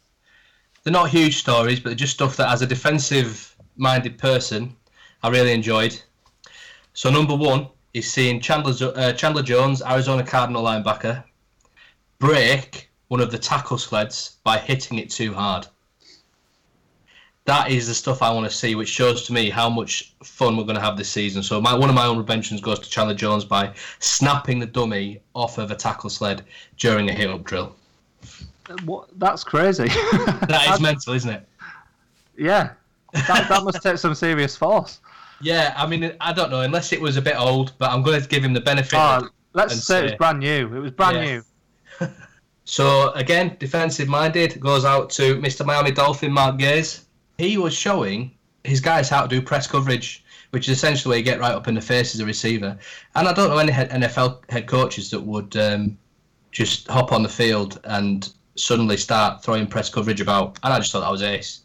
They're 0.83 0.93
not 0.93 1.11
huge 1.11 1.37
stories, 1.37 1.79
but 1.79 1.91
they're 1.91 1.97
just 1.97 2.15
stuff 2.15 2.37
that, 2.39 2.51
as 2.51 2.63
a 2.63 2.67
defensive-minded 2.67 4.19
person, 4.19 4.75
I 5.23 5.29
really 5.29 5.53
enjoyed. 5.53 6.01
So 6.95 7.11
number 7.11 7.37
one 7.37 7.69
is 7.93 8.11
seeing 8.11 8.41
Chandler 8.41 8.93
uh, 8.97 9.13
Chandler 9.13 9.43
Jones, 9.43 9.83
Arizona 9.83 10.25
Cardinal 10.25 10.65
linebacker, 10.65 11.23
break 12.19 12.89
one 13.09 13.21
of 13.21 13.31
the 13.31 13.39
tackle 13.39 13.77
sleds 13.77 14.37
by 14.43 14.57
hitting 14.57 14.99
it 14.99 15.11
too 15.11 15.35
hard. 15.35 15.67
That 17.45 17.71
is 17.71 17.89
the 17.89 17.95
stuff 17.95 18.23
I 18.23 18.31
want 18.31 18.49
to 18.49 18.57
see, 18.57 18.77
which 18.77 18.89
shows 18.89 19.27
to 19.27 19.33
me 19.33 19.51
how 19.51 19.69
much 19.69 20.15
fun 20.23 20.57
we're 20.57 20.63
going 20.63 20.77
to 20.77 20.81
have 20.81 20.97
this 20.97 21.09
season. 21.09 21.43
So 21.43 21.61
my, 21.61 21.75
one 21.75 21.89
of 21.89 21.95
my 21.95 22.07
own 22.07 22.25
mentions 22.25 22.61
goes 22.61 22.79
to 22.79 22.89
Chandler 22.89 23.15
Jones 23.15 23.45
by 23.45 23.75
snapping 23.99 24.61
the 24.61 24.67
dummy 24.67 25.21
off 25.35 25.59
of 25.59 25.73
a 25.73 25.75
tackle 25.75 26.09
sled 26.09 26.45
during 26.77 27.11
a 27.11 27.13
hit-up 27.13 27.43
drill. 27.43 27.75
Uh, 28.71 28.77
what? 28.85 29.09
That's 29.19 29.43
crazy. 29.43 29.89
That 30.49 30.71
is 30.73 30.81
mental, 30.81 31.15
isn't 31.15 31.31
it? 31.31 31.49
Yeah, 32.37 32.71
that, 33.13 33.49
that 33.49 33.65
must 33.65 33.83
take 33.83 33.99
some 33.99 34.15
serious 34.15 34.57
force. 34.57 35.01
Yeah, 35.41 35.75
I 35.77 35.87
mean, 35.87 36.13
I 36.21 36.33
don't 36.33 36.51
know, 36.51 36.61
unless 36.61 36.93
it 36.93 37.01
was 37.01 37.17
a 37.17 37.23
bit 37.23 37.37
old, 37.37 37.73
but 37.79 37.91
I'm 37.91 38.03
going 38.03 38.21
to 38.21 38.29
give 38.29 38.45
him 38.45 38.53
the 38.53 38.61
benefit. 38.61 38.97
Oh, 38.99 39.29
let's 39.53 39.73
and 39.73 39.83
say 39.83 40.01
it 40.01 40.03
was 40.05 40.15
brand 40.15 40.39
new. 40.39 40.77
It 40.77 40.81
was 40.81 40.91
brand 40.93 41.17
Yeah. 41.17 41.41
new. 42.01 42.09
So 42.65 43.11
again, 43.13 43.57
defensive 43.59 44.09
minded 44.09 44.61
goes 44.61 44.85
out 44.85 45.11
to 45.11 45.37
Mr. 45.41 45.67
Miami 45.67 45.91
Dolphin 45.91 46.31
Mark 46.33 46.59
Gase. 46.59 47.01
He 47.43 47.59
was 47.59 47.75
showing 47.75 48.31
his 48.63 48.81
guys 48.81 49.09
how 49.09 49.23
to 49.23 49.29
do 49.29 49.43
press 49.43 49.67
coverage, 49.67 50.25
which 50.51 50.69
is 50.69 50.77
essentially 50.79 51.11
where 51.11 51.19
you 51.19 51.25
get 51.25 51.41
right 51.41 51.53
up 51.53 51.67
in 51.67 51.75
the 51.75 51.81
face 51.81 52.15
as 52.15 52.21
a 52.21 52.25
receiver. 52.25 52.79
And 53.17 53.27
I 53.27 53.33
don't 53.33 53.49
know 53.51 53.59
any 53.59 53.73
NFL 53.73 54.49
head 54.49 54.69
coaches 54.69 55.11
that 55.11 55.21
would 55.21 55.57
um, 55.57 55.99
just 56.53 56.87
hop 56.87 57.11
on 57.11 57.25
the 57.25 57.29
field 57.29 57.81
and 57.83 58.33
suddenly 58.55 58.97
start 58.97 59.43
throwing 59.43 59.67
press 59.67 59.91
coverage 59.91 60.21
about. 60.21 60.57
And 60.63 60.73
I 60.73 60.79
just 60.79 60.93
thought 60.93 61.01
that 61.01 61.11
was 61.11 61.23
ace. 61.23 61.63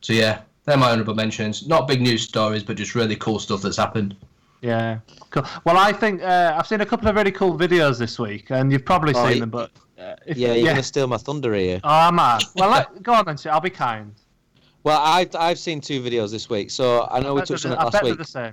So 0.00 0.14
yeah, 0.14 0.40
they're 0.64 0.78
my 0.78 0.90
honourable 0.90 1.14
mentions. 1.14 1.68
Not 1.68 1.86
big 1.86 2.00
news 2.00 2.22
stories, 2.22 2.62
but 2.62 2.78
just 2.78 2.94
really 2.94 3.16
cool 3.16 3.38
stuff 3.38 3.60
that's 3.60 3.76
happened. 3.76 4.16
Yeah. 4.62 5.00
Cool. 5.28 5.44
Well, 5.64 5.76
I 5.76 5.92
think 5.92 6.22
uh, 6.22 6.54
I've 6.56 6.66
seen 6.66 6.80
a 6.80 6.86
couple 6.86 7.08
of 7.08 7.14
really 7.16 7.32
cool 7.32 7.58
videos 7.58 7.98
this 7.98 8.18
week, 8.18 8.50
and 8.50 8.72
you've 8.72 8.86
probably 8.86 9.12
Oh, 9.14 9.22
seen 9.24 9.34
y- 9.34 9.38
them. 9.40 9.50
But 9.50 9.70
uh, 9.98 10.14
if, 10.26 10.38
Yeah, 10.38 10.54
you're 10.54 10.64
going 10.64 10.76
to 10.76 10.82
steal 10.82 11.06
my 11.08 11.18
thunder 11.18 11.52
here. 11.52 11.80
Oh, 11.84 12.08
am 12.08 12.18
I? 12.18 12.40
Well, 12.56 12.70
let, 12.70 13.02
go 13.02 13.12
on 13.12 13.26
then. 13.26 13.36
Stu, 13.36 13.50
I'll 13.50 13.60
be 13.60 13.68
kind. 13.68 14.14
Well, 14.84 15.00
I've, 15.02 15.34
I've 15.34 15.58
seen 15.58 15.80
two 15.80 16.02
videos 16.02 16.30
this 16.30 16.50
week, 16.50 16.70
so 16.70 17.08
I 17.10 17.18
know 17.20 17.34
we 17.34 17.40
bet 17.40 17.48
they're 17.48 17.56
touched 17.56 17.66
on 17.66 17.72
it 17.72 17.78
I 17.78 17.84
last 17.84 18.02
week. 18.02 18.18
the 18.18 18.24
same. 18.24 18.52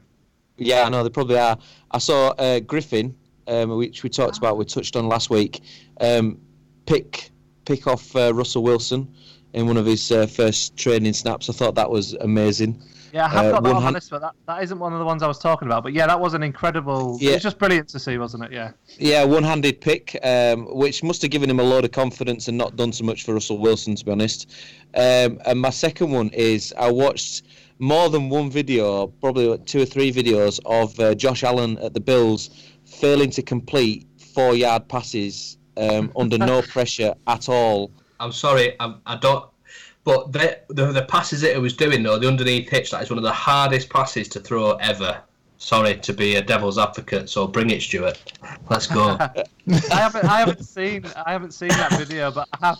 Yeah, 0.58 0.84
I 0.84 0.90
know 0.90 1.04
they 1.04 1.10
probably 1.10 1.38
are. 1.38 1.58
I 1.92 1.98
saw 1.98 2.30
uh, 2.38 2.62
Griffin, 2.62 3.16
um, 3.48 3.78
which 3.78 4.02
we 4.04 4.10
talked 4.10 4.38
about, 4.38 4.58
we 4.58 4.64
touched 4.64 4.96
on 4.96 5.10
last 5.10 5.30
week, 5.30 5.62
um, 6.00 6.40
pick 6.86 7.32
pick 7.66 7.86
off 7.86 8.16
uh, 8.16 8.34
Russell 8.34 8.64
Wilson 8.64 9.14
in 9.54 9.68
one 9.68 9.78
of 9.78 9.86
his 9.86 10.12
uh, 10.12 10.26
first 10.26 10.78
training 10.78 11.14
snaps. 11.14 11.50
I 11.50 11.54
thought 11.54 11.76
that 11.76 11.90
was 11.90 12.14
amazing. 12.14 12.82
Yeah, 13.14 13.26
I 13.26 13.30
have 13.30 13.45
Uh, 13.45 13.51
got 13.51 13.64
that 13.64 13.70
one 13.70 13.76
on 13.78 13.84
my 13.84 13.89
list, 13.91 14.09
but 14.09 14.22
that, 14.22 14.34
that 14.47 14.64
isn't 14.64 14.80
one 14.80 14.93
of 14.93 14.99
the 14.99 15.05
ones 15.05 15.22
I 15.24 15.28
was 15.28 15.38
talking 15.39 15.68
about. 15.68 15.84
But 15.84 15.93
yeah, 15.93 16.07
that 16.07 16.20
was 16.20 16.34
an 16.34 16.43
incredible. 16.43 17.16
It 17.18 17.22
Yeah. 17.24 17.34
was 17.34 17.43
just 17.43 17.57
brilliant 17.57 17.89
to 17.89 17.99
see, 17.99 18.18
wasn't 18.18 18.45
it? 18.45 18.51
Yeah. 18.51 18.72
Yeah, 18.97 19.24
one-handed 19.26 19.82
pick, 19.82 20.18
um, 20.24 20.66
which 20.76 21.03
must 21.03 21.22
have 21.24 21.32
given 21.32 21.49
him 21.49 21.59
a 21.59 21.64
load 21.64 21.84
of 21.86 21.91
confidence 21.91 22.47
and 22.47 22.57
not 22.57 22.76
done 22.76 22.93
so 22.93 23.03
much 23.03 23.24
for 23.26 23.34
Russell 23.34 23.57
Wilson, 23.57 23.95
to 23.95 24.05
be 24.05 24.12
honest. 24.12 24.49
Um, 24.95 25.39
and 25.45 25.59
my 25.59 25.70
second 25.72 26.12
one 26.12 26.30
is 26.30 26.74
I 26.78 26.89
watched 26.91 27.43
more 27.80 28.09
than 28.09 28.30
one 28.30 28.49
video, 28.49 29.07
probably 29.07 29.57
two 29.66 29.82
or 29.82 29.86
three 29.86 30.12
videos 30.12 30.59
of 30.66 30.97
uh, 30.99 31.14
Josh 31.16 31.43
Allen 31.43 31.78
at 31.80 31.93
the 31.93 31.99
Bills 31.99 32.49
failing 32.86 33.30
to 33.32 33.41
complete 33.41 34.07
four-yard 34.34 34.88
passes 34.88 35.57
um, 35.78 36.12
under 36.16 36.38
no 36.38 36.62
pressure 36.76 37.14
at 37.28 37.49
all. 37.49 37.91
I'm 38.20 38.32
sorry, 38.32 38.76
I, 38.80 38.95
I 39.05 39.16
don't. 39.16 39.45
But 40.04 40.32
the, 40.32 40.60
the 40.70 40.91
the 40.91 41.04
passes 41.04 41.41
that 41.41 41.54
it 41.56 41.60
was 41.60 41.74
doing 41.74 42.02
though, 42.04 42.18
the 42.18 42.28
underneath 42.28 42.70
hitch, 42.70 42.91
that 42.91 43.04
is 43.04 43.10
one 43.10 43.18
of 43.20 43.24
the 43.24 43.32
hardest 43.32 43.89
passes 43.89 44.28
to 44.30 44.39
throw 44.39 44.72
ever. 44.78 45.22
Sorry 45.58 45.95
to 45.95 46.12
be 46.14 46.38
a 46.38 46.41
devil's 46.41 46.80
advocate, 46.80 47.30
so 47.30 47.45
bring 47.47 47.70
it, 47.70 47.84
Stuart. 47.84 48.34
Let's 48.72 48.88
go. 48.88 49.16
I 49.20 49.45
haven't. 49.91 50.26
I 50.26 50.39
haven't 50.39 50.64
seen. 50.64 51.06
I 51.24 51.32
haven't 51.32 51.52
seen 51.54 51.70
that 51.70 51.93
video, 51.99 52.32
but 52.32 52.47
I 52.54 52.68
have. 52.68 52.78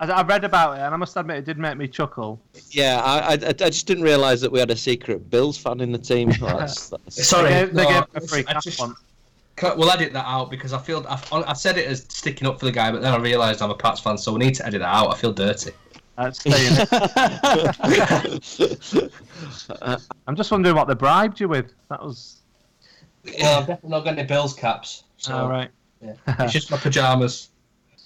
I, 0.00 0.06
I 0.10 0.22
read 0.24 0.42
about 0.42 0.76
it, 0.76 0.80
and 0.82 0.92
I 0.92 0.96
must 0.96 1.16
admit, 1.16 1.36
it 1.38 1.44
did 1.44 1.56
make 1.56 1.76
me 1.78 1.86
chuckle. 1.86 2.40
Yeah, 2.70 3.00
I, 3.02 3.18
I, 3.28 3.32
I 3.34 3.52
just 3.52 3.86
didn't 3.86 4.02
realise 4.02 4.40
that 4.40 4.50
we 4.50 4.58
had 4.58 4.70
a 4.72 4.76
secret 4.76 5.30
Bills 5.30 5.56
fan 5.56 5.80
in 5.80 5.92
the 5.92 5.98
team. 5.98 6.32
Well, 6.40 6.58
that's, 6.58 6.90
that's... 6.90 7.26
Sorry, 7.26 7.48
They 7.48 7.60
gave, 7.60 7.74
they 7.74 7.82
no, 7.84 7.88
gave 8.12 8.22
a 8.24 8.26
free 8.26 8.44
I 8.48 8.58
just- 8.58 8.80
once. 8.80 8.98
Cut- 9.54 9.78
We'll 9.78 9.90
edit 9.90 10.12
that 10.12 10.26
out 10.26 10.50
because 10.50 10.74
I 10.74 10.78
feel 10.78 11.06
I, 11.08 11.18
I 11.32 11.54
said 11.54 11.78
it 11.78 11.86
as 11.86 12.04
sticking 12.10 12.46
up 12.46 12.58
for 12.58 12.66
the 12.66 12.72
guy, 12.72 12.90
but 12.92 13.00
then 13.00 13.14
I 13.14 13.16
realised 13.16 13.62
I'm 13.62 13.70
a 13.70 13.74
Pats 13.74 14.00
fan, 14.00 14.18
so 14.18 14.32
we 14.34 14.40
need 14.40 14.54
to 14.56 14.66
edit 14.66 14.80
that 14.80 14.94
out. 14.94 15.14
I 15.14 15.16
feel 15.16 15.32
dirty. 15.32 15.70
That's 16.16 16.42
saying 16.42 16.76
it. 16.80 16.90
I'm 20.26 20.36
just 20.36 20.50
wondering 20.50 20.74
what 20.74 20.88
they 20.88 20.94
bribed 20.94 21.40
you 21.40 21.48
with. 21.48 21.72
That 21.88 22.02
was. 22.02 22.40
Well, 23.40 23.60
I'm 23.60 23.66
definitely 23.66 23.90
not 23.90 24.04
getting 24.04 24.18
any 24.20 24.28
Bills 24.28 24.54
caps. 24.54 25.04
So, 25.18 25.36
All 25.36 25.48
right. 25.48 25.70
Yeah. 26.00 26.14
It's 26.40 26.52
just 26.52 26.70
my 26.70 26.76
pajamas. 26.76 27.50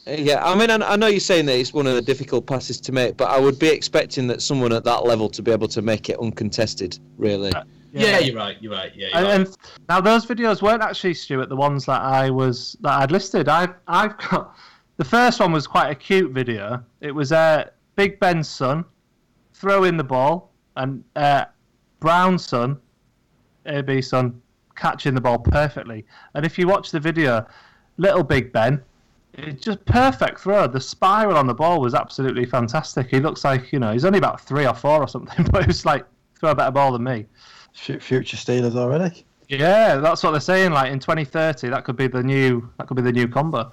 Yeah, 0.07 0.45
I 0.45 0.57
mean, 0.57 0.71
I, 0.71 0.77
I 0.77 0.97
know 0.97 1.09
you're 1.09 1.21
saying 1.21 1.47
that 1.47 1.59
it's 1.59 1.75
one 1.75 1.87
of 1.87 1.95
the 1.95 2.03
difficult 2.03 2.47
passes 2.47 2.81
to 2.81 2.93
make, 2.93 3.17
but 3.17 3.29
I 3.29 3.39
would 3.39 3.59
be 3.59 3.69
expecting 3.69 4.27
that 4.29 4.43
someone 4.43 4.73
at 4.73 4.85
that 4.85 5.05
level 5.05 5.29
to 5.29 5.43
be 5.43 5.53
able 5.53 5.69
to 5.69 5.83
make 5.83 6.09
it 6.09 6.19
uncontested. 6.19 6.99
Really. 7.19 7.53
Yeah, 7.93 8.19
you're 8.19 8.37
right. 8.37 8.57
You're 8.61 8.73
right. 8.73 8.93
Yeah. 8.97 9.09
You're 9.09 9.17
And, 9.17 9.27
right. 9.27 9.47
and 9.47 9.57
now 9.89 10.01
those 10.01 10.25
videos 10.25 10.63
weren't 10.63 10.83
actually 10.83 11.15
Stuart 11.15 11.49
the 11.49 11.57
ones 11.57 11.85
that 11.87 12.01
I 12.01 12.31
was 12.31 12.77
that 12.81 12.93
I'd 12.93 13.13
listed. 13.13 13.49
I've 13.49 13.75
I've 13.87 14.17
got 14.19 14.57
the 14.97 15.05
first 15.05 15.41
one 15.41 15.53
was 15.53 15.67
quite 15.67 15.91
a 15.91 15.95
cute 15.95 16.33
video. 16.33 16.83
It 17.01 17.13
was 17.13 17.33
uh 17.33 17.69
Big 18.01 18.19
Ben's 18.19 18.49
son 18.49 18.83
throwing 19.53 19.99
the 19.99 20.05
ball, 20.05 20.51
and 20.77 21.05
uh, 21.17 21.45
Brown's 21.99 22.47
son, 22.47 22.79
AB 23.67 24.01
son, 24.01 24.41
catching 24.75 25.15
the 25.15 25.21
ball 25.21 25.39
perfectly. 25.39 26.07
And 26.33 26.47
if 26.47 26.59
you 26.59 26.67
watch 26.67 26.93
the 26.93 26.99
video, 26.99 27.47
little 27.99 28.23
Big 28.23 28.55
Ben, 28.55 28.83
it's 29.35 29.63
just 29.63 29.85
perfect 29.85 30.41
throw. 30.41 30.67
The 30.67 30.81
spiral 30.81 31.37
on 31.37 31.47
the 31.47 31.53
ball 31.53 31.79
was 31.79 31.95
absolutely 31.95 32.47
fantastic. 32.47 33.11
He 33.11 33.21
looks 33.21 33.45
like 33.45 33.71
you 33.71 33.79
know 33.79 33.93
he's 33.93 34.07
only 34.07 34.19
about 34.19 34.41
three 34.41 34.67
or 34.67 34.75
four 34.75 35.03
or 35.03 35.07
something, 35.07 35.45
but 35.53 35.61
it 35.61 35.67
was 35.67 35.85
like 35.85 36.07
throw 36.39 36.53
a 36.53 36.55
better 36.55 36.71
ball 36.71 36.93
than 36.93 37.05
me. 37.05 37.27
Future 37.75 38.39
Steelers 38.39 38.77
already. 38.77 39.27
Yeah, 39.49 39.97
that's 39.97 40.23
what 40.23 40.31
they're 40.31 40.41
saying. 40.41 40.71
Like 40.71 40.91
in 40.91 41.01
2030, 41.01 41.69
that 41.69 41.85
could 41.85 41.97
be 41.97 42.07
the 42.07 42.23
new 42.23 42.67
that 42.79 42.87
could 42.87 42.97
be 42.97 43.03
the 43.03 43.13
new 43.13 43.29
combo. 43.29 43.73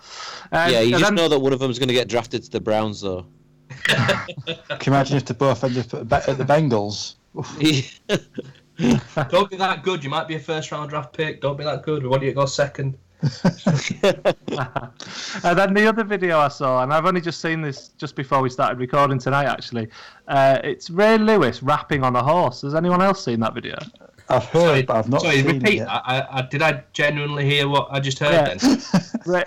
Um, 0.52 0.70
yeah, 0.70 0.82
you 0.82 0.92
just 0.92 1.04
then- 1.06 1.16
know 1.16 1.30
that 1.30 1.40
one 1.40 1.54
of 1.54 1.60
them's 1.60 1.80
going 1.80 1.88
to 1.88 1.94
get 1.94 2.10
drafted 2.10 2.44
to 2.44 2.52
the 2.52 2.60
Browns, 2.60 3.00
though. 3.00 3.26
Can 3.70 4.28
you 4.48 4.56
imagine 4.88 5.18
if 5.18 5.26
they 5.26 5.34
both 5.34 5.64
ended 5.64 5.94
up 5.94 6.12
at 6.14 6.30
at 6.30 6.38
the 6.38 6.44
Bengals? 6.44 7.16
Don't 9.30 9.50
be 9.50 9.58
that 9.58 9.84
good. 9.84 10.04
You 10.04 10.10
might 10.10 10.28
be 10.28 10.36
a 10.36 10.40
first 10.40 10.72
round 10.72 10.90
draft 10.90 11.16
pick. 11.16 11.42
Don't 11.42 11.58
be 11.58 11.64
that 11.64 11.84
good. 11.84 12.04
We 12.04 12.10
want 12.10 12.24
you 12.24 12.30
to 12.30 12.36
go 12.36 12.46
second. 12.46 12.98
and 13.22 13.32
then 15.58 15.74
the 15.74 15.86
other 15.88 16.04
video 16.04 16.38
I 16.40 16.50
saw, 16.50 16.84
and 16.84 16.94
I've 16.94 17.06
only 17.06 17.22
just 17.22 17.42
seen 17.42 17.62
this 17.62 17.90
just 17.98 18.16
before 18.16 18.42
we 18.42 18.50
started 18.50 18.80
recording 18.80 19.18
tonight. 19.18 19.46
Actually, 19.46 19.88
uh, 20.28 20.60
it's 20.64 20.90
Ray 20.92 21.18
Lewis 21.18 21.64
rapping 21.64 22.04
on 22.04 22.16
a 22.16 22.24
horse. 22.24 22.62
Has 22.62 22.76
anyone 22.76 23.02
else 23.02 23.24
seen 23.26 23.40
that 23.40 23.56
video? 23.56 23.76
I've 24.30 24.44
heard, 24.46 24.86
but 24.88 24.98
I've 24.98 25.10
not 25.10 25.22
Sorry, 25.22 25.38
seen 25.38 25.50
it 25.50 25.54
repeat 25.54 25.82
I, 25.84 26.28
I, 26.30 26.42
did 26.42 26.62
I 26.62 26.84
genuinely 26.92 27.46
hear 27.50 27.70
what 27.70 27.88
I 27.92 28.02
just 28.02 28.20
heard 28.20 28.34
Yeah. 28.34 28.56
then? 28.56 28.82
Ray, 29.26 29.44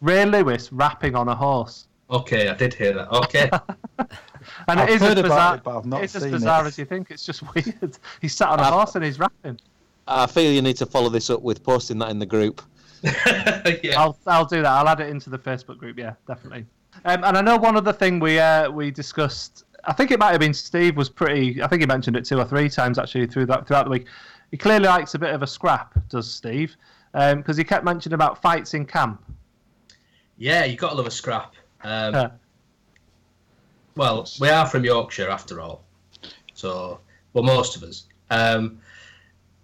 Ray 0.00 0.24
Lewis 0.24 0.72
rapping 0.72 1.16
on 1.16 1.26
a 1.28 1.34
horse, 1.34 1.88
Okay, 2.10 2.48
I 2.48 2.54
did 2.54 2.74
hear 2.74 2.92
that. 2.94 3.10
Okay. 3.12 3.48
and 3.98 4.80
I've 4.80 4.88
it 4.88 4.94
is 4.94 5.00
heard 5.00 5.18
as 5.18 5.24
about 5.24 5.28
bizarre. 5.28 5.54
it, 5.56 5.62
but 5.62 5.78
I've 5.78 5.86
not 5.86 6.02
it's 6.02 6.16
as 6.16 6.26
bizarre 6.26 6.64
it. 6.64 6.68
as 6.68 6.78
you 6.78 6.84
think. 6.84 7.10
It's 7.10 7.24
just 7.24 7.42
weird. 7.54 7.98
He's 8.20 8.34
sat 8.34 8.48
on 8.48 8.58
a 8.58 8.64
horse 8.64 8.96
and 8.96 9.04
he's 9.04 9.18
rapping. 9.18 9.60
I 10.08 10.26
feel 10.26 10.50
you 10.50 10.62
need 10.62 10.76
to 10.78 10.86
follow 10.86 11.08
this 11.08 11.30
up 11.30 11.42
with 11.42 11.62
posting 11.62 11.98
that 11.98 12.10
in 12.10 12.18
the 12.18 12.26
group. 12.26 12.62
yeah. 13.02 13.94
I'll 13.96 14.18
I'll 14.26 14.44
do 14.44 14.62
that. 14.62 14.70
I'll 14.70 14.88
add 14.88 15.00
it 15.00 15.08
into 15.08 15.30
the 15.30 15.38
Facebook 15.38 15.78
group. 15.78 15.98
Yeah, 15.98 16.14
definitely. 16.26 16.66
Um, 17.04 17.22
and 17.24 17.38
I 17.38 17.40
know 17.40 17.56
one 17.56 17.76
other 17.76 17.92
thing 17.92 18.18
we 18.18 18.38
uh, 18.38 18.70
we 18.70 18.90
discussed. 18.90 19.64
I 19.84 19.92
think 19.92 20.10
it 20.10 20.18
might 20.18 20.32
have 20.32 20.40
been 20.40 20.52
Steve 20.52 20.96
was 20.96 21.08
pretty. 21.08 21.62
I 21.62 21.68
think 21.68 21.80
he 21.80 21.86
mentioned 21.86 22.16
it 22.16 22.24
two 22.24 22.38
or 22.38 22.44
three 22.44 22.68
times 22.68 22.98
actually 22.98 23.26
through 23.26 23.46
that 23.46 23.66
throughout 23.66 23.84
the 23.84 23.90
week. 23.90 24.06
He 24.50 24.56
clearly 24.56 24.86
likes 24.86 25.14
a 25.14 25.18
bit 25.18 25.32
of 25.32 25.42
a 25.42 25.46
scrap, 25.46 25.96
does 26.08 26.30
Steve? 26.30 26.76
Because 27.12 27.56
he 27.56 27.62
kept 27.62 27.84
mentioning 27.84 28.14
about 28.14 28.42
fights 28.42 28.74
in 28.74 28.84
camp. 28.84 29.22
Yeah, 30.38 30.64
you 30.64 30.76
got 30.76 30.90
to 30.90 30.96
love 30.96 31.06
a 31.06 31.10
scrap. 31.10 31.54
Um. 31.82 32.32
Well, 33.96 34.28
we 34.40 34.48
are 34.48 34.66
from 34.66 34.84
Yorkshire 34.84 35.28
after 35.28 35.60
all, 35.60 35.84
so 36.54 37.00
well, 37.32 37.44
most 37.44 37.76
of 37.76 37.82
us. 37.82 38.06
Um, 38.30 38.80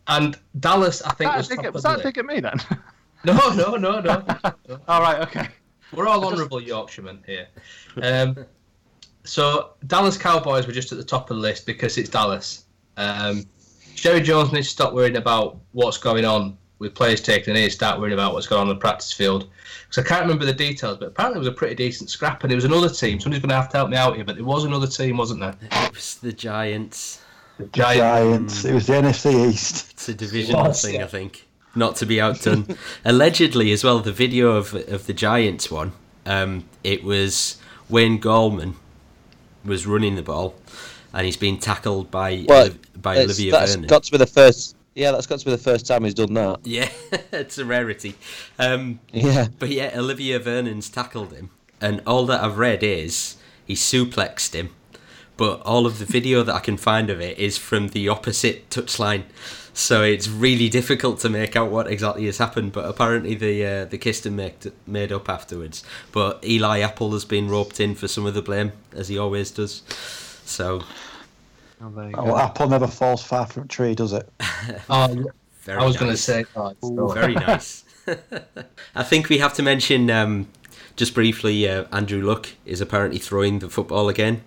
and 0.08 0.38
Dallas, 0.60 1.02
I 1.02 1.12
think, 1.12 1.32
Was 1.32 1.48
was 1.48 1.48
that, 1.48 1.58
a 1.58 1.62
dig, 1.62 1.74
was 1.74 1.82
that 1.84 2.00
a 2.00 2.02
dig 2.02 2.18
at 2.18 2.26
me 2.26 2.40
then? 2.40 2.58
No, 3.24 3.36
no, 3.54 3.76
no, 3.76 4.00
no. 4.00 4.24
All 4.88 5.00
right, 5.00 5.20
okay. 5.22 5.48
We're 5.92 6.06
all 6.06 6.24
honourable 6.24 6.60
Yorkshiremen 6.60 7.24
here. 7.26 7.48
Um, 8.02 8.44
so 9.24 9.70
Dallas 9.86 10.16
Cowboys 10.16 10.66
were 10.66 10.72
just 10.72 10.92
at 10.92 10.98
the 10.98 11.04
top 11.04 11.30
of 11.30 11.36
the 11.36 11.42
list 11.42 11.66
because 11.66 11.96
it's 11.98 12.08
Dallas. 12.08 12.64
Um, 12.96 13.44
Jerry 13.94 14.20
Jones 14.20 14.52
needs 14.52 14.66
to 14.68 14.72
stop 14.72 14.92
worrying 14.92 15.16
about 15.16 15.58
what's 15.72 15.98
going 15.98 16.24
on 16.24 16.56
with 16.78 16.94
players 16.94 17.20
taking 17.20 17.50
an 17.50 17.54
knee 17.54 17.64
and 17.64 17.72
start 17.72 17.98
worrying 17.98 18.14
about 18.14 18.34
what's 18.34 18.46
going 18.46 18.60
on 18.60 18.68
in 18.68 18.74
the 18.74 18.80
practice 18.80 19.12
field. 19.12 19.48
Because 19.88 20.04
I 20.04 20.08
can't 20.08 20.22
remember 20.22 20.44
the 20.44 20.52
details, 20.52 20.98
but 20.98 21.08
apparently 21.08 21.38
it 21.38 21.40
was 21.40 21.48
a 21.48 21.52
pretty 21.52 21.74
decent 21.74 22.10
scrap, 22.10 22.42
and 22.42 22.52
it 22.52 22.54
was 22.54 22.64
another 22.64 22.88
team. 22.88 23.20
Somebody's 23.20 23.42
going 23.42 23.50
to 23.50 23.56
have 23.56 23.68
to 23.70 23.76
help 23.76 23.90
me 23.90 23.96
out 23.96 24.16
here, 24.16 24.24
but 24.24 24.36
it 24.36 24.44
was 24.44 24.64
another 24.64 24.86
team, 24.86 25.16
wasn't 25.16 25.40
there? 25.40 25.54
It 25.70 25.94
was 25.94 26.16
the 26.16 26.32
Giants. 26.32 27.22
The 27.58 27.66
Giants. 27.66 28.64
It 28.64 28.74
was 28.74 28.86
the 28.86 28.94
NFC 28.94 29.48
East. 29.48 29.92
It's 29.92 30.08
a 30.08 30.14
divisional 30.14 30.64
was, 30.64 30.82
thing, 30.82 30.96
yeah. 30.96 31.04
I 31.04 31.08
think. 31.08 31.46
Not 31.74 31.96
to 31.96 32.06
be 32.06 32.20
outdone. 32.20 32.76
Allegedly, 33.04 33.72
as 33.72 33.84
well, 33.84 34.00
the 34.00 34.12
video 34.12 34.52
of 34.52 34.74
of 34.74 35.06
the 35.06 35.12
Giants 35.12 35.70
one. 35.70 35.92
Um, 36.24 36.64
it 36.82 37.04
was 37.04 37.58
Wayne 37.88 38.20
Gallman 38.20 38.74
was 39.64 39.86
running 39.86 40.16
the 40.16 40.22
ball, 40.22 40.54
and 41.12 41.26
he's 41.26 41.36
been 41.36 41.58
tackled 41.58 42.10
by 42.10 42.44
Well, 42.48 42.70
by 43.00 43.18
Olivier 43.18 43.50
that's 43.50 43.74
Vernon. 43.74 43.88
got 43.88 44.04
to 44.04 44.12
be 44.12 44.18
the 44.18 44.26
first. 44.26 44.75
Yeah, 44.96 45.12
that's 45.12 45.26
got 45.26 45.38
to 45.40 45.44
be 45.44 45.50
the 45.50 45.58
first 45.58 45.86
time 45.86 46.04
he's 46.04 46.14
done 46.14 46.32
that. 46.34 46.60
Yeah, 46.64 46.88
it's 47.32 47.58
a 47.58 47.66
rarity. 47.66 48.14
Um, 48.58 48.98
Yeah. 49.12 49.48
But 49.58 49.68
yeah, 49.68 49.90
Olivier 49.94 50.38
Vernon's 50.38 50.88
tackled 50.88 51.32
him. 51.34 51.50
And 51.82 52.00
all 52.06 52.24
that 52.26 52.42
I've 52.42 52.56
read 52.56 52.82
is 52.82 53.36
he 53.66 53.74
suplexed 53.74 54.54
him. 54.54 54.70
But 55.36 55.60
all 55.60 55.84
of 55.84 55.98
the 55.98 56.06
video 56.06 56.42
that 56.42 56.54
I 56.54 56.60
can 56.60 56.78
find 56.78 57.10
of 57.10 57.20
it 57.20 57.38
is 57.38 57.58
from 57.58 57.88
the 57.88 58.08
opposite 58.08 58.70
touchline. 58.70 59.24
So 59.74 60.02
it's 60.02 60.28
really 60.28 60.70
difficult 60.70 61.20
to 61.20 61.28
make 61.28 61.54
out 61.54 61.70
what 61.70 61.86
exactly 61.88 62.24
has 62.24 62.38
happened. 62.38 62.72
But 62.72 62.86
apparently 62.86 63.34
the 63.34 63.66
uh, 63.66 63.84
the 63.84 63.98
Kiston 63.98 64.34
made, 64.34 64.72
made 64.86 65.12
up 65.12 65.28
afterwards. 65.28 65.84
But 66.10 66.42
Eli 66.42 66.80
Apple 66.80 67.12
has 67.12 67.26
been 67.26 67.50
roped 67.50 67.78
in 67.80 67.94
for 67.94 68.08
some 68.08 68.24
of 68.24 68.32
the 68.32 68.40
blame, 68.40 68.72
as 68.94 69.08
he 69.08 69.18
always 69.18 69.50
does. 69.50 69.82
So 70.46 70.84
Oh, 71.80 71.90
there 71.90 72.08
you 72.08 72.14
Oh, 72.16 72.24
go. 72.26 72.38
apple 72.38 72.68
never 72.68 72.86
falls 72.86 73.22
far 73.22 73.46
from 73.46 73.64
a 73.64 73.66
tree, 73.66 73.94
does 73.94 74.12
it? 74.12 74.28
Oh, 74.88 75.26
Very 75.62 75.78
I 75.78 75.84
was 75.84 75.96
going 75.96 76.10
to 76.10 76.16
say, 76.16 76.44
oh. 76.56 77.12
Very 77.12 77.34
nice. 77.46 77.84
I 78.94 79.02
think 79.02 79.28
we 79.28 79.38
have 79.38 79.52
to 79.54 79.62
mention 79.62 80.10
um, 80.10 80.48
just 80.96 81.12
briefly. 81.14 81.68
Uh, 81.68 81.84
Andrew 81.92 82.22
Luck 82.22 82.48
is 82.64 82.80
apparently 82.80 83.18
throwing 83.18 83.58
the 83.58 83.68
football 83.68 84.08
again. 84.08 84.42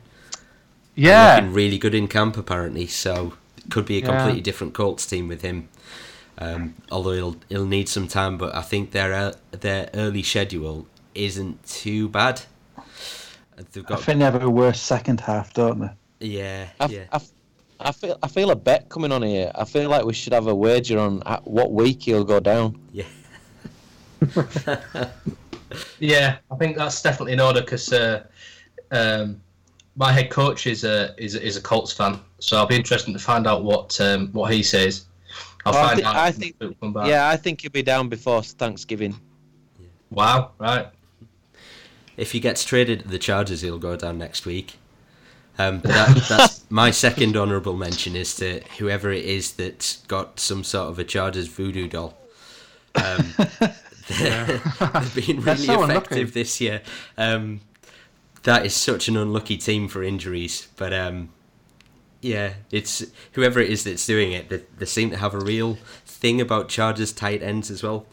Yeah. 0.95 1.36
looking 1.36 1.53
really 1.53 1.77
good 1.77 1.93
in 1.93 2.07
camp 2.07 2.38
apparently. 2.38 2.88
So 2.88 3.34
it 3.57 3.69
could 3.69 3.86
be 3.86 3.97
a 3.97 4.01
Yeah. 4.01 4.07
completely 4.07 4.41
different 4.41 4.73
Colts 4.73 5.05
team 5.05 5.27
with 5.27 5.41
him. 5.41 5.69
Um, 6.38 6.75
although 6.89 7.11
he'll 7.13 7.36
he'll 7.49 7.65
need 7.65 7.89
some 7.89 8.07
time, 8.07 8.38
but 8.38 8.55
I 8.55 8.61
think 8.61 8.91
their 8.91 9.13
uh, 9.13 9.34
their 9.51 9.89
early 9.93 10.23
schedule 10.23 10.88
isn't 11.13 11.65
too 11.67 12.07
bad. 12.07 12.43
They've 13.73 13.86
I 13.86 13.89
got 13.89 14.01
think 14.03 14.19
they 14.19 14.25
have 14.25 14.41
a 14.41 14.49
worse 14.49 14.80
second 14.80 15.19
half, 15.19 15.53
don't 15.53 15.80
they? 15.80 15.89
Yeah 16.20 16.70
I, 16.80 16.86
yeah. 16.88 17.05
I, 17.11 17.22
I 17.80 17.91
feel 17.91 18.17
I 18.22 18.28
feel 18.28 18.51
a 18.51 18.55
bet 18.55 18.89
coming 18.89 19.11
on 19.11 19.22
here. 19.22 19.51
I 19.55 19.65
feel 19.65 19.89
like 19.89 20.05
we 20.05 20.13
should 20.13 20.34
have 20.34 20.47
a 20.47 20.55
wager 20.55 20.99
on 20.99 21.22
what 21.45 21.72
week 21.72 22.03
he'll 22.03 22.26
go 22.26 22.39
down. 22.39 22.80
Yeah. 22.91 23.05
Yeah, 25.99 26.38
I 26.51 26.55
think 26.55 26.78
that's 26.78 27.01
definitely 27.01 27.34
in 27.34 27.39
order 27.39 27.61
because 27.61 27.91
uh, 27.93 28.24
um, 28.91 29.41
my 29.95 30.11
head 30.11 30.30
coach 30.30 30.65
is 30.67 30.84
a 30.84 31.13
is, 31.17 31.36
is 31.36 31.57
a 31.57 31.61
Colts 31.61 31.91
fan, 31.91 32.20
so 32.39 32.57
I'll 32.57 32.65
be 32.65 32.76
interested 32.76 33.11
to 33.13 33.20
find 33.20 33.45
out 33.45 33.63
what 33.63 33.99
um, 34.01 34.30
what 34.32 34.51
he 34.51 34.63
says. 34.63 35.05
I'll 35.65 35.76
I, 35.76 35.88
find 35.88 35.99
thi- 35.99 36.05
out. 36.05 36.15
I 36.15 36.32
think. 36.32 36.55
come 36.80 36.93
back. 36.93 37.07
Yeah, 37.07 37.30
I 37.30 37.38
think 37.38 37.61
he'll 37.61 37.72
be 37.72 37.84
down 37.84 38.09
before 38.09 38.41
Thanksgiving. 38.41 39.20
Wow. 40.09 40.51
Right. 40.57 40.88
If 42.17 42.32
he 42.32 42.39
gets 42.39 42.65
traded 42.65 43.01
to 43.01 43.07
the 43.07 43.20
Chargers, 43.20 43.61
he'll 43.61 43.78
go 43.78 43.95
down 43.95 44.17
next 44.17 44.45
week. 44.45 44.78
Um, 45.60 45.80
but 45.80 45.91
that, 45.91 46.26
that's 46.30 46.66
my 46.72 46.89
second 46.89 47.36
honourable 47.36 47.76
mention 47.76 48.16
is 48.16 48.34
to 48.38 48.62
whoever 48.80 49.12
it 49.12 49.26
is 49.26 49.51
that's 49.51 49.97
got 50.07 50.39
some 50.39 50.64
sort 50.64 50.89
of 50.89 50.97
a 50.97 51.03
Chargers 51.03 51.47
voodoo 51.47 51.88
doll. 51.88 52.18
Um, 52.95 53.34
they've 54.07 55.16
been 55.28 55.41
really 55.41 55.57
so 55.57 55.84
effective 55.84 56.18
unlucky. 56.18 56.24
this 56.24 56.62
year. 56.62 56.82
Um, 57.18 57.60
that 58.43 58.66
is 58.66 58.74
such 58.74 59.10
an 59.10 59.18
unlucky 59.18 59.57
team 59.57 59.89
for 59.89 60.01
injuries, 60.01 60.70
but 60.78 60.93
um, 60.93 61.30
yeah, 62.22 62.53
it's 62.72 63.05
whoever 63.34 63.60
it 63.60 63.70
is 63.70 63.84
that's 63.84 64.05
doing 64.05 64.32
it. 64.32 64.49
They, 64.49 64.64
they 64.78 64.86
seem 64.86 65.10
to 65.10 65.18
have 65.18 65.34
a 65.34 65.39
real 65.39 65.78
thing 66.05 66.39
about 66.39 66.70
Chargers 66.70 67.12
tight 67.12 67.43
ends 67.43 67.70
as 67.70 67.84
well. 67.84 68.05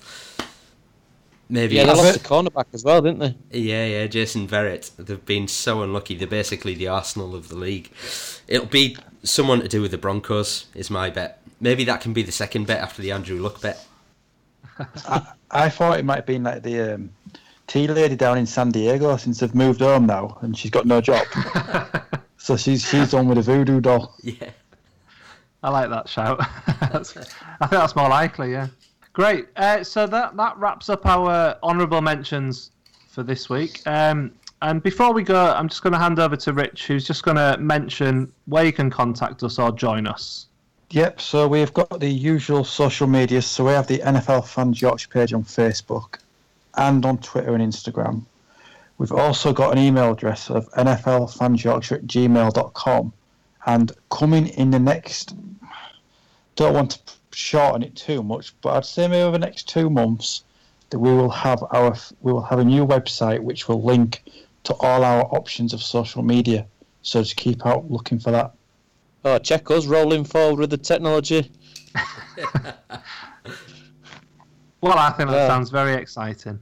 Maybe 1.49 1.77
Yeah, 1.77 1.85
they 1.85 1.91
it's- 1.93 2.05
lost 2.07 2.23
the 2.23 2.29
cornerback 2.29 2.67
as 2.73 2.83
well, 2.83 3.01
didn't 3.03 3.21
they? 3.21 3.59
yeah, 3.59 3.87
yeah, 3.87 4.07
Jason 4.09 4.49
Verrett. 4.49 4.91
They've 4.97 5.25
been 5.25 5.47
so 5.49 5.83
unlucky. 5.83 6.17
They're 6.17 6.27
basically 6.27 6.75
the 6.75 6.89
Arsenal 6.89 7.35
of 7.37 7.49
the 7.49 7.57
league. 7.57 7.91
It'll 8.49 8.67
be 8.67 8.97
someone 9.23 9.61
to 9.61 9.69
do 9.69 9.81
with 9.81 9.93
the 9.93 9.99
Broncos, 9.99 10.67
is 10.75 10.91
my 10.91 11.09
bet. 11.11 11.41
Maybe 11.61 11.85
that 11.85 12.01
can 12.01 12.13
be 12.13 12.23
the 12.23 12.33
second 12.33 12.67
bet 12.67 12.81
after 12.81 13.01
the 13.01 13.13
Andrew 13.13 13.41
Luck 13.41 13.61
bet. 13.61 13.87
I 15.51 15.69
thought 15.69 15.99
it 15.99 16.05
might 16.05 16.17
have 16.17 16.27
been 16.27 16.43
like 16.43 16.63
the 16.63 16.95
um, 16.95 17.11
tea 17.67 17.87
lady 17.87 18.17
down 18.17 18.37
in 18.39 18.47
San 18.47 18.71
Diego 18.73 19.17
since 19.17 19.41
they've 19.41 19.55
moved 19.55 19.81
home 19.81 20.07
now 20.07 20.37
and 20.43 20.57
she's 20.57 20.71
got 20.71 20.85
no 20.87 21.01
job. 21.01 21.27
so 22.37 22.57
she's 22.57 22.87
she's 22.87 23.11
done 23.13 23.29
with 23.29 23.39
a 23.39 23.43
voodoo 23.43 23.81
doll. 23.81 24.15
Yeah. 24.23 24.51
I 25.63 25.71
like 25.71 25.89
that 25.91 26.09
shout. 26.09 26.39
That's- 26.81 27.17
I 27.61 27.67
think 27.69 27.81
that's 27.81 27.97
more 27.97 28.09
likely, 28.11 28.53
yeah. 28.53 28.67
Great. 29.17 29.49
Uh, 29.57 29.83
so 29.83 30.07
that, 30.07 30.37
that 30.37 30.59
wraps 30.59 30.91
up 30.91 31.07
our 31.07 31.57
honourable 31.63 32.03
mentions 32.03 32.71
for 33.09 33.23
this 33.23 33.49
week. 33.49 33.81
Um, 33.87 34.31
and 34.61 34.83
before 34.83 35.15
we 35.15 35.23
go, 35.23 35.55
I'm 35.55 35.71
just 35.71 35.83
going 35.83 35.95
to 35.95 35.99
hand 35.99 36.19
over 36.19 36.37
to 36.37 36.53
Rich, 36.53 36.87
who's 36.87 37.07
just 37.07 37.23
going 37.23 37.39
to 37.39 37.57
mention 37.59 38.31
where 38.45 38.67
you 38.67 38.75
can 38.75 38.91
contact 38.91 39.43
us 39.43 39.59
or 39.59 39.73
join 39.73 40.07
us. 40.07 40.49
Yep, 40.91 41.23
so 41.23 41.49
we've 41.49 41.73
got 41.73 41.99
the 41.99 42.11
usual 42.11 42.63
social 42.63 43.07
media. 43.07 43.41
So 43.41 43.65
we 43.65 43.73
have 43.73 43.87
the 43.87 44.01
NFL 44.01 44.47
Fans 44.47 44.83
Yorkshire 44.83 45.09
page 45.09 45.33
on 45.33 45.45
Facebook 45.45 46.19
and 46.75 47.07
on 47.07 47.17
Twitter 47.17 47.55
and 47.55 47.65
Instagram. 47.65 48.21
We've 48.99 49.13
also 49.13 49.51
got 49.51 49.73
an 49.73 49.79
email 49.79 50.13
address 50.13 50.51
of 50.51 50.71
nflfanyorkshire 50.73 51.93
at 51.97 52.07
gmail.com. 52.07 53.13
And 53.65 53.93
coming 54.11 54.49
in 54.49 54.73
the 54.73 54.79
next, 54.79 55.35
don't 56.55 56.75
want 56.75 56.91
to 56.91 56.99
shorten 57.37 57.83
it 57.83 57.95
too 57.95 58.23
much, 58.23 58.55
but 58.63 58.75
I'd 58.75 58.87
say 58.87 59.07
maybe 59.09 59.21
over 59.23 59.33
the 59.39 59.45
next 59.47 59.69
two 59.69 59.91
months 59.91 60.45
that 60.89 60.99
we 60.99 61.11
will 61.11 61.29
have 61.29 61.63
our 61.71 61.95
we 62.21 62.33
will 62.33 62.43
have 62.43 62.59
a 62.61 62.65
new 62.65 62.87
website 62.87 63.41
which 63.41 63.69
will 63.69 63.83
link 63.85 64.23
to 64.65 64.75
all 64.77 65.05
our 65.05 65.23
options 65.35 65.75
of 65.75 65.83
social 65.83 66.23
media. 66.23 66.67
So 67.03 67.21
just 67.23 67.37
keep 67.37 67.67
out 67.67 67.91
looking 67.91 68.19
for 68.19 68.31
that. 68.31 68.55
Oh, 69.25 69.39
check 69.39 69.71
us 69.71 69.87
rolling 69.87 70.25
forward 70.25 70.61
with 70.61 70.71
the 70.71 70.79
technology. 70.79 71.53
Well, 74.83 74.99
I 74.99 75.11
think 75.11 75.31
that 75.31 75.37
Yeah. 75.37 75.47
sounds 75.49 75.71
very 75.71 75.95
exciting. 75.95 76.61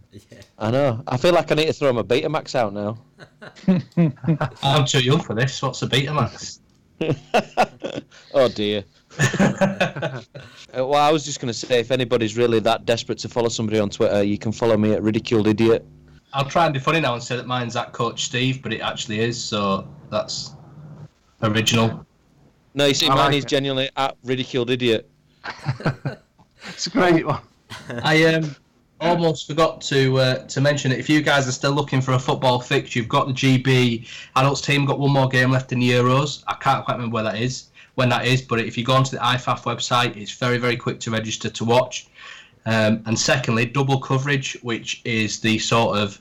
I 0.57 0.71
know. 0.71 1.03
I 1.07 1.17
feel 1.17 1.35
like 1.35 1.51
I 1.51 1.57
need 1.57 1.67
to 1.67 1.73
throw 1.73 1.93
my 1.93 2.03
Betamax 2.03 2.55
out 2.55 2.73
now. 2.73 2.97
I'm 4.63 4.87
too 4.87 5.01
young 5.03 5.21
for 5.21 5.35
this. 5.35 5.61
What's 5.61 5.83
a 5.83 5.87
Betamax? 5.89 6.61
Oh 8.33 8.49
dear. 8.49 8.85
Uh, 10.77 10.85
well, 10.85 10.95
I 11.01 11.12
was 11.12 11.24
just 11.24 11.39
going 11.39 11.47
to 11.47 11.55
say, 11.55 11.78
if 11.78 11.93
anybody's 11.93 12.36
really 12.36 12.59
that 12.59 12.85
desperate 12.85 13.16
to 13.19 13.28
follow 13.28 13.49
somebody 13.49 13.78
on 13.78 13.91
Twitter, 13.91 14.24
you 14.24 14.36
can 14.36 14.51
follow 14.51 14.77
me 14.77 14.93
at 14.93 15.05
ridiculed 15.05 15.47
idiot. 15.47 15.86
I'll 16.32 16.49
try 16.49 16.65
and 16.65 16.74
be 16.74 16.81
funny 16.81 16.99
now 16.99 17.15
and 17.15 17.23
say 17.23 17.36
that 17.36 17.47
mine's 17.47 17.77
at 17.77 17.93
Coach 17.93 18.24
Steve, 18.24 18.61
but 18.61 18.73
it 18.73 18.81
actually 18.81 19.20
is, 19.20 19.41
so 19.41 19.86
that's 20.11 20.57
original. 21.43 22.05
No, 22.74 22.86
you 22.86 22.95
see, 22.95 23.07
I 23.07 23.11
mine 23.11 23.19
like 23.27 23.35
is 23.36 23.45
it. 23.45 23.49
genuinely 23.49 23.89
at 23.97 24.16
ridiculed 24.24 24.70
idiot. 24.70 25.09
It's 26.69 26.86
a 26.86 26.91
great 26.91 27.27
one. 27.27 27.41
I 28.03 28.24
um, 28.24 28.57
almost 29.01 29.47
forgot 29.47 29.81
to 29.82 30.19
uh, 30.19 30.47
to 30.47 30.61
mention 30.61 30.93
it. 30.93 30.99
If 30.99 31.09
you 31.09 31.20
guys 31.20 31.47
are 31.47 31.53
still 31.53 31.73
looking 31.73 32.01
for 32.01 32.12
a 32.12 32.19
football 32.19 32.61
fix, 32.61 32.97
you've 32.97 33.09
got 33.09 33.27
the 33.27 33.32
GB 33.32 34.09
adults 34.36 34.61
team 34.61 34.85
got 34.86 34.99
one 34.99 35.12
more 35.12 35.28
game 35.28 35.51
left 35.51 35.73
in 35.73 35.81
the 35.81 35.91
Euros. 35.91 36.43
I 36.49 36.55
can't 36.55 36.85
quite 36.85 36.95
remember 36.95 37.15
where 37.15 37.24
that 37.24 37.36
is, 37.36 37.70
when 37.95 38.09
that 38.09 38.27
is. 38.27 38.43
But 38.43 38.61
if 38.61 38.77
you 38.77 38.85
go 38.85 38.95
onto 38.95 39.12
the 39.12 39.23
IFAF 39.23 39.62
website, 39.62 40.16
it's 40.16 40.33
very 40.33 40.59
very 40.59 40.77
quick 40.77 41.01
to 41.01 41.11
register 41.11 41.51
to 41.51 41.65
watch. 41.65 42.09
Um, 42.66 43.03
and 43.07 43.19
secondly, 43.19 43.66
double 43.66 44.01
coverage, 44.01 44.57
which 44.62 45.03
is 45.05 45.41
the 45.41 45.59
sort 45.59 45.99
of 45.99 46.21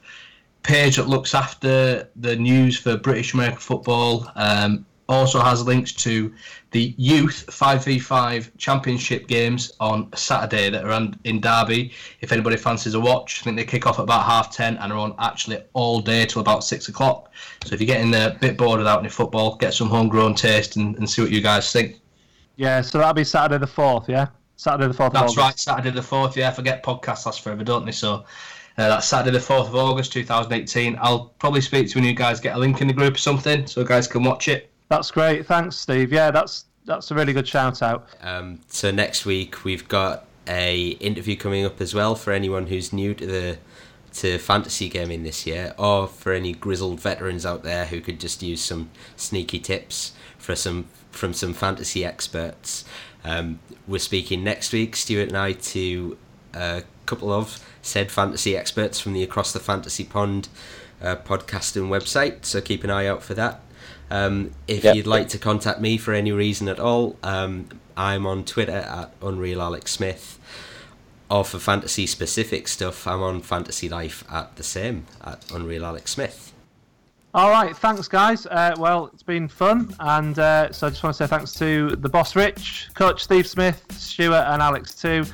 page 0.64 0.96
that 0.96 1.08
looks 1.08 1.34
after 1.34 2.10
the 2.16 2.36
news 2.36 2.78
for 2.78 2.98
British 2.98 3.34
American 3.34 3.60
football. 3.60 4.30
Um, 4.36 4.86
also 5.14 5.40
has 5.40 5.66
links 5.66 5.92
to 5.94 6.34
the 6.72 6.94
youth 6.98 7.46
5v5 7.48 8.50
championship 8.58 9.28
games 9.28 9.74
on 9.80 10.12
Saturday 10.16 10.70
that 10.70 10.84
are 10.84 10.92
on, 10.92 11.18
in 11.24 11.40
Derby. 11.40 11.94
If 12.22 12.32
anybody 12.32 12.58
fancies 12.58 12.96
a 12.96 13.00
watch, 13.00 13.42
I 13.42 13.44
think 13.44 13.58
they 13.58 13.66
kick 13.66 13.86
off 13.86 14.00
at 14.00 14.04
about 14.04 14.24
half 14.26 14.56
10 14.56 14.78
and 14.78 14.92
are 14.92 14.98
on 14.98 15.16
actually 15.20 15.64
all 15.74 16.00
day 16.02 16.26
till 16.26 16.42
about 16.42 16.64
6 16.64 16.88
o'clock. 16.90 17.32
So 17.66 17.76
if 17.76 17.82
you're 17.82 17.88
getting 17.88 18.14
a 18.14 18.38
bit 18.42 18.58
bored 18.58 18.80
without 18.80 19.00
any 19.00 19.10
football, 19.10 19.56
get 19.56 19.74
some 19.74 19.90
homegrown 19.90 20.36
taste 20.36 20.76
and, 20.76 20.98
and 20.98 21.10
see 21.10 21.22
what 21.22 21.32
you 21.32 21.42
guys 21.42 21.72
think. 21.72 22.00
Yeah, 22.56 22.82
so 22.82 22.98
that'll 22.98 23.14
be 23.14 23.24
Saturday 23.24 23.64
the 23.64 23.72
4th, 23.72 24.08
yeah? 24.08 24.28
Saturday 24.56 24.88
the 24.88 24.98
4th 24.98 25.14
That's 25.14 25.24
August. 25.24 25.38
right, 25.38 25.60
Saturday 25.60 25.92
the 25.92 26.02
4th. 26.02 26.36
Yeah, 26.36 26.50
I 26.50 26.52
forget 26.52 26.84
podcasts 26.84 27.26
last 27.26 27.42
forever, 27.42 27.64
don't 27.64 27.86
they? 27.86 27.92
So 27.92 28.26
uh, 28.78 28.90
that's 28.90 29.08
Saturday 29.08 29.38
the 29.38 29.44
4th 29.44 29.68
of 29.68 29.76
August 29.76 30.14
2018. 30.14 30.98
I'll 31.02 31.26
probably 31.40 31.62
speak 31.62 31.90
to 31.90 31.98
when 32.00 32.06
you 32.06 32.14
guys 32.14 32.40
get 32.40 32.56
a 32.56 32.60
link 32.60 32.82
in 32.82 32.88
the 32.88 32.94
group 32.94 33.16
or 33.16 33.20
something 33.20 33.68
so 33.68 33.84
guys 33.84 34.08
can 34.08 34.24
watch 34.24 34.48
it. 34.48 34.73
That's 34.90 35.12
great. 35.12 35.46
Thanks, 35.46 35.76
Steve. 35.76 36.12
Yeah, 36.12 36.32
that's 36.32 36.66
that's 36.86 37.12
a 37.12 37.16
really 37.16 37.34
good 37.34 37.48
shout 37.48 37.82
out. 37.82 38.08
Um, 38.22 38.60
so 38.68 38.92
next 38.92 39.26
week 39.26 39.64
we've 39.64 39.88
got 39.88 40.26
a 40.48 40.90
interview 41.00 41.36
coming 41.38 41.66
up 41.66 41.80
as 41.80 41.94
well 41.94 42.16
for 42.16 42.34
anyone 42.34 42.68
who's 42.68 42.92
new 42.92 43.14
to 43.14 43.26
the 43.26 43.58
to 44.14 44.38
fantasy 44.38 44.90
gaming 44.90 45.24
this 45.24 45.48
year, 45.48 45.74
or 45.78 46.08
for 46.08 46.34
any 46.34 46.54
grizzled 46.54 47.00
veterans 47.00 47.46
out 47.46 47.64
there 47.64 47.86
who 47.86 48.00
could 48.00 48.20
just 48.20 48.44
use 48.44 48.62
some 48.62 48.92
sneaky 49.16 49.60
tips 49.60 50.14
for 50.38 50.56
some 50.56 50.88
from 51.12 51.34
some 51.34 51.54
fantasy 51.54 52.06
experts. 52.06 52.86
Um, 53.24 53.60
we're 53.88 54.00
speaking 54.00 54.44
next 54.44 54.74
week, 54.74 54.96
Stuart 54.96 55.30
and 55.30 55.38
I, 55.38 55.54
to 55.54 56.18
a 56.54 56.84
couple 57.06 57.32
of 57.32 57.64
said 57.82 58.12
fantasy 58.12 58.56
experts 58.56 59.00
from 59.00 59.14
the 59.14 59.24
Across 59.24 59.54
the 59.54 59.60
Fantasy 59.60 60.04
Pond 60.04 60.50
uh, 61.02 61.16
podcast 61.16 61.76
and 61.76 61.90
website. 61.90 62.46
So 62.46 62.62
keep 62.62 62.84
an 62.84 62.90
eye 62.90 63.08
out 63.08 63.24
for 63.24 63.34
that. 63.34 63.62
Um, 64.14 64.52
if 64.68 64.84
Yep. 64.84 64.96
you'd 64.96 65.08
like 65.08 65.28
to 65.30 65.40
contact 65.40 65.82
me 65.82 65.98
for 65.98 66.14
any 66.14 66.32
reason 66.32 66.68
at 66.68 66.80
all, 66.80 67.18
um, 67.24 67.68
I'm 67.98 68.26
on 68.28 68.44
Twitter 68.46 68.72
at 68.72 69.12
Unreal 69.24 69.62
Alex 69.62 69.92
Smith. 69.92 70.40
Or 71.32 71.44
for 71.44 71.58
fantasy 71.58 72.06
specific 72.06 72.68
stuff, 72.68 73.08
I'm 73.08 73.24
on 73.24 73.42
Fantasy 73.42 73.90
Life 73.90 74.24
at 74.32 74.56
the 74.56 74.62
same 74.64 75.08
at 75.24 75.50
Unreal 75.52 75.84
Alex 75.84 76.12
Smith. 76.12 76.54
All 77.34 77.50
right, 77.50 77.76
thanks, 77.76 78.08
guys. 78.08 78.46
Uh, 78.46 78.76
well, 78.78 79.10
it's 79.12 79.24
been 79.24 79.48
fun, 79.48 79.96
and 80.00 80.38
uh, 80.38 80.72
so 80.72 80.86
I 80.86 80.90
just 80.92 81.02
want 81.02 81.16
to 81.16 81.24
say 81.24 81.28
thanks 81.28 81.54
to 81.54 81.96
the 81.96 82.10
boss, 82.10 82.36
Rich, 82.36 82.90
Coach 82.94 83.24
Steve 83.24 83.48
Smith, 83.48 83.84
Stuart, 83.90 84.46
and 84.50 84.62
Alex 84.62 84.94
too. 84.94 85.26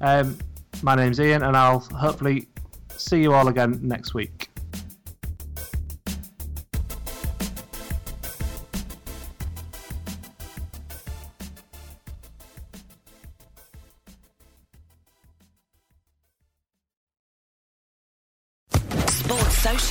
Um, 0.00 0.38
my 0.82 0.94
name's 0.94 1.18
Ian, 1.18 1.42
and 1.42 1.56
I'll 1.56 1.80
hopefully 1.80 2.46
see 2.96 3.20
you 3.20 3.32
all 3.32 3.48
again 3.48 3.80
next 3.82 4.14
week. 4.14 4.49